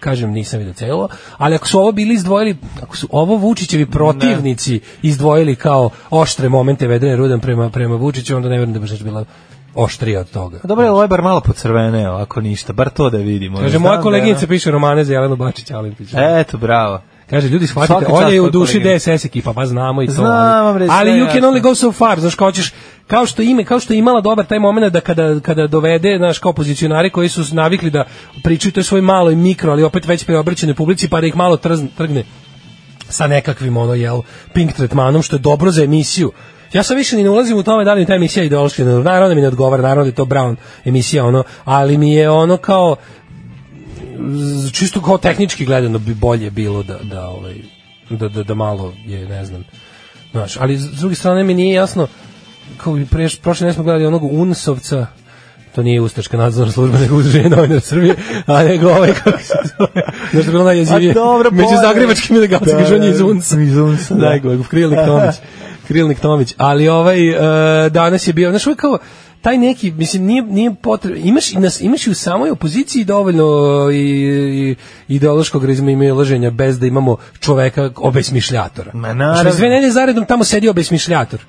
kažem, 0.00 0.30
nisam 0.30 0.58
vidio 0.58 0.74
celo, 0.74 1.08
ali 1.36 1.54
ako 1.54 1.68
su 1.68 1.78
ovo 1.78 1.92
bili 1.92 2.14
izdvojili, 2.14 2.56
ako 2.82 2.96
su 2.96 3.08
ovo 3.12 3.36
Vučićevi 3.36 3.86
protivnici 3.86 4.80
izdvojili 5.02 5.56
kao 5.56 5.90
oštre 6.10 6.48
momente 6.48 6.86
Vedrane 6.86 7.16
Rudan 7.16 7.40
prema, 7.40 7.70
prema 7.70 7.96
Vučiću, 7.96 8.36
onda 8.36 8.48
ne 8.48 8.56
vjerujem 8.56 8.72
da 8.72 8.78
bi 8.78 8.86
baš 8.86 9.02
bila 9.02 9.24
oštrija 9.74 10.20
od 10.20 10.30
toga. 10.30 10.58
Pa 10.62 10.68
Dobro, 10.68 10.88
ovo 10.88 11.02
je 11.02 11.08
bar 11.08 11.22
malo 11.22 11.40
pocrveneo, 11.40 12.12
ako 12.12 12.40
ništa, 12.40 12.72
bar 12.72 12.90
to 12.90 13.10
da 13.10 13.18
vidimo. 13.18 13.58
Kaže, 13.58 13.78
moja 13.78 13.96
da 13.96 14.02
koleginica 14.02 14.40
je- 14.40 14.48
piše 14.48 14.70
romane 14.70 15.04
za 15.04 15.12
Jelenu 15.12 15.36
Bačić 15.36 15.70
Alimpić. 15.70 16.08
Eto, 16.14 16.58
bravo. 16.58 17.00
Kaže, 17.30 17.48
ljudi, 17.48 17.66
shvatite, 17.66 18.06
Olja 18.08 18.28
je 18.28 18.40
u 18.40 18.50
duši. 18.50 18.80
DSS 18.80 19.24
ekipa, 19.24 19.52
pa 19.52 19.66
znamo 19.66 20.02
i 20.02 20.06
to. 20.06 20.12
Znam 20.12 20.66
ali 20.66 20.88
sve 20.88 21.12
you 21.12 21.32
can 21.32 21.42
only 21.42 21.60
go 21.60 21.74
so 21.74 21.92
far, 21.92 22.20
znaš, 22.20 22.34
kao 22.34 22.52
ćeš, 22.52 22.72
kao 23.06 23.26
što 23.26 23.42
ime, 23.42 23.64
kao 23.64 23.80
što 23.80 23.92
je 23.92 23.98
imala 23.98 24.20
dobar 24.20 24.46
taj 24.46 24.58
moment 24.58 24.92
da 24.92 25.00
kada, 25.00 25.40
kada 25.40 25.66
dovede, 25.66 26.16
znaš, 26.18 26.38
kao 26.38 26.52
pozicionari 26.52 27.10
koji 27.10 27.28
su 27.28 27.54
navikli 27.54 27.90
da 27.90 28.04
pričaju 28.42 28.72
toj 28.72 28.82
svoj 28.82 29.00
maloj 29.00 29.36
mikro, 29.36 29.72
ali 29.72 29.82
opet 29.82 30.06
već 30.06 30.24
preobraćenoj 30.24 30.74
publici, 30.74 31.08
pa 31.08 31.20
da 31.20 31.26
ih 31.26 31.36
malo 31.36 31.56
trzn, 31.56 31.88
trgne 31.96 32.24
sa 33.08 33.26
nekakvim, 33.26 33.76
ono, 33.76 33.94
jel, 33.94 34.22
pink 34.52 34.72
tretmanom, 34.72 35.22
što 35.22 35.36
je 35.36 35.40
dobro 35.40 35.70
za 35.70 35.84
emisiju. 35.84 36.32
Ja 36.72 36.82
sam 36.82 36.96
više 36.96 37.16
ni 37.16 37.22
ne 37.22 37.30
ulazim 37.30 37.56
u 37.56 37.62
tome 37.62 37.84
da 37.84 37.94
li 37.94 38.00
mi 38.00 38.06
ta 38.06 38.14
emisija 38.14 38.44
ideološki, 38.44 38.84
naravno 38.84 39.28
da 39.28 39.34
mi 39.34 39.40
ne 39.40 39.48
odgovara, 39.48 39.82
naravno 39.82 40.02
da 40.02 40.08
je 40.08 40.14
to 40.14 40.24
Brown 40.24 40.56
emisija, 40.84 41.24
ono, 41.24 41.44
ali 41.64 41.98
mi 41.98 42.14
je 42.14 42.30
ono 42.30 42.56
kao, 42.56 42.96
čisto 44.72 45.02
kao 45.02 45.18
tehnički 45.18 45.64
gledano 45.64 45.98
bi 45.98 46.14
bolje 46.14 46.50
bilo 46.50 46.82
da 46.82 46.98
da 47.02 47.28
ovaj 47.28 47.54
da, 48.10 48.28
da, 48.28 48.42
da 48.42 48.54
malo 48.54 48.92
je 49.06 49.28
ne 49.28 49.44
znam 49.44 49.64
znaš, 50.32 50.56
ali 50.56 50.78
s 50.78 50.90
druge 50.90 51.14
strane 51.14 51.44
mi 51.44 51.54
nije 51.54 51.74
jasno 51.74 52.08
kao 52.76 52.98
i 52.98 53.06
preš, 53.06 53.40
prošle 53.40 53.66
ne 53.66 53.72
smo 53.72 53.84
gledali 53.84 54.06
onog 54.06 54.32
Unsovca 54.32 55.06
to 55.74 55.82
nije 55.82 56.00
Ustaška 56.00 56.36
nadzorna 56.36 56.72
služba, 56.72 56.98
nego 56.98 57.16
udruženje 57.16 57.50
novinar 57.50 57.80
Srbije, 57.80 58.14
a 58.46 58.62
nego 58.62 58.88
ovaj, 58.88 59.12
kako 59.24 59.38
se 59.38 59.54
zove, 59.78 60.02
znaš 60.32 60.44
da 60.44 60.50
je 60.50 60.52
bilo 60.52 60.64
najjezivije, 60.64 61.14
među 61.50 61.76
zagrebačkim 61.82 62.36
ilegalci, 62.36 62.70
Da, 62.70 62.78
kaže 62.78 62.94
on 62.94 63.02
je 63.02 63.08
da, 63.08 63.14
iz 63.14 63.20
Unsa. 63.20 63.60
iz 63.60 63.76
Unsa, 63.76 64.14
da. 64.14 64.38
Krilnik 64.70 64.98
Tomić. 65.06 65.34
Krilnik 65.86 66.20
Tomić. 66.20 66.54
Ali 66.56 66.88
ovaj, 66.88 67.28
e, 67.86 67.90
danas 67.90 68.26
je 68.26 68.32
bio, 68.32 68.50
znaš, 68.50 68.66
ovaj 68.66 68.76
kao, 68.76 68.98
taj 69.44 69.58
neki, 69.58 69.90
mislim, 69.90 70.24
nije, 70.24 70.42
nije 70.42 70.74
potrebno, 70.82 71.20
imaš, 71.24 71.52
i 71.52 71.58
nas, 71.58 71.80
imaš 71.80 72.06
i 72.06 72.10
u 72.10 72.14
samoj 72.14 72.50
opoziciji 72.50 73.04
dovoljno 73.04 73.44
i, 73.92 73.96
i 73.98 74.76
ideološkog 75.08 75.64
razmimilaženja 75.64 76.50
bez 76.50 76.78
da 76.78 76.86
imamo 76.86 77.16
čoveka 77.40 77.90
obesmišljatora. 77.96 78.90
Ma, 78.94 79.12
Znaš, 79.12 79.36
naravno. 79.36 79.58
dve 79.58 79.68
nedelje 79.68 79.92
zaredom 79.92 80.26
tamo 80.26 80.44
sedi 80.44 80.68
obesmišljator. 80.68 81.40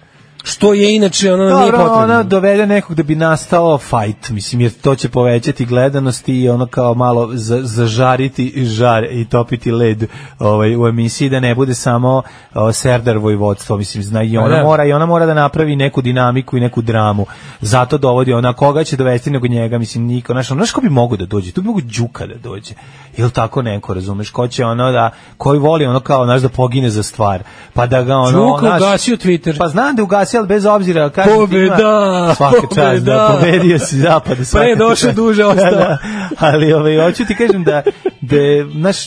Što 0.45 0.73
je 0.73 0.95
inače 0.95 1.33
ono 1.33 1.43
nije 1.45 1.71
potrebno. 1.71 1.93
ona 1.93 2.23
dovede 2.23 2.65
nekog 2.65 2.95
da 2.95 3.03
bi 3.03 3.15
nastao 3.15 3.77
fight, 3.77 4.29
mislim, 4.29 4.61
jer 4.61 4.71
to 4.73 4.95
će 4.95 5.09
povećati 5.09 5.65
gledanost 5.65 6.29
i 6.29 6.49
ono 6.49 6.65
kao 6.65 6.93
malo 6.93 7.29
za- 7.33 7.61
zažariti 7.63 8.65
žar 8.65 9.03
i 9.03 9.25
topiti 9.25 9.71
led 9.71 10.03
ovaj, 10.39 10.75
u 10.75 10.87
emisiji, 10.87 11.29
da 11.29 11.39
ne 11.39 11.55
bude 11.55 11.73
samo 11.73 12.21
o, 12.53 12.71
Serdar 12.71 13.17
vojvodstvo, 13.17 13.77
mislim, 13.77 14.03
zna, 14.03 14.23
i 14.23 14.37
ona, 14.37 14.47
Pa 14.47 14.55
da. 14.55 14.63
mora, 14.63 14.85
i 14.85 14.93
ona 14.93 15.05
mora 15.05 15.25
da 15.25 15.33
napravi 15.33 15.75
neku 15.75 16.01
dinamiku 16.01 16.57
i 16.57 16.61
neku 16.61 16.81
dramu. 16.81 17.25
Zato 17.61 17.97
dovodi 17.97 18.33
ona, 18.33 18.53
koga 18.53 18.83
će 18.83 18.97
dovesti 18.97 19.31
nego 19.31 19.47
njega, 19.47 19.77
mislim, 19.77 20.05
niko, 20.05 20.33
znaš, 20.33 20.51
ono, 20.51 20.59
znaš 20.59 20.71
ko 20.71 20.81
bi 20.81 20.89
mogu 20.89 21.17
da 21.17 21.25
dođe? 21.25 21.51
Tu 21.51 21.61
bi 21.61 21.67
mogu 21.67 21.81
Đuka 21.81 22.27
da 22.27 22.35
dođe. 22.35 22.73
Ili 23.17 23.31
tako 23.31 23.61
neko, 23.61 23.93
razumeš, 23.93 24.29
ko 24.29 24.47
će 24.47 24.65
ono 24.65 24.91
da, 24.91 25.09
koji 25.37 25.59
voli 25.59 25.85
ono 25.85 25.99
kao, 25.99 26.25
znaš, 26.25 26.41
da 26.41 26.49
pogine 26.49 26.89
za 26.89 27.03
stvar, 27.03 27.43
pa 27.73 27.85
da 27.85 28.03
ga 28.03 28.15
ono, 28.17 28.31
Đuka 28.39 28.75
ugasio 28.77 29.15
Twitter. 29.17 29.57
pa 29.57 29.67
znam 29.67 29.95
da 29.95 30.03
ugasio, 30.03 30.34
situacija, 30.35 30.39
ali 30.39 30.47
bez 30.47 30.65
obzira, 30.65 31.09
kažem 31.09 31.33
ti, 31.33 31.37
Pobeda! 31.39 31.75
ima- 31.79 32.35
svaka 32.35 32.61
čast, 32.75 33.03
da, 33.03 33.27
Pobeda! 33.31 33.37
pobedio 33.39 33.79
si 33.79 33.97
zapad. 33.97 34.37
Pre 34.51 34.75
došao, 34.75 35.11
duže 35.13 35.45
ostao. 35.45 35.71
Da, 35.71 35.77
da. 35.77 35.97
ali 36.37 36.73
ovaj, 36.73 36.97
hoću 36.97 37.25
ti 37.25 37.35
kažem 37.35 37.63
da, 37.63 37.83
da 38.21 38.35
je, 38.35 38.67
znaš, 38.71 38.97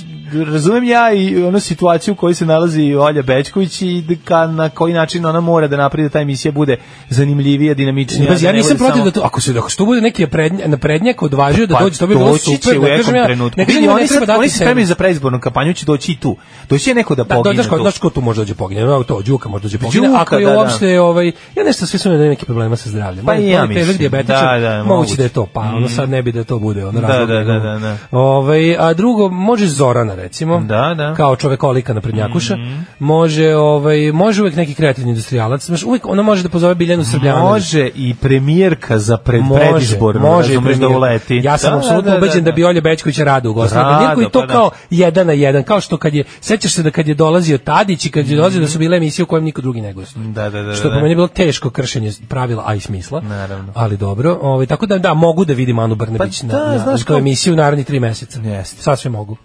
razumem 0.45 0.85
ja 0.85 1.13
i 1.13 1.43
onu 1.43 1.61
situaciju 1.61 2.13
u 2.13 2.17
kojoj 2.17 2.35
se 2.35 2.47
nalazi 2.47 2.95
Olja 2.95 3.23
Bečković 3.23 3.83
i 3.83 4.03
da 4.03 4.15
ka, 4.25 4.47
na 4.47 4.69
koji 4.69 4.95
način 4.95 5.27
ona 5.27 5.41
mora 5.41 5.69
da 5.69 5.77
napravi 5.77 6.03
da 6.03 6.13
ta 6.13 6.21
emisija 6.21 6.53
bude 6.53 6.77
zanimljivija, 7.09 7.75
dinamičnija. 7.75 8.33
Ja 8.33 8.39
da 8.39 8.47
ne 8.47 8.53
nisam 8.53 8.77
protiv 8.77 8.93
samo- 8.93 9.05
da 9.05 9.11
to, 9.11 9.21
ako 9.21 9.41
se 9.41 9.55
ako 9.59 9.71
se 9.71 9.77
to 9.77 9.85
bude 9.85 10.01
neki 10.01 10.27
prednjak, 10.27 10.69
naprednjak 10.69 11.23
odvažio 11.23 11.67
da 11.67 11.75
Pa 11.75 11.81
dođe, 11.81 11.99
to 11.99 12.07
bi 12.07 12.15
bilo 12.15 12.37
super. 12.39 12.79
u 12.79 12.83
ne 12.83 12.97
kažem 12.97 13.15
ja- 13.15 13.25
trenutku. 13.25 13.59
Ne 13.59 13.67
kažem 13.67 13.85
ja, 13.85 13.93
oni 13.93 14.03
ne 14.03 14.09
treba 14.09 14.27
sad, 14.27 14.39
oni 14.39 14.49
se 14.49 14.57
spremaju 14.57 14.87
za 14.87 14.95
predizbornu 14.95 15.41
kampanju, 15.41 15.73
će 15.75 15.87
doći 15.87 16.13
i 16.13 16.17
tu. 16.17 16.37
Doći 16.69 16.85
će 16.85 16.95
neko 16.95 17.15
da 17.15 17.25
Da, 17.25 17.35
pogine. 17.37 17.55
znaš 17.55 17.67
ko, 17.67 17.77
tu. 17.77 17.83
znaš 17.83 17.99
ko 17.99 18.11
tu 18.11 18.21
može 18.21 18.41
dođe 18.41 18.55
pogine, 18.55 18.81
evo 18.81 19.05
to, 19.05 19.23
Đuka 19.23 19.49
može 19.49 19.63
dođe 19.63 19.79
pogine, 19.79 20.07
Đuka, 20.09 20.21
ako 20.21 20.35
je 20.37 20.47
da, 20.47 20.53
da. 20.53 20.59
uopšte, 20.59 21.01
ovaj, 21.01 21.27
ja 21.57 21.65
nešto 21.65 21.87
da 22.05 22.15
ima 22.15 22.25
neki 22.25 22.45
problema 22.47 22.77
sa 22.77 22.91
zdravljem. 22.91 23.27
Pa 23.27 23.35
je- 23.35 23.43
i 23.43 23.51
ja 23.51 23.61
je 23.61 23.67
mislim. 23.69 24.11
Da, 24.23 24.59
da, 24.59 24.85
moguće 24.85 25.17
da 25.17 25.23
je 25.23 25.29
to, 25.29 25.47
pa 25.47 25.61
ono 25.61 25.89
sad 25.89 26.11
ne 26.11 26.23
bi 26.23 26.33
da 26.33 26.45
to 26.45 26.59
bude 26.59 26.87
ono 26.87 27.01
Da, 27.01 27.07
da, 27.07 27.27
da, 27.27 27.59
da, 27.59 27.79
da. 27.79 27.97
Ovaj, 28.11 28.77
a 28.79 28.93
drugo, 28.95 29.29
može 29.29 29.67
Zorana 29.67 30.15
recimo, 30.19 30.61
Da, 30.61 30.95
da. 30.95 31.15
kao 31.15 31.37
čovekolika 31.37 31.95
na 31.95 32.01
prednjakuša, 32.01 32.57
Mhm. 32.57 32.75
može, 33.01 33.49
ovaj, 33.49 34.13
može 34.13 34.43
uvek 34.43 34.57
neki 34.57 34.75
kreativni 34.75 35.11
industrijalac, 35.11 35.65
znaš, 35.65 35.83
uvek 35.83 36.07
ona 36.07 36.23
može 36.23 36.43
da 36.43 36.49
pozove 36.49 36.75
Biljanu 36.75 37.05
Srbljanović. 37.05 37.45
Može 37.53 37.91
i 37.97 38.15
premijerka 38.15 38.99
za 38.99 39.17
pred, 39.19 39.43
Može, 39.43 39.61
predizbornu, 39.63 40.21
može 40.23 40.49
razumeš 40.49 40.73
da 40.73 40.79
premijer. 40.79 40.97
uleti. 40.99 41.37
Ja 41.37 41.59
sam 41.59 41.71
Da, 41.71 41.77
apsolutno 41.77 42.03
da, 42.03 42.11
da, 42.11 42.17
ubeđen 42.19 42.45
da, 42.45 42.51
da. 42.51 42.55
bi 42.55 42.65
Olja 42.65 42.81
Bećković 42.81 43.19
rado 43.19 43.51
ugostila 43.51 43.83
Rado, 43.83 43.97
premijerku 43.97 44.23
i 44.23 44.33
to 44.33 44.41
pa 44.41 44.47
da. 44.47 44.53
kao 44.53 44.71
jedan 44.91 45.27
na 45.27 45.33
jedan, 45.33 45.63
kao 45.63 45.81
što 45.81 45.97
kad 45.99 46.15
je, 46.15 46.25
sećaš 46.41 46.73
se 46.73 46.83
da 46.83 46.91
kad 46.91 47.09
je 47.09 47.15
dolazio 47.17 47.59
Tadić 47.61 48.07
i 48.07 48.11
kad 48.11 48.29
je 48.29 48.37
dolazio 48.37 48.61
da 48.61 48.69
su 48.69 48.79
bile 48.79 48.97
emisije 48.97 49.23
u 49.23 49.27
kojem 49.27 49.45
niko 49.45 49.61
drugi 49.61 49.81
ne 49.81 49.93
gostuje. 49.93 50.27
Da, 50.27 50.51
da, 50.51 50.63
da. 50.63 50.75
Što 50.75 50.89
je 50.89 50.91
da. 50.91 50.97
po 50.97 51.03
meni 51.03 51.15
bilo 51.15 51.29
teško 51.29 51.71
kršenje 51.71 52.13
pravila, 52.29 52.63
a 52.67 52.75
i 52.75 52.81
smisla. 52.81 53.21
Naravno. 53.23 53.73
Ali 53.75 53.97
dobro, 53.97 54.39
ovaj, 54.43 54.67
tako 54.67 54.87
da 54.87 54.99
da, 54.99 55.15
mogu 55.15 55.45
da 55.45 55.53
vidim 55.53 55.79
Anu 55.79 55.95
Brnabić 55.95 56.41
Pa 56.41 56.47
na, 56.49 56.53
da, 56.55 56.69
na, 56.69 56.79
znaš 56.79 57.01
u 57.01 57.05
toj 57.05 57.07
kao- 57.07 57.19
emisiji 57.19 57.53
u 57.53 57.57
narednih 57.57 57.87
tri 57.87 58.01
meseca. 58.01 58.41
Jeste. 58.41 58.83
Sasvim 58.83 59.13
mogu. 59.13 59.37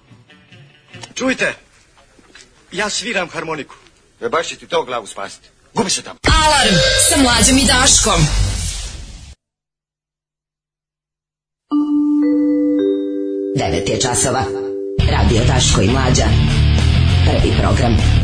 Čujte, 1.24 1.54
ja 2.72 2.90
sviram 2.90 3.30
harmoniku. 3.30 3.76
E 4.22 4.30
baš 4.30 4.48
će 4.48 4.56
ti 4.56 4.68
to 4.68 4.84
glavu 4.84 5.08
spasiti. 5.08 5.48
Gubi 5.74 5.90
se 5.90 6.02
tamo. 6.02 6.20
Alarm 6.46 6.76
sa 7.10 7.18
mlađom 7.18 7.58
i 7.58 7.66
Daškom. 7.66 8.22
Devet 13.58 13.90
je 13.90 14.02
časova. 14.02 14.44
Radio 15.12 15.42
Daško 15.48 15.82
i 15.82 15.88
Mlađa. 15.88 16.26
Prvi 17.26 17.54
program. 17.62 18.23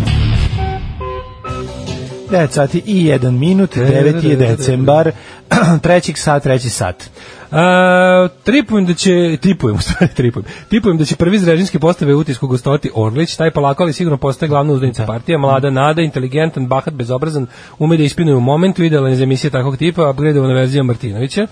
9 2.32 2.48
sati 2.50 2.82
i 2.86 3.06
1 3.06 3.32
minut, 3.32 3.76
9 3.76 4.26
je 4.26 4.36
decembar, 4.36 5.12
trećeg 5.84 6.18
sat, 6.18 6.44
treći 6.44 6.70
sat. 6.70 7.10
A, 7.52 8.28
tripujem 8.44 8.86
da 8.86 8.94
će, 8.94 9.38
tipujem, 9.42 9.76
u 9.80 9.82
stvari 9.82 10.14
tripujem, 10.16 10.46
tipujem 10.70 10.98
da 10.98 11.06
će 11.06 11.16
prvi 11.16 11.36
iz 11.36 11.48
režimske 11.48 11.80
postave 11.80 12.16
utisku 12.16 12.48
gostovati 12.48 12.92
Orlić, 12.96 13.36
taj 13.36 13.52
polako 13.52 13.84
ali 13.84 13.94
sigurno 13.94 14.18
postaje 14.18 14.50
glavna 14.50 14.74
uzdanica 14.74 15.06
partija, 15.06 15.38
mlada 15.38 15.70
nada, 15.70 16.02
inteligentan, 16.02 16.68
bahat, 16.68 16.94
bezobrazan, 16.94 17.48
ume 17.80 17.98
da 17.98 18.04
ispinuje 18.04 18.36
u 18.36 18.42
momentu, 18.42 18.84
idealan 18.84 19.16
za 19.16 19.24
emisije 19.24 19.52
takvog 19.52 19.78
tipa, 19.78 20.10
upgradeovana 20.10 20.54
verzija 20.54 20.84
Martinovića. 20.84 21.48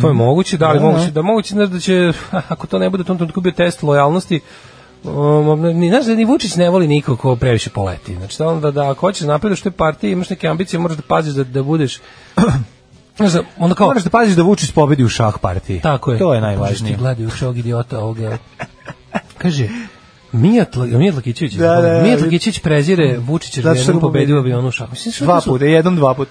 To 0.00 0.08
je 0.08 0.14
moguće, 0.14 0.56
da 0.56 0.72
li 0.72 0.78
Da, 0.78 0.84
moguće, 0.84 1.06
da. 1.06 1.10
da 1.10 1.22
moguće 1.22 1.54
znaš 1.54 1.68
da 1.68 1.78
će, 1.78 2.12
ako 2.48 2.66
to 2.66 2.78
ne 2.78 2.90
bude 2.90 3.00
u 3.00 3.04
tom 3.04 3.16
trenutku 3.16 3.40
bio 3.40 3.52
test 3.52 3.82
lojalnosti, 3.82 4.40
Um, 5.04 5.60
ni, 5.70 5.88
znaš 5.88 6.04
da 6.04 6.14
ni 6.14 6.24
Vučić 6.24 6.56
ne 6.56 6.70
voli 6.70 6.88
nikog 6.88 7.18
ko 7.18 7.36
previše 7.36 7.70
poleti. 7.70 8.14
Znači 8.14 8.38
da 8.38 8.48
onda 8.48 8.70
da 8.70 8.90
ako 8.90 9.00
hoćeš 9.00 9.22
napredaš 9.22 9.60
u 9.60 9.64
toj 9.64 9.72
partiji, 9.72 10.12
imaš 10.12 10.30
neke 10.30 10.48
ambicije, 10.48 10.80
moraš 10.80 10.96
da 10.96 11.02
paziš 11.04 11.34
da, 11.34 11.44
da 11.44 11.62
budeš 11.62 11.98
Znaš, 13.16 13.32
da, 13.32 13.42
onda 13.58 13.74
kao, 13.74 13.86
Moraš 13.86 14.02
da 14.02 14.10
paziš 14.10 14.34
da 14.34 14.42
Vučić 14.42 14.70
pobedi 14.70 15.04
u 15.04 15.08
šah 15.08 15.34
partiji. 15.38 15.80
tako 15.80 16.12
je. 16.12 16.18
To 16.18 16.34
je 16.34 16.40
najvažnije. 16.40 16.94
Ti 16.94 16.98
gledajući 16.98 17.44
ovog 17.44 17.58
idiota 17.58 17.98
ovoga. 17.98 18.38
Kaže, 19.38 19.68
Mija, 20.32 20.64
Tla, 20.64 20.86
Mija 20.86 21.12
Tlakićević, 21.12 21.52
Da, 21.52 21.66
da, 21.72 21.88
da. 21.88 22.02
Mija 22.02 22.18
Tlakićević 22.18 22.58
prezire 22.60 23.18
Vučića 23.18 23.62
da 23.62 23.70
što 23.70 23.80
jednom 23.80 23.96
ga 23.96 24.00
pobedio 24.00 24.26
pobedio. 24.26 24.38
avionu 24.38 24.68
u 24.68 24.72
šahu. 24.72 24.90
Mislim, 24.90 25.12
što 25.12 25.24
Dva 25.24 25.34
to 25.34 25.40
su- 25.40 25.50
puta, 25.50 25.64
jednom, 25.64 25.96
dva 25.96 26.14
puta. 26.14 26.30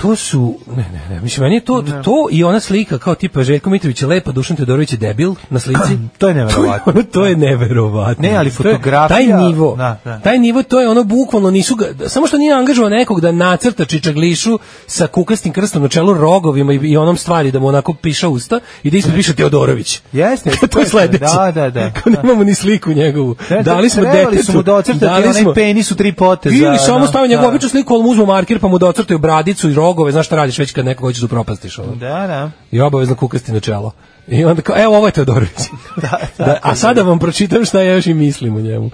To 0.00 0.16
su, 0.16 0.54
ne, 0.68 0.84
ne, 0.84 1.00
ne, 1.10 1.20
mislim, 1.20 1.42
meni 1.42 1.56
je 1.56 1.60
to, 1.60 1.82
to 1.82 2.28
i 2.30 2.44
ona 2.44 2.60
slika 2.60 2.98
kao 2.98 3.14
tipa 3.14 3.42
Željko 3.42 3.70
Mitrović 3.70 4.02
je 4.02 4.08
lepa, 4.08 4.32
Dušan 4.32 4.56
Todorović 4.56 4.92
je 4.92 4.98
debil 4.98 5.34
na 5.50 5.60
slici. 5.60 5.80
To 6.18 6.28
je 6.28 6.34
neverovatno. 6.34 6.92
To 6.92 6.98
je, 6.98 7.04
to 7.04 7.26
je 7.26 7.36
neverovatno. 7.36 8.22
Ne, 8.22 8.36
ali 8.36 8.50
To 8.52 8.68
je- 8.68 8.74
fotografija- 8.74 9.08
Taj 9.08 9.26
nivo, 9.38 9.76
Da, 9.76 10.00
da. 10.04 10.20
taj 10.20 10.38
nivo, 10.38 10.62
to 10.62 10.80
je 10.80 10.88
ono 10.88 11.04
bukvalno 11.04 11.50
nisu 11.50 11.74
ga, 11.74 11.86
samo 12.06 12.26
što 12.26 12.38
nije 12.38 12.52
angažovao 12.54 12.88
nekog 12.90 13.20
da 13.20 13.32
nacrta 13.32 13.84
čičaglišu 13.84 14.58
sa 14.86 15.06
kukastim 15.06 15.52
krstom 15.52 15.82
na 15.82 15.88
čelu 15.88 16.14
rogovima 16.14 16.72
i, 16.72 16.78
i 16.78 16.96
onom 16.96 17.16
stvari 17.16 17.50
da 17.50 17.58
mu 17.58 17.66
onako 17.66 17.94
piša 17.94 18.28
usta 18.28 18.60
i 18.82 18.90
da 18.90 18.96
ispred 18.96 19.16
piše 19.16 19.34
Teodorović. 19.34 20.00
Jeste, 20.12 20.50
to 20.66 20.78
je 20.78 20.86
sledeće. 20.86 21.18
Da, 21.36 21.52
da, 21.52 21.70
da. 21.70 21.90
Kao 21.92 22.12
nemamo 22.12 22.44
ni 22.44 22.54
sliku 22.54 22.90
njegovu. 22.92 23.36
Ne, 23.50 23.62
Dali 23.62 23.90
smo 23.90 24.02
detetu. 24.04 24.44
su 24.44 24.52
mu 24.52 24.62
docrtati 24.62 24.98
dali 25.00 25.22
onaj 25.24 25.42
smo- 25.42 25.54
penis 25.54 25.90
u 25.90 25.96
tri 25.96 26.12
poteza. 26.12 26.56
Ili 26.56 26.78
samo 26.78 26.98
da, 27.00 27.06
stavio 27.06 27.28
njegovu 27.28 27.42
da. 27.42 27.48
običnu 27.48 27.68
sliku, 27.68 27.94
ali 27.94 28.02
mu 28.02 28.08
uzmu 28.10 28.26
marker 28.26 28.58
pa 28.58 28.68
mu 28.68 28.78
docrtaju 28.78 29.18
bradicu 29.18 29.68
i 29.68 29.74
rogove, 29.90 30.12
znaš 30.12 30.26
šta 30.26 30.36
radiš 30.36 30.58
već 30.58 30.72
kad 30.72 30.84
nekog 30.84 31.06
hoćeš 31.06 31.20
da 31.20 31.26
upropastiš 31.26 31.78
ovo. 31.78 31.94
Da, 31.94 32.26
da. 32.26 32.50
I 32.70 32.80
obavezno 32.80 33.14
kukasti 33.14 33.52
na 33.52 33.60
čelo. 33.60 33.92
I 34.28 34.44
onda 34.44 34.62
kao, 34.62 34.82
evo 34.82 34.96
ovo 34.96 35.06
je 35.06 35.12
Teodorović. 35.12 35.60
da, 36.38 36.58
a 36.62 36.74
sada 36.74 37.02
vam 37.02 37.18
pročitam 37.18 37.64
šta 37.64 37.82
ja 37.82 37.94
još 37.94 38.06
i 38.06 38.14
mislim 38.14 38.56
o 38.56 38.60
njemu. 38.60 38.90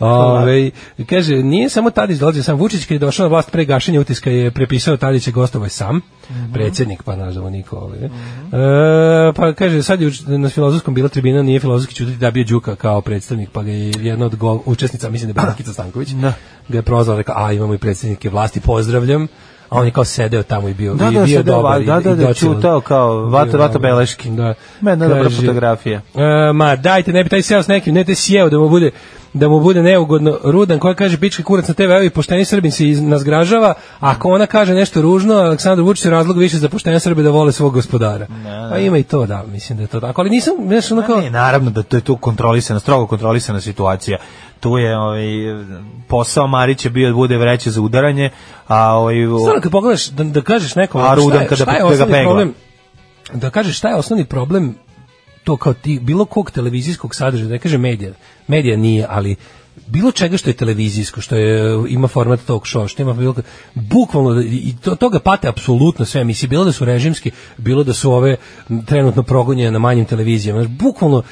Ove, 0.00 0.70
kaže, 1.06 1.36
nije 1.36 1.68
samo 1.68 1.90
Tadić 1.90 2.18
dolazio 2.18 2.42
sam 2.42 2.56
Vučić 2.56 2.84
kad 2.84 2.90
je 2.90 2.98
došao 2.98 3.24
na 3.24 3.28
vlast 3.28 3.50
pre 3.50 3.64
gašenja 3.64 4.00
utiska 4.00 4.30
je 4.30 4.50
prepisao 4.50 4.96
Tadića 4.96 5.30
gostovo 5.30 5.64
je 5.64 5.70
sam, 5.70 6.00
predsjednik, 6.52 7.02
pa 7.02 7.16
nazvao 7.16 7.50
niko. 7.50 7.76
Ovaj, 7.76 7.98
ne. 7.98 8.06
E, 8.06 9.32
pa 9.36 9.52
kaže, 9.52 9.82
sad 9.82 10.00
je 10.00 10.10
na 10.26 10.48
filozofskom 10.48 10.94
bila 10.94 11.08
tribina, 11.08 11.42
nije 11.42 11.60
filozofski 11.60 11.94
čutiti 11.94 12.18
da 12.18 12.30
bio 12.30 12.44
Đuka 12.44 12.76
kao 12.76 13.00
predstavnik, 13.00 13.50
pa 13.52 13.62
ga 13.62 13.70
je 13.70 13.92
jedna 14.00 14.26
od 14.26 14.36
go, 14.36 14.62
učesnica, 14.66 15.10
mislim 15.10 15.32
da 15.32 15.40
je 15.40 15.44
Brankica 15.44 15.72
Stanković, 15.76 16.08
ga 16.68 16.78
je 16.78 16.82
prozvala, 16.82 17.18
rekao, 17.18 17.34
a 17.44 17.52
imamo 17.52 17.74
i 17.74 17.78
predsjednike 17.78 18.30
vlasti, 18.30 18.60
pozdravljam. 18.60 19.28
A 19.70 19.78
on 19.78 19.84
je 19.84 19.92
kao 19.92 20.04
sedeo 20.04 20.42
tamo 20.42 20.68
i 20.68 20.74
bio, 20.74 20.94
Da, 20.94 21.04
i 21.04 21.14
da, 21.14 21.20
bio 21.20 21.26
sedeo, 21.28 21.56
dobar. 21.56 21.72
da, 21.74 21.82
i- 21.82 21.86
da, 21.86 22.00
i 22.00 22.04
da, 22.06 22.14
docijelan. 22.16 22.34
čutao 22.54 22.80
kao 22.80 23.08
vata- 23.16 23.56
vata 23.58 23.78
beleški. 23.78 24.30
Da. 24.30 24.54
Ma, 24.80 24.90
jedna 24.90 25.08
dobra 25.08 25.30
fotografija. 25.30 26.00
E, 26.14 26.52
ma 26.52 26.76
dajte, 26.76 27.12
ne 27.12 27.24
bi 27.24 27.30
taj 27.30 27.42
seo 27.42 27.62
s 27.62 27.68
nekim, 27.68 27.94
ne 27.94 28.04
te 28.04 28.14
sjeo 28.14 28.48
da 28.48 28.58
mu 28.58 28.68
bude 28.68 28.90
da 29.32 29.48
mu 29.48 29.60
bude 29.60 29.82
neugodno 29.82 30.38
rudan 30.44 30.78
koja 30.78 30.94
kaže 30.94 31.18
pički 31.18 31.42
kurac 31.42 31.68
na 31.68 31.74
TV 31.74 32.04
i 32.04 32.10
pošteni 32.10 32.44
Srbin 32.44 32.72
se 32.72 32.88
iz, 32.88 33.02
nas 33.02 33.24
gražava, 33.24 33.68
a 33.68 33.74
ako 34.00 34.28
ona 34.30 34.46
kaže 34.46 34.74
nešto 34.74 35.02
ružno, 35.02 35.34
Aleksandar 35.34 35.84
Vučić 35.84 36.04
je 36.04 36.10
razlog 36.10 36.38
više 36.38 36.56
za 36.56 36.68
poštene 36.68 37.00
Srbe 37.00 37.22
da 37.22 37.30
vole 37.30 37.52
svog 37.52 37.72
gospodara. 37.72 38.26
Pa 38.70 38.78
ima 38.78 38.98
i 38.98 39.02
to, 39.02 39.26
da, 39.26 39.44
mislim 39.44 39.76
da 39.76 39.82
je 39.82 39.88
to 39.88 40.00
tako, 40.00 40.20
ali 40.20 40.30
nisam, 40.30 40.54
znaš, 40.66 40.92
ono 40.92 41.02
kao, 41.02 41.16
Ne, 41.16 41.30
naravno 41.30 41.70
da 41.70 41.82
to 41.82 41.96
je 41.96 42.00
tu 42.00 42.16
kontrolisana, 42.16 42.80
strogo 42.80 43.06
kontrolisana 43.06 43.60
situacija. 43.60 44.18
Tu 44.60 44.78
je 44.78 44.98
ovaj 44.98 45.24
posao 46.08 46.46
Marića 46.46 46.88
bio 46.88 47.08
da 47.08 47.14
bude 47.14 47.36
vreće 47.36 47.70
za 47.70 47.80
udaranje, 47.80 48.30
a 48.66 48.92
ovaj 48.94 49.14
Stvarno 49.40 49.60
kad 49.60 49.72
pogledaš 49.72 50.06
da, 50.06 50.24
da 50.24 50.42
kažeš 50.42 50.74
nekom 50.74 51.00
A 51.00 51.14
Rudan 51.14 51.30
šta 51.30 51.42
je, 51.42 51.48
kada- 51.48 51.62
šta 51.62 51.72
je 51.72 51.96
da 51.98 52.06
ga 52.06 52.12
problem 52.22 52.54
da 53.34 53.50
kažeš 53.50 53.78
šta 53.78 53.88
je 53.88 53.96
osnovni 53.96 54.24
problem 54.24 54.74
to 55.44 55.56
kao 55.56 55.72
ti 55.72 55.98
bilo 56.02 56.24
kog 56.24 56.50
televizijskog 56.50 57.14
sadržaja 57.14 57.48
da 57.48 57.52
ne 57.52 57.58
kažem 57.58 57.80
medija 57.80 58.12
medija 58.48 58.76
nije 58.76 59.06
ali 59.08 59.36
bilo 59.86 60.12
čega 60.12 60.36
što 60.36 60.50
je 60.50 60.54
televizijsko 60.56 61.20
što 61.20 61.36
je 61.36 61.78
ima 61.88 62.08
format 62.08 62.40
talk 62.46 62.64
show 62.64 62.88
što 62.88 63.02
ima 63.02 63.12
bilo 63.12 63.34
bukvalno 63.74 64.40
i 64.42 64.74
to, 64.84 64.94
toga 64.94 65.18
pate 65.20 65.48
apsolutno 65.48 66.04
sve 66.04 66.20
emisije 66.20 66.48
bilo 66.48 66.64
da 66.64 66.72
su 66.72 66.84
režimski 66.84 67.30
bilo 67.56 67.84
da 67.84 67.92
su 67.92 68.12
ove 68.12 68.36
trenutno 68.86 69.22
progonjene 69.22 69.70
na 69.70 69.78
manjim 69.78 70.04
televizijama 70.04 70.62
Znaš, 70.62 70.76
bukvalno 70.78 71.22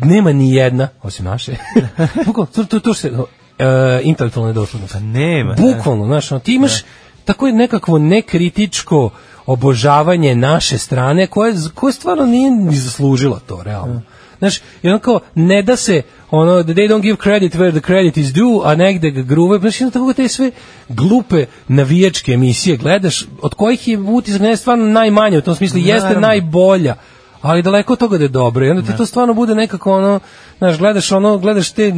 nema 0.00 0.32
ni 0.32 0.54
jedna 0.54 0.88
osim 1.02 1.24
naše 1.24 1.56
bukvalno 2.26 2.50
to, 2.54 2.64
to, 2.64 2.80
to 2.80 2.94
se 2.94 3.12
e, 3.58 4.00
intelektualna 4.02 4.48
nedoslednost 4.48 4.94
Pa 4.94 5.00
nema. 5.00 5.54
Bukvalno, 5.58 6.06
znaš, 6.06 6.32
ono, 6.32 6.40
ti 6.40 6.54
imaš 6.54 6.82
tako 7.24 7.46
je 7.46 7.52
nekakvo 7.52 7.98
nekritičko 7.98 9.10
obožavanje 9.46 10.34
naše 10.34 10.78
strane 10.78 11.26
koje, 11.26 11.54
koje 11.74 11.92
stvarno 11.92 12.26
nije 12.26 12.50
ni 12.50 12.76
zaslužilo 12.76 13.40
to, 13.46 13.62
realno. 13.62 14.02
Znaš, 14.38 14.58
i 14.82 14.88
ono 14.88 14.98
kao, 14.98 15.20
ne 15.34 15.62
da 15.62 15.76
se, 15.76 16.02
ono, 16.30 16.62
they 16.62 16.88
don't 16.88 17.00
give 17.00 17.16
credit 17.22 17.54
where 17.54 17.70
the 17.70 17.80
credit 17.80 18.16
is 18.16 18.32
due, 18.32 18.60
a 18.64 18.74
negde 18.74 19.10
ga 19.10 19.22
gruve, 19.22 19.58
znaš, 19.58 19.80
onda 19.80 19.92
tako 19.92 20.12
te 20.12 20.28
sve 20.28 20.50
glupe 20.88 21.46
navijačke 21.68 22.32
emisije 22.32 22.76
gledaš, 22.76 23.26
od 23.42 23.54
kojih 23.54 23.88
je 23.88 23.98
utisak 23.98 24.40
ne 24.40 24.56
stvarno 24.56 24.84
najmanje, 24.84 25.38
u 25.38 25.42
tom 25.42 25.54
smislu, 25.54 25.78
jeste 25.78 26.08
Naravno. 26.08 26.28
najbolja, 26.28 26.94
ali 27.42 27.62
daleko 27.62 27.92
od 27.92 27.98
toga 27.98 28.18
da 28.18 28.24
je 28.24 28.28
dobro. 28.28 28.66
I 28.66 28.70
onda 28.70 28.82
ti 28.82 28.96
to 28.96 29.06
stvarno 29.06 29.34
bude 29.34 29.54
nekako 29.54 29.92
ono, 29.92 30.20
znaš, 30.58 30.78
gledaš 30.78 31.12
ono, 31.12 31.38
gledaš 31.38 31.70
te 31.70 31.92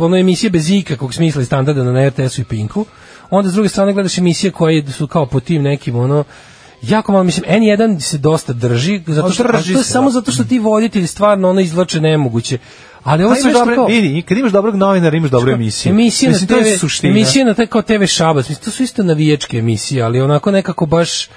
ono 0.00 0.16
emisije 0.16 0.50
bez 0.50 0.70
ikakvog 0.70 1.14
smisla 1.14 1.42
i 1.42 1.44
standarda 1.44 1.84
na 1.84 2.08
RTS-u 2.08 2.40
i 2.40 2.44
Pinku, 2.44 2.84
onda 3.30 3.50
s 3.50 3.52
druge 3.52 3.68
strane 3.68 3.92
gledaš 3.92 4.18
emisije 4.18 4.50
koje 4.50 4.86
su 4.92 5.06
kao 5.06 5.26
po 5.26 5.40
tim 5.40 5.62
nekim 5.62 5.96
ono 5.96 6.24
jako 6.82 7.12
malo, 7.12 7.24
mislim, 7.24 7.44
N1 7.48 8.00
se 8.00 8.18
dosta 8.18 8.52
drži, 8.52 9.00
zato 9.06 9.30
što, 9.30 9.44
Drži 9.52 9.72
to 9.72 9.78
je 9.78 9.84
se, 9.84 9.90
samo 9.90 10.06
da. 10.06 10.10
zato 10.10 10.32
što 10.32 10.44
ti 10.44 10.58
voditelji 10.58 11.06
stvarno 11.06 11.50
ono 11.50 11.60
izvlače 11.60 12.00
nemoguće. 12.00 12.58
Ali 13.04 13.24
ovo 13.24 13.34
Pa 13.34 13.40
sve 13.40 13.74
kao... 13.74 13.86
vidi, 13.86 14.22
kad 14.22 14.38
imaš 14.38 14.52
dobrog 14.52 14.74
novinara, 14.74 15.16
imaš 15.16 15.30
dobru 15.30 15.52
emisiju. 15.52 15.90
Emisija 15.90 16.30
na 16.30 16.32
Mislim, 16.32 16.48
to 16.48 16.56
je 16.56 16.64
TV, 16.64 16.80
suština 16.80 17.10
emisija 17.10 17.44
na. 17.44 17.54
TV, 17.54 17.56
te 17.56 17.66
kao 17.66 17.82
TV 17.82 18.04
Šabac, 18.06 18.48
mislim, 18.48 18.64
to 18.64 18.70
su 18.70 18.82
isto 18.82 19.02
navijačke 19.02 19.58
emisije, 19.58 20.02
ali 20.02 20.20
onako 20.20 20.50
nekako 20.50 20.86
baš 20.86 21.28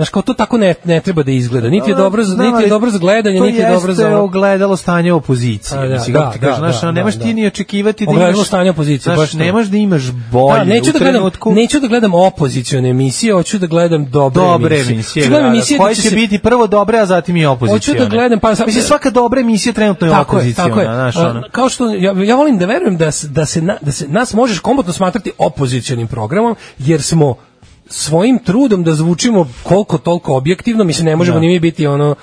Znaš, 0.00 0.08
kao 0.08 0.22
to 0.22 0.34
tako 0.34 0.58
ne, 0.58 0.74
ne 0.84 1.00
treba 1.00 1.22
da 1.22 1.30
izgleda. 1.30 1.68
Niti 1.68 1.90
je 1.90 1.94
dobro, 1.96 2.24
za, 2.24 2.36
niti 2.36 2.62
je 2.62 2.68
dobro 2.68 2.90
za 2.90 2.98
gledanje, 2.98 3.40
niti 3.40 3.58
je 3.58 3.68
dobro 3.70 3.92
za... 3.94 4.02
To 4.02 4.08
jeste 4.08 4.16
ogledalo 4.16 4.76
stanje 4.76 5.12
opozicije. 5.12 5.78
A, 5.78 5.86
da, 5.86 5.94
Mislim, 5.94 6.12
da, 6.14 6.32
da, 6.40 6.54
znaš, 6.54 6.80
da, 6.80 6.92
nemaš 6.92 7.14
da, 7.14 7.20
ti 7.20 7.28
da. 7.28 7.34
ni 7.34 7.46
očekivati 7.46 8.06
da 8.06 8.12
imaš... 8.12 8.46
stanje 8.46 8.70
opozicije, 8.70 9.00
znaš, 9.04 9.18
baš 9.18 9.32
nemaš 9.34 9.66
da 9.66 9.76
imaš 9.76 10.02
bolje 10.32 10.58
Da, 10.58 10.64
neću 10.64 10.92
da 10.92 10.98
gledam, 10.98 11.14
trenutku. 11.14 11.52
neću 11.52 11.80
da 11.80 11.86
gledam 11.88 12.14
opozicione 12.14 12.90
emisije, 12.90 13.32
hoću 13.32 13.58
da 13.58 13.66
gledam 13.66 14.04
dobre, 14.06 14.42
dobre 14.42 14.74
emisije. 14.76 14.94
emisije, 14.94 15.24
da 15.24 15.30
da, 15.30 15.40
da, 15.40 15.46
emisije 15.48 15.78
koje 15.78 15.94
će 15.94 16.02
se- 16.02 16.14
biti 16.14 16.38
prvo 16.38 16.66
dobre, 16.66 16.98
a 16.98 17.06
zatim 17.06 17.36
i 17.36 17.46
opozicione. 17.46 18.00
Hoću 18.00 18.04
da 18.04 18.16
gledam, 18.16 18.38
pa 18.40 18.54
sam- 18.54 18.66
Mislim, 18.66 18.84
svaka 18.84 19.10
dobra 19.10 19.40
emisija 19.40 19.72
trenutno 19.72 20.06
je 20.06 20.10
Tako 20.10 20.36
opoziciona, 20.36 20.68
tako 20.68 20.80
je. 20.80 21.26
ono. 21.26 21.42
Kao 21.52 21.68
što 21.68 21.90
ja, 21.90 22.14
ja 22.16 22.36
volim 22.36 22.58
da 22.58 22.66
verujem 22.66 22.96
da 22.96 23.10
se, 23.10 23.28
da 23.28 23.46
se 23.46 23.60
da 23.80 23.92
se 23.92 24.08
nas 24.08 24.34
možeš 24.34 24.58
komotno 24.58 24.92
smatrati 24.92 25.32
opozicionim 25.38 26.06
programom 26.06 26.56
jer 26.78 27.02
smo 27.02 27.34
svojim 27.90 28.38
trudom 28.38 28.84
da 28.84 28.92
zvučimo 28.92 29.48
koliko 29.62 29.98
toliko 29.98 30.36
objektivno, 30.36 30.84
mislim 30.84 31.06
ne 31.06 31.16
možemo 31.16 31.34
Da. 31.34 31.40
ni 31.40 31.48
mi 31.48 31.60
biti 31.60 31.86
ono 31.86 32.14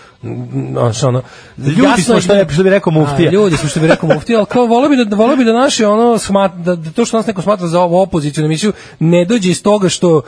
znaš, 0.71 1.03
ono 1.03 1.21
Ljudi 1.57 1.81
jasno 1.83 2.03
smo, 2.03 2.15
je 2.15 2.21
što 2.21 2.45
bi- 2.45 2.53
što 2.53 2.63
bi 2.63 2.69
rekao 2.69 2.93
muftija. 2.93 3.29
A, 3.29 3.31
ljudi 3.31 3.57
smo 3.57 3.69
što 3.69 3.79
bi 3.79 3.87
rekao 3.87 4.09
muftija, 4.09 4.37
ali 4.37 4.45
kao 4.47 4.65
voleo 4.65 4.89
bi 4.89 5.05
da 5.05 5.15
voleo 5.15 5.35
bi 5.35 5.43
da 5.43 5.53
naše 5.53 5.87
ono 5.87 6.17
smat, 6.17 6.51
da, 6.53 6.75
da 6.75 6.91
to 6.91 7.05
što 7.05 7.17
nas 7.17 7.27
neko 7.27 7.41
smatra 7.41 7.67
za 7.67 7.81
ovu 7.81 7.97
opoziciju 7.97 8.45
emisiju 8.45 8.73
ne 8.99 9.25
dođe 9.25 9.49
iz 9.49 9.63
toga 9.63 9.89
što 9.89 10.21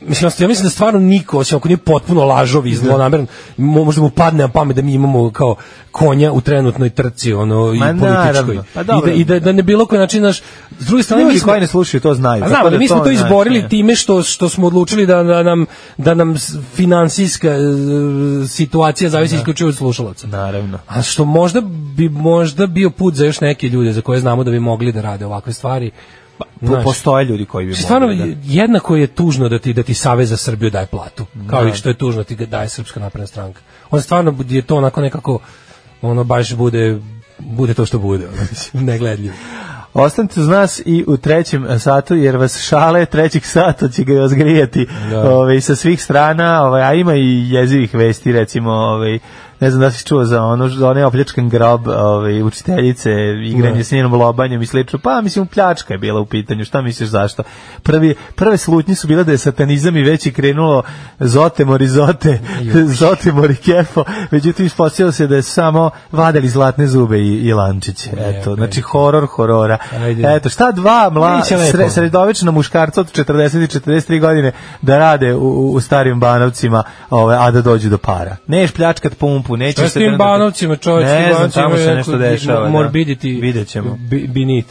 Mislim, 0.00 0.30
ja 0.38 0.48
mislim 0.48 0.64
da 0.64 0.70
stvarno 0.70 1.00
niko, 1.00 1.38
osim 1.38 1.56
ako 1.56 1.68
nije 1.68 1.76
potpuno 1.76 2.24
lažov 2.24 2.66
i 2.66 2.74
zlonameran, 2.74 3.26
mo- 3.58 3.84
možda 3.84 4.02
mu 4.02 4.10
padne 4.10 4.38
na 4.38 4.48
pamet 4.48 4.76
da 4.76 4.82
mi 4.82 4.92
imamo 4.94 5.30
kao 5.30 5.56
konja 5.92 6.32
u 6.32 6.40
trenutnoj 6.40 6.90
trci, 6.90 7.32
ono, 7.32 7.74
i 7.74 7.78
Ma, 7.78 7.94
političkoj. 8.00 8.58
Pa 8.74 8.80
I, 8.80 8.84
dobro. 8.84 9.06
da, 9.06 9.12
I 9.12 9.24
da, 9.24 9.40
da 9.40 9.52
ne 9.52 9.62
bilo 9.62 9.86
koji 9.86 9.98
način, 9.98 10.22
naš, 10.22 10.42
s 10.78 10.86
druge 10.86 11.02
strane, 11.02 11.22
Ljudi 11.22 11.40
koji 11.40 11.60
ne 11.60 11.66
slušaju 11.66 12.00
to 12.00 12.14
znaju. 12.14 12.44
znamo, 12.48 12.70
da 12.70 12.78
mi 12.78 12.88
smo 12.88 12.98
to 12.98 13.10
izborili 13.10 13.68
time 13.68 13.94
što 13.94 14.22
što 14.22 14.48
smo 14.48 14.66
odlučili 14.66 15.06
da, 15.06 15.22
da 15.22 15.42
nam 15.42 15.66
da 15.96 16.14
nam 16.14 16.34
finansijska 16.74 17.48
e, 17.48 17.58
situacija 18.48 19.10
zavisi 19.10 19.36
isključivo 19.36 19.68
od 19.68 19.76
slušalaca. 19.76 20.26
Naravno. 20.26 20.78
A 20.88 21.02
što 21.02 21.24
možda 21.24 21.60
bi 21.96 22.08
možda 22.08 22.66
bio 22.66 22.90
put 22.90 23.14
za 23.14 23.24
još 23.24 23.40
neke 23.40 23.68
ljude 23.68 23.92
za 23.92 24.00
koje 24.00 24.20
znamo 24.20 24.44
da 24.44 24.50
bi 24.50 24.60
mogli 24.60 24.92
da 24.92 25.00
rade 25.00 25.26
ovakve 25.26 25.52
stvari. 25.52 25.90
Po- 26.60 26.66
Znaš, 26.66 26.84
Postoje 26.84 27.24
ljudi 27.24 27.44
koji 27.44 27.66
bi 27.66 27.74
Stvarno 27.74 28.06
mogli, 28.06 28.34
da. 28.34 28.40
jednako 28.44 28.96
je 28.96 29.06
tužno 29.06 29.48
da 29.48 29.58
ti 29.58 29.72
da 29.72 29.82
ti 29.82 29.94
Savez 29.94 30.28
za 30.28 30.36
Srbiju 30.36 30.70
daje 30.70 30.86
platu, 30.86 31.26
kao 31.46 31.62
Da. 31.62 31.68
i 31.68 31.74
što 31.74 31.88
je 31.88 31.94
tužno 31.94 32.20
da 32.20 32.24
ti 32.26 32.36
daje 32.36 32.68
Srpska 32.68 33.00
napredna 33.00 33.26
stranka. 33.26 33.60
On 33.90 34.02
stvarno 34.02 34.34
je 34.48 34.62
to 34.62 34.76
onako 34.76 35.00
nekako 35.00 35.38
ono 36.02 36.24
baš 36.24 36.54
bude 36.54 36.98
bude 37.38 37.74
to 37.74 37.86
što 37.86 37.98
bude, 37.98 38.28
ono, 38.28 38.82
negledljivo. 38.82 39.34
Ostanite 39.94 40.40
uz 40.40 40.48
nas 40.48 40.82
i 40.86 41.04
u 41.06 41.16
trećem 41.16 41.78
satu, 41.78 42.14
jer 42.14 42.36
vas 42.36 42.58
šale 42.58 43.06
trećeg 43.06 43.44
sata 43.44 43.88
će 43.88 44.04
ga 44.04 44.12
vas 44.14 44.32
grijati 44.32 44.86
Da. 45.10 45.30
ovaj, 45.30 45.60
sa 45.60 45.76
svih 45.76 46.02
strana, 46.02 46.62
ovaj, 46.64 46.82
a 46.82 46.94
ima 46.94 47.14
i 47.14 47.50
jezivih 47.50 47.94
vesti, 47.94 48.32
recimo, 48.32 48.70
ovaj, 48.70 49.18
ne 49.60 49.70
znam 49.70 49.80
da 49.80 49.90
si 49.90 50.04
čuo 50.04 50.24
za 50.24 50.42
ono, 50.42 50.68
za 50.68 50.90
onaj 50.90 51.02
opljačkan 51.02 51.48
grob 51.48 51.88
ovaj, 51.88 52.42
učiteljice, 52.42 53.10
igranje 53.44 53.76
Ne. 53.76 53.84
s 53.84 53.90
njenom 53.90 54.14
lobanjem 54.14 54.62
i 54.62 54.66
slično, 54.66 54.98
pa 54.98 55.20
mislim 55.20 55.46
pljačka 55.46 55.94
je 55.94 55.98
bila 55.98 56.20
u 56.20 56.26
pitanju, 56.26 56.64
šta 56.64 56.82
misliš 56.82 57.08
zašto? 57.08 57.42
Prvi, 57.82 58.14
prve 58.34 58.56
slutnje 58.56 58.94
su 58.94 59.06
bile 59.06 59.24
da 59.24 59.32
je 59.32 59.38
satanizam 59.38 59.96
i 59.96 60.02
već 60.02 60.26
je 60.26 60.32
krenulo 60.32 60.82
zotemor 61.18 61.82
i 61.82 61.88
zote, 61.88 62.40
zotemor 62.86 63.50
i 63.56 63.56
kefo, 63.56 64.04
međutim 64.30 64.66
ispostavilo 64.66 65.12
se 65.12 65.26
da 65.26 65.36
je 65.36 65.42
samo 65.42 65.90
vadili 66.12 66.48
zlatne 66.48 66.86
zube 66.86 67.18
i, 67.18 67.34
i 67.34 67.52
lančiće, 67.52 68.10
eto, 68.18 68.54
znači 68.54 68.80
horor 68.80 69.26
horora. 69.26 69.78
Ajde. 70.00 70.36
Eto, 70.36 70.48
šta 70.48 70.72
dva 70.72 71.10
mla, 71.10 71.42
sre, 71.44 71.90
sredovečna 71.90 72.50
muškarca 72.50 73.00
od 73.00 73.12
40 73.12 73.64
i 73.64 73.90
43 73.90 74.20
godine 74.20 74.52
da 74.82 74.98
rade 74.98 75.34
u, 75.34 75.38
u, 75.38 75.72
u 75.72 75.80
starim 75.80 76.20
banovcima, 76.20 76.82
ovaj, 77.10 77.36
a 77.40 77.50
da 77.50 77.62
dođu 77.62 77.88
do 77.88 77.98
para. 77.98 78.36
Neš 78.46 78.72
pljačkat 78.72 79.18
pumpu, 79.18 79.49
nećeš 79.56 79.74
Šta 79.74 79.82
je 79.82 79.88
s 79.88 79.92
se 79.92 79.98
tim 79.98 80.16
banovcima, 80.18 80.76
čovječ? 80.76 81.06
Ne 81.06 81.20
znam, 81.20 81.32
banovci 81.32 81.54
tamo 81.54 81.76
se 81.76 81.94
nešto 81.94 82.16
dešava. 82.18 82.60
da. 82.60 82.68
Morbidity. 82.68 83.40
Vidjet 83.40 83.68
ćemo. 83.68 83.96
bi- 84.00 84.26
Binit. 84.28 84.66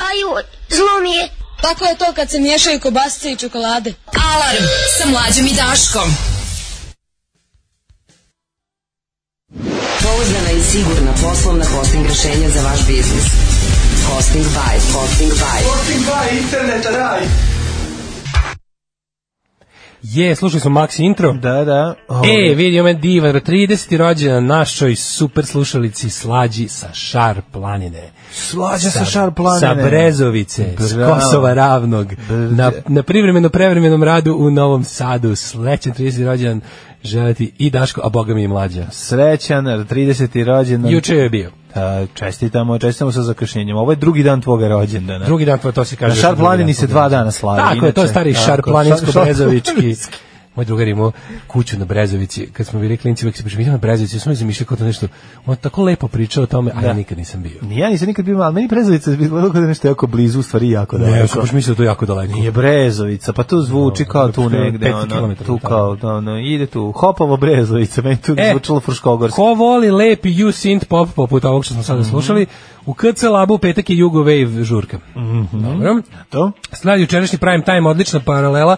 Aju, 0.00 0.28
zlo 0.68 1.00
mi 1.02 1.10
je. 1.10 1.28
Tako 1.62 1.84
je 1.84 1.96
to 1.96 2.12
kad 2.14 2.30
se 2.30 2.38
miješaju 2.38 2.80
kobasice 2.80 3.32
i 3.32 3.36
čokolade. 3.36 3.94
Alarm 4.26 4.64
sa 4.98 5.08
mlađom 5.08 5.46
i 5.46 5.54
Daškom. 5.54 6.14
Pouzdana 10.02 10.50
i 10.50 10.62
sigurna 10.62 11.12
poslovna 11.22 11.64
hosting 11.66 12.06
rešenja 12.06 12.48
za 12.48 12.62
vaš 12.62 12.86
biznis. 12.86 13.24
Hosting 14.06 14.44
by, 14.46 14.74
hosting 14.92 15.32
by. 15.32 15.58
Hosting 15.66 16.02
by 16.02 16.38
internet 16.38 16.84
raj. 16.86 17.20
Je, 20.12 20.36
slušali 20.36 20.60
smo 20.60 20.70
Maxi 20.70 21.02
intro. 21.02 21.32
Da, 21.32 21.64
da. 21.64 21.94
E, 22.24 22.54
vidi 22.54 22.82
me 22.82 22.94
divan, 22.94 23.34
30. 23.34 23.96
rođendan 23.96 24.46
našoj 24.46 24.96
super 24.96 25.46
slušalici 25.46 26.10
Slađi 26.10 26.68
sa 26.68 26.92
Šar 26.92 27.40
planine. 27.52 28.10
Slađa 28.32 28.90
sa 28.90 29.04
Šar 29.04 29.34
planine. 29.34 29.60
Sa 29.60 29.74
Brezovice, 29.74 30.74
s 30.78 30.94
Bravo. 30.94 31.14
Kosova 31.14 31.54
ravnog, 31.54 32.12
na, 32.30 32.72
na 32.88 33.02
privremeno 33.02 33.48
prevremenom 33.48 34.02
radu 34.02 34.36
u 34.38 34.50
Novom 34.50 34.84
Sadu. 34.84 35.36
Sledećan 35.36 35.92
30. 35.92 36.24
rođendan 36.24 36.60
želeti 37.04 37.52
i 37.58 37.70
Daško, 37.70 38.00
a 38.04 38.08
boga 38.08 38.34
mi 38.34 38.42
i 38.42 38.48
mlađa. 38.48 38.86
Srećan, 38.90 39.64
30. 39.66 40.44
rođendan. 40.44 40.92
Juče 40.92 41.16
je 41.16 41.28
bio. 41.28 41.50
A, 41.74 42.06
čestitamo, 42.14 42.78
čestitamo 42.78 43.12
sa 43.12 43.22
zakašnjenjem. 43.22 43.76
Ovo 43.76 43.92
je 43.92 43.96
drugi 43.96 44.22
dan 44.22 44.40
tvoga 44.40 44.68
rođendana. 44.68 45.24
Drugi 45.24 45.44
dan, 45.44 45.58
to, 45.58 45.72
to 45.72 45.84
se 45.84 45.96
kaže. 45.96 46.08
Na 46.08 46.14
još 46.14 46.20
Šar 46.22 46.30
drugi 46.30 46.42
planini 46.42 46.72
dan 46.72 46.74
se 46.74 46.86
tvoga 46.86 47.00
dva 47.00 47.08
dana 47.08 47.30
slavi. 47.30 47.60
Tako 47.60 47.86
je, 47.86 47.92
to 47.92 48.02
je 48.02 48.08
stari 48.08 48.34
Tako, 48.34 48.44
Šar 48.44 48.60
Šar- 48.60 48.72
planinsko-brezovički. 48.72 49.96
Moj 50.56 50.64
drugar 50.64 50.88
imao 50.88 51.12
kuću 51.46 51.78
na 51.78 51.84
Brezovici, 51.84 52.46
kad 52.52 52.66
smo 52.66 52.80
bili 52.80 52.96
klinci, 52.96 53.26
uvek 53.26 53.36
se 53.36 53.42
pričamo, 53.42 53.60
idemo 53.62 53.72
na 53.74 53.78
Brezovici, 53.78 54.20
smo 54.20 54.34
zamišljali 54.34 54.66
kao 54.68 54.76
to 54.76 54.84
nešto, 54.84 55.06
on 55.46 55.56
tako 55.56 55.82
lepo 55.82 56.08
pričao 56.08 56.42
o 56.42 56.46
tome, 56.46 56.70
a 56.70 56.80
ja 56.80 56.82
Da. 56.82 56.92
nikad 56.92 57.18
nisam 57.18 57.42
bio. 57.42 57.58
Ni 57.62 57.78
Ja 57.78 57.90
nisam 57.90 58.08
nikad 58.08 58.24
bio, 58.24 58.38
ali 58.38 58.54
meni 58.54 58.68
Brezovica 58.68 59.10
je 59.10 59.16
bilo 59.16 59.50
kao 59.52 59.60
da 59.60 59.66
nešto 59.66 59.88
jako 59.88 60.06
blizu, 60.06 60.40
u 60.40 60.42
stvari 60.42 60.70
jako 60.70 60.98
Ne, 60.98 61.04
ja 61.04 61.10
daleko. 61.10 61.28
sam 61.28 61.40
baš 61.40 61.52
mislio 61.52 61.74
da 61.74 61.82
je 61.82 61.86
to 61.86 61.90
jako 61.90 62.06
daleko. 62.06 62.32
Nije 62.32 62.50
Brezovica, 62.50 63.32
pa 63.32 63.42
tu 63.42 63.60
zvuči 63.60 64.04
kao 64.04 64.26
tu 64.26 64.32
skoro 64.32 64.48
negde, 64.48 64.86
500 64.86 65.22
ono, 65.22 65.34
tu 65.36 65.58
kao, 65.58 65.96
da, 65.96 66.08
ono, 66.08 66.38
ide 66.38 66.66
tu, 66.66 66.92
Hopovo 66.92 67.36
Brezovica, 67.36 68.02
meni 68.02 68.16
tu 68.16 68.34
E, 68.38 68.50
zvučalo 68.50 68.80
Fruškogorski. 68.80 69.36
Ko 69.36 69.54
voli 69.54 69.90
lepi 69.90 70.28
you 70.28 70.46
synth 70.48 70.84
pop 70.84 71.08
poput 71.16 71.44
ovog 71.44 71.64
što 71.64 71.74
smo 71.74 71.82
sada 71.82 72.04
slušali, 72.04 72.46
u 72.86 72.94
KC 72.94 73.22
Labu 73.22 73.58
petak 73.58 73.90
je 73.90 73.98
Jugo 73.98 74.24
Wave 74.24 74.62
žurka. 74.62 74.98
Dobro. 75.52 76.02
To? 76.30 76.52
Sledi 76.72 77.00
jučerašnji 77.02 77.38
prime 77.38 77.64
time, 77.64 77.88
odlična 77.90 78.20
paralela 78.20 78.76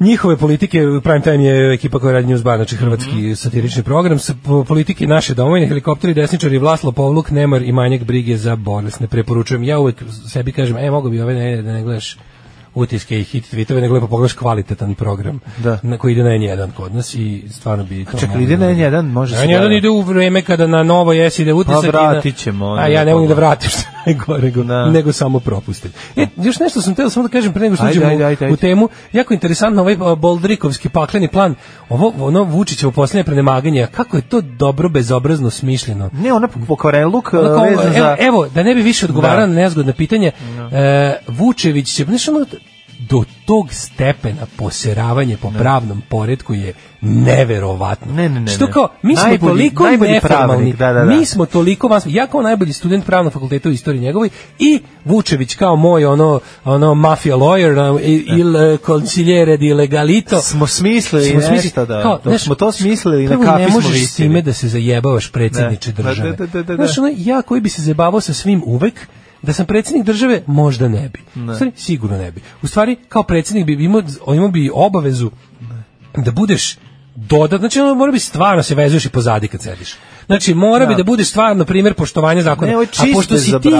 njihove 0.00 0.36
politike, 0.36 0.78
prime 1.00 1.20
time 1.22 1.44
je 1.44 1.74
ekipa 1.74 1.98
koja 1.98 2.12
radi 2.12 2.26
News 2.26 2.42
Bar, 2.42 2.56
znači 2.56 2.76
hrvatski 2.76 3.34
satirični 3.36 3.82
program, 3.82 4.18
sa 4.18 4.34
po- 4.36 4.64
politike 4.64 5.06
naše 5.06 5.34
domovine, 5.34 5.66
helikopteri, 5.66 6.14
desničari, 6.14 6.58
Vlaslo 6.58 6.92
Povluk, 6.92 7.30
Nemar 7.30 7.62
i 7.62 7.72
manjak 7.72 8.02
brige 8.02 8.36
za 8.36 8.56
bolesne. 8.56 9.06
Preporučujem, 9.06 9.64
ja 9.64 9.78
uvek 9.78 9.96
sebi 10.26 10.52
kažem, 10.52 10.76
e, 10.78 10.90
mogu 10.90 11.10
bi 11.10 11.20
ove 11.20 11.34
ne, 11.34 11.62
da 11.62 11.72
ne 11.72 11.82
gledaš 11.82 12.16
utiske 12.74 13.20
i 13.20 13.24
hit 13.24 13.44
tweetove, 13.46 13.80
nego 13.80 13.94
lepo 13.94 14.06
pogledaš 14.06 14.32
kvalitetan 14.32 14.94
program 14.94 15.40
Da. 15.58 15.78
na 15.82 15.98
koji 15.98 16.12
ide 16.12 16.22
na 16.22 16.30
N1 16.30 16.70
kod 16.72 16.94
nas 16.94 17.14
i 17.14 17.42
stvarno 17.50 17.84
bi 17.84 18.04
to... 18.04 18.18
Čekaj, 18.18 18.42
ide 18.42 18.56
na 18.56 18.66
da- 18.66 18.72
N1, 18.72 19.02
može 19.04 19.36
se 19.36 19.42
N1 19.42 19.58
gleda. 19.58 19.74
ide 19.74 19.88
u 19.88 20.00
vreme 20.02 20.42
kada 20.42 20.66
na 20.66 20.82
Novo 20.82 21.12
S 21.14 21.38
ide 21.38 21.52
utisak 21.52 21.80
Pa 21.82 21.88
i 21.88 21.92
na- 21.94 22.10
vratit 22.10 22.36
ćemo, 22.36 22.66
A 22.68 22.86
ja 22.88 23.00
ne 23.00 23.10
da 23.10 23.16
mogu 23.16 23.28
da 23.28 23.34
vratim 23.34 23.70
gore, 24.26 24.42
nego, 24.42 24.62
Da. 24.62 24.90
nego 24.90 25.12
samo 25.12 25.40
propustim. 25.40 25.92
E, 26.16 26.26
još 26.36 26.58
nešto 26.58 26.80
sam 26.80 26.94
teo 26.94 27.10
samo 27.10 27.28
da 27.28 27.32
kažem 27.32 27.52
pre 27.52 27.62
nego 27.62 27.76
što 27.76 27.84
Ajde, 27.84 27.98
uđemo 27.98 28.12
ajde, 28.12 28.24
ajde, 28.24 28.44
ajde. 28.44 28.54
u 28.54 28.56
temu. 28.56 28.88
Jako 29.12 29.34
interesantno 29.34 29.82
ovaj 29.82 29.96
Boldrikovski 30.16 30.88
pakleni 30.88 31.28
plan. 31.28 31.54
Ovo 31.88 32.12
ono 32.18 32.42
Vučićevo 32.42 32.92
posljednje 32.92 33.24
prenemaganje, 33.24 33.86
kako 33.92 34.16
je 34.16 34.22
to 34.22 34.40
dobro 34.40 34.88
bezobrazno 34.88 35.50
smišljeno. 35.50 36.10
Ne, 36.12 36.32
ona 36.32 36.48
pokvareluk 36.68 37.32
vezan 37.32 37.92
za... 37.92 38.16
evo, 38.20 38.48
da 38.48 38.62
ne 38.62 38.74
bi 38.74 38.82
više 38.82 39.06
odgovarao 39.06 39.40
Da. 39.40 39.46
na 39.46 39.54
nezgodne 39.54 39.92
pitanje, 39.92 40.32
e, 40.72 41.14
Vučević 41.28 41.94
će, 41.94 42.04
znaš, 42.04 42.28
ono, 42.28 42.46
do 43.10 43.24
tog 43.44 43.72
stepena 43.72 44.46
poseravanje 44.56 45.36
po 45.36 45.50
pravnom 45.50 46.02
poredku 46.08 46.54
je 46.54 46.72
neverovatno. 47.02 48.12
Ne, 48.12 48.28
ne, 48.28 48.40
ne, 48.40 48.50
Što 48.50 48.66
ne. 48.66 48.72
kao, 48.72 48.88
mi 49.02 49.16
smo 49.16 49.24
Najbolji- 49.24 49.38
toliko 49.40 49.84
najbolji 49.84 50.12
neformalni, 50.12 50.72
da, 50.72 50.86
da, 50.88 51.00
da. 51.00 51.04
mi 51.06 51.26
smo 51.26 51.46
toliko 51.46 51.88
vas, 51.88 52.04
ja 52.06 52.26
kao 52.26 52.42
najbolji 52.42 52.72
student 52.72 53.06
pravnog 53.06 53.32
fakulteta 53.32 53.68
u 53.68 53.72
istoriji 53.72 54.00
njegovoj 54.02 54.28
i 54.58 54.80
Vučević 55.04 55.54
kao 55.54 55.76
moj 55.76 56.04
ono 56.06 56.40
ono 56.64 56.94
mafia 56.94 57.36
lawyer 57.36 57.98
il 58.28 58.48
uh, 58.48 58.78
consigliere 58.80 59.56
di 59.56 59.74
legalito 59.74 60.40
Smo 60.40 60.66
smislili 60.68 61.24
Smo 61.24 61.32
smislili- 61.32 61.56
nešto, 61.56 61.86
da. 61.86 62.02
kao, 62.02 62.20
Dok 62.24 62.40
smo 62.40 62.54
to 62.54 62.72
smislili, 62.72 63.28
na 63.28 63.36
kafi 63.38 63.62
ne 63.62 63.70
smo 63.70 63.80
možeš 63.80 64.04
s 64.04 64.14
time 64.14 64.42
da 64.42 64.52
se 64.52 64.68
zajebavaš 64.68 65.32
predsjedniče 65.32 65.92
Da, 65.92 66.02
države. 66.02 66.30
da, 66.30 66.36
da, 66.38 66.52
da, 66.54 66.62
da. 66.66 66.76
Znaš, 66.76 66.98
ono, 66.98 67.10
ja 67.16 67.42
koji 67.42 67.60
bi 67.60 67.68
se 67.68 67.82
zajebavao 67.82 68.20
sa 68.20 68.32
svim 68.34 68.62
uvek, 68.66 69.08
da 69.42 69.52
sam 69.52 69.66
predsjednik 69.66 70.06
države, 70.06 70.42
možda 70.46 70.88
ne 70.88 71.08
bi. 71.08 71.20
U 71.52 71.54
stvari, 71.54 71.72
sigurno 71.76 72.18
ne 72.18 72.32
bi. 72.32 72.40
U 72.62 72.66
stvari, 72.66 72.96
kao 73.08 73.22
predsjednik 73.22 73.66
bi 73.66 73.84
imao, 73.84 74.02
imao 74.34 74.48
bi 74.48 74.70
obavezu 74.74 75.30
da 76.16 76.30
budeš 76.30 76.78
dodat, 77.14 77.60
znači 77.60 77.80
ono 77.80 77.94
mora 77.94 78.12
bi 78.12 78.18
stvarno 78.18 78.62
se 78.62 78.74
vezuješ 78.74 79.04
i 79.04 79.10
pozadi 79.10 79.48
kad 79.48 79.62
sediš. 79.62 79.94
Znači, 80.30 80.54
mora 80.54 80.86
bi 80.86 80.94
Da. 80.94 80.96
da 80.96 81.04
bude 81.04 81.24
stvarno 81.24 81.64
primjer 81.64 81.94
poštovanja 81.94 82.42
zakona. 82.42 82.70
Ne, 82.70 82.76
ovo 82.76 82.82
je 82.82 82.88
A 82.98 83.04
pošto 83.14 83.38
si 83.38 83.52
ti, 83.62 83.72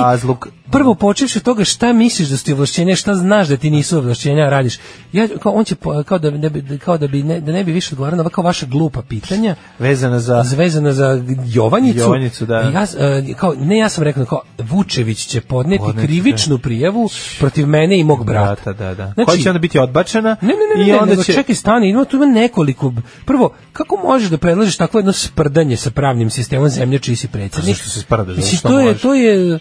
prvo 0.70 0.94
počevši 0.94 1.38
od 1.38 1.42
toga 1.42 1.64
šta 1.64 1.92
misliš 1.92 2.28
da 2.28 2.36
su 2.36 2.44
ti 2.44 2.52
ovlašćenja, 2.52 2.96
šta 2.96 3.14
znaš 3.14 3.48
da 3.48 3.56
ti 3.56 3.70
nisu 3.70 3.98
ovlašćenja, 3.98 4.48
radiš. 4.50 4.78
Ja, 5.12 5.28
kao, 5.42 5.52
on 5.52 5.64
će, 5.64 5.74
kao 6.06 6.18
da, 6.18 6.30
ne 6.30 6.50
bi, 6.50 6.78
kao 6.78 6.98
da, 6.98 7.06
bi 7.06 7.22
ne, 7.22 7.40
da 7.40 7.52
ne 7.52 7.64
bi 7.64 7.72
više 7.72 7.94
odgovarao 7.94 8.16
na 8.16 8.22
ovako 8.22 8.42
vaša 8.42 8.66
glupa 8.66 9.02
pitanja, 9.02 9.54
Vezana 9.78 10.20
za... 10.20 10.44
vezana 10.56 10.92
za 10.92 11.22
Jovanjicu. 11.46 11.98
Jovanjicu, 11.98 12.46
da. 12.46 12.60
Ja, 12.60 12.86
e, 12.98 13.34
kao, 13.34 13.54
ne, 13.58 13.78
ja 13.78 13.88
sam 13.88 14.04
rekao, 14.04 14.24
kao, 14.24 14.42
Vučević 14.58 15.26
će 15.26 15.40
podneti 15.40 15.84
Podneti, 15.84 16.06
krivičnu 16.06 16.58
prijavu 16.58 17.08
protiv 17.38 17.66
mene 17.66 17.98
i 17.98 18.04
mog 18.04 18.24
brata. 18.26 18.62
Brata, 18.64 18.72
da, 18.72 18.94
da. 18.94 19.12
Znači- 19.14 19.26
Koja 19.26 19.38
će 19.38 19.50
onda 19.50 19.58
biti 19.58 19.78
odbačena 19.78 20.36
Ne, 20.40 20.48
ne, 20.48 20.54
ne, 20.76 20.84
i 20.84 20.86
ne, 20.86 20.92
ne, 20.92 20.98
onda 21.00 21.22
će... 21.22 21.32
čekaj, 21.32 21.54
stani, 21.54 21.88
ima 21.88 22.04
tu 22.04 22.16
ima 22.16 22.26
nekoliko. 22.26 22.92
Prvo, 23.24 23.52
kako 23.72 23.96
možeš 23.96 24.28
da 24.28 24.38
predlažeš 24.38 24.76
takvo 24.76 24.98
jedno 25.00 25.12
sprdanje 25.12 25.76
sa 25.76 25.90
pravnim 25.90 26.30
sistemom 26.40 26.68
zemlje 26.68 26.98
čiji 26.98 27.16
si 27.16 27.28
predsjednik? 27.28 27.76
zašto 27.76 27.90
se 27.90 28.00
sprdaš? 28.00 28.36
Mislim, 28.36 28.60
to 28.62 28.80
je, 28.80 28.98
to 28.98 29.14
je, 29.14 29.58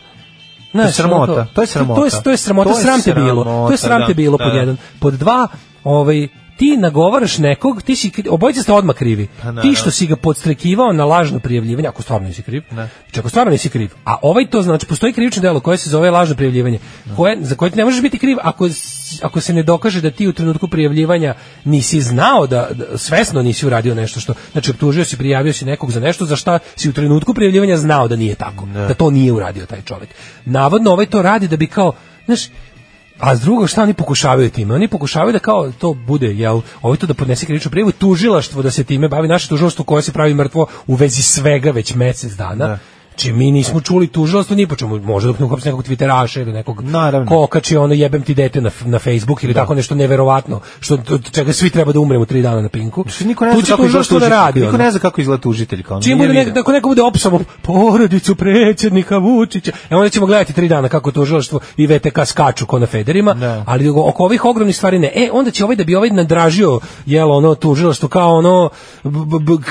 Znaš, 0.72 0.96
sramota, 0.96 1.34
ono 1.34 1.46
to 1.54 1.62
je 1.62 1.68
sramota. 1.68 2.02
To 2.02 2.06
je, 2.06 2.12
to 2.24 2.32
je 2.32 2.38
sramota, 2.38 2.72
To 2.72 2.78
je 2.78 2.84
sram 2.84 3.02
te 3.02 3.14
bilo. 3.14 3.44
To 3.44 3.50
sramota, 3.50 3.74
je 3.74 3.78
sram 3.78 4.02
te 4.02 4.14
da, 4.14 4.14
bilo 4.14 4.38
da. 4.38 4.44
pod 4.44 4.56
jedan. 4.56 4.78
Pod 5.00 5.14
dva, 5.14 5.48
ovaj, 5.84 6.28
ti 6.60 6.78
nagovaraš 6.78 7.38
nekog, 7.38 7.82
ti 7.82 7.96
si, 7.96 8.12
obojice 8.30 8.62
ste 8.64 8.74
odmah 8.74 8.96
krivi. 8.96 9.28
Pa, 9.42 9.62
ti 9.62 9.76
što 9.76 9.92
si 9.92 10.08
ga 10.08 10.16
podstrekivao 10.16 10.94
na 10.94 11.06
lažno 11.06 11.40
prijavljivanje, 11.40 11.88
ako 11.88 12.02
stvarno 12.02 12.28
nisi 12.28 12.42
kriv, 12.42 12.64
znači 12.72 13.20
ako 13.20 13.30
stvarno 13.30 13.52
nisi 13.52 13.70
kriv, 13.70 13.90
a 14.06 14.16
ovaj 14.22 14.50
to 14.50 14.62
znači, 14.62 14.86
postoji 14.86 15.14
krivično 15.14 15.42
delo 15.42 15.60
koje 15.60 15.78
se 15.78 15.90
zove 15.90 16.12
lažno 16.12 16.36
prijavljivanje, 16.36 16.80
koje, 17.16 17.38
za 17.42 17.56
koje 17.56 17.72
ti 17.72 17.78
ne 17.78 17.86
možeš 17.86 18.02
biti 18.02 18.18
kriv 18.18 18.38
ako, 18.42 18.70
ako 19.22 19.42
se 19.42 19.54
ne 19.54 19.64
dokaže 19.64 20.02
da 20.02 20.12
ti 20.12 20.28
u 20.28 20.34
trenutku 20.34 20.68
prijavljivanja 20.68 21.34
nisi 21.66 22.02
znao 22.02 22.48
da, 22.48 22.68
da 22.74 22.98
svesno 22.98 23.42
nisi 23.42 23.66
uradio 23.66 23.96
nešto 23.96 24.20
što, 24.20 24.34
znači 24.52 24.72
optužio 24.72 25.06
si, 25.06 25.18
prijavio 25.18 25.54
si 25.54 25.66
nekog 25.66 25.92
za 25.92 26.00
nešto 26.00 26.26
za 26.26 26.36
šta 26.36 26.60
si 26.76 26.90
u 26.90 26.94
trenutku 26.94 27.34
prijavljivanja 27.34 27.78
znao 27.78 28.08
da 28.08 28.16
nije 28.16 28.36
tako, 28.36 28.66
da 28.66 28.94
to 28.94 29.10
nije 29.10 29.32
uradio 29.32 29.66
taj 29.66 29.82
čovjek. 29.82 30.10
Navodno 30.46 30.92
ovaj 30.92 31.06
to 31.06 31.22
radi 31.22 31.48
da 31.48 31.58
bi 31.58 31.68
kao, 31.68 31.94
znaš, 32.26 32.50
a 33.20 33.36
s 33.36 33.42
drugo 33.42 33.68
šta 33.68 33.84
oni 33.84 33.94
pokušavaju 33.94 34.50
time? 34.50 34.74
Oni 34.74 34.88
pokušavaju 34.88 35.34
da 35.34 35.40
kao 35.40 35.72
to 35.72 35.94
bude, 35.94 36.28
jel, 36.28 36.62
ovo 36.82 36.96
to 36.96 37.08
da 37.08 37.14
podnese 37.14 37.46
krivičnu 37.46 37.72
prijavu, 37.72 37.92
tužilaštvo 37.92 38.62
da 38.62 38.72
se 38.72 38.84
time 38.84 39.08
bavi, 39.08 39.28
naše 39.28 39.48
tužilaštvo 39.50 39.86
koje 39.86 40.04
se 40.04 40.12
pravi 40.12 40.34
mrtvo 40.34 40.68
u 40.88 40.96
vezi 40.96 41.22
svega 41.22 41.72
već 41.72 41.96
mesec 41.96 42.34
dana. 42.34 42.80
Či 43.20 43.34
mi 43.34 43.52
nismo 43.52 43.82
čuli 43.82 44.08
tužilaštvo 44.08 44.56
ni 44.56 44.68
po 44.68 44.76
čemu, 44.76 45.00
možda 45.00 45.28
dok 45.28 45.40
ne 45.40 45.46
uhapsi 45.46 45.68
nekog 45.68 45.84
twitteraša 45.84 46.42
ili 46.42 46.54
nekog 46.54 46.84
ko 47.28 47.44
okači 47.44 47.78
ono 47.78 47.94
jebem 47.94 48.22
ti 48.22 48.34
dete 48.34 48.62
na, 48.62 48.70
na 48.86 49.00
Facebook 49.00 49.44
ili 49.44 49.54
tako 49.54 49.76
nešto 49.76 49.96
neverovatno, 49.96 50.60
što 50.80 50.94
od 50.94 51.32
čega 51.32 51.54
svi 51.54 51.70
treba 51.70 51.92
da 51.92 52.00
umremo 52.00 52.26
tri 52.26 52.42
dana 52.42 52.62
na 52.62 52.70
pinku. 52.70 53.06
Niko 53.26 53.46
ne 53.46 53.52
Tu 53.52 53.62
zna 53.62 53.76
kako 53.76 53.86
izgleda 53.86 54.20
da 54.20 54.30
radi. 54.30 54.60
Niko 54.60 54.78
ne 54.78 54.92
zna 54.92 55.00
kako 55.00 55.22
izgleda 55.22 55.42
tužitelj. 55.42 55.84
Kao 55.84 56.02
Čim 56.02 56.18
bude 56.18 56.28
video. 56.28 56.44
nek, 56.44 56.58
ako 56.58 56.72
neko 56.72 56.90
bude 56.90 57.02
opsamo 57.02 57.40
porodicu 57.62 58.36
predsjednika 58.36 59.18
Vučića, 59.18 59.72
e 59.90 59.96
onda 59.96 60.10
ćemo 60.10 60.26
gledati 60.26 60.54
tri 60.54 60.68
dana 60.68 60.90
kako 60.90 61.12
tužilaštvo 61.12 61.60
i 61.78 61.88
VTK 61.88 62.26
skaču 62.26 62.66
ko 62.66 62.80
na 62.80 62.86
federima, 62.86 63.64
ali 63.66 63.90
oko 63.90 64.24
ovih 64.24 64.46
ogromnih 64.46 64.76
stvari 64.76 65.00
ne. 65.00 65.12
E, 65.16 65.30
onda 65.32 65.52
će 65.52 65.64
ovaj 65.64 65.76
da 65.76 65.84
bi 65.84 65.96
ovaj 65.96 66.10
nadražio 66.10 66.80
jelo 67.06 67.38
ono 67.38 67.56
tužilaštvo 67.56 68.10
kao 68.10 68.38
ono 68.38 68.70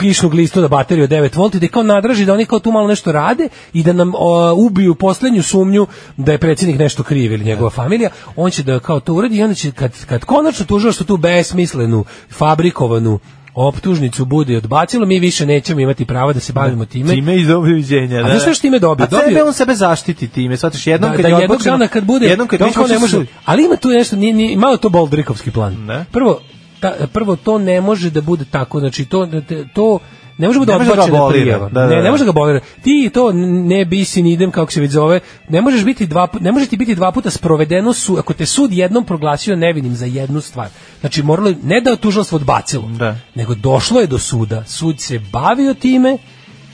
kišnog 0.01 0.35
listu 0.35 0.61
na 0.61 0.69
bateriju 0.69 1.05
od 1.05 1.11
9 1.11 1.37
volti, 1.37 1.61
da 1.61 1.69
kao 1.69 1.83
nadraži 1.83 2.25
da 2.25 2.33
oni 2.33 2.47
kao 2.47 2.59
tu 2.59 2.73
malo 2.73 2.89
nešto 2.89 3.13
rade 3.39 3.49
i 3.73 3.83
da 3.83 3.93
nam 3.93 4.13
o, 4.15 4.55
ubiju 4.55 4.95
poslednju 4.95 5.43
sumnju 5.43 5.87
da 6.17 6.33
je 6.33 6.39
predsjednik 6.39 6.79
nešto 6.79 7.03
kriv 7.03 7.33
ili 7.33 7.45
njegova 7.45 7.71
familija, 7.71 8.11
on 8.37 8.51
će 8.51 8.63
da 8.63 8.81
kao 8.81 9.01
to 9.01 9.15
uradi 9.15 9.37
i 9.37 9.43
onda 9.43 9.55
će 9.55 9.71
kad, 9.71 10.05
kad 10.07 10.25
konačno 10.25 10.67
tužilaštvo 10.67 11.07
tu 11.07 11.17
besmislenu, 11.17 12.05
fabrikovanu 12.31 13.19
optužnicu 13.55 14.25
bude 14.25 14.57
odbacilo, 14.57 15.07
mi 15.07 15.19
više 15.19 15.47
nećemo 15.47 15.81
imati 15.81 16.05
prava 16.05 16.33
da 16.33 16.41
se 16.41 16.53
bavimo 16.53 16.85
time. 16.85 17.11
Time 17.11 17.37
i 17.37 17.45
doviđenja. 17.45 18.19
A 18.19 18.23
da. 18.23 18.29
znaš 18.29 18.43
šta 18.43 18.55
što 18.55 18.63
time 18.63 18.79
dobio? 18.79 19.05
A 19.05 19.11
sebe 19.11 19.23
Dobio- 19.25 19.47
on 19.47 19.53
sebe 19.55 19.75
zaštiti 19.75 20.29
time. 20.29 20.57
Svataš, 20.57 20.87
jednom 20.87 21.11
da, 21.11 21.17
kad 21.17 21.23
da 21.23 21.29
je 21.29 21.33
jednog 21.33 21.51
odbačeno- 21.51 21.71
dana 21.71 21.89
kad 21.89 22.05
bude 22.05 22.27
jednom 22.27 22.49
kad 22.49 22.61
da 22.61 22.67
ne 22.89 22.99
može 22.99 23.27
ali 23.45 23.65
ima 23.65 23.77
tu 23.77 23.89
nešto 23.89 24.17
nije, 24.17 24.33
nije 24.33 24.57
malo 24.57 24.77
to 24.77 24.89
boldrikovski 24.89 25.51
plan 25.51 25.85
Ne. 25.87 26.05
prvo 26.13 26.41
ta, 26.81 26.95
prvo 27.13 27.37
to 27.37 27.59
ne 27.59 27.81
može 27.81 28.11
da 28.11 28.21
bude 28.21 28.45
tako 28.51 28.81
znači 28.81 29.05
to 29.05 29.29
to 29.75 29.99
ne 30.39 30.47
može 30.47 30.59
da 30.61 30.73
Ne 30.73 30.79
može 30.79 30.97
da 30.97 31.03
abolira. 31.05 31.29
prijava. 31.33 31.69
Da, 31.69 31.81
da, 31.81 31.87
ne, 31.87 31.97
da. 31.97 32.03
ne 32.03 32.11
može 32.11 32.21
da 32.21 32.25
ga 32.25 32.31
abolira. 32.31 32.61
Ti 32.83 33.11
to 33.15 33.33
ne 33.33 33.85
bisi 33.85 34.23
ni 34.23 34.33
idem 34.33 34.51
kako 34.51 34.73
se 34.73 34.81
već 34.81 34.91
zove. 34.91 35.21
Ne 35.49 35.61
možeš 35.61 35.85
biti 35.85 36.07
dva 36.07 36.29
ne 36.41 36.53
može 36.53 36.67
ti 36.67 36.77
biti 36.77 36.95
dva 36.95 37.13
puta 37.13 37.31
sprovedeno 37.31 37.93
su 37.93 38.17
ako 38.17 38.33
te 38.33 38.47
sud 38.47 38.73
jednom 38.73 39.05
proglasio 39.05 39.57
nevinim 39.57 39.95
za 39.95 40.07
jednu 40.07 40.41
stvar. 40.41 40.69
Znači 41.01 41.23
moralo 41.23 41.53
ne 41.63 41.81
da 41.81 41.97
tužilaštvo 41.97 42.37
odbacilo, 42.37 42.91
nego 43.35 43.55
došlo 43.55 44.01
je 44.01 44.07
do 44.07 44.19
suda. 44.19 44.65
Sud 44.65 45.01
se 45.01 45.19
bavio 45.23 45.75
time 45.75 46.19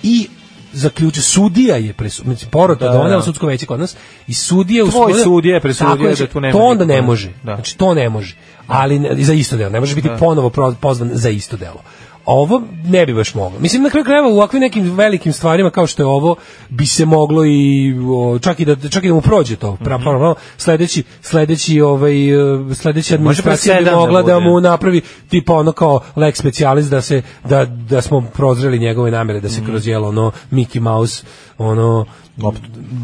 i 0.02 0.28
zaključio 0.72 1.22
sudija 1.22 1.76
je 1.76 1.92
presudio 1.92 2.30
mislim 2.30 2.50
porota 2.50 2.84
Da, 2.84 2.92
doneo 2.92 3.16
da. 3.16 3.22
sudsko 3.22 3.46
veće 3.46 3.66
kod 3.66 3.80
nas 3.80 3.96
i 4.26 4.34
sudija 4.34 4.84
Tvoj 4.84 4.88
usvojio- 4.90 5.24
sudija 5.24 5.54
je 5.54 5.60
presudio 5.60 6.08
da 6.10 6.26
tu 6.26 6.40
nema 6.40 6.52
to 6.52 6.58
onda 6.60 6.84
ne 6.84 7.02
može 7.02 7.28
Da. 7.42 7.54
znači 7.54 7.78
to 7.78 7.94
ne 7.94 8.08
može 8.08 8.34
ali 8.66 8.98
ne- 8.98 9.16
za 9.16 9.32
isto 9.32 9.56
delo 9.56 9.70
ne 9.70 9.80
može 9.80 9.94
biti 9.94 10.08
Da. 10.08 10.16
ponovo 10.16 10.50
pozvan 10.74 11.10
za 11.12 11.30
isto 11.30 11.56
delo 11.56 11.82
ovo 12.26 12.62
ne 12.84 13.06
bi 13.06 13.14
baš 13.14 13.34
moglo. 13.34 13.58
Mislim, 13.60 13.82
na 13.82 13.90
kraju 13.90 14.04
krajeva 14.04 14.28
u 14.28 14.32
ovakvim 14.32 14.60
nekim 14.60 14.90
velikim 14.90 15.32
stvarima 15.32 15.70
kao 15.70 15.86
što 15.86 16.02
je 16.02 16.06
ovo, 16.06 16.36
bi 16.68 16.86
se 16.86 17.04
moglo 17.04 17.44
i 17.44 17.94
o, 18.08 18.38
čak 18.38 18.60
i 18.60 18.64
da, 18.64 18.88
čak 18.88 19.04
i 19.04 19.08
da 19.08 19.14
mu 19.14 19.20
prođe 19.20 19.56
to. 19.56 19.76
Pra, 19.76 19.98
Mhm. 19.98 20.06
pra- 20.06 20.34
sledeći, 20.56 21.02
sledeći, 21.22 21.80
ovaj, 21.80 22.30
e, 22.30 22.36
sledeći 22.74 23.14
administracija 23.14 23.78
bi 23.78 23.84
da 23.84 23.96
mogla 23.96 24.22
da, 24.22 24.34
bude. 24.34 24.46
mu 24.46 24.60
napravi 24.60 25.00
tipa 25.28 25.54
ono 25.54 25.72
kao 25.72 26.00
lex 26.16 26.34
specialis 26.34 26.86
da 26.86 27.00
se 27.00 27.22
da, 27.44 27.64
da 27.64 28.00
smo 28.00 28.20
prozreli 28.34 28.78
njegove 28.78 29.10
namere 29.10 29.40
da 29.40 29.48
se 29.48 29.60
Mhm. 29.60 29.70
kroz 29.70 29.86
jelo 29.86 30.08
ono 30.08 30.32
Mickey 30.50 30.80
Mouse 30.80 31.24
ono 31.58 32.06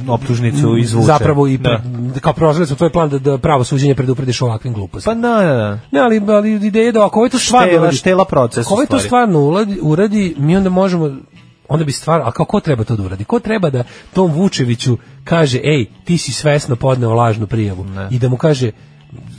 optužnicu 0.09 0.77
izvuče. 0.77 1.07
zapravo 1.07 1.47
i 1.47 1.59
Da. 1.59 1.83
pre, 2.11 2.21
kao 2.21 2.33
prozreli 2.33 2.67
smo 2.67 2.77
tvoj 2.77 2.91
plan 2.91 3.09
da, 3.09 3.19
da 3.19 3.39
pravo 3.39 3.65
suđenje 3.65 3.95
preduprediš 3.95 4.43
ovakvim 4.43 4.73
glupostima. 4.75 5.15
Pa 5.15 5.21
da, 5.21 5.35
da, 5.37 5.55
da. 5.55 5.79
Ne, 5.91 6.01
ali, 6.01 6.23
ali 6.29 6.67
ideja 6.67 6.85
je 6.87 6.93
da 6.93 7.07
ako 7.07 7.19
ovo 7.21 7.29
to 7.29 7.39
stvarno 7.39 7.69
Štela- 7.69 7.81
uradi, 7.81 7.97
štela 7.97 8.25
proces 8.25 8.67
ako 8.67 8.75
ovo 8.75 8.83
u 8.83 8.87
to 8.87 8.99
stvarno 8.99 9.41
uradi, 9.41 9.79
uradi, 9.83 10.35
mi 10.39 10.57
onda 10.57 10.71
možemo 10.71 11.11
onda 11.69 11.85
bi 11.85 11.93
stvar, 11.93 12.21
a 12.21 12.31
kao 12.31 12.47
ko 12.47 12.61
treba 12.61 12.85
to 12.85 12.97
da 12.97 13.03
uradi? 13.03 13.25
Ko 13.25 13.41
treba 13.41 13.71
da 13.71 13.85
tom 14.13 14.33
Vučeviću 14.33 14.99
kaže, 15.25 15.61
ej, 15.65 15.87
ti 16.05 16.19
si 16.19 16.33
svesno 16.33 16.77
podneo 16.77 17.15
lažnu 17.15 17.47
prijavu 17.47 17.87
i 18.11 18.19
da 18.19 18.29
mu 18.29 18.37
kaže 18.37 18.71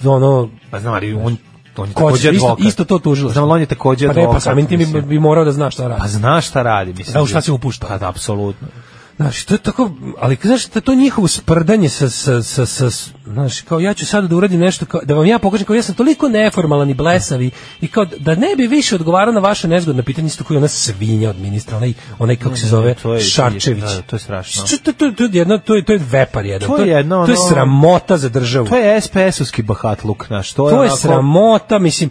ono 0.06 0.50
Pa 0.72 0.80
znam, 0.80 0.94
ali 0.94 1.14
on, 1.14 1.38
on 1.78 1.88
je 1.88 1.94
takođe 1.94 2.32
isto, 2.32 2.46
advokat. 2.46 2.66
isto 2.66 2.86
to 2.86 3.00
tužilo. 3.00 3.32
Znam, 3.32 3.50
on 3.50 3.60
je 3.60 3.66
takođe 3.66 4.08
pa 4.08 4.14
ne, 4.14 4.16
pa 4.16 4.22
advokat, 4.22 4.44
samim 4.44 4.66
tim 4.66 4.80
bi, 4.94 5.02
bi 5.02 5.20
morao 5.20 5.46
da 5.46 5.52
zna 5.52 5.72
šta 5.72 5.88
radi. 5.88 6.02
Pa 6.02 6.08
zna 6.08 6.42
šta 6.42 6.62
radi, 6.62 6.94
mislim. 6.94 7.14
Da, 7.14 7.22
u 7.22 7.26
šta 7.26 7.42
se 7.42 7.52
upušta. 7.52 7.88
Pa 7.88 7.98
da, 7.98 8.10
apsolutno. 8.10 8.68
Znaš, 9.18 9.46
to 9.46 9.54
je 9.54 9.60
tako, 9.60 9.92
ali 10.20 10.38
znaš, 10.42 10.66
to, 10.66 10.82
to 10.82 10.96
njihovo 10.96 11.28
sprdanje 11.28 11.90
sa, 11.90 12.10
sa, 12.10 12.42
sa, 12.44 12.66
sa, 12.66 12.90
znaš, 13.26 13.62
kao 13.62 13.80
ja 13.80 13.94
ću 13.94 14.06
sada 14.06 14.28
da 14.28 14.36
uradim 14.36 14.60
nešto, 14.60 14.86
kao, 14.86 15.02
da 15.04 15.14
vam 15.14 15.26
ja 15.26 15.40
pokažem 15.40 15.66
kao 15.66 15.76
ja 15.76 15.82
sam 15.82 15.96
toliko 15.96 16.30
neformalan 16.30 16.90
i 16.90 16.94
blesavi 16.94 17.52
i 17.82 17.88
kao 17.88 18.06
da 18.08 18.36
ne 18.36 18.56
bi 18.58 18.68
više 18.68 18.96
odgovarao 18.96 19.34
na 19.34 19.40
vaše 19.40 19.68
nezgodne 19.68 20.04
pitanje, 20.04 20.28
isto 20.28 20.44
koji 20.44 20.58
ona 20.58 20.68
svinja 20.68 21.30
od 21.30 21.40
ministra, 21.40 21.78
onaj, 21.78 21.94
onaj 22.20 22.36
kako 22.36 22.56
se 22.56 22.68
zove, 22.68 22.94
to 22.94 23.14
je- 23.14 23.22
Šarčević. 23.22 23.84
da, 23.84 24.02
to 24.02 24.16
je 24.16 24.20
strašno. 24.20 24.64
To, 24.84 24.94
to, 24.94 25.12
to, 25.12 25.24
je 25.24 25.30
jedno, 25.32 25.58
to, 25.58 25.76
je, 25.76 25.86
to 25.86 25.94
je 25.94 26.00
vepar 26.02 26.46
jedan. 26.46 26.70
To 26.70 26.78
je 26.78 26.90
jedno, 26.90 27.26
to 27.26 27.32
je 27.32 27.38
sramota 27.50 28.18
za 28.18 28.30
državu. 28.30 28.68
To 28.68 28.76
je 28.76 29.02
SPS-ovski 29.02 29.62
bahatluk, 29.64 30.28
znaš, 30.28 30.54
to 30.54 30.68
je 30.68 30.72
To 30.72 30.76
je 30.76 30.82
onako- 30.82 30.98
sramota, 30.98 31.80
mislim, 31.80 32.10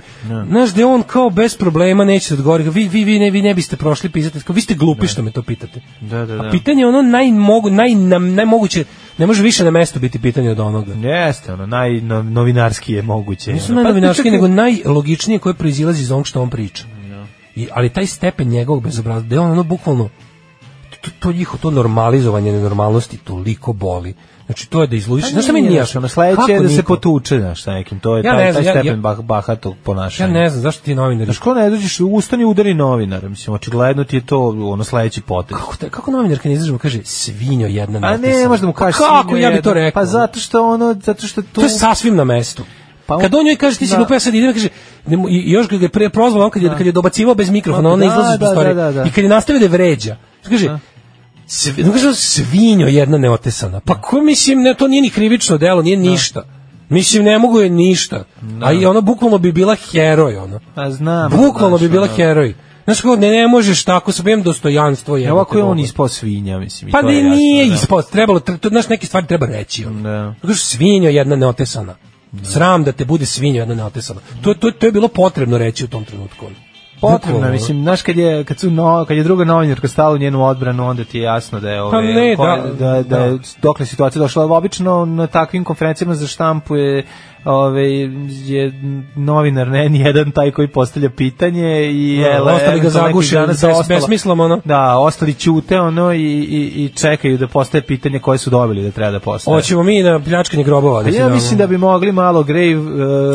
znaš 0.48 0.70
da 0.70 0.86
on 0.86 1.02
kao 1.02 1.30
bez 1.30 1.56
problema 1.56 2.04
neće 2.04 2.28
da 2.28 2.34
odgovori, 2.34 2.64
vi, 2.64 2.88
vi, 2.88 3.04
vi, 3.04 3.18
ne, 3.18 3.30
vi 3.30 3.42
ne 3.42 3.54
biste 3.54 3.76
prošli 3.76 4.08
pisati, 4.08 4.40
vi 4.48 4.60
ste 4.60 4.74
glupi 4.74 5.06
što 5.06 5.22
me 5.22 5.30
to 5.30 5.42
pitate. 5.42 5.80
Da, 6.00 6.18
da, 6.18 6.36
da. 6.36 6.42
A 6.42 6.50
pitanje 6.50 6.80
je 6.80 6.86
ono 6.90 7.02
najmogu, 7.02 7.70
naj, 7.70 7.94
nam- 7.94 8.34
najmoguće, 8.34 8.84
ne 9.18 9.26
može 9.26 9.42
više 9.42 9.64
na 9.64 9.70
mestu 9.70 10.00
biti 10.00 10.18
pitanje 10.18 10.50
od 10.50 10.60
onoga. 10.60 10.94
Jeste, 11.08 11.52
ono, 11.52 11.66
naj, 11.66 12.00
no, 12.00 12.22
novinarski 12.22 12.92
je 12.92 13.02
moguće. 13.02 13.52
Nisu. 13.52 13.68
Pa, 13.68 13.74
najnovinarski, 13.74 14.16
čekaj, 14.18 14.32
nego 14.32 14.48
najlogičnije 14.48 15.38
koje 15.38 15.54
proizilazi 15.54 16.02
iz 16.02 16.10
onog 16.10 16.26
što 16.26 16.42
on 16.42 16.50
priča. 16.50 16.84
I, 17.56 17.68
ali 17.72 17.88
taj 17.88 18.06
stepen 18.06 18.48
njegovog 18.48 18.82
bezobrazluka, 18.82 19.28
da 19.28 19.34
je 19.34 19.40
on 19.40 19.50
ono 19.50 19.62
bukvalno, 19.62 20.08
to, 21.00 21.10
to 21.18 21.32
njiho, 21.32 21.58
to 21.58 21.70
normalizovanje 21.70 22.52
nenormalnosti 22.52 23.16
toliko 23.16 23.72
boli. 23.72 24.14
Znači 24.50 24.68
to 24.68 24.80
je 24.80 24.86
da 24.86 24.96
izludiš. 24.96 25.24
Pa 25.24 25.30
Znaš 25.30 25.44
šta 25.44 25.52
meni 25.52 25.68
nije 25.68 25.78
jasno? 25.78 26.08
sledeće 26.08 26.52
je 26.52 26.60
da 26.60 26.68
se 26.68 26.82
potuče, 26.82 27.38
znaš, 27.38 27.62
sa 27.62 27.72
nekim, 27.72 28.00
to 28.00 28.16
je 28.16 28.22
Ja 28.24 28.32
taj, 28.32 28.44
ne 28.44 28.52
znam, 28.52 28.64
taj 28.64 28.68
ja- 28.68 28.74
stepen 28.74 28.92
ja- 28.92 28.96
bah, 28.98 29.18
bahatog 29.18 29.72
Ja 29.72 29.78
ponašanja. 29.84 30.32
ne 30.32 30.50
znam 30.50 30.62
zašto 30.62 30.84
ti 30.84 30.94
novinari 30.94 31.24
Znaš, 31.24 31.38
ko 31.38 31.54
ne 31.54 31.70
dođeš, 31.70 32.00
ustani 32.02 32.44
udari 32.44 32.74
novinar, 32.74 33.28
mislim, 33.28 33.54
očigledno 33.54 34.04
ti 34.04 34.16
je 34.16 34.26
to 34.26 34.40
ono 34.48 34.84
sledeći 34.84 35.20
potez. 35.20 35.56
Kako, 35.56 35.76
te- 35.76 35.90
kako 35.90 36.10
novinarka 36.10 36.48
ne 36.48 36.54
izađe 36.54 36.72
mu 36.72 36.78
kaže 36.78 37.00
svinjo 37.04 37.66
jedna 37.66 38.00
A 38.02 38.16
ne, 38.16 38.48
možda 38.48 38.66
mu 38.66 38.72
kažeš 38.72 38.98
Pa 38.98 39.04
Kako 39.22 39.36
ja 39.36 39.50
bi 39.50 39.54
to 39.54 39.68
jedno. 39.68 39.72
rekao? 39.74 40.00
Pa 40.00 40.06
zato 40.06 40.40
što 40.40 40.64
ono, 40.64 40.96
zato 40.96 41.26
što 41.26 41.42
to... 41.42 41.48
To 41.52 41.60
je 41.60 41.68
sasvim 41.68 42.16
na 42.16 42.24
mestu. 42.24 42.62
Pa 43.06 43.14
on- 43.14 43.20
kad 43.20 43.34
on 43.34 43.44
njoj 43.44 43.56
kaže 43.56 43.78
ti 43.78 43.86
si 43.86 43.90
Da. 43.90 43.96
glupa, 43.96 44.14
ja 44.14 44.20
sad 44.20 44.34
idem, 44.34 44.52
kaže, 44.52 44.68
i 45.30 45.50
još 45.50 45.68
ga 45.68 45.76
je 45.76 45.88
pre 45.88 46.08
prozvao, 46.10 46.44
on 46.44 46.50
kad 46.50 46.62
je, 46.62 46.70
kad 46.70 46.86
je 46.86 46.92
dobacivao 46.92 47.34
bez 47.34 47.50
mikrofona, 47.50 47.88
Pa 47.88 47.92
on 47.92 47.98
ne 47.98 48.06
da, 48.06 48.12
izlazi 48.12 48.28
iz 48.28 48.38
da, 48.38 48.38
prostorije. 48.38 48.74
da, 48.74 48.84
da, 48.84 48.92
da. 48.92 49.04
I 49.04 49.10
kad 49.10 49.24
je 49.24 49.30
nastavio 49.30 49.60
da 49.60 49.66
vređa, 49.68 50.16
kaže, 50.48 50.78
svi, 51.50 51.82
no, 51.82 51.92
kaže, 51.92 52.14
svinjo 52.14 52.86
jedna 52.86 53.18
neotesana. 53.18 53.80
Pa 53.80 54.00
ko 54.00 54.20
mislim, 54.20 54.62
ne, 54.62 54.74
to 54.74 54.88
nije 54.88 55.02
ni 55.02 55.10
krivično 55.10 55.58
delo, 55.58 55.82
nije 55.82 55.96
ništa. 55.96 56.44
Mislim, 56.88 57.24
ne 57.24 57.38
mogu 57.38 57.60
je 57.60 57.70
ništa. 57.70 58.24
A 58.62 58.72
i 58.72 58.86
ona 58.86 59.00
bukvalno 59.00 59.38
bi 59.38 59.52
bila 59.52 59.76
heroj, 59.92 60.36
ono. 60.36 60.60
Pa 60.74 60.90
znam. 60.90 61.30
Bukvalno 61.30 61.78
bi 61.78 61.88
bila 61.88 62.06
heroj. 62.06 62.54
Znaš 62.84 63.00
kako, 63.00 63.16
ne, 63.16 63.30
ne 63.30 63.48
možeš 63.48 63.84
tako, 63.84 64.12
sam 64.12 64.28
imam 64.28 64.42
dostojanstvo. 64.42 65.14
Evo 65.14 65.22
jebote 65.24 65.40
ako 65.40 65.58
je 65.58 65.64
on 65.64 65.78
ispao 65.78 66.08
svinja, 66.08 66.58
mislim. 66.58 66.90
Pa 66.90 67.02
ne, 67.02 67.14
je 67.14 67.22
nije 67.24 67.66
da. 67.66 67.74
ispod, 67.74 68.10
trebalo, 68.10 68.40
tre- 68.40 68.58
to, 68.58 68.68
znaš, 68.68 68.88
neke 68.88 69.06
stvari 69.06 69.26
treba 69.26 69.46
reći. 69.46 69.84
Da. 70.02 70.34
Kako 70.40 70.54
svinjo 70.54 71.10
jedna 71.10 71.36
neotesana. 71.36 71.94
Sram 72.42 72.84
da 72.84 72.92
te 72.92 73.04
bude 73.04 73.26
svinjo 73.26 73.58
jedna 73.58 73.74
neotesana. 73.74 74.20
To, 74.42 74.54
to, 74.54 74.70
to 74.70 74.86
je 74.86 74.92
bilo 74.92 75.08
potrebno 75.08 75.58
reći 75.58 75.84
u 75.84 75.88
tom 75.88 76.04
trenutku. 76.04 76.46
Bukvalno, 77.00 77.50
mislim, 77.50 77.82
znaš 77.82 78.02
kad 78.02 78.16
je 78.16 78.44
kad 78.44 78.58
su 78.58 78.70
no, 78.70 79.04
kad 79.08 79.16
je 79.16 79.22
druga 79.22 79.44
novinarka 79.44 79.88
stala 79.88 80.14
u 80.14 80.18
njenu 80.18 80.44
odbranu, 80.44 80.88
onda 80.88 81.04
ti 81.04 81.18
je 81.18 81.22
jasno 81.22 81.60
da 81.60 81.70
je 81.70 81.82
ove 81.82 81.90
Pa 81.90 82.00
ne, 82.00 82.36
koje- 82.36 82.62
da, 82.78 82.86
da, 82.86 83.02
da, 83.02 83.18
je 83.18 83.38
dokle 83.62 83.86
situacija 83.86 84.20
došla. 84.20 84.44
Obično 84.46 85.04
na 85.04 85.26
takvim 85.26 85.64
konferencijama 85.64 86.14
za 86.14 86.26
štampu 86.26 86.76
je 86.76 87.04
ove, 87.44 87.82
je 88.28 88.72
novinar 89.16 89.68
ne 89.68 89.88
ni 89.88 90.00
jedan 90.00 90.30
taj 90.30 90.50
koji 90.50 90.68
postavlja 90.68 91.10
pitanje 91.10 91.84
i 91.84 92.20
Da, 92.22 92.28
je 92.28 92.40
ostali 92.42 92.80
ga 92.80 92.88
zaguše 92.90 93.36
bez- 93.38 93.88
besmislom, 93.88 94.40
ono. 94.40 94.60
Da, 94.64 94.98
ostali 94.98 95.34
ćute 95.34 95.80
ono 95.80 96.12
i, 96.12 96.18
i, 96.18 96.84
i 96.84 96.88
čekaju 96.90 97.38
da 97.38 97.46
postave 97.46 97.82
pitanje 97.82 98.18
koje 98.18 98.38
su 98.38 98.50
dobili 98.50 98.82
da 98.82 98.90
treba 98.90 99.10
da 99.10 99.20
postave. 99.20 99.56
Hoćemo 99.56 99.82
mi 99.82 100.02
na 100.02 100.20
pljačkanje 100.20 100.64
grobova. 100.64 101.02
Pa 101.02 101.10
si 101.10 101.16
ja 101.16 101.28
mislim 101.28 101.58
da 101.58 101.66
bi 101.66 101.78
mogli 101.78 102.12
malo 102.12 102.42
Grave, 102.42 102.76
uh, 102.76 102.86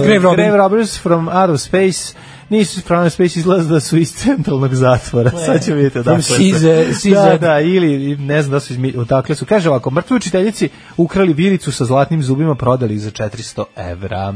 Grave 0.03 0.19
robbing. 0.19 0.55
Robbers 0.55 1.01
from 1.01 1.27
Outer 1.29 1.57
Space 1.57 2.15
nisu 2.49 2.81
Outer 2.95 3.11
Space 3.11 3.39
izlazi 3.39 3.69
da 3.69 3.79
su 3.79 3.97
iz 3.97 4.13
centralnog 4.13 4.73
zatvora. 4.73 5.31
Sad 5.45 5.65
ćemo 5.65 5.75
vidjeti 5.75 5.99
odakle 5.99 6.21
su. 6.21 6.33
CZ. 6.33 7.09
Da, 7.11 7.37
da, 7.37 7.59
ili 7.59 8.17
ne 8.17 8.41
znam 8.41 8.51
da 8.51 8.59
su 8.59 8.73
izmi, 8.73 8.93
odakle 8.97 9.35
su. 9.35 9.45
Kaže 9.45 9.69
ovako, 9.69 9.91
mrtvi 9.91 10.15
učiteljici 10.15 10.69
ukrali 10.97 11.33
vilicu 11.33 11.71
sa 11.71 11.85
zlatnim 11.85 12.23
zubima, 12.23 12.55
prodali 12.55 12.97
za 12.97 13.11
400 13.11 13.63
evra. 13.75 14.33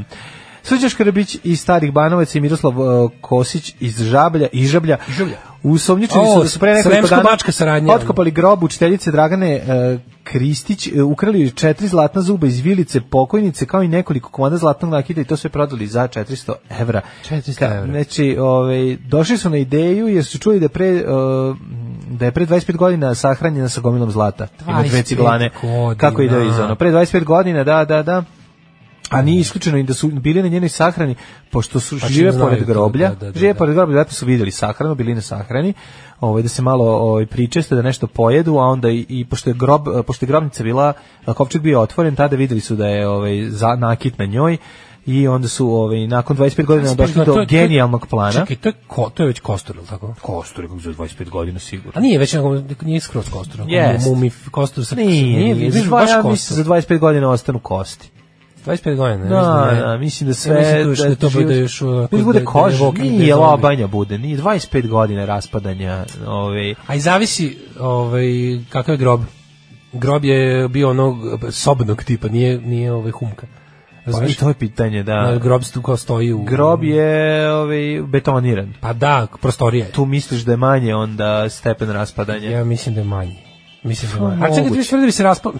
Srđan 0.64 0.90
Škrbić 0.90 1.38
iz 1.44 1.61
Starih 1.61 1.91
Banovaca 1.91 2.38
i 2.38 2.41
Miroslav 2.41 2.80
uh, 2.80 3.11
Kosić 3.22 3.76
iz 3.80 4.02
Žablja 4.02 4.48
i 4.52 4.65
Žablja. 4.65 4.98
Žablja. 5.18 5.38
Usomnjičeni 5.64 6.26
su 6.34 6.44
da 6.44 6.48
su 6.48 6.60
pre 6.60 6.73
nekoliko 6.73 7.07
dana 7.07 7.52
saradnja, 7.52 7.94
otkopali 7.94 8.31
grob 8.31 8.64
učiteljice 8.64 9.11
Dragane 9.11 9.56
e, 9.56 9.98
Kristić, 10.23 10.88
e, 10.88 11.02
ukrali 11.02 11.52
četiri 11.52 11.88
zlatna 11.88 12.22
zuba 12.22 12.48
iz 12.48 12.60
vilice 12.60 13.02
pokojnice, 13.02 13.65
kao 13.65 13.84
i 13.84 13.88
nekoliko 13.88 14.30
komada 14.30 14.57
zlatnog 14.57 14.91
nakita 14.91 15.22
i 15.22 15.23
to 15.23 15.38
sve 15.38 15.49
prodali 15.49 15.88
za 15.88 16.07
400 16.07 16.53
evra. 16.80 17.02
400 17.30 17.60
Ka- 17.60 17.77
evra. 17.77 17.91
Znači, 17.91 18.38
ovaj, 18.40 18.98
došli 19.07 19.38
su 19.38 19.49
na 19.49 19.57
ideju 19.57 20.07
jer 20.07 20.26
su 20.26 20.38
čuli 20.38 20.60
da 20.60 20.69
pre, 20.69 20.88
e, 20.88 21.03
da 22.10 22.26
je 22.26 22.31
pre 22.31 22.45
25 22.45 22.76
godina 22.76 23.15
sahranjena 23.15 23.69
sa 23.69 23.81
gomilom 23.81 24.11
zlata. 24.11 24.48
Ima 24.68 24.84
dve 24.84 24.90
25 24.90 25.03
ciglane. 25.03 25.49
godina. 25.61 25.95
Kako 25.95 26.22
ide 26.22 26.48
iz 26.48 26.60
ono? 26.60 26.76
Pre 26.76 26.91
25 26.91 27.23
godina, 27.23 27.64
da, 27.64 27.86
da, 27.86 28.03
da. 28.03 28.23
A 29.10 29.22
nije 29.22 29.40
isključeno 29.40 29.77
i 29.77 29.84
da 29.84 29.94
su 29.94 30.07
bili 30.07 30.44
na 30.44 30.49
njenoj 30.49 30.69
sahrani, 30.69 31.15
pošto 31.52 31.80
su 31.80 31.99
Pa 32.02 32.07
žive 32.07 32.31
znaju 32.31 32.49
pored 32.49 32.65
groblja, 32.65 33.10
da, 33.10 33.15
da, 33.15 33.31
da, 33.31 33.40
žive 33.40 33.53
da. 33.53 33.57
pored 33.57 33.76
groblja, 33.76 33.90
vjerojatno 33.90 34.14
su 34.14 34.26
vidjeli 34.26 34.52
sahranu, 34.52 34.95
bili 34.95 35.15
na 35.15 35.22
sahrani, 35.22 35.73
ovaj, 36.19 36.41
da 36.41 36.49
se 36.49 36.61
malo 36.61 36.86
ovaj, 36.86 37.26
pričeste, 37.26 37.76
da 37.76 37.81
nešto 37.81 38.07
pojedu, 38.07 38.57
a 38.57 38.64
onda 38.64 38.90
i, 38.90 39.06
i 39.10 39.26
pošto, 39.26 39.49
je 39.49 39.53
grob, 39.53 39.81
pošto 40.07 40.26
je 40.26 40.27
grobnica 40.27 40.64
bila, 40.64 40.94
kovčeg 41.36 41.61
bio 41.61 41.81
otvoren, 41.81 42.15
tada 42.15 42.36
vidjeli 42.36 42.61
su 42.61 42.76
da 42.76 42.88
je 42.88 43.07
ovaj, 43.07 43.45
za, 43.49 43.76
nakit 43.76 44.18
na 44.18 44.26
njoj, 44.26 44.57
i 45.06 45.27
onda 45.27 45.48
su 45.48 45.68
ovaj, 45.73 46.07
nakon 46.07 46.38
25 46.38 46.65
godina 46.65 46.94
došli 46.94 47.26
do 47.26 47.45
genijalnog 47.49 48.07
plana. 48.07 48.31
Čekaj, 48.31 48.56
to 48.56 48.69
je, 48.69 48.73
ko, 48.88 49.10
to 49.14 49.23
je 49.23 49.27
već 49.27 49.40
kostur, 49.40 49.76
ili 49.76 49.86
tako? 49.86 50.15
Kostur, 50.22 50.68
kako 50.68 50.80
za 50.80 50.94
25 50.94 51.30
godina 51.30 51.60
sigurno. 51.60 51.91
A 51.95 51.99
nije 51.99 52.19
već, 52.19 52.34
nego 52.34 52.61
nije 52.81 52.99
skroz 52.99 53.30
kostur. 53.30 53.61
Jest. 53.68 54.07
Mumi, 54.07 54.31
kostur 54.52 54.86
sa... 54.86 54.95
Nije, 54.95 55.56
nije, 55.56 55.72
baš 55.90 56.10
ja 56.10 56.15
kostur. 56.15 56.31
mislim 56.31 56.64
za 56.64 56.64
25 56.64 56.99
godina 56.99 57.30
ostanu 57.30 57.60
kosti. 57.60 58.10
25 58.65 58.95
godina. 58.95 59.23
ne 59.23 59.30
Da, 59.30 59.44
znam, 59.44 59.76
ne. 59.76 59.81
da, 59.81 59.98
mislim 59.98 60.27
da 60.27 60.34
sve... 60.34 60.80
Ja 60.80 60.88
mislim 60.88 61.10
da, 61.10 61.15
to 61.15 61.30
bude 61.30 61.57
još... 61.57 61.80
da 61.80 62.07
bude 62.11 62.40
da- 62.40 62.40
da 62.40 62.45
walking 62.45 63.11
nije 63.11 63.36
lobanja 63.36 63.88
bude, 63.88 64.18
nije 64.18 64.38
25 64.38 64.88
godina 64.88 65.26
raspadanja, 65.26 66.06
ovaj, 66.27 66.76
A 66.88 66.95
i 66.95 66.99
zavisi 66.99 67.57
ovaj, 67.80 68.26
kakav 68.69 68.94
je 68.94 68.98
grob. 68.98 69.22
Grob 69.94 70.26
je 70.26 70.68
bio 70.68 70.90
onog 70.90 71.18
sobnog 71.52 72.03
tipa, 72.03 72.27
nije, 72.27 72.61
nije 72.61 72.94
ovaj 72.94 73.11
humka. 73.11 73.48
pa 74.06 74.11
Razumeš? 74.11 74.38
to 74.38 74.48
je 74.48 74.53
pitanje, 74.53 75.03
da. 75.03 75.22
Na, 75.22 75.38
grob 75.38 75.64
stu 75.64 75.81
kao 75.81 75.98
stoji 75.98 76.34
u... 76.34 76.44
Grob 76.44 76.84
je 76.84 77.52
ovaj, 77.52 78.02
betoniran. 78.07 78.73
Pa 78.81 78.94
da, 78.94 79.27
prostorija 79.41 79.86
je. 79.86 79.91
Tu 79.91 80.06
misliš 80.06 80.41
da 80.41 80.52
je 80.52 80.57
manje 80.57 80.95
onda 80.95 81.49
stepen 81.49 81.90
raspadanja? 81.90 82.49
Ja 82.49 82.64
mislim 82.64 82.95
da 82.95 83.02
je 83.02 83.06
manji. 83.06 83.36
Mislim 83.84 84.11
da 84.11 84.18
je 84.18 84.22
Pa, 84.22 84.27
manji. 84.27 84.44
A 84.44 84.56
čekaj, 84.56 84.81
ti 84.81 84.90
tvrdi 84.90 85.06
bi 85.06 85.11
se 85.11 85.23
raspao... 85.23 85.53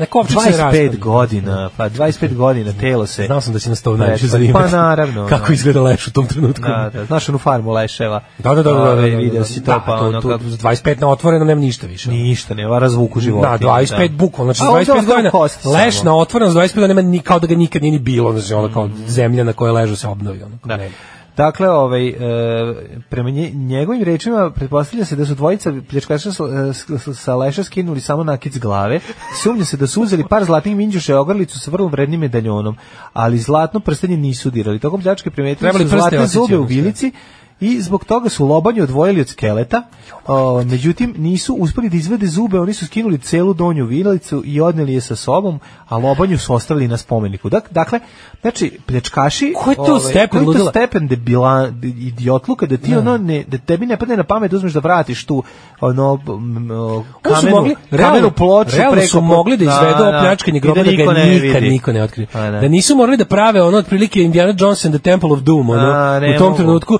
Na 0.00 0.06
kovčeg 0.06 0.38
se 0.40 0.50
ne 0.50 0.56
25 0.56 0.62
raspada. 0.62 0.96
godina, 0.98 1.70
pa 1.76 1.88
25 1.88 2.34
godina 2.34 2.72
telo 2.72 3.06
se... 3.06 3.26
Znao 3.26 3.40
sam 3.40 3.52
da 3.52 3.58
će 3.58 3.68
nas 3.68 3.82
to 3.82 3.96
najviše 3.96 4.24
pa 4.24 4.28
zanimati. 4.28 4.72
naravno, 4.72 5.26
Kako 5.30 5.46
da. 5.46 5.52
izgleda 5.54 5.80
leš 5.82 6.06
u 6.06 6.12
tom 6.12 6.26
trenutku. 6.26 6.62
Da, 6.62 6.90
da, 6.94 7.04
znaš 7.04 7.28
onu 7.28 7.38
farmu 7.38 7.72
leševa? 7.72 8.20
Da, 8.38 8.54
da, 8.54 8.54
da, 8.54 8.62
da, 8.62 8.70
da, 8.70 8.84
da, 8.84 8.90
Ovaj, 8.90 9.10
da, 9.10 9.16
video 9.16 9.38
da, 9.38 9.44
si 9.44 9.64
to, 9.64 9.72
da, 9.72 9.82
pa 9.86 9.98
to- 9.98 10.06
ono 10.06 10.20
to- 10.20 10.28
kako- 10.28 10.44
25 10.44 11.00
na 11.00 11.08
otvorenom 11.08 11.48
nema 11.48 11.60
ništa 11.60 11.86
više. 11.86 12.10
Ništa, 12.10 12.54
nema 12.54 12.78
razvuku 12.78 13.20
života. 13.20 13.56
Da, 13.58 13.66
25 13.66 14.10
bukvalno, 14.10 14.52
znači 14.52 14.68
A 14.68 14.70
ovdje 14.70 14.84
25 14.86 15.30
ostalo 15.34 15.72
godina 15.72 15.84
leš 15.84 16.02
na 16.02 16.16
otvorenom, 16.16 16.54
25 16.54 16.74
godina 16.74 16.86
nema 16.88 17.02
ni, 17.02 17.18
kao 17.18 17.38
da 17.38 17.46
ga 17.46 17.54
nikad 17.54 17.82
nije 17.82 17.92
ni 17.92 17.98
bilo, 17.98 18.32
znači 18.32 18.54
ono 18.54 18.72
kao 18.72 18.88
zemlja 19.06 19.44
na 19.44 19.52
kojoj 19.52 19.72
ležu 19.72 19.96
se 19.96 20.08
obnovi. 20.08 20.42
Ono, 20.42 20.56
da. 20.64 20.78
Dakle, 21.36 21.68
ovaj, 21.68 22.08
e, 22.08 22.14
prema 23.08 23.30
nje, 23.30 23.50
njegovim 23.50 24.02
rečima 24.02 24.50
pretpostavlja 24.50 25.04
se 25.04 25.16
da 25.16 25.26
su 25.26 25.34
dvojica 25.34 25.72
pljačkaša 25.90 26.32
sa, 26.32 26.44
sa 27.14 27.36
leša 27.36 27.64
skinuli 27.64 28.00
samo 28.00 28.24
nakit 28.24 28.52
s 28.52 28.58
glave. 28.58 29.00
Sumnja 29.42 29.64
se 29.64 29.76
da 29.76 29.86
su 29.86 30.02
uzeli 30.02 30.24
par 30.28 30.44
zlatnih 30.44 30.76
minđuša 30.76 31.12
i 31.12 31.16
ogrlicu 31.16 31.60
sa 31.60 31.70
vrlo 31.70 31.88
vrednim 31.88 32.20
medaljonom, 32.20 32.76
ali 33.12 33.38
zlatno 33.38 33.80
prstenje 33.80 34.16
nisu 34.16 34.50
dirali. 34.50 34.78
Tokom 34.78 35.00
pljačke 35.00 35.30
primetili 35.30 35.72
su 35.72 35.88
zlatne 35.88 36.26
zube 36.26 36.58
u 36.58 36.64
vilici 36.64 37.12
i 37.60 37.80
zbog 37.80 38.04
toga 38.04 38.28
su 38.28 38.46
lobanju 38.46 38.82
odvojili 38.82 39.20
od 39.20 39.28
skeleta. 39.28 39.82
O, 40.26 40.64
međutim, 40.64 41.14
nisu 41.18 41.54
uspeli 41.54 41.88
da 41.88 41.96
izvede 41.96 42.26
zube, 42.26 42.60
oni 42.60 42.72
su 42.72 42.86
skinuli 42.86 43.18
celu 43.18 43.54
donju 43.54 43.84
vilicu 43.86 44.42
i 44.46 44.60
odneli 44.60 44.94
je 44.94 45.00
sa 45.00 45.16
sobom, 45.16 45.60
a 45.88 45.96
lobanju 45.98 46.38
su 46.38 46.54
ostavili 46.54 46.88
na 46.88 46.96
spomeniku. 46.96 47.48
Dak, 47.48 47.72
dakle, 47.72 48.00
znači, 48.40 48.78
pljačkaši... 48.86 49.54
Koji 49.64 49.72
je 49.72 49.76
to 49.76 50.00
stepen 50.00 50.44
koji 50.44 50.56
je 50.56 50.58
to 50.64 50.70
stepen 50.70 51.08
debila, 51.08 51.70
de- 51.70 51.88
idiotluka, 51.88 52.66
da 52.66 52.76
ti 52.76 52.90
Da. 52.90 52.98
ono, 52.98 53.18
ne, 53.18 53.44
da 53.48 53.58
tebi 53.58 53.86
ne 53.86 53.96
padne 53.96 54.16
na 54.16 54.24
pamet 54.24 54.50
da 54.50 54.56
uzmeš 54.56 54.72
da 54.72 54.80
vratiš 54.80 55.24
tu 55.24 55.42
ono, 55.80 56.18
kamenu, 57.22 57.56
mogli, 57.56 57.74
kamenu 57.74 57.76
realno, 57.90 58.30
ploču 58.30 58.76
realno 58.76 58.92
preko... 58.92 59.08
su 59.08 59.20
mogli 59.20 59.56
da 59.56 59.64
izvedu 59.64 60.02
ovo 60.04 60.10
pljačkanje 60.20 60.56
i 60.56 60.60
groba 60.60 60.82
da, 60.82 60.90
niko 60.90 61.12
ga 61.12 61.18
ne 61.18 61.26
nikad 61.26 61.62
vidi. 61.62 61.70
niko 61.70 61.92
ne 61.92 62.02
otkrije. 62.02 62.26
A, 62.32 62.50
da. 62.50 62.60
Da 62.60 62.68
nisu 62.68 62.96
morali 62.96 63.16
da 63.16 63.24
prave 63.24 63.62
ono 63.62 63.78
otprilike 63.78 64.22
Indiana 64.22 64.54
Jones 64.58 64.84
and 64.84 64.94
the 64.94 65.02
Temple 65.02 65.32
of 65.32 65.40
Doom, 65.40 65.70
ono, 65.70 65.90
A, 65.90 66.20
ne 66.20 66.34
u 66.34 66.38
tom 66.38 66.56
trenutku 66.56 66.98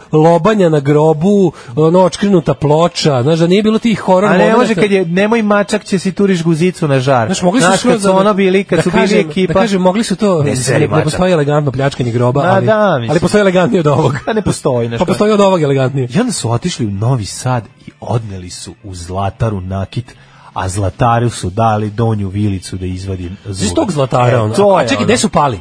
lobanja 0.51 0.68
na 0.68 0.81
grobu, 0.81 1.52
ono 1.77 2.01
očkrinuta 2.01 2.55
ploča, 2.55 3.22
znaš 3.22 3.39
da 3.39 3.47
nije 3.47 3.62
bilo 3.62 3.78
tih 3.78 4.01
horor 4.01 4.24
A 4.24 4.39
ne 4.39 4.56
može 4.56 4.74
kad 4.74 4.90
je, 4.90 5.06
nemoj 5.06 5.43
mačak 5.43 5.85
će 5.85 5.98
si 5.98 6.12
turiš 6.12 6.43
guzicu 6.43 6.89
na 6.89 7.01
žar. 7.01 7.27
Znaš, 7.27 7.43
mogli 7.43 7.60
su 7.60 7.66
Znaš, 7.66 7.82
kad 7.82 8.01
su 8.01 8.06
da- 8.06 8.12
ono 8.12 8.35
bili, 8.35 8.64
kad 8.64 8.77
da 8.77 8.82
su 8.82 8.90
bili 8.90 9.02
kažem- 9.02 9.20
ekipa. 9.20 9.52
Da 9.52 9.60
kažem, 9.60 9.82
mogli 9.82 10.05
su 10.05 10.16
to, 10.16 10.43
Ne 10.43 10.51
ne, 10.51 10.56
seri 10.56 10.81
ne, 10.81 10.86
mačak. 10.86 11.05
postoji 11.05 11.32
elegantno 11.32 11.72
pljačkanje 11.72 12.10
groba, 12.12 12.40
ali, 12.43 12.66
da, 12.66 12.78
ali 13.09 13.20
postoji 13.20 13.40
elegantnije 13.40 13.81
od 13.81 13.86
ovog. 13.89 14.14
A 14.27 14.32
ne 14.32 14.43
postoji 14.43 14.89
nešto. 14.89 15.05
Pa 15.05 15.09
postoji 15.09 15.32
od 15.32 15.40
ovog 15.40 15.62
elegantnije. 15.62 16.09
I 16.10 16.20
onda 16.20 16.32
su 16.32 16.51
otišli 16.51 16.86
u 16.86 16.90
Novi 16.90 17.24
Sad 17.24 17.64
i 17.86 17.90
odneli 18.01 18.51
su 18.51 18.74
u 18.85 18.94
Zlataru 18.94 19.60
nakit, 19.60 20.14
a 20.55 20.68
Zlataru 20.68 21.31
su 21.31 21.51
dali 21.51 21.90
donju 21.90 22.28
vilicu 22.28 22.77
da 22.77 22.86
izvadi 22.86 23.31
zube. 23.44 23.64
Iz 23.64 23.74
tog 23.74 23.93
zlatara, 23.93 24.31
E, 24.31 24.40
ono. 24.40 24.55
to 24.55 24.68
A 24.70 24.86
čekaj, 24.89 25.05
gde 25.05 25.16
su 25.16 25.28
pali? 25.28 25.60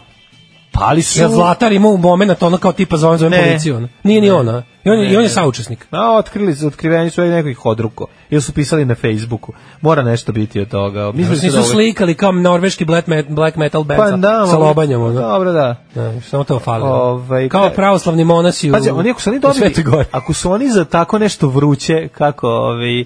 Pali 0.71 1.01
su... 1.01 1.21
Ja 1.21 1.29
Zlatar 1.29 1.71
ima 1.71 1.87
u 1.87 1.97
moment 1.97 2.43
ono 2.43 2.57
kao 2.57 2.71
tipa 2.71 2.97
zovem, 2.97 3.17
zovem 3.17 3.31
Ne. 3.31 3.43
policiju. 3.47 3.75
Ono. 3.75 3.87
Nije 4.03 4.21
ni 4.21 4.29
ona. 4.29 4.63
I 4.83 4.89
on, 4.89 4.99
Ne, 4.99 5.13
i 5.13 5.17
on 5.17 5.23
je 5.23 5.29
saučesnik. 5.29 5.87
A, 5.91 6.11
otkrili 6.17 6.55
su, 6.55 6.67
otkriveni 6.67 7.09
su 7.09 7.21
neko 7.21 7.49
ih 7.49 7.65
odruko. 7.65 8.05
Ili 8.29 8.41
su 8.41 8.53
pisali 8.53 8.85
na 8.85 8.95
Facebooku. 8.95 9.53
Mora 9.81 10.03
nešto 10.03 10.31
biti 10.31 10.59
od 10.61 10.69
toga. 10.69 11.11
Mislim 11.11 11.37
su 11.37 11.45
nisu 11.45 11.57
da 11.57 11.63
slikali 11.63 12.15
kao 12.15 12.31
norveški 12.31 12.85
black, 12.85 13.07
met, 13.07 13.25
black 13.29 13.57
metal 13.57 13.83
band 13.83 13.99
Pa 13.99 14.09
sa, 14.09 14.17
da, 14.17 14.47
sa 14.47 14.57
lobanjom. 14.57 15.01
Ono. 15.03 15.21
Dobro, 15.21 15.51
da. 15.51 15.75
Da, 15.95 16.21
samo 16.21 16.43
to 16.43 16.59
fali. 16.59 16.83
Ovaj, 16.83 17.49
kao 17.49 17.69
pravoslavni 17.69 18.23
monasi 18.23 18.69
u, 18.69 18.73
Pazi, 18.73 18.89
oni 18.89 19.09
ako 19.09 19.21
su 19.21 19.29
oni 19.29 19.39
dobili, 19.39 19.73
ako 20.11 20.33
su 20.33 20.51
oni 20.51 20.69
za 20.69 20.85
tako 20.85 21.19
nešto 21.19 21.47
vruće, 21.47 22.07
kako, 22.07 22.47
ovaj, 22.47 22.97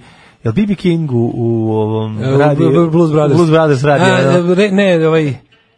jel 0.44 0.54
BB 0.54 0.76
King 0.78 1.12
u, 1.12 1.32
u 1.36 1.72
ovom 1.72 2.24
E, 2.24 2.36
u 2.36 2.38
radi, 2.38 2.64
Bl- 2.64 2.90
Blues 2.90 3.12
Brothers. 3.12 3.38
Blues 3.38 3.50
Brothers 3.50 3.84
radi, 3.84 4.04
A, 4.04 4.72
ne, 4.72 5.08
ovaj... 5.08 5.34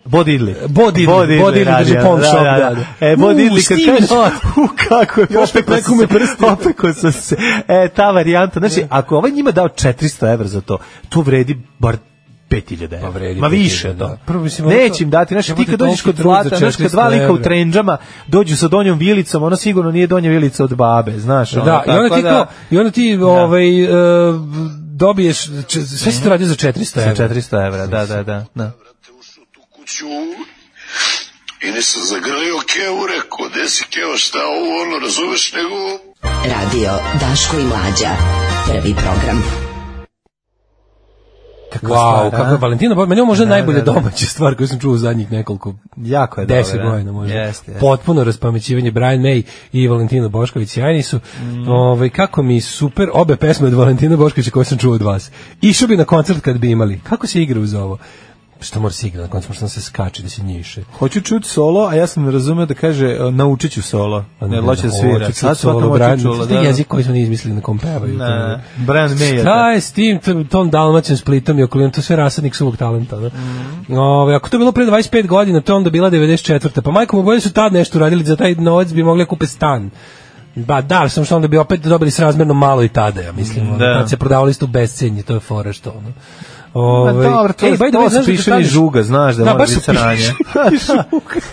Bo 0.06 0.24
Diddley. 0.24 0.54
Bo 0.68 0.92
Diddley, 0.92 1.06
Bo 1.42 1.52
Diddley 1.52 1.64
radi, 1.64 1.84
drži 1.84 1.96
pawn 1.96 2.20
da, 2.20 2.26
shop, 2.26 2.44
da, 2.44 2.52
da, 2.52 2.70
da. 2.70 2.76
da. 3.00 3.08
E, 3.08 3.16
Bo 3.16 3.28
U, 3.28 3.30
Diddley 3.30 3.68
kad 3.68 3.78
Steven 3.80 3.98
kaže, 4.00 4.14
Ott. 4.16 4.34
u, 4.64 4.68
kako 4.90 5.22
je, 5.22 5.28
Još 5.34 5.50
opekao 5.50 5.76
preko 5.76 5.92
me 5.92 5.98
se, 5.98 6.08
prsti. 6.08 6.46
opekao 6.46 6.94
sam 6.94 7.12
se. 7.12 7.36
E, 7.68 7.90
ta 7.90 8.12
varijanta, 8.12 8.60
znači, 8.60 8.84
ako 8.90 9.18
ovaj 9.18 9.32
njima 9.32 9.52
dao 9.52 9.68
400 9.68 10.34
evra 10.34 10.48
za 10.48 10.62
to, 10.62 10.78
to 11.10 11.22
vredi 11.22 11.58
bar 11.80 11.98
5000 12.50 12.84
evra. 12.84 13.00
Pa 13.02 13.10
vredi 13.10 13.40
Ma 13.40 13.48
5000, 13.48 13.52
više 13.52 13.94
da. 13.94 14.08
to. 14.08 14.18
Prvo, 14.26 14.44
mislim, 14.44 14.68
Neće 14.68 14.98
to- 14.98 15.04
im 15.04 15.10
dati, 15.10 15.34
znači 15.34 15.56
ti 15.56 15.66
kad 15.66 15.80
dođeš 15.80 16.02
kod 16.02 16.16
za 16.16 16.24
zlata, 16.24 16.50
znaš 16.50 16.76
kad 16.76 16.86
400 16.86 16.92
dva 16.92 17.08
lika 17.08 17.32
u 17.32 17.38
trendžama 17.38 17.98
dođu 18.28 18.58
sa 18.58 18.68
donjom 18.68 18.98
vilicom, 19.00 19.44
ono 19.44 19.56
sigurno 19.56 19.92
nije 19.92 20.08
donja 20.08 20.30
vilica 20.30 20.64
od 20.64 20.76
babe, 20.76 21.20
znaš. 21.20 21.54
ono, 21.54 21.66
Da, 21.66 21.84
i 21.88 21.92
onda 21.92 22.16
ti 22.16 22.22
kao, 22.22 22.46
i 22.72 22.78
onda 22.78 22.92
ti 22.92 23.18
ovaj, 23.22 23.84
e, 23.84 23.88
dobiješ, 24.90 25.38
sve 25.98 26.12
si 26.12 26.24
to 26.24 26.38
za 26.40 26.56
400 26.56 26.84
Sa 26.86 27.02
evra. 27.02 27.30
400 27.30 27.68
evra, 27.68 27.88
da, 27.88 28.06
da, 28.06 28.24
da. 28.24 28.46
da. 28.56 28.72
Kuću 29.86 30.06
i 31.68 31.72
nisam 31.72 32.02
zagrlio 32.12 32.56
kevu, 32.74 33.02
rekao, 33.16 33.50
gde 33.52 33.70
si 33.70 33.84
keva, 33.94 34.18
šta 34.18 34.38
ovo, 34.58 34.70
ono, 34.84 34.96
razumeš, 35.06 35.54
nego... 35.58 35.78
Radio 36.54 36.92
Daško 37.22 37.60
i 37.60 37.64
Mlađa. 37.64 38.12
Prvi 38.68 38.94
program. 39.04 39.40
Kakva 41.74 41.90
Wow, 41.90 42.28
stvar, 42.28 42.32
kako 42.32 42.52
je 42.52 42.56
a? 42.56 42.58
Valentina, 42.58 42.96
Bo- 42.96 43.06
meni 43.06 43.22
je 43.22 43.26
možda 43.26 43.46
Da, 43.46 43.52
najbolja 43.52 43.80
da, 43.80 43.86
da. 43.86 43.92
domaća 43.92 44.26
stvar 44.26 44.56
koju 44.56 44.68
sam 44.68 44.80
čuo 44.80 44.94
u 44.94 44.98
zadnjih 44.98 45.32
nekoliko 45.32 45.74
Jako 45.98 46.42
je 46.42 46.48
deset 46.48 46.74
dobra, 46.74 46.90
godina 46.90 47.12
možda. 47.12 47.34
Jeste, 47.34 47.72
jeste. 47.72 47.80
Potpuno 47.80 48.24
raspamećivanje 48.24 48.92
Brian 48.92 49.20
May 49.20 49.44
i 49.72 49.88
Valentina 49.88 50.28
Bošković 50.28 50.70
sjajni 50.70 51.04
su. 51.04 51.18
Mm. 51.42 51.68
Ovaj 51.70 52.10
kako 52.10 52.44
mi 52.44 52.62
super 52.62 53.10
obe 53.14 53.36
pesme 53.36 53.68
od 53.68 53.74
Valentina 53.74 54.18
Boškovića 54.18 54.52
koje 54.52 54.66
sam 54.66 54.78
čuo 54.78 54.94
od 54.94 55.02
vas. 55.02 55.32
Išao 55.62 55.88
bi 55.88 55.98
na 55.98 56.06
koncert 56.06 56.40
kad 56.42 56.58
bi 56.58 56.72
imali. 56.72 57.00
Kako 57.04 57.28
se 57.28 57.42
igra 57.42 57.60
uz 57.60 57.74
ovo? 57.74 57.98
Što 58.66 58.80
mora 58.80 58.94
se 58.94 59.08
igra 59.08 59.22
na 59.22 59.28
koncertu, 59.28 59.54
što 59.54 59.70
se 59.70 59.82
skače 59.82 60.24
da 60.24 60.30
se 60.30 60.44
njiše. 60.44 60.84
Hoću 61.00 61.22
čuti 61.22 61.48
solo, 61.50 61.88
a 61.88 61.96
ja 61.96 62.08
sam 62.08 62.30
razumeo 62.30 62.66
da 62.66 62.74
kaže 62.74 63.08
e, 63.08 63.32
naučit 63.32 63.72
ću 63.72 63.82
solo. 63.82 64.26
Ne, 64.42 64.62
hoće 64.62 64.82
da 64.82 64.90
svira. 64.90 65.32
Sad 65.32 65.58
solo, 65.58 65.90
Brian, 65.90 66.20
to 66.22 66.44
je 66.50 66.64
jezik 66.66 66.88
koji 66.88 67.04
smo 67.04 67.14
nije 67.14 67.24
izmislili 67.24 67.56
na 67.56 67.62
kom 67.62 67.78
pevaju. 67.80 68.18
Ne, 68.18 68.64
Brian 68.78 69.10
May 69.10 69.34
je 69.34 69.40
Šta 69.42 69.72
je 69.72 69.82
s 69.82 69.92
tim, 69.92 70.20
tom- 70.50 70.70
Dalmacijom, 70.70 71.18
Splitom 71.18 71.60
i 71.60 71.64
okolinom, 71.64 71.92
to 71.92 72.02
sve 72.02 72.16
rasadnik 72.16 72.56
suvog 72.56 72.78
talenta. 72.78 73.16
Da? 73.18 73.28
Mhm. 73.28 73.98
Ove, 73.98 74.36
ako 74.36 74.50
to 74.50 74.58
je 74.58 74.60
bilo 74.60 74.72
pre 74.72 74.86
25 74.86 75.28
godina, 75.28 75.62
to 75.62 75.72
je 75.74 75.78
onda 75.78 75.90
bila 75.90 76.12
94. 76.12 76.82
Pa 76.82 76.92
majko 76.92 77.18
mu 77.18 77.24
bolje 77.24 77.42
su 77.42 77.54
tad 77.54 77.74
nešto 77.74 77.98
uradili, 77.98 78.24
za 78.24 78.36
taj 78.36 78.56
novac 78.56 78.88
bi 78.94 79.04
mogli 79.04 79.24
da 79.24 79.30
kupe 79.30 79.46
stan. 79.48 79.90
Ba 80.56 80.82
da, 80.82 81.10
samo 81.10 81.26
što 81.26 81.36
onda 81.36 81.48
bi 81.48 81.58
opet 81.58 81.82
dobili 81.82 82.12
srazmerno 82.12 82.54
malo 82.54 82.84
i 82.84 82.90
tada, 82.90 83.22
ja 83.22 83.32
mislim. 83.32 83.78
Da. 83.78 83.94
Kad 84.00 84.10
se 84.10 84.18
prodavali 84.18 84.54
u 84.62 84.68
bescenje, 84.68 85.24
to 85.24 85.34
je 85.34 85.40
fora 85.40 85.74
što 85.74 85.90
ono. 85.90 86.14
Ove, 86.76 87.14
dobro, 87.24 87.54
to, 87.54 87.66
ej, 87.66 87.78
to 87.92 88.10
kad 88.10 88.26
pišani 88.26 88.58
kažeš- 88.58 88.72
žuga, 88.72 89.04
znaš 89.04 89.36
da, 89.36 89.44
Da, 89.44 89.54
mora 89.54 89.66
biti 89.66 89.80
sranje. 89.80 90.24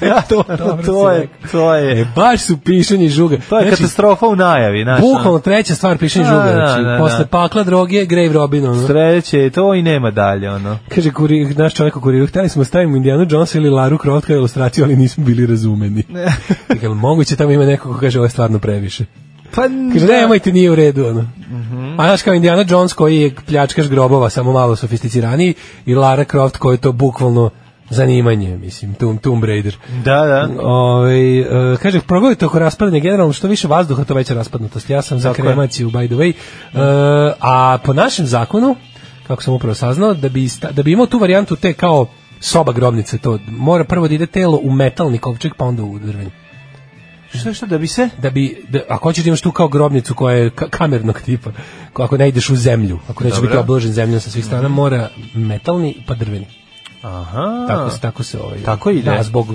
Ja, 0.09 0.23
to, 0.23 0.43
to, 0.59 0.79
si 0.79 0.91
je, 1.13 1.29
to 1.53 1.75
je, 1.75 2.01
E, 2.01 2.07
baš 2.17 2.41
su 2.41 2.57
pišanje 2.59 3.09
žuga. 3.09 3.37
to 3.49 3.59
je 3.59 3.63
Znači, 3.63 3.77
katastrofa 3.77 4.27
u 4.27 4.37
najavi, 4.37 4.83
ono. 4.83 5.01
Bukvalno 5.01 5.39
treća 5.39 5.75
stvar 5.75 5.99
Da, 6.23 6.29
žuga. 6.29 6.43
da, 6.45 6.53
Znači, 6.67 6.83
da, 6.83 6.97
posle 6.99 7.19
da. 7.19 7.27
pakla 7.27 7.63
droge, 7.63 8.05
Grave 8.05 8.29
Robin. 8.29 8.67
Ono. 8.67 8.87
Sreće 8.87 9.39
je 9.39 9.51
to 9.51 9.75
i 9.75 9.83
nema 9.83 10.11
dalje, 10.11 10.51
ono. 10.51 10.79
Kaže 10.89 11.11
kurir, 11.11 11.57
naš 11.57 11.75
čovjek 11.75 11.97
u 11.97 12.01
kuriru, 12.01 12.27
hteli 12.27 12.49
smo 12.49 12.65
stavimo 12.65 12.97
Indiana 12.97 13.27
Jonesa 13.31 13.59
ili 13.59 13.71
Laru 13.71 13.99
Croft 13.99 14.27
kao 14.27 14.37
ilustraciju, 14.37 14.85
ali 14.85 14.97
nismo 14.97 15.25
bili 15.25 15.47
razumeni. 15.47 16.03
Jel 16.83 16.95
moguće 16.95 17.37
tamo 17.37 17.51
ima 17.51 17.65
neko 17.65 17.93
ko 17.93 18.01
kaže 18.01 18.19
ovo 18.19 18.27
je 18.27 18.31
stvarno 18.31 18.59
previše. 18.59 19.05
Pa, 19.55 19.63
Kaže, 19.93 20.07
da. 20.07 20.13
nemojte, 20.13 20.53
nije 20.53 20.71
u 20.71 20.75
redu, 20.75 21.07
ono. 21.07 21.21
Mhm. 21.51 22.01
A 22.01 22.05
znaš 22.05 22.23
kao 22.23 22.35
Indiana 22.35 22.65
Jones 22.69 22.93
koji 22.93 23.17
je 23.17 23.35
pljačkaš 23.47 23.89
grobova, 23.89 24.31
samo 24.31 24.53
malo 24.53 24.77
sofisticiraniji, 24.77 25.55
i 25.87 25.95
Lara 25.95 26.25
Croft 26.25 26.57
koji 26.57 26.75
je 26.75 26.81
to 26.81 26.93
bukvalno 26.93 27.51
zanimanje, 27.91 28.57
mislim, 28.57 28.95
Tomb, 28.95 29.21
Tomb 29.21 29.45
Raider. 29.45 29.77
Da, 30.05 30.17
da. 30.17 30.49
Ovaj 30.61 31.41
e, 31.41 31.47
kaže, 31.77 32.01
progovite 32.01 32.47
oko 32.47 32.59
raspadanja 32.59 32.99
generalno, 32.99 33.33
što 33.33 33.49
više 33.49 33.69
vazduha, 33.69 34.05
to 34.05 34.15
veća 34.15 34.35
raspadnutost. 34.35 34.91
Ja 34.91 35.03
sam 35.03 35.19
za 35.19 35.29
Tako 35.29 35.43
je. 35.43 35.47
kremaciju, 35.47 35.91
by 35.91 36.07
the 36.07 36.15
way. 36.15 36.33
E, 36.33 37.35
a 37.41 37.79
po 37.85 37.93
našem 37.93 38.27
zakonu, 38.27 38.77
kako 39.27 39.43
sam 39.43 39.55
upravo 39.55 39.75
saznao, 39.75 40.15
da 40.15 40.29
bi, 40.29 40.49
sta- 40.49 40.71
da 40.73 40.83
bi 40.83 40.93
imao 40.93 41.07
tu 41.07 41.19
varijantu 41.19 41.57
te 41.57 41.73
kao 41.73 42.07
soba 42.41 42.73
grobnice, 42.73 43.19
to 43.19 43.39
mora 43.49 43.85
prvo 43.85 44.09
da 44.09 44.15
ide 44.15 44.27
telo 44.27 44.61
u 44.63 44.71
metalni 44.71 45.19
kovčeg, 45.19 45.53
pa 45.57 45.65
onda 45.65 45.83
u 45.83 45.99
drveni. 45.99 46.31
Šta, 47.35 47.53
šta, 47.55 47.67
da 47.67 47.79
bi 47.79 47.87
se? 47.87 48.09
Da 48.19 48.31
bi, 48.31 48.65
da, 48.69 48.81
ako 48.89 49.09
hoćeš 49.09 49.25
da 49.25 49.29
imaš 49.29 49.41
tu 49.41 49.53
kao 49.53 49.69
grobnicu 49.69 50.15
koja 50.15 50.37
je 50.37 50.51
ka- 50.51 50.69
kamernog 50.71 51.21
tipa, 51.21 51.51
ko- 51.93 52.03
ako 52.03 52.17
ne 52.17 52.29
ideš 52.29 52.51
u 52.51 52.57
zemlju, 52.57 52.99
ako 53.09 53.25
neće 53.25 53.35
Dobro. 53.37 53.49
biti 53.49 53.59
obložen 53.59 53.93
zemljom 53.93 54.21
sa 54.21 54.31
svih 54.31 54.45
strana, 54.45 54.69
mora 54.69 55.09
metalni 55.35 55.97
pa 56.07 56.15
drveni. 56.15 56.47
Aha. 57.03 57.65
Tako 57.69 57.91
se 57.91 58.01
tako 58.01 58.23
se 58.23 58.41
ovaj. 58.41 58.59
Tako 58.65 58.91
ide. 58.91 59.11
Da, 59.11 59.23
zbog 59.23 59.47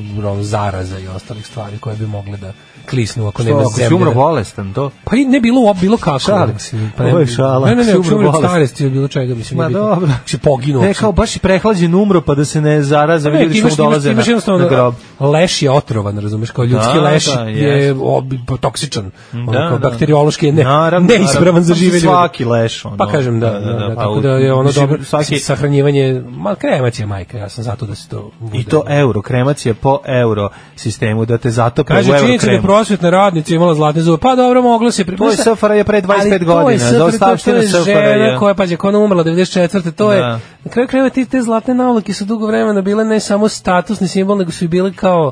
zaraza 0.41 0.99
i 0.99 1.08
ostalih 1.08 1.48
stvari 1.48 1.78
koje 1.78 1.95
bi 1.95 2.08
mogle 2.08 2.38
da 2.38 2.54
klisnu 2.90 3.28
ako 3.28 3.42
Što, 3.42 3.50
nema 3.50 3.62
ako 3.62 3.70
zemlje. 3.72 3.96
umro 3.96 4.10
da- 4.10 4.16
bolestan, 4.16 4.74
to? 4.74 4.90
Pa 5.04 5.16
i 5.16 5.26
ne 5.26 5.40
bilo 5.40 5.74
bilo 5.74 5.98
kako. 5.98 6.48
Mislim, 6.48 6.60
se. 6.82 6.90
pa 6.98 7.04
Ovo 7.04 7.20
je. 7.20 7.26
Ne, 7.66 7.76
ne, 7.76 7.84
ne, 7.84 7.92
ako 7.92 8.04
si 8.04 8.14
umro 8.14 8.30
od 8.30 8.36
starosti 8.38 8.84
ili 8.84 8.92
bilo 8.92 9.08
čega, 9.08 9.36
mislim. 9.36 9.58
Ma 9.58 9.70
dobro. 9.70 10.10
Si 10.26 10.38
poginuo. 10.40 10.82
Ne, 10.82 10.94
kao 10.94 11.12
baš 11.12 11.36
i 11.36 11.40
prehlađen 11.40 11.96
umro 11.96 12.22
pa 12.22 12.36
da 12.36 12.46
se 12.46 12.62
ne 12.62 12.82
zaraza, 12.84 13.30
Ne, 13.30 13.40
ljudi 13.40 13.54
ti 13.54 13.60
što 13.60 13.68
mu 13.68 13.70
imaš, 13.70 13.78
imaš, 13.78 13.88
dolaze 14.04 14.12
imaš 14.12 14.48
na, 14.48 14.58
na 14.58 14.68
grob. 14.68 14.94
leš 15.22 15.62
je 15.62 15.72
otrovan, 15.72 16.20
razumeš, 16.20 16.52
kao 16.52 16.66
ljudski 16.66 16.94
Da, 16.96 17.02
leš 17.02 17.26
da, 17.28 17.42
je 17.42 17.96
ob, 17.96 18.26
toksičan, 18.58 19.12
ono, 19.34 19.52
Da, 19.52 19.68
kao 19.70 19.78
da. 19.78 19.90
bakteriološki 19.90 20.46
je 20.46 20.52
ne, 20.52 20.64
Naravno, 20.64 21.08
neispravan 21.10 21.64
za 21.64 21.74
Pa 21.74 21.78
žive 21.78 22.00
svaki 22.00 22.46
leš, 22.46 22.86
ono. 22.86 22.98
Pa 22.98 23.08
kažem 23.08 23.40
da, 23.40 23.50
Da, 23.50 23.60
da, 23.60 23.60
da, 23.62 23.74
da, 23.74 23.80
da, 23.80 23.96
pa 23.96 24.02
tako 24.02 24.20
da 24.20 24.30
je 24.30 24.54
ono 24.54 24.72
dobro, 24.72 24.98
svaki- 25.00 25.40
sahranjivanje, 25.40 26.24
ma 26.28 26.56
kremacija 26.56 27.08
majka, 27.08 27.38
ja 27.38 27.50
sam 27.50 27.64
zato 27.64 27.86
da 27.86 27.96
se 27.96 28.10
to. 28.10 28.32
I 28.54 28.64
to 28.64 28.84
euro, 28.90 29.22
kremacija 29.22 29.74
po 29.74 30.00
euro 30.06 30.50
sistemu, 30.76 31.26
da 31.26 31.38
te 31.38 31.52
zatope 31.52 31.94
u 31.94 31.98
euro 31.98 32.12
da 32.28 32.38
kremu. 32.40 32.62
Prosvetna 32.78 33.10
radnica 33.10 33.56
imala 33.56 33.76
zlatne 33.76 34.02
zube. 34.02 34.18
Pa 34.22 34.36
dobro, 34.36 34.62
moglo 34.62 34.91
se 34.91 35.06
pri... 35.06 35.18
To 35.18 35.30
je 35.30 35.38
SFRJ 35.38 35.84
pre 35.84 36.02
25 36.02 36.14
Ali 36.20 36.30
to 36.30 36.36
je 36.36 36.40
godina, 36.40 36.80
SFRJ, 37.12 37.72
to 37.72 37.78
je 37.78 37.84
žena 37.84 38.40
koja, 38.40 38.54
pađe, 38.54 38.76
koja 38.78 38.91
je 38.91 38.98
umrla 38.98 39.24
94. 39.24 39.91
To 39.91 40.14
je, 40.14 40.20
Da. 40.20 40.40
na 40.64 40.72
kraju 40.72 40.88
krajeva 40.88 41.10
ti 41.10 41.26
te 41.26 41.41
zlatne 41.41 41.74
navlake 41.74 42.14
su 42.14 42.26
dugo 42.26 42.48
vremena 42.48 42.82
bile 42.82 43.06
ne 43.06 43.20
samo 43.20 43.48
statusni 43.49 44.08
simbol, 44.08 44.38
nego 44.38 44.52
su 44.52 44.66
i 44.66 44.68
bile 44.68 44.94
kao 44.94 45.32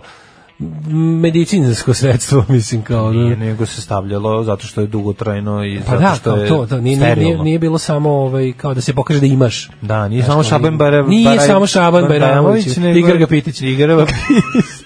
medicinsko 1.21 1.93
sredstvo, 1.93 2.45
mislim, 2.49 2.81
kao... 2.81 3.11
Nije, 3.11 3.37
nego 3.37 3.65
se 3.65 3.81
stavljalo 3.81 4.43
zato 4.43 4.67
što 4.67 4.81
je 4.81 4.87
dugotrajno 4.87 5.65
i 5.65 5.79
Pa 5.79 5.91
zato 5.91 6.01
da, 6.01 6.15
što 6.15 6.35
je 6.35 6.47
to, 6.49 6.65
to 6.65 6.77
nije, 6.77 6.97
nije, 6.97 7.11
sterilno. 7.11 7.43
nije 7.43 7.59
bilo 7.59 7.77
samo 7.77 8.09
ovaj, 8.11 8.53
kao 8.53 8.73
da 8.73 8.81
se 8.81 8.93
pokaže 8.93 9.19
da 9.19 9.25
imaš. 9.25 9.69
Da, 9.81 10.07
nije 10.07 10.23
samo 10.23 10.43
Šaban 10.43 10.77
Bare- 10.77 11.07
Nije 11.07 11.29
Baraj- 11.29 11.47
samo 11.47 11.67
Šaban 11.67 12.07
Bajramović, 12.07 12.77
nego- 12.77 12.99
Igor 12.99 13.17
Gapitić. 13.17 13.61
Igor 13.61 13.89
Gapitić, 13.89 14.25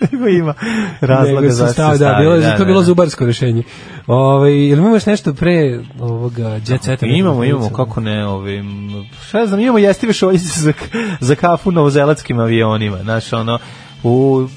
nego 0.12 0.28
ima 0.28 0.54
razloga 1.02 1.42
Nego 1.42 1.52
se 1.52 1.56
zašto 1.56 1.68
se 1.68 1.74
stavi, 1.74 1.98
da, 2.00 2.18
bilo, 2.20 2.36
je- 2.36 2.42
da, 2.42 2.56
to 2.56 2.62
je 2.62 2.66
bilo 2.66 2.80
da. 2.80 2.86
zubarsko 2.86 3.26
rešenje. 3.26 3.64
Ovaj 4.08 4.68
jel 4.68 4.80
imaš 4.80 5.06
nešto 5.06 5.34
pre 5.34 5.80
ovoga 6.00 6.48
jet 6.68 6.84
seta? 6.84 7.06
Imamo, 7.06 7.44
imamo, 7.44 7.70
kako 7.70 8.02
ne, 8.02 8.28
ovim, 8.28 8.90
šta 9.28 9.40
ja 9.40 9.46
znam, 9.48 9.60
imamo 9.60 9.78
jestive 9.78 10.14
šoljice 10.14 10.62
za, 10.62 10.74
za 11.20 11.36
kafu 11.36 11.72
na 11.72 11.82
ozelatskim 11.82 12.40
avionima, 12.40 12.98
znaš, 12.98 13.34
ono, 13.34 13.60
u, 14.04 14.48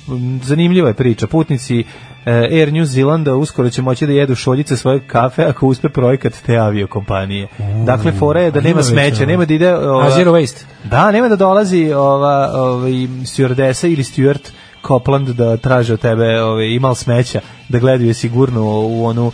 zanimljiva 0.43 0.89
je 0.89 0.94
priča, 0.94 1.27
putnici 1.27 1.81
e, 1.81 1.85
Air 2.32 2.73
New 2.73 2.85
Zealanda 2.85 3.35
uskoro 3.35 3.70
će 3.70 3.82
moći 3.82 4.06
da 4.06 4.12
jedu 4.12 4.35
šoljice 4.35 4.77
svoje 4.77 5.01
kafe 5.06 5.44
ako 5.44 5.66
uspe 5.66 5.89
projekat 5.89 6.32
te 6.47 6.56
aviokompanije. 6.56 7.48
Dakle, 7.86 8.12
fora 8.12 8.40
je 8.40 8.51
da 8.51 8.59
a 8.59 8.62
nema 8.62 8.82
smeća, 8.82 9.23
ono. 9.23 9.27
nema 9.27 9.44
da 9.44 9.55
ide... 9.55 9.69
A 9.70 10.10
zero 10.16 10.32
waste. 10.32 10.64
Da, 10.85 11.10
nema 11.10 11.28
da 11.28 11.36
dolazi 11.36 11.93
ova, 11.93 12.51
ovaj, 12.55 12.93
stewardesa 12.93 13.86
ili 13.86 14.02
steward 14.02 14.51
Copland 14.86 15.28
da 15.28 15.56
traže 15.56 15.93
od 15.94 16.01
tebe 16.01 16.43
ovaj, 16.43 16.66
imal 16.66 16.94
smeća, 16.94 17.40
da 17.69 17.78
gledaju 17.78 18.14
sigurno 18.14 18.62
u 18.64 19.05
onu 19.05 19.32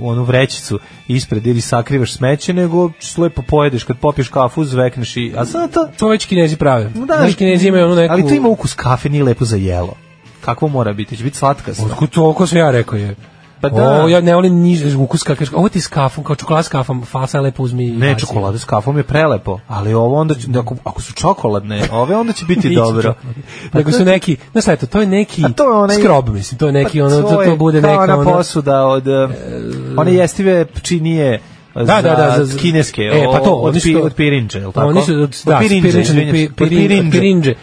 onu 0.00 0.24
vrećicu 0.24 0.78
ispred 1.08 1.46
ili 1.46 1.60
sakrivaš 1.60 2.14
smeće, 2.14 2.52
nego 2.52 2.90
lepo 3.16 3.42
pojedeš 3.42 3.84
kad 3.84 3.98
popiješ 3.98 4.28
kafu, 4.28 4.64
zvekneš 4.64 5.16
i... 5.16 5.32
A 5.36 5.44
sad 5.44 5.72
to... 5.72 5.88
To 5.98 6.08
već 6.08 6.26
kinezi 6.26 6.56
prave. 6.56 6.90
Da, 6.94 7.16
Znaš, 7.16 7.34
kinezi 7.34 7.68
imaju 7.68 7.84
onu 7.84 7.94
neku... 7.94 8.12
Ali 8.12 8.28
to 8.28 8.34
ima 8.34 8.48
ukus 8.48 8.74
kafe, 8.74 9.08
nije 9.08 9.24
lepo 9.24 9.44
za 9.44 9.56
jelo. 9.56 9.94
Kakvo 10.40 10.68
mora 10.68 10.92
biti? 10.92 11.16
Će 11.16 11.24
biti 11.24 11.36
slatka 11.36 11.72
Otkud 11.84 12.10
to, 12.10 12.32
ko 12.32 12.46
sam 12.46 12.58
ja 12.58 12.70
rekao 12.70 12.98
je. 12.98 13.14
Pa 13.60 13.68
da. 13.68 13.82
O, 13.94 14.08
ja 14.08 14.20
ne 14.20 14.34
volim 14.34 14.54
niž 14.54 14.94
ukus 14.94 15.22
kakav. 15.22 15.48
Ovo 15.52 15.68
ti 15.68 15.80
s 15.80 15.86
kafom, 15.86 16.24
kao 16.24 16.36
čokolada 16.36 16.62
s 16.62 16.68
kafom, 16.68 17.04
fasa 17.04 17.40
lepo 17.40 17.62
uzmi. 17.62 17.86
Ne, 17.86 18.08
baci. 18.08 18.20
čokolada 18.20 18.58
s 18.58 18.64
kafom 18.64 18.96
je 18.96 19.02
prelepo, 19.02 19.58
ali 19.68 19.94
ovo 19.94 20.16
onda, 20.16 20.34
će, 20.34 20.46
ako, 20.56 20.76
ako 20.84 21.02
su 21.02 21.12
čokoladne, 21.12 21.82
ove 21.92 22.16
onda 22.16 22.32
će 22.32 22.44
biti 22.44 22.74
dobro. 22.74 23.02
čokolade. 23.02 23.40
Nego 23.72 23.92
su 23.92 24.04
neki, 24.04 24.36
znaš 24.52 24.64
šta 24.64 24.70
je 24.70 24.76
to, 24.76 24.86
to 24.86 25.00
je 25.00 25.06
neki 25.06 25.44
A 25.44 25.48
to 25.48 25.62
je 25.64 25.76
onaj- 25.76 26.00
skrob, 26.00 26.28
mislim, 26.28 26.58
to 26.58 26.66
je 26.66 26.72
neki, 26.72 26.98
Pa 27.00 27.04
ono, 27.06 27.22
to, 27.22 27.42
je 27.42 27.48
to 27.48 27.56
bude 27.56 27.80
neka, 27.82 28.02
ona 28.14 28.24
posuda 28.24 28.86
od 28.86 29.08
e, 29.08 29.28
one 29.96 30.14
jestive 30.14 30.66
činije 30.82 31.40
Da, 31.76 31.84
da, 31.84 32.02
da, 32.36 32.44
za- 32.44 32.58
kineske, 32.58 33.02
e, 33.02 33.24
pa 33.32 33.38
to, 33.38 33.50
od, 33.52 33.74
pi, 33.74 33.92
to- 33.92 34.00
od 34.00 34.14
pirinče, 34.14 34.58
je 34.58 34.66
li 34.66 34.72
tako? 34.72 34.86
Oni 34.88 35.02
su 35.02 35.12
od, 35.14 35.36
da, 35.44 35.56
od 35.56 35.62
pirinče, 35.62 35.88
pirinčanog- 35.88 36.00
izvinjam 36.02 36.26
se, 36.28 36.36
pi- 36.36 36.46
od 36.46 36.68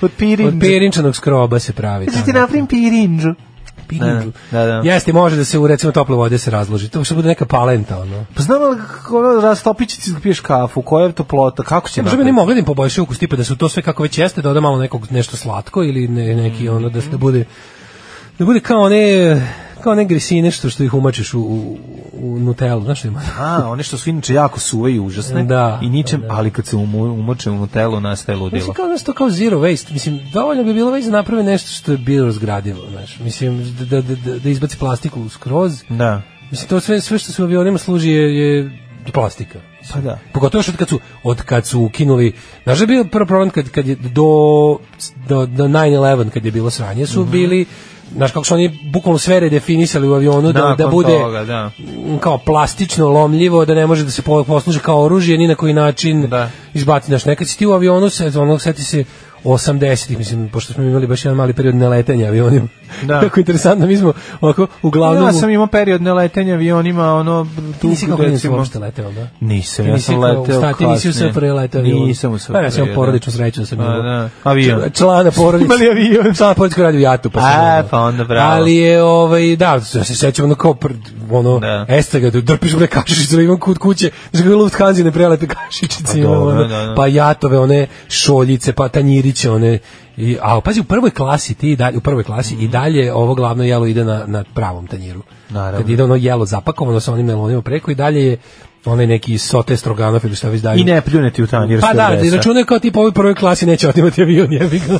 od. 0.02 0.42
Od. 0.42 0.48
Od 0.48 0.60
pirinčanog 0.60 1.16
skroba 1.16 1.60
se 1.60 1.74
pravi. 1.74 2.06
Znači 2.06 2.16
tamo. 2.16 2.26
ti 2.26 2.34
napravim 2.34 2.68
pirinđu. 2.68 3.34
Pirinđu. 3.88 4.32
Da, 4.52 4.66
da. 4.66 4.82
Jeste, 4.84 5.14
može 5.14 5.36
da 5.36 5.46
se 5.46 5.60
u 5.60 5.68
recimo 5.68 5.92
tople 5.92 6.16
vode 6.16 6.38
se 6.38 6.52
razloži. 6.52 6.90
To 6.90 7.04
što 7.04 7.16
bude 7.16 7.28
neka 7.28 7.46
palenta, 7.46 7.98
ono. 8.00 8.26
Pa 8.36 8.42
znam 8.42 8.72
li 8.72 8.78
kako 8.78 9.20
ono, 9.20 9.42
rastopići 9.42 10.02
ti 10.02 10.12
piješ 10.22 10.40
kafu, 10.40 10.82
koja 10.82 11.06
je 11.06 11.12
to 11.12 11.24
plota, 11.24 11.64
kako 11.64 11.90
će 11.90 12.02
Ne 12.02 12.04
može 12.04 12.18
bi 12.18 12.24
ni 12.24 12.32
mogli 12.32 12.56
da 12.56 12.60
im 12.60 12.66
poboljšaju 12.66 13.04
ukus 13.04 13.18
tipa 13.18 13.36
da 13.36 13.44
su 13.44 13.56
to 13.56 13.70
sve 13.70 13.84
kako 13.84 14.04
već 14.04 14.18
jeste, 14.18 14.42
da 14.42 14.50
oda 14.50 14.62
malo 14.62 14.78
nekog 14.78 15.08
nešto 15.12 15.38
slatko 15.38 15.84
ili 15.84 16.08
ne, 16.08 16.36
neki 16.36 16.70
ono 16.70 16.90
da 16.90 17.02
se 17.02 17.10
da 17.10 17.18
bude 17.18 17.46
da 18.40 18.46
bude 18.46 18.60
kao 18.60 18.82
one 18.82 19.42
kao 19.84 19.96
ne 19.96 20.06
grisine 20.06 20.52
što 20.52 20.70
što 20.70 20.84
ih 20.84 20.94
umačiš 20.94 21.34
u, 21.34 21.40
u, 21.40 21.78
u 22.14 22.40
Nutellu, 22.40 22.84
znaš 22.84 23.00
što 23.00 23.08
ima? 23.08 23.22
A, 23.40 23.70
one 23.70 23.84
što 23.84 23.98
su 23.98 24.10
inače 24.10 24.34
jako 24.34 24.60
suve 24.60 24.94
i 24.94 25.00
užasne. 25.00 25.44
Da, 25.44 25.80
I 25.82 25.90
ničem, 25.90 26.24
ali 26.30 26.52
kad 26.52 26.66
se 26.66 26.76
umoče 26.76 27.50
u 27.50 27.56
Nutellu 27.56 28.00
nastaje 28.00 28.38
ludilo. 28.38 28.58
Mislim 28.58 28.74
kao 28.74 28.88
nešto 28.88 29.14
kao 29.14 29.30
zero 29.30 29.60
waste, 29.60 29.94
mislim 29.94 30.20
dovoljno 30.34 30.64
bi 30.64 30.74
bilo 30.74 30.92
već 30.92 31.06
da 31.06 31.12
naprave 31.12 31.44
nešto 31.44 31.70
što 31.70 31.92
je 31.92 31.98
bilo 31.98 32.26
razgradivo, 32.26 32.82
znaš. 32.92 33.20
Mislim 33.20 33.76
da, 33.80 33.86
da, 33.86 34.16
da, 34.16 34.40
da 34.40 34.50
izbaci 34.50 34.78
plastiku 34.78 35.30
skroz. 35.30 35.84
Da. 35.90 36.22
Mislim 36.52 36.70
to 36.70 36.80
sve 36.80 37.02
sve 37.02 37.18
što 37.18 37.32
se 37.32 37.42
u 37.42 37.46
avionima 37.46 37.78
služi 37.78 38.10
je, 38.10 38.38
je 38.38 38.72
plastika. 39.14 39.60
Pa 39.94 40.02
da. 40.02 40.20
Pogotovo 40.34 40.62
što 40.62 40.72
od 40.72 40.78
kad 40.78 40.90
su, 40.90 41.00
od 41.24 41.42
kad 41.42 41.66
su 41.66 41.82
ukinuli, 41.82 42.34
znaš 42.64 42.78
da 42.78 42.84
je 42.84 42.88
bio 42.88 43.04
prvi 43.04 43.28
problem 43.28 43.50
kad, 43.50 43.70
kad 43.70 43.88
je 43.88 43.96
do, 43.96 44.78
do, 45.28 45.46
do 45.46 45.64
9-11, 45.64 46.30
kad 46.30 46.46
je 46.46 46.52
bilo 46.52 46.70
sranje, 46.70 47.06
su 47.06 47.26
bili 47.26 47.66
znaš 48.12 48.32
kako 48.32 48.46
su 48.46 48.54
oni 48.54 48.80
bukvalno 48.84 49.18
sve 49.18 49.40
redefinisali 49.40 50.08
u 50.08 50.14
avionu 50.14 50.52
da, 50.52 50.62
da 50.62 50.68
Nakon 50.68 50.92
bude 50.92 51.20
toga, 51.20 51.44
da. 51.44 51.72
kao 52.20 52.38
plastično 52.38 53.10
lomljivo, 53.10 53.66
da 53.66 53.74
ne 53.74 53.88
može 53.88 54.04
da 54.04 54.12
se 54.12 54.22
po- 54.22 54.44
posluži 54.44 54.80
kao 54.80 55.04
oružje, 55.04 55.38
ni 55.38 55.48
na 55.48 55.56
koji 55.56 55.74
način 55.74 56.30
Da. 56.30 56.50
izbati. 56.74 57.06
Znaš, 57.06 57.26
nekad 57.26 57.48
si 57.48 57.58
ti 57.58 57.66
u 57.66 57.72
avionu, 57.72 58.10
se, 58.10 58.32
ono, 58.36 58.60
seti 58.60 58.84
se 58.84 59.04
80-ih, 59.44 60.18
mislim, 60.18 60.50
pošto 60.50 60.74
smo 60.74 60.84
imali 60.84 61.08
baš 61.08 61.26
jedan 61.26 61.38
mali 61.38 61.54
period 61.54 61.76
neletanja 61.76 62.28
avionima. 62.28 62.68
Da. 63.04 63.20
Kako 63.20 63.40
interesantno, 63.40 63.88
mi 63.88 63.98
smo 63.98 64.14
ovako, 64.42 64.68
uglavnom... 64.82 65.26
Ja 65.26 65.34
sam 65.34 65.50
imao 65.50 65.68
period 65.68 66.02
neletenja 66.02 66.54
avionima, 66.54 67.14
ono, 67.14 67.48
tu 67.82 67.88
Nisi 67.88 68.06
kao 68.08 68.16
klinac 68.18 68.34
recimo- 68.34 68.58
uopšte 68.58 68.80
leteo, 68.80 69.12
da? 69.12 69.28
Nisam, 69.40 69.86
Ti 69.86 69.90
ja 69.90 69.94
nisi 69.96 70.06
sam 70.06 70.16
kao 70.16 70.24
leteo 70.24 70.58
stati, 70.58 70.86
nisi 70.86 71.10
u 71.10 71.12
kasnije. 71.12 71.54
Leteo 71.54 71.82
avionom. 71.82 72.08
Nisam 72.08 72.34
u 72.34 72.38
Pa 72.48 72.60
ja 72.60 72.72
sam 72.72 72.84
imao 72.84 72.96
porodičnu 72.96 73.32
sreću 73.34 73.60
da 73.60 73.66
sam 73.66 73.80
A, 73.80 73.84
imao. 73.84 74.02
da. 74.02 74.30
Avion. 74.44 74.82
Člana 74.94 75.32
porodice. 75.32 75.66
Imali 75.66 75.90
avion. 75.90 76.34
Člana 76.38 76.54
porodice 76.54 76.76
koji 76.76 76.86
radi 76.86 76.98
u 76.98 77.02
Jatu. 77.02 77.30
Pa 77.30 77.40
A, 77.40 77.44
ono. 77.80 77.88
pa 77.88 78.00
onda 78.00 78.24
bravo. 78.24 78.52
Ali 78.52 78.76
je, 78.76 79.04
ovaj, 79.04 79.56
da, 79.56 79.66
ja 79.66 79.82
se 79.82 80.16
sećam 80.16 80.46
ono 80.46 80.56
kao, 80.56 80.76
ono, 81.32 81.60
Da. 81.60 81.86
estaga, 81.90 82.30
da 82.30 82.42
drpiš 82.42 82.76
bre 82.76 82.88
kašičicu, 82.88 83.42
imam 83.42 83.60
kod 83.60 83.78
kuće, 83.78 84.10
znaš 84.32 84.44
kako 84.44 84.56
Lufthansa 84.56 85.04
ne 85.04 85.12
prelete 85.12 85.48
kašičice, 85.48 86.14
Pa 86.14 86.20
dobro, 86.20 86.50
ono, 86.50 86.64
da, 86.64 86.86
da. 86.86 86.96
pa 86.96 87.08
jatove, 87.08 87.60
one 87.60 87.88
šoljice, 88.10 88.74
pa 88.74 88.88
tanjiriće, 88.88 89.52
one, 89.52 89.80
i, 90.18 90.38
a 90.42 90.62
pazi, 90.62 90.80
u 90.80 90.84
prvoj 90.84 91.12
klasi 91.12 91.54
ti 91.54 91.76
dalje, 91.76 91.98
u 91.98 92.02
prvoj 92.02 92.24
klasi 92.24 92.56
i 92.56 92.68
dalje 92.68 93.14
ovo 93.14 93.36
glavno 93.36 93.64
jelo 93.64 93.86
ide 93.86 94.04
na, 94.04 94.24
na 94.28 94.44
pravom 94.54 94.88
tanjiru. 94.88 95.20
Mhm. 95.20 95.54
Naravno. 95.54 95.78
Kad 95.80 95.90
ide 95.90 96.04
ono 96.04 96.16
jelo 96.16 96.46
zapakovano 96.46 97.00
sa 97.00 97.14
onim 97.14 97.26
melonima 97.26 97.62
preko 97.62 97.92
i 97.92 97.96
dalje 97.96 98.26
je 98.26 98.38
onaj 98.86 99.08
neki 99.08 99.38
sote 99.38 99.78
stroganov 99.78 100.22
ili 100.26 100.36
šta 100.36 100.50
već 100.50 100.62
daju. 100.62 100.80
I 100.80 100.84
ne 100.84 101.02
pljuneti 101.02 101.44
u 101.44 101.48
tanjir. 101.48 101.82
Pa 101.82 101.94
da, 101.94 102.20
i 102.24 102.30
računaju 102.30 102.66
kao 102.66 102.80
tipa 102.80 103.00
ovoj 103.00 103.12
prvoj 103.12 103.36
klasi 103.36 103.66
neće 103.66 103.90
otimati 103.90 104.22
avion, 104.22 104.54
jebi 104.54 104.82
ga. 104.88 105.00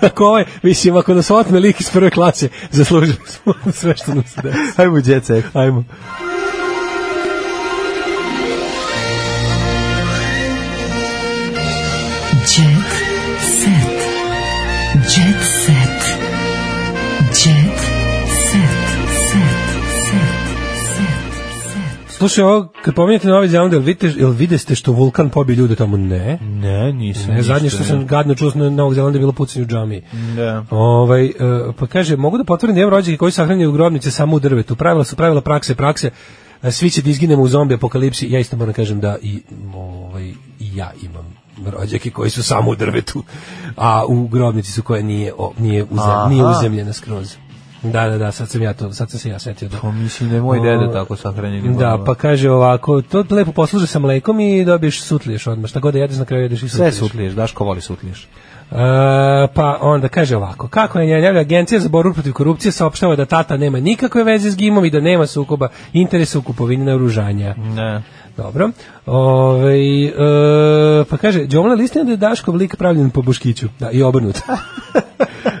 Ako 0.08 0.24
ovaj, 0.24 0.44
mislim, 0.62 0.96
ako 0.96 1.14
nas 1.14 1.30
otme 1.30 1.58
lik 1.58 1.80
iz 1.80 1.90
prve 1.90 2.10
klase, 2.10 2.48
zaslužili 2.70 3.18
smo 3.26 3.54
sve 3.80 3.96
što 3.96 4.14
nam 4.14 4.24
se 4.24 4.40
desi. 4.42 4.58
Ajmo, 4.76 5.02
set. 5.22 5.44
Ajmo. 5.52 5.84
Slušaj, 22.24 22.44
ovo, 22.44 22.68
kad 22.84 22.94
pominjate 22.94 23.28
Novi 23.28 23.48
Zeland, 23.48 23.72
jel 23.72 23.82
vidite, 23.82 24.12
jel 24.16 24.30
videste 24.30 24.74
što 24.74 24.92
vulkan 24.92 25.30
pobije 25.30 25.56
ljude 25.56 25.76
tamo? 25.76 25.96
Ne. 25.96 26.38
Ne, 26.40 26.92
nisam. 26.92 27.34
Ne, 27.34 27.42
zadnje 27.42 27.70
što 27.70 27.84
sam 27.84 28.06
gadno 28.06 28.34
čuo 28.34 28.52
na 28.54 28.70
Novog 28.70 28.94
Zelanda 28.94 29.16
je 29.16 29.20
bilo 29.20 29.32
pucanje 29.32 29.64
u 29.64 29.68
džamiji. 29.68 30.02
Da. 30.36 30.64
Ovaj, 30.70 31.26
e, 31.26 31.32
pa 31.78 31.86
kaže, 31.86 32.16
mogu 32.16 32.38
da 32.38 32.44
potvrdim 32.44 32.74
da 32.74 32.80
imam 32.80 32.90
rođake 32.90 33.16
koji 33.16 33.32
sahranjaju 33.32 33.72
grobnice 33.72 34.10
samo 34.10 34.36
u 34.36 34.40
drvetu. 34.40 34.76
Pravila 34.76 35.04
su 35.04 35.16
pravila 35.16 35.40
prakse, 35.40 35.74
prakse. 35.74 36.10
E, 36.62 36.70
Svi 36.70 36.90
će 36.90 37.02
da 37.02 37.10
izginemo 37.10 37.42
u 37.42 37.48
zombi 37.48 37.74
apokalipsi. 37.74 38.30
Ja 38.30 38.38
isto 38.38 38.56
moram 38.56 38.72
da 38.72 38.76
kažem 38.76 39.00
da 39.00 39.16
i, 39.22 39.42
ovaj, 39.74 40.28
i 40.60 40.76
ja 40.76 40.92
imam 41.02 41.34
rođake 41.66 42.10
koji 42.10 42.30
su 42.30 42.42
samo 42.42 42.70
u 42.70 42.76
drvetu, 42.76 43.22
a 43.76 44.04
u 44.06 44.28
grobnici 44.28 44.72
su 44.72 44.82
koje 44.82 45.02
nije, 45.02 45.32
o, 45.38 45.52
nije, 45.58 45.84
uzem, 45.90 46.30
nije 46.30 46.44
uzemljena 46.44 46.92
skroz. 46.92 47.36
Da, 47.84 48.08
da, 48.08 48.18
da, 48.18 48.32
sad 48.32 48.48
sam 48.48 48.62
ja 48.62 48.74
to, 48.74 48.92
sad 48.92 49.10
sam 49.10 49.20
se 49.20 49.28
ja 49.28 49.38
setio 49.38 49.68
da. 49.68 49.78
Pa 49.82 49.90
mislim 49.90 50.28
da 50.30 50.34
je 50.36 50.42
moj 50.42 50.60
deda 50.60 50.92
tako 50.92 51.16
sahranjen. 51.16 51.76
Da, 51.76 52.02
pa 52.06 52.14
kaže 52.14 52.50
ovako, 52.50 53.02
to 53.02 53.24
lepo 53.30 53.52
posluže 53.52 53.86
sa 53.86 53.98
mlekom 53.98 54.40
i 54.40 54.64
dobiješ 54.64 55.02
sutliješ 55.02 55.46
odmah. 55.46 55.70
Šta 55.70 55.80
god 55.80 55.92
da 55.94 56.00
jedeš 56.00 56.18
na 56.18 56.24
kraju 56.24 56.42
jedeš 56.42 56.62
i 56.62 56.68
Sve 56.68 56.92
sutliješ. 56.92 56.94
sutliješ, 57.10 57.32
Daško 57.32 57.64
voli 57.64 57.80
sutliješ. 57.80 58.28
E, 58.70 58.76
pa 59.54 59.78
onda 59.80 60.08
kaže 60.08 60.36
ovako, 60.36 60.68
kako 60.68 61.00
je 61.00 61.20
njavlja 61.20 61.40
agencija 61.40 61.80
za 61.80 61.88
borbu 61.88 62.14
protiv 62.14 62.32
korupcije 62.32 62.72
saopštava 62.72 63.16
da 63.16 63.24
tata 63.26 63.56
nema 63.56 63.80
nikakve 63.80 64.24
veze 64.24 64.50
s 64.50 64.56
gimom 64.56 64.84
i 64.84 64.90
da 64.90 65.00
nema 65.00 65.26
sukoba 65.26 65.68
interesa 65.92 66.38
u 66.38 66.42
kupovini 66.42 66.84
naoružanja. 66.84 67.54
Ne. 67.58 68.02
Dobro. 68.36 68.70
Ove, 69.06 69.74
e, 70.04 70.12
pa 71.10 71.16
kaže, 71.16 71.44
Đomla 71.44 71.74
listina 71.74 72.04
da 72.04 72.10
je 72.10 72.16
Daškov 72.16 72.56
lik 72.56 72.76
pravljen 72.76 73.10
po 73.10 73.22
Boškiću. 73.22 73.68
Da, 73.80 73.90
i 73.90 74.02
obrnut. 74.02 74.38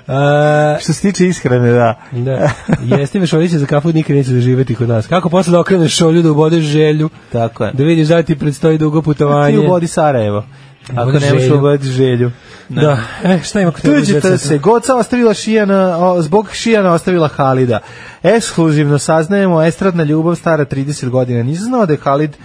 E, 0.08 0.80
Što 0.80 0.92
se 0.92 1.00
tiče 1.02 1.26
ishrane, 1.26 1.72
da. 1.72 1.94
da. 2.12 2.50
Jeste 2.96 3.20
me 3.20 3.26
šoljiće 3.26 3.58
za 3.58 3.66
kafu 3.66 3.92
nikad 3.92 4.16
neće 4.16 4.30
doživeti 4.30 4.74
kod 4.74 4.88
nas. 4.88 5.06
Kako 5.06 5.28
posle 5.28 5.50
da 5.52 5.60
okreneš 5.60 5.96
šolju 5.96 6.22
da 6.22 6.30
ubodeš 6.30 6.64
želju, 6.64 7.10
Tako 7.32 7.64
je. 7.64 7.72
da 7.72 7.84
vidiš 7.84 8.08
da 8.08 8.22
ti 8.22 8.38
predstoji 8.38 8.78
dugo 8.78 9.02
putovanje. 9.02 9.52
Ti 9.52 9.66
u 9.66 9.68
bodi 9.68 9.86
Sarajevo. 9.86 10.44
Ako 10.90 11.02
Ubodi 11.02 11.18
ne 11.18 11.32
možeš 11.32 11.42
želju. 11.42 11.58
uboditi 11.58 11.86
želju. 11.86 12.30
Da. 12.68 12.98
E, 13.24 13.40
šta 13.44 13.60
ima 13.60 13.70
kod 13.70 13.82
tebe? 13.82 14.00
Tuđite 14.00 14.38
se, 14.38 14.58
Goca 14.58 14.94
ostavila 14.94 15.34
Šijana, 15.34 15.98
o, 15.98 16.22
zbog 16.22 16.48
Šijana 16.52 16.92
ostavila 16.92 17.28
Halida. 17.28 17.80
Ekskluzivno 18.22 18.98
saznajemo, 18.98 19.62
estradna 19.62 20.04
ljubav 20.04 20.34
stara 20.34 20.64
30 20.64 21.08
godina. 21.08 21.42
Nisam 21.42 21.64
znao 21.64 21.86
da 21.86 21.92
je 21.92 21.98
Halid 22.02 22.36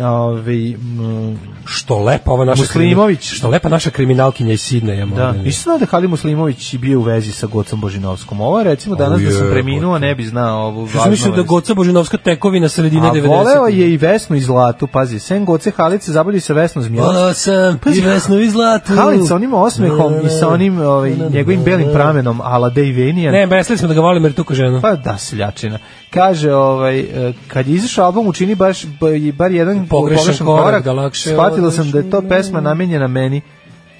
ovaj, 0.00 0.70
m, 0.70 1.38
Što 1.64 1.98
lepa 1.98 2.30
ova 2.32 2.44
naša 2.44 2.62
Muslimović. 2.62 3.18
krimi- 3.20 3.36
Što 3.36 3.48
lepa 3.48 3.68
naša 3.68 3.90
kriminalkinja 3.90 4.52
iz 4.52 4.60
Sidneja. 4.60 5.06
Da, 5.06 5.32
nisam 5.32 5.62
znao 5.62 5.78
da 5.78 5.82
je 5.82 5.86
Halid 5.86 6.10
Muslimović 6.10 6.74
bio 6.74 6.98
u 6.98 7.02
vezi 7.02 7.32
sa 7.32 7.46
Gocom 7.46 7.80
Božinovskom. 7.80 8.40
Ovo 8.40 8.58
je 8.58 8.64
recimo 8.64 8.96
danas 8.96 9.20
da 9.20 9.30
sam 9.30 9.48
preminuo, 9.50 9.98
ne 9.98 10.14
bi 10.14 10.24
znao 10.24 10.66
ovu 10.66 10.88
Što 10.88 10.98
važnu 10.98 11.10
mislio 11.10 11.32
da. 11.32 11.42
Goca 11.42 11.74
Božinovska 11.74 12.16
tekovina 12.16 12.68
sredine 12.68 13.08
A 13.08 13.12
90. 13.12 13.26
voleo 13.28 13.66
je 13.66 13.92
i 13.92 13.96
Vesnu 13.96 14.36
i 14.36 14.40
Zlatu, 14.40 14.86
pazi, 14.86 15.18
sem 15.18 15.44
Goce 15.44 15.70
Halid 15.70 16.02
se 16.02 16.12
zabavlja 16.12 16.36
i 16.36 16.40
sa 16.40 16.52
Vesnom 16.52 16.84
Zmijelac. 16.84 17.14
Volao 17.14 17.32
sam 17.34 17.78
i 17.96 18.00
Vesnu 18.00 18.40
i 18.40 18.50
Zlatu. 18.50 18.94
Halid 18.94 19.26
sa 19.28 19.34
onim 19.34 19.54
osmehom 19.54 20.14
i 20.26 20.28
sa 20.30 20.48
onim 20.48 20.80
ovaj, 20.80 21.16
njegovim 21.30 21.62
belim 21.64 21.88
pramenom 21.92 22.40
ala 22.40 22.68
Vanian. 22.76 23.32
Ne, 23.34 23.46
besli 23.46 23.76
smo 23.78 23.88
da 23.88 23.94
ga 23.94 24.00
volim 24.00 24.24
jer 24.24 24.32
tuko 24.32 24.54
ženu. 24.54 24.80
Pa 24.80 24.94
da, 24.94 25.18
seljačina. 25.18 25.78
Kaže, 26.10 26.52
ovaj, 26.52 27.00
e, 27.00 27.32
kad 27.48 27.66
je 27.68 27.74
izašao 27.74 28.04
album 28.04 28.26
učini 28.26 28.54
baš, 28.54 28.84
bar 29.32 29.52
jedan 29.52 29.85
Pogrešan 29.90 30.46
korak, 30.46 30.84
da 30.84 30.92
lakše 30.92 31.30
shvatila 31.30 31.70
sam 31.70 31.90
da 31.90 31.98
je 31.98 32.10
to 32.10 32.22
pesma 32.28 32.60
namenjena 32.60 33.06
meni, 33.06 33.42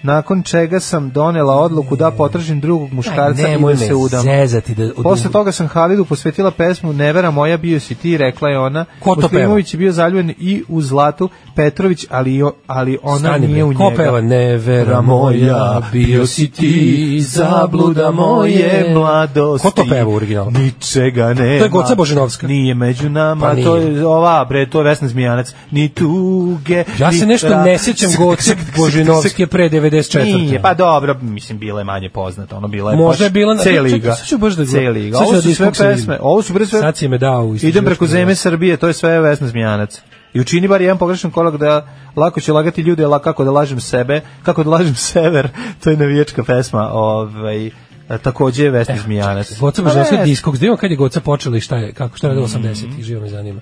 nakon 0.02 0.42
čega 0.42 0.80
sam 0.80 1.10
donela 1.10 1.54
odluku 1.54 1.96
da 1.96 2.10
potražim 2.10 2.60
drugog 2.60 2.92
muškarca 2.92 3.40
i 3.40 3.44
nemoj 3.44 3.74
da 3.74 3.80
me 3.80 3.86
se 3.86 3.94
udam. 3.94 4.22
zezati 4.22 4.74
da- 4.74 4.90
Posle 5.02 5.30
toga 5.30 5.52
sam 5.52 5.66
Halidu 5.68 6.04
posvetila 6.04 6.50
pesmu 6.50 6.92
Nevera 6.92 7.30
moja 7.30 7.56
bio 7.56 7.80
si 7.80 7.94
ti, 7.94 8.16
rekla 8.16 8.48
je 8.48 8.58
ona. 8.58 8.84
Ko 9.00 9.14
to 9.14 9.20
Muslimović 9.22 9.74
je 9.74 9.78
bio 9.78 9.92
zaljubljen 9.92 10.34
i 10.38 10.62
u 10.68 10.82
Zlatu 10.82 11.28
Petrović, 11.56 12.06
ali, 12.10 12.36
ali 12.66 12.98
ona 13.02 13.18
Stani, 13.18 13.46
nije 13.46 13.54
bre, 13.56 13.64
u 13.66 13.74
ko 13.74 13.84
njega. 13.84 13.96
peva 13.96 14.20
Nevera 14.20 15.00
moja, 15.00 15.82
bio 15.92 16.26
si 16.26 16.50
ti, 16.50 17.18
zabluda 17.22 18.10
moje 18.10 18.86
mladosti. 18.90 19.64
Ko 19.64 19.70
to 19.72 19.84
peva 19.84 20.06
u 20.06 20.14
originalu? 20.14 20.50
Ničega 20.50 21.26
nema. 21.26 21.58
To 21.58 21.64
je 21.64 21.68
Goca 21.68 21.94
Božinovska. 21.94 22.46
Nije 22.46 22.74
među 22.74 23.08
nama, 23.08 23.40
Pa 23.42 23.52
nije. 23.54 23.64
to 23.64 23.76
je 23.76 24.06
ova, 24.06 24.44
bre, 24.44 24.66
to 24.66 24.78
je 24.80 24.84
Vesna 24.84 25.08
Zmijanac. 25.08 25.52
Ni 25.70 25.88
tuge, 25.88 26.84
Ja 26.98 27.12
se 27.12 27.18
ni 27.18 27.26
nešto 27.26 27.48
tra- 27.48 27.64
ne 27.64 27.78
sjećam 27.78 28.10
Goce 28.18 28.56
Božinovske 28.76 29.46
pre 29.46 29.68
94. 29.96 30.24
Nije, 30.24 30.62
pa 30.62 30.74
dobro, 30.74 31.16
mislim, 31.22 31.58
bila 31.58 31.80
je 31.80 31.84
manje 31.84 32.10
poznata, 32.10 32.56
ono 32.56 32.68
bila 32.68 32.90
je 32.90 32.96
Možda 32.96 33.24
je 33.24 33.30
baš 33.30 33.34
bila 33.34 33.56
C 33.56 33.80
liga. 33.80 34.14
sad 34.14 34.26
ću 34.26 34.38
baš 34.38 34.54
da 34.54 34.66
C 34.66 34.78
liga. 34.90 35.18
Ovo 35.18 35.32
da 35.32 35.42
su 35.42 35.54
sve 35.54 35.72
pesme, 35.72 36.18
ovo 36.20 36.42
su 36.42 36.52
bre 36.52 36.66
sve... 36.66 36.80
Sad 36.80 36.96
si 36.96 37.08
me 37.08 37.18
dao 37.18 37.54
Idem 37.62 37.84
preko 37.84 38.06
zemlje. 38.06 38.34
Srbije, 38.34 38.76
to 38.76 38.86
je 38.86 38.92
sve 38.92 39.20
Vesna 39.20 39.48
Zmijanac. 39.48 40.02
I 40.34 40.40
učini 40.40 40.68
bar 40.68 40.80
jedan 40.80 40.98
pogrešan 40.98 41.30
korak 41.30 41.56
da 41.56 41.86
lako 42.16 42.40
će 42.40 42.52
lagati 42.52 42.82
ljude, 42.82 43.06
la 43.06 43.18
kako 43.18 43.44
da 43.44 43.50
lažem 43.50 43.80
sebe, 43.80 44.20
kako 44.42 44.64
da 44.64 44.70
lažem 44.70 44.94
sever, 44.94 45.48
to 45.84 45.90
je 45.90 45.96
navijačka 45.96 46.44
pesma, 46.44 46.90
ovaj, 46.92 47.70
a, 48.08 48.18
takođe 48.18 48.64
je 48.64 48.70
Vesna 48.70 48.96
Zmijanac. 49.04 49.58
Goca 49.60 49.82
Pa 49.82 49.88
Božinovska 49.88 50.16
ne, 50.16 50.24
diskog, 50.24 50.62
imamo 50.62 50.76
kad 50.76 50.90
je 50.90 50.96
Goca 50.96 51.20
počela 51.20 51.56
i 51.56 51.60
šta 51.60 51.76
je, 51.76 51.92
kako, 51.92 52.16
šta 52.16 52.26
je 52.26 52.28
radila 52.28 52.48
80-ih, 52.48 53.04
živo 53.04 53.20
me 53.20 53.28
zanima. 53.28 53.60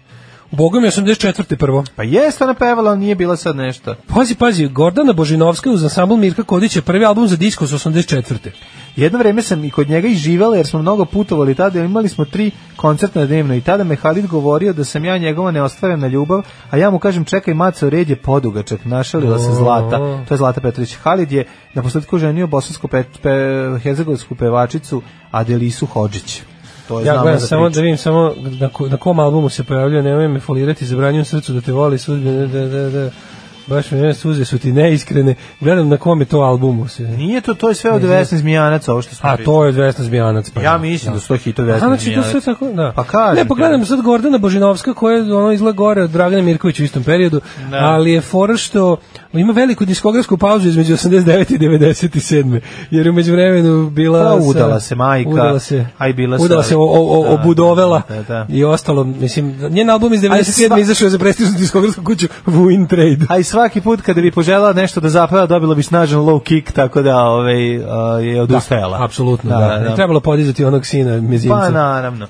U 0.55 0.57
Bogu 0.57 0.81
mi 0.81 0.87
je 0.87 0.91
84. 0.91 1.57
prvo. 1.57 1.85
Pa 1.97 2.03
jeste 2.03 2.45
ona 2.45 2.55
pevala, 2.55 2.91
ali 2.91 2.99
nije 2.99 3.15
bila 3.15 3.37
sad 3.37 3.57
nešto. 3.57 3.95
Pazi, 4.07 4.35
pazi, 4.35 4.69
Gordana 4.69 5.13
Božinovska 5.13 5.71
uz 5.71 5.83
ansambl 5.83 6.17
Mirka 6.17 6.43
Kodića, 6.43 6.83
prvi 6.83 7.05
album 7.05 7.29
za 7.29 7.37
disko 7.37 7.67
s 7.67 7.73
84. 7.73 8.51
Jedno 8.97 9.19
vreme 9.19 9.43
sam 9.43 9.65
i 9.65 9.71
kod 9.71 9.89
njega 9.89 10.09
i 10.09 10.15
živela 10.15 10.57
jer 10.57 10.67
smo 10.67 10.83
mnogo 10.83 11.05
putovali 11.05 11.55
tada, 11.55 11.81
imali 11.81 12.09
smo 12.09 12.25
tri 12.25 12.51
koncerta 12.77 13.27
dnevno 13.27 13.55
i 13.55 13.61
tada 13.61 13.85
me 13.85 13.97
Halid 13.97 14.27
govorio 14.27 14.73
da 14.73 14.85
sam 14.85 15.05
ja 15.05 15.19
njegova 15.19 15.51
neostvarena 15.51 16.07
ljubav, 16.07 16.43
a 16.71 16.77
ja 16.77 16.91
mu 16.91 16.99
kažem 16.99 17.25
čekaj 17.25 17.55
maco, 17.55 17.91
red 17.91 18.11
je 18.11 18.17
podugačak, 18.17 18.85
našalila 18.85 19.39
se 19.39 19.53
Zlata, 19.53 19.99
to 20.29 20.35
je 20.35 20.39
Zlata 20.39 20.61
Petrović. 20.61 20.95
Halid 20.95 21.33
je 21.33 21.47
na 21.75 21.83
posledku 21.83 22.19
ženio 22.19 22.47
bosansku 22.47 22.89
pe, 22.89 23.05
pe, 23.23 23.95
pevačicu 24.39 25.03
Adelisu 25.31 25.87
Hodžić. 25.87 26.54
To 26.89 27.01
je 27.01 27.07
Ja 27.07 27.13
gledam 27.15 27.41
za 27.41 27.47
samo 27.47 27.69
da 27.69 27.81
vidim 27.81 27.97
samo 27.97 28.35
na, 28.61 28.69
ko- 28.69 28.89
na 28.89 28.97
kom 28.97 29.19
albumu 29.19 29.49
se 29.49 29.65
pojavljuje, 29.65 30.03
nemoj 30.03 30.29
me 30.29 30.41
folirati, 30.41 30.87
zabranjujem 30.87 31.25
srcu 31.25 31.53
da 31.53 31.61
te 31.61 31.73
voli 31.73 31.99
sudbine, 31.99 32.47
da, 32.47 32.67
da, 32.67 32.91
da. 32.91 33.11
Baš 33.67 33.91
mi 33.91 33.99
ne, 33.99 34.15
suze 34.15 34.45
su 34.45 34.59
ti 34.59 34.73
neiskrene. 34.73 35.35
Gledam 35.61 35.89
na 35.89 35.97
kom 35.97 36.21
je 36.21 36.27
to 36.27 36.39
albumu 36.39 36.89
se. 36.89 37.03
Nije 37.03 37.41
to, 37.41 37.55
to 37.55 37.69
je 37.69 37.75
sve 37.75 37.91
od 37.91 38.01
Ne 38.01 38.07
znam. 38.07 38.19
Vesne 38.19 38.39
Zmijanac, 38.39 38.89
ovo 38.89 39.03
što 39.03 39.15
smo 39.15 39.29
A 39.29 39.37
to 39.37 39.65
je 39.65 39.73
Vesna 39.73 40.05
Zmijanac. 40.05 40.51
Pa 40.51 40.61
Ja 40.61 40.73
da, 40.73 40.79
mislim 40.79 41.15
da 41.15 41.21
su 41.21 41.29
to 41.29 41.37
hitovi 41.37 41.69
Vesne 41.69 41.87
A 41.87 41.89
znači 41.89 42.01
to 42.01 42.05
Zmijanac. 42.05 42.31
sve 42.31 42.41
tako, 42.43 42.67
da. 42.67 42.93
Pa 42.97 43.05
kažem 43.05 43.37
Ne, 43.37 43.49
pogledam 43.49 43.87
sad 43.87 44.01
Gordana 44.01 44.39
Božinovska 44.39 44.95
koja 44.95 45.17
je 45.17 45.35
ono 45.35 45.53
izgleda 45.53 45.77
gore 45.77 46.03
od 46.03 46.11
Dragana 46.11 46.43
Mirkovića 46.43 46.83
u 46.83 46.87
istom 46.87 47.03
periodu, 47.03 47.41
Da. 47.71 47.77
ali 47.77 48.13
je 48.13 48.21
fora 48.21 48.57
što 48.57 48.97
ima 49.33 49.53
veliku 49.53 49.85
diskografsku 49.85 50.37
pauzu 50.37 50.69
između 50.69 50.95
89 50.95 51.51
i 51.51 51.59
97. 51.59 52.61
Jer 52.91 53.07
je 53.07 53.11
umeđu 53.11 53.33
vremenu 53.33 53.91
bila... 53.91 54.23
Pa, 54.25 54.35
udala 54.35 54.81
se 54.81 54.95
majka, 54.95 55.31
udala 55.31 55.59
se, 55.59 55.87
a 55.99 56.09
i 56.09 56.13
bila 56.13 56.39
udala 56.41 56.63
se, 56.63 56.77
o, 56.77 56.81
o, 56.81 57.21
o, 57.21 57.25
Da, 57.25 57.31
obudovela 57.31 58.03
da, 58.09 58.23
da. 58.23 58.47
i 58.49 58.65
ostalo, 58.65 59.05
mislim, 59.05 59.57
njen 59.71 59.91
album 59.91 60.15
iz 60.15 60.25
A 60.25 60.27
i 60.27 60.31
97. 60.31 60.69
sva- 60.69 60.81
izašao 60.81 61.07
je 61.07 61.11
za 61.11 61.19
prestižnu 61.19 61.59
diskografsku 61.59 62.05
kuću 62.05 62.27
Win 62.47 62.89
Trade. 62.89 63.27
A 63.29 63.39
i 63.39 63.45
svaki 63.55 63.81
put 63.81 64.01
kada 64.01 64.21
bi 64.21 64.31
poželjela 64.31 64.73
nešto 64.73 65.01
da 65.01 65.09
zapeva, 65.09 65.47
dobila 65.47 65.75
bi 65.75 65.83
snažan 65.83 66.21
low 66.21 66.43
kick, 66.43 66.73
tako 66.73 67.03
da 67.03 67.19
ovaj, 67.19 67.77
a, 67.77 68.19
je 68.21 68.43
odustajala. 68.43 69.05
Apsolutno, 69.05 69.51
da. 69.51 69.79
Ne 69.79 69.95
Trebalo 69.95 70.21
podizati 70.21 70.65
onog 70.65 70.87
sina 70.87 71.21
mezimca. 71.21 71.57
Pa 71.57 71.69
naravno. 71.69 72.27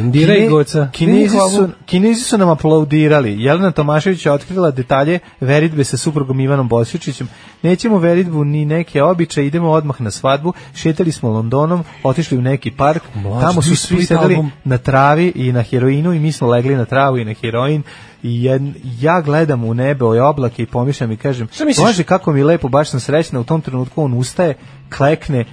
Indira 0.00 0.34
i 0.34 0.36
Kine- 0.36 0.48
Goca. 0.50 0.88
Kinezi 0.92 1.36
su. 1.56 1.68
Kinezi 1.86 2.20
su 2.20 2.38
nam 2.38 2.48
aplaudirali. 2.48 3.42
Jelena 3.42 3.70
Tomašević 3.70 4.26
je 4.26 4.32
otkrila 4.32 4.70
detalje 4.70 5.18
veritbe 5.40 5.84
sa 5.84 5.96
suprugom 5.96 6.40
Ivanom 6.40 6.68
Bosjučićem. 6.68 7.28
Nećemo 7.62 7.98
veritbu 7.98 8.44
ni 8.44 8.64
neke 8.64 9.02
običaje, 9.02 9.46
idemo 9.46 9.70
odmah 9.70 10.00
na 10.00 10.10
svadbu. 10.10 10.52
Šetali 10.74 11.12
smo 11.12 11.30
Londonom, 11.30 11.84
otišli 12.02 12.38
u 12.38 12.42
neki 12.42 12.70
park. 12.70 13.02
Mlađe, 13.14 13.40
Tamo 13.42 13.62
su 13.62 13.76
svi 13.76 14.04
sedeli 14.04 14.34
album. 14.34 14.50
na 14.64 14.78
travi 14.78 15.32
i 15.34 15.52
na 15.52 15.62
heroinu 15.62 16.12
i 16.12 16.20
mi 16.20 16.32
smo 16.32 16.48
legli 16.48 16.76
na 16.76 16.84
travu 16.84 17.18
i 17.18 17.24
na 17.24 17.34
heroin. 17.34 17.82
I 18.22 18.42
jed- 18.42 18.72
ja 19.00 19.20
gledam 19.20 19.64
u 19.64 19.74
nebe, 19.74 20.04
ove 20.04 20.22
oblake 20.22 20.62
i 20.62 20.66
pomišljam 20.66 21.12
i 21.12 21.16
kažem? 21.16 21.48
Bože, 21.78 22.02
kako 22.02 22.32
mi 22.32 22.40
je 22.40 22.44
lepo, 22.44 22.68
baš 22.68 22.90
sam 22.90 23.00
srećna. 23.00 23.40
U 23.40 23.44
tom 23.44 23.60
trenutku 23.60 24.02
on 24.02 24.14
ustaje, 24.14 24.54
klekne, 24.90 25.44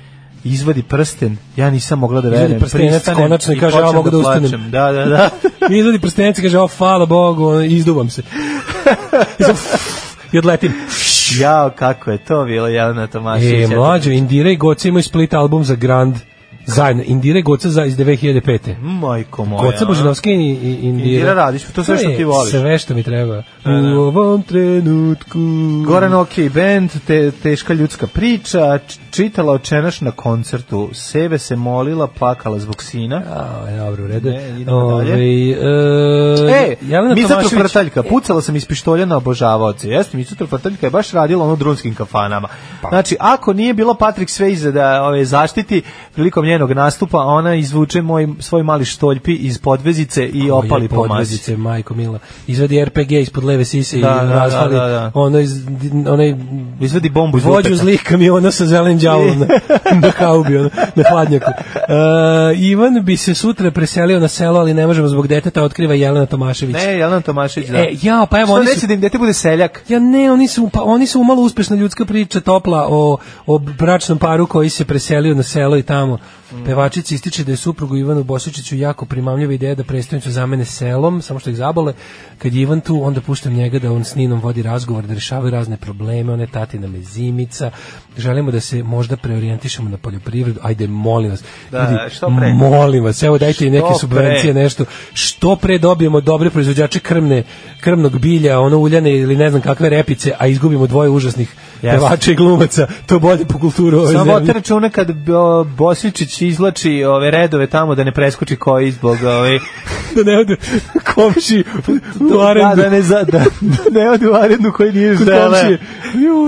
izvadi 0.43 0.83
prsten, 0.83 1.37
ja 1.55 1.69
nisam 1.69 1.99
mogla 1.99 2.21
da 2.21 2.27
Izvadi 2.27 2.41
verujem. 2.41 2.59
prstenac 2.59 2.91
pristanem 2.91 3.17
konačno 3.19 3.53
i 3.53 3.59
kaže, 3.59 3.77
ja 3.77 3.91
mogu 3.91 4.09
da 4.09 4.17
ustanem. 4.17 4.41
plačem. 4.41 4.71
Da, 4.71 4.91
da, 4.91 5.05
da. 5.05 5.29
Izvadi 5.75 5.99
prstenac 5.99 6.39
i 6.39 6.41
kaže, 6.41 6.59
o, 6.59 6.67
hvala 6.67 7.05
Bogu, 7.05 7.45
ono, 7.45 7.61
izduvam 7.61 8.09
se. 8.09 8.21
I 9.39 9.43
sad, 9.43 9.55
I 10.33 10.39
odletim. 10.39 10.73
Jao, 11.39 11.69
kako 11.69 12.11
je 12.11 12.17
to 12.17 12.45
bilo, 12.45 12.67
Jelena 12.67 13.07
Tomašević. 13.07 13.71
E, 13.71 13.75
mlađo, 13.75 14.11
Indira 14.11 14.51
i 14.51 14.55
Goca 14.55 14.87
imaju 14.87 15.03
split 15.03 15.33
album 15.33 15.63
za 15.63 15.75
Grand 15.75 16.15
zajedno. 16.65 17.03
Indira 17.05 17.39
i 17.39 17.41
Goca 17.41 17.69
za, 17.69 17.85
iz 17.85 17.97
2005. 17.97 18.75
Majko 18.81 19.45
moja. 19.45 19.71
Goca 19.71 19.85
Božinovska 19.85 20.29
i, 20.29 20.33
i 20.33 20.79
Indira. 20.81 21.09
Indira 21.09 21.33
Radić, 21.33 21.63
to 21.75 21.83
sve 21.83 21.97
što 21.97 22.09
ti 22.09 22.23
voliš. 22.23 22.51
Sve 22.51 22.77
što 22.77 22.93
mi 22.93 23.03
treba. 23.03 23.35
Da, 23.35 23.71
da. 23.71 23.99
U 23.99 24.01
ovom 24.01 24.43
trenutku. 24.43 25.39
Goran 25.85 26.13
OK 26.13 26.33
band, 26.53 26.91
te, 27.07 27.31
teška 27.31 27.73
ljudska 27.73 28.07
priča, 28.07 28.79
čitala 29.15 29.53
očenaš 29.53 30.01
na 30.01 30.11
koncertu, 30.11 30.89
sebe 30.93 31.37
se 31.37 31.55
molila, 31.55 32.07
plakala 32.07 32.59
zbog 32.59 32.83
sina. 32.83 33.21
A, 33.29 33.65
dobro, 33.77 34.03
u 34.03 34.07
redu. 34.07 34.29
Ne, 34.29 34.61
idemo 34.61 34.97
dalje. 34.97 35.13
Ovaj, 35.13 35.51
e, 35.51 35.55
E, 36.49 36.75
Jelena 36.81 37.15
Mica 37.15 37.41
Trvrtaljka, 37.49 38.03
pucala 38.03 38.41
sam 38.41 38.55
iz 38.55 38.65
pištolja 38.65 39.05
na 39.05 39.17
obožavaoce. 39.17 39.89
Jeste, 39.89 40.17
Mica 40.17 40.35
Trvrtaljka 40.35 40.85
je 40.85 40.89
baš 40.89 41.11
radila 41.11 41.45
ono 41.45 41.55
drunskim 41.55 41.95
kafanama. 41.95 42.47
Pa. 42.81 42.89
Znači, 42.89 43.15
ako 43.19 43.53
nije 43.53 43.73
bilo 43.73 43.93
Patrick 43.93 44.31
Swayze 44.31 44.71
da 44.71 45.03
ove, 45.03 45.25
zaštiti 45.25 45.81
prilikom 46.13 46.45
njenog 46.45 46.71
nastupa, 46.71 47.17
ona 47.17 47.55
izvuče 47.55 48.01
moj, 48.01 48.27
svoj 48.39 48.63
mali 48.63 48.85
štoljpi 48.85 49.33
iz 49.33 49.57
podvezice 49.57 50.27
i 50.27 50.51
opali 50.51 50.87
Koje 50.87 50.89
po 50.89 50.95
podvezice, 51.07 51.57
majko 51.57 51.93
mila. 51.93 52.19
Izvadi 52.47 52.85
RPG 52.85 53.11
ispod 53.11 53.43
leve 53.43 53.65
sise 53.65 53.97
Da, 53.97 54.21
i 54.23 54.27
da, 54.27 54.33
razvali 54.33 54.75
da, 54.75 54.87
da. 54.87 55.11
ono 55.13 55.39
iz, 55.39 55.65
onaj 56.07 56.35
Izvadi 56.79 57.09
bombu 57.09 57.37
iz 57.37 57.45
vođu 57.45 57.75
zlih 57.75 58.03
kamiona 58.03 58.51
sa 58.51 58.65
zelenim 58.65 58.99
đavolom 59.05 59.39
na, 59.39 59.47
na 60.01 60.11
haubi, 60.11 60.57
ono, 60.57 60.69
na 60.95 61.03
hladnjaku. 61.09 61.51
Uh, 61.51 62.59
Ivan 62.59 63.03
bi 63.03 63.17
se 63.17 63.33
sutra 63.33 63.71
preselio 63.71 64.19
na 64.19 64.27
selo, 64.27 64.59
ali 64.59 64.73
ne 64.73 64.87
možemo 64.87 65.07
zbog 65.07 65.27
deteta, 65.27 65.63
otkriva 65.63 65.93
Jelena 65.93 66.25
Tomašević. 66.25 66.75
Ne, 66.75 66.97
Jelena 66.97 67.21
Tomašević, 67.21 67.69
da. 67.69 67.77
E, 67.77 67.87
ja, 68.01 68.25
pa 68.31 68.39
evo, 68.39 68.47
Što 68.47 68.55
oni 68.55 68.65
neće 68.65 68.79
su- 68.79 68.87
da 68.87 68.93
im 68.93 68.99
dete 69.01 69.17
bude 69.17 69.33
seljak? 69.33 69.83
Ja 69.87 69.99
ne, 69.99 70.31
oni 70.31 70.47
su 70.47 70.69
pa 70.73 70.81
oni 70.83 71.07
su 71.07 71.23
malo 71.23 71.41
uspešna 71.41 71.75
ljudska 71.75 72.05
priča 72.05 72.39
topla 72.39 72.87
o 72.89 73.17
o 73.45 73.57
bračnom 73.59 74.17
paru 74.17 74.47
koji 74.47 74.69
se 74.69 74.85
preselio 74.85 75.35
na 75.35 75.43
selo 75.43 75.77
i 75.77 75.83
tamo. 75.83 76.17
Pevačica 76.65 77.15
ističe 77.15 77.43
da 77.43 77.51
je 77.51 77.57
suprugu 77.57 77.97
Ivanu 77.97 78.23
Bosičiću 78.23 78.75
jako 78.75 79.05
primamljiva 79.05 79.53
ideja 79.53 79.75
da 79.75 79.83
prestonicu 79.83 80.31
zamene 80.31 80.65
selom, 80.65 81.21
samo 81.21 81.39
što 81.39 81.49
ih 81.49 81.55
zabole. 81.55 81.93
Kad 82.37 82.53
je 82.53 82.61
Ivan 82.61 82.81
tu, 82.81 83.03
onda 83.03 83.21
puštam 83.21 83.53
njega 83.53 83.79
da 83.79 83.91
on 83.91 84.03
s 84.03 84.15
Ninom 84.15 84.39
vodi 84.39 84.61
razgovor, 84.61 85.03
da 85.03 85.13
rešavaju 85.13 85.51
razne 85.51 85.77
probleme, 85.77 86.33
one 86.33 86.47
tatina 86.47 86.87
mezimica. 86.87 87.71
Želimo 88.17 88.51
da 88.51 88.59
se 88.59 88.83
možda 88.95 89.17
preorijentišemo 89.17 89.89
na 89.89 89.97
poljoprivredu. 89.97 90.59
Ajde, 90.63 90.87
molim 90.87 91.31
vas. 91.31 91.43
Da, 91.71 91.89
Ljudi, 91.91 92.15
što 92.15 92.27
pre. 92.37 92.53
Molim 92.53 93.03
vas, 93.03 93.23
evo 93.23 93.37
dajte 93.37 93.67
i 93.67 93.69
neke 93.69 93.93
subvencije, 93.99 94.53
pre. 94.53 94.63
nešto. 94.63 94.85
Što 95.13 95.55
pre 95.55 95.77
dobijemo 95.77 96.21
dobre 96.21 96.49
proizvođače 96.49 96.99
krmne, 96.99 97.43
krmnog 97.79 98.19
bilja, 98.19 98.59
ono 98.59 98.77
uljane 98.77 99.11
ili 99.17 99.35
ne 99.35 99.49
znam 99.49 99.61
kakve 99.61 99.89
repice, 99.89 100.31
a 100.39 100.47
izgubimo 100.47 100.87
dvoje 100.87 101.09
užasnih 101.09 101.55
Jeste. 101.81 101.97
pevača 101.99 102.31
i 102.31 102.35
glumaca, 102.35 102.87
to 103.05 103.19
bolje 103.19 103.45
po 103.45 103.59
kulturu 103.59 103.97
ove 103.99 104.13
Samo 104.13 104.33
zemlje. 104.35 104.53
računa 104.53 104.89
kad 104.89 105.11
Bo- 105.15 105.63
Bosničić 105.65 106.41
izlači 106.41 107.03
ove 107.03 107.31
redove 107.31 107.67
tamo 107.67 107.95
da 107.95 108.03
ne 108.03 108.11
preskoči 108.11 108.55
koji 108.55 108.91
zbog 108.91 109.17
ove 109.23 109.59
da 110.15 110.23
ne 110.23 110.37
ode 110.39 110.55
komši 111.05 111.63
u 112.35 112.39
arendu. 112.39 112.75
Da, 112.75 112.83
da 112.83 112.89
ne 112.89 113.01
za, 113.01 113.23
da, 113.23 113.39
da 113.61 113.99
ne 113.99 114.09
ode 114.09 114.29
u 114.29 114.35
arendu 114.35 114.71
koji 114.71 114.91
nije 114.93 115.15
žele. 115.15 115.77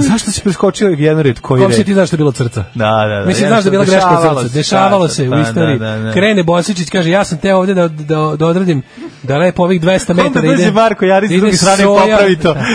Zašto 0.01 0.31
si 0.31 0.41
preskočio 0.41 0.87
jedan 0.89 1.19
red 1.19 1.39
koji 1.39 1.67
red? 1.67 1.85
ti 1.85 1.93
znaš 1.93 2.07
što 2.09 2.15
je 2.15 2.17
bilo 2.17 2.31
crca. 2.31 2.63
Da, 2.75 2.85
da, 2.85 3.19
da. 3.21 3.25
Mislim, 3.27 3.47
znaš 3.47 3.63
da 3.63 3.67
je 3.67 3.71
bila 3.71 3.85
greška 3.85 3.99
Dešavalo 3.99 4.41
crca. 4.41 4.49
se, 4.49 4.57
Dešavalo 4.59 5.03
da, 5.03 5.13
se 5.13 5.23
u 5.23 5.29
da, 5.29 5.41
istoriji. 5.41 5.79
da, 5.79 5.97
da. 5.97 6.13
Krene 6.13 6.43
Bosičić, 6.43 6.89
kaže, 6.89 7.09
ja 7.09 7.23
sam 7.23 7.37
teo 7.37 7.57
ovde 7.57 7.73
da, 7.73 7.87
da, 7.87 8.35
da 8.37 8.47
odradim, 8.47 8.81
da 9.23 9.37
lepo 9.37 9.63
ovih 9.63 9.81
200 9.81 10.11
Onda 10.11 10.23
metara 10.23 10.45
ide. 10.45 10.55
dođe 10.55 10.71
Marko 10.71 11.05
Jarić 11.05 11.31
s 11.31 11.35
druge 11.35 11.53
strane 11.53 11.83
popravi 11.83 12.35
to. 12.35 12.55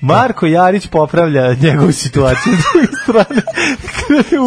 Marko 0.00 0.46
Jarić 0.46 0.86
popravlja 0.86 1.54
njegovu 1.54 1.92
situaciju 1.92 2.52
s 2.56 2.62
druge 2.72 2.86
strane. 3.02 3.42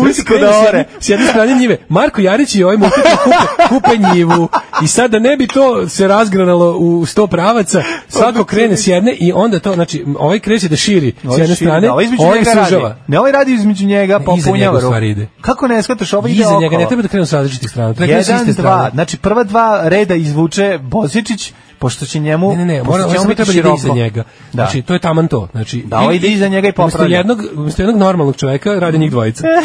Usko 0.10 0.38
da 0.38 0.60
ore. 0.70 0.84
S 1.00 1.10
jedne 1.10 1.28
strane 1.28 1.56
njive. 1.56 1.78
Marko 1.90 2.22
Jarić 2.22 2.56
i 2.56 2.64
ovaj 2.64 2.78
muketnik 2.78 3.14
kupe, 3.24 3.68
kupe 3.70 3.98
njivu. 4.14 4.50
I 4.84 4.88
sad 4.88 5.12
da 5.12 5.20
ne 5.20 5.38
bi 5.38 5.48
to 5.48 5.90
se 5.90 6.08
razgranalo 6.08 6.78
u 6.78 7.06
sto 7.06 7.28
pravaca, 7.28 7.84
svako 8.08 8.44
krene 8.44 8.78
s 8.78 8.88
jedne 8.88 9.14
i 9.20 9.32
onda 9.36 9.60
to, 9.60 9.74
znači, 9.74 10.06
ovaj 10.20 10.40
kreće 10.40 10.70
da 10.70 10.76
širi 10.76 11.14
s 11.24 11.26
Ovaj 11.26 11.40
jedne 11.42 11.56
strane, 11.56 11.88
da, 11.88 11.94
ovaj 11.94 12.06
ovaj 12.20 12.44
radi. 12.44 12.66
sužava. 12.66 12.96
Ne, 13.08 13.20
ovaj 13.20 13.32
radi 13.32 13.54
između 13.54 13.86
njega, 13.86 14.20
pa 14.20 14.36
punjava 14.46 15.06
ide. 15.06 15.28
Kako 15.42 15.68
ne 15.68 15.84
shvataš, 15.84 16.14
ovo 16.14 16.28
ide 16.28 16.42
Iza 16.42 16.54
njega 16.54 16.66
okolo. 16.66 16.82
ne 16.82 16.88
treba 16.88 17.02
da 17.02 17.08
krenu 17.08 17.26
s 17.26 17.34
različitih 17.34 17.70
strana, 17.70 17.94
da 17.94 18.06
Jedan, 18.06 18.46
dva, 18.54 18.90
znači 18.94 19.18
prva 19.18 19.44
dva 19.44 19.82
reda 19.84 20.16
izvuče 20.16 20.80
Bozičić, 20.82 21.54
pošto 21.80 22.06
će 22.06 22.20
njemu... 22.20 22.50
Ne, 22.50 22.58
ne, 22.58 22.66
ne, 22.66 22.84
mora, 22.84 23.04
će 23.04 23.16
samo 23.16 23.34
treba 23.36 23.54
da 23.54 23.74
iza 23.76 23.90
njega. 23.90 24.24
Da. 24.24 24.24
Znači, 24.54 24.82
to 24.82 24.94
je 24.94 25.00
taman 25.00 25.28
to. 25.28 25.48
Znači, 25.52 25.82
Da, 25.82 26.00
ovaj 26.00 26.16
ide 26.16 26.28
iza 26.28 26.48
njega 26.48 26.68
i 26.68 26.72
Umesto 26.72 26.84
popravlja. 26.88 27.18
jednog, 27.18 27.40
umesto 27.56 27.82
jednog 27.82 27.98
normalnog 27.98 28.36
čoveka 28.36 28.72
radi 28.72 28.98
njih 28.98 29.12
dvojica. 29.12 29.44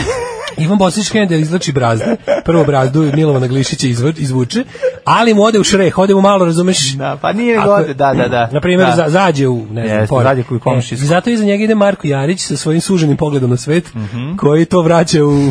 Ivan 0.57 0.79
Bosić 0.79 1.11
krene 1.11 1.27
da 1.27 1.37
izlači 1.37 1.73
brazde. 1.73 2.17
Prvo 2.45 2.65
brazdu 2.65 3.11
Milovana 3.15 3.47
Glišića 3.47 3.87
izvu- 3.87 4.13
izvuče, 4.17 4.65
ali 5.05 5.35
mu 5.35 5.43
ode 5.43 5.61
u 5.61 5.65
šreh, 5.65 5.99
ode 5.99 6.15
mu 6.15 6.21
malo, 6.21 6.45
razumeš? 6.45 6.93
Da, 6.93 7.19
pa 7.23 7.33
nije 7.33 7.59
nego 7.59 7.71
Ako- 7.71 7.83
ode, 7.83 7.95
da, 7.95 8.15
da, 8.15 8.29
da. 8.29 8.49
Na 8.53 8.61
primjer, 8.61 8.89
Da. 8.89 8.97
za, 8.97 9.05
zađe 9.09 9.49
u, 9.49 9.57
ne 9.63 9.87
znam, 9.87 9.99
Jeste, 9.99 10.07
pored. 10.09 10.25
zađe 10.27 10.43
koji 10.43 10.61
komšijsko. 10.61 10.95
E, 10.95 11.05
I 11.05 11.09
zato 11.09 11.31
iza 11.31 11.45
njega 11.45 11.65
ide 11.65 11.75
Marko 11.75 12.07
Jarić 12.07 12.41
sa 12.41 12.57
svojim 12.57 12.81
suženim 12.81 13.17
pogledom 13.17 13.51
na 13.51 13.57
svet, 13.57 13.95
Mhm. 13.95 14.37
koji 14.37 14.65
to 14.65 14.83
vraća 14.83 15.25
u... 15.25 15.51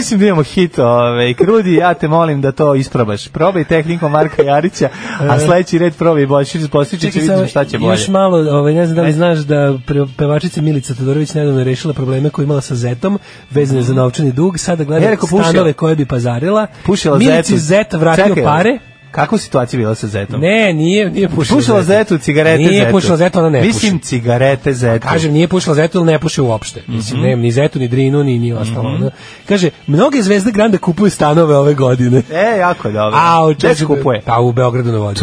Mislim 0.00 0.20
da 0.20 0.26
imamo 0.26 0.42
hit, 0.42 0.78
ove, 0.78 1.34
Krudi, 1.34 1.74
ja 1.74 1.94
te 1.94 2.08
molim 2.08 2.40
da 2.40 2.52
to 2.52 2.74
isprobaš. 2.74 3.28
Probaj 3.28 3.64
tehnikom 3.64 4.12
Marka 4.12 4.42
Jarića, 4.42 4.88
a 5.18 5.38
sledeći 5.38 5.78
red 5.78 5.94
probaj 5.94 6.26
Bošić, 6.26 6.70
Bošić 6.72 7.00
će 7.00 7.20
samo 7.20 7.46
šta 7.46 7.64
će 7.64 7.78
bolje. 7.78 7.90
Još 7.92 8.08
malo, 8.08 8.58
ovaj, 8.58 8.74
ne 8.74 8.86
znam 8.86 8.96
da 8.96 9.02
li 9.02 9.12
znaš 9.12 9.38
da 9.38 9.78
pevačica 10.16 10.62
Milica 10.62 10.94
Todorović 10.94 11.34
nedavno 11.34 11.60
je 11.60 11.64
rešila 11.64 11.94
probleme 11.94 12.30
koje 12.30 12.42
je 12.42 12.44
imala 12.44 12.60
sa 12.60 12.74
Zetom, 12.74 13.18
vezane 13.50 13.82
za 13.82 13.94
novčani 13.94 14.32
dug, 14.32 14.58
sada 14.58 14.84
gleda 14.84 15.06
Ja 15.06 15.16
stanove 15.16 15.72
koje 15.72 15.96
bi 15.96 16.06
pazarila. 16.06 16.66
Pušila 16.86 17.18
Milici. 17.18 17.58
Zet 17.58 17.92
vratio 17.92 18.24
Čekaj, 18.28 18.44
pare. 18.44 18.78
Kakva 19.10 19.38
situacija 19.38 19.78
bila 19.78 19.94
sa 19.94 20.06
Zetom? 20.06 20.40
Ne, 20.40 20.72
nije, 20.72 21.10
nije 21.10 21.28
pušila, 21.28 21.56
Pušila 21.56 21.82
Zetu, 21.82 22.18
cigarete 22.18 22.58
Nije 22.58 22.72
Zetu. 22.74 22.90
pušila 22.90 23.16
Zetu, 23.16 23.38
ona 23.38 23.48
ne 23.50 23.60
Mislim, 23.62 23.92
puši. 23.92 24.04
cigarete 24.04 24.72
Zetu. 24.72 25.06
Kažem, 25.08 25.32
nije 25.32 25.48
pušila 25.48 25.74
Zetu, 25.74 25.98
ali 25.98 26.06
ne 26.06 26.18
puši 26.18 26.40
uopšte. 26.40 26.82
Mislim, 26.86 27.20
Mhm. 27.20 27.28
ne, 27.28 27.36
ni 27.36 27.52
Zetu, 27.52 27.78
ni 27.78 27.88
Drinu, 27.88 28.24
ni, 28.24 28.38
ni 28.38 28.52
ostalo. 28.52 28.88
ono. 28.88 29.10
Kaže, 29.46 29.70
mnoge 29.86 30.22
zvezde 30.22 30.50
Granda 30.50 30.78
kupuju 30.78 31.10
stanove 31.10 31.56
ove 31.56 31.74
godine. 31.74 32.22
E, 32.32 32.58
jako 32.58 32.88
je 32.88 32.94
dobro. 32.94 33.18
A, 33.18 33.46
u 33.46 33.54
se 33.74 33.86
kupuje? 33.86 34.22
Pa 34.22 34.38
u 34.38 34.52
Beogradu 34.52 34.92
na 34.92 34.98
vodi. 34.98 35.18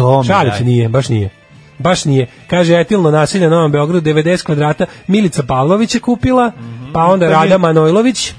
Se, 0.56 0.64
nije, 0.64 0.88
baš 0.88 1.08
nije. 1.08 1.30
Baš 1.78 2.04
nije. 2.04 2.26
Kaže, 2.46 2.74
etilno 2.74 3.10
nasilje 3.10 3.44
na 3.44 3.50
Novom 3.50 3.72
Beogradu, 3.72 4.00
90 4.02 4.42
kvadrata, 4.42 4.86
Milica 5.06 5.42
Pavlović 5.42 5.94
je 5.94 6.00
kupila, 6.00 6.52
pa 6.92 7.04
onda 7.04 7.26
To 7.26 7.30
mi 7.30 7.36
je- 7.36 7.42
Rada 7.42 7.58
Manojlović, 7.58 8.32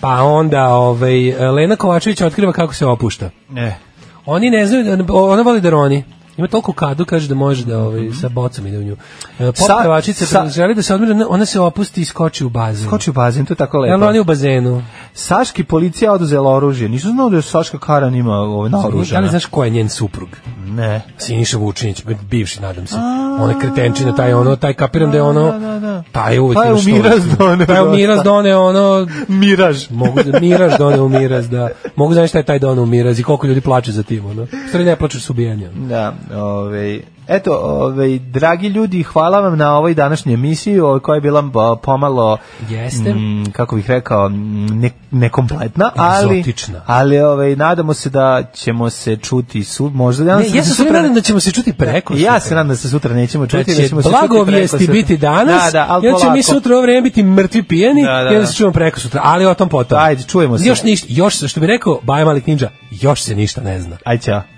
pa 0.00 0.22
onda 0.22 0.68
ovaj, 0.68 1.14
Lena 1.50 1.76
Kovačević 1.76 2.20
otkriva 2.20 2.52
kako 2.52 2.74
se 2.74 2.86
opušta. 2.86 3.30
E. 3.56 3.72
Oni 4.30 4.50
ne 4.50 4.66
znaju, 4.66 5.04
ona 5.08 5.42
voli 5.42 5.60
da 5.60 5.70
roni. 5.70 6.04
Ima 6.38 6.48
toliko 6.48 6.72
kadu, 6.72 7.04
kaže 7.04 7.28
da 7.28 7.34
može 7.34 7.64
da 7.64 7.78
ovaj, 7.78 8.10
sa 8.20 8.28
bocom 8.28 8.66
ide 8.66 8.78
u 8.78 8.82
nju. 8.82 8.96
E, 9.38 9.46
Pop 9.46 9.56
Sa- 9.56 9.82
pevačica 9.82 10.26
sa- 10.26 10.48
želi 10.48 10.74
da 10.74 10.82
se 10.82 10.94
odmira, 10.94 11.26
ona 11.28 11.44
se 11.46 11.60
opusti 11.60 12.00
i 12.00 12.04
skoči 12.04 12.44
u 12.44 12.48
bazen. 12.48 12.86
Skoči 12.86 13.10
u 13.10 13.12
bazen, 13.12 13.46
to 13.46 13.52
je 13.52 13.56
tako 13.56 13.78
lepo. 13.78 13.92
Jel 13.92 14.02
oni 14.08 14.20
u 14.20 14.24
bazenu? 14.24 14.82
Saški 15.14 15.64
policija 15.64 16.12
oduzela 16.12 16.54
oružje. 16.54 16.88
Nisam 16.88 17.10
znao 17.10 17.30
da 17.30 17.36
je 17.36 17.42
Saška 17.42 17.78
Karan 17.78 18.14
ima 18.14 18.34
ovaj 18.34 18.70
Da 19.10 19.18
li 19.20 19.28
znaš 19.28 19.46
ko 19.46 19.64
je 19.64 19.70
njen 19.70 19.88
suprug? 19.88 20.28
Ne. 20.66 21.02
Siniša 21.18 21.58
Vučinić, 21.58 22.04
bivši, 22.30 22.60
nadam 22.62 22.86
se. 22.86 22.96
Ona 23.40 23.52
je 23.52 23.60
kretenčina, 23.60 24.14
taj 24.14 24.32
ono, 24.32 24.56
taj 24.56 24.74
kapiram 24.74 25.10
da 25.10 25.16
je 25.16 25.22
ono, 25.22 25.52
taj 26.12 26.34
je 26.34 26.40
uvijek 26.40 26.58
Pa 26.58 26.64
je 26.64 26.72
u 26.74 26.82
miraz 26.82 27.22
doneo 27.38 27.66
Taj 27.66 27.76
je 27.76 27.82
u 27.82 27.90
miraz 27.90 28.22
doneo 28.24 28.62
ono, 28.62 29.06
Miraž. 29.28 29.90
mogu 29.90 30.22
da, 30.22 30.40
miraž 30.40 30.72
doneo 30.78 31.04
u 31.04 31.08
miraz, 31.08 31.48
da. 31.50 31.68
Mogu 31.96 32.14
znaš 32.14 32.28
šta 32.30 32.38
je 32.38 32.44
taj 32.44 32.58
doneo 32.58 32.82
u 32.82 32.86
miraz 32.86 33.18
i 33.18 33.22
koliko 33.22 33.46
ljudi 33.46 33.60
plače 33.60 33.92
za 33.92 34.02
tim, 34.02 34.26
ono. 34.26 34.46
Stvari 34.68 34.84
ne 34.84 34.96
plaču 34.96 35.20
s 35.20 35.30
ubijanjem. 35.30 35.88
Da, 35.88 36.14
ovaj 36.34 37.00
Eto, 37.28 37.52
ovaj, 37.62 38.18
dragi 38.18 38.68
ljudi, 38.68 39.02
hvala 39.02 39.40
vam 39.40 39.58
na 39.58 39.76
ovoj 39.76 39.94
današnjoj 39.94 40.34
emisiji, 40.34 40.80
koja 41.02 41.14
je 41.14 41.20
bila 41.20 41.76
pomalo, 41.82 42.36
Jeste. 42.68 43.14
mm, 43.14 43.44
kako 43.52 43.76
bih 43.76 43.90
rekao, 43.90 44.28
mm, 44.28 44.80
ne, 44.80 44.90
nekompletna, 45.10 45.90
ali, 45.96 46.44
ali 46.86 47.20
ovaj, 47.20 47.56
nadamo 47.56 47.94
se 47.94 48.10
da 48.10 48.42
ćemo 48.54 48.90
se 48.90 49.16
čuti 49.16 49.64
sud, 49.64 49.94
možda 49.94 50.24
Ne, 50.24 50.30
danas 50.30 50.54
ja 50.54 50.64
se 50.64 50.74
sutra 50.74 50.92
nadam 50.92 51.14
da 51.14 51.20
ćemo 51.20 51.40
se 51.40 51.52
čuti 51.52 51.72
preko. 51.72 52.14
Ja 52.14 52.18
sutra. 52.18 52.40
se 52.40 52.54
nadam 52.54 52.68
da 52.68 52.76
se 52.76 52.88
sutra 52.88 53.14
nećemo 53.14 53.46
Da 53.46 53.50
čuti, 53.50 53.74
će 53.76 53.88
ćemo 53.88 54.02
se 54.02 54.08
čuti 54.08 54.18
preko 54.20 54.34
blagovijesti 54.34 54.78
sutra. 54.78 54.92
biti 54.92 55.16
danas, 55.16 55.72
Da, 55.72 55.86
da, 55.86 56.00
jer 56.02 56.14
ćemo 56.20 56.32
mi 56.32 56.42
sutra 56.42 56.72
ovo 56.74 56.82
vreme 56.82 57.02
biti 57.02 57.22
mrtvi 57.22 57.62
pijeni, 57.62 58.02
Da, 58.04 58.12
da, 58.12 58.28
onda 58.28 58.40
da. 58.40 58.46
se 58.46 58.54
čujemo 58.56 58.72
preko 58.72 59.00
sutra, 59.00 59.20
ali 59.24 59.46
o 59.46 59.54
tom 59.54 59.68
potom. 59.68 59.98
Ajde, 60.00 60.22
čujemo 60.22 60.58
se. 60.58 60.68
Još 60.68 60.82
ništa, 60.82 61.06
još, 61.10 61.44
što 61.44 61.60
bi 61.60 61.66
rekao 61.66 62.00
Baja 62.02 62.24
Malik 62.24 62.46
Ninja, 62.46 62.70
još 62.90 63.22
se 63.22 63.34
ništa 63.34 63.60
ne 63.60 63.80
zna. 63.80 63.96
Aj, 64.04 64.18
ćao. 64.18 64.57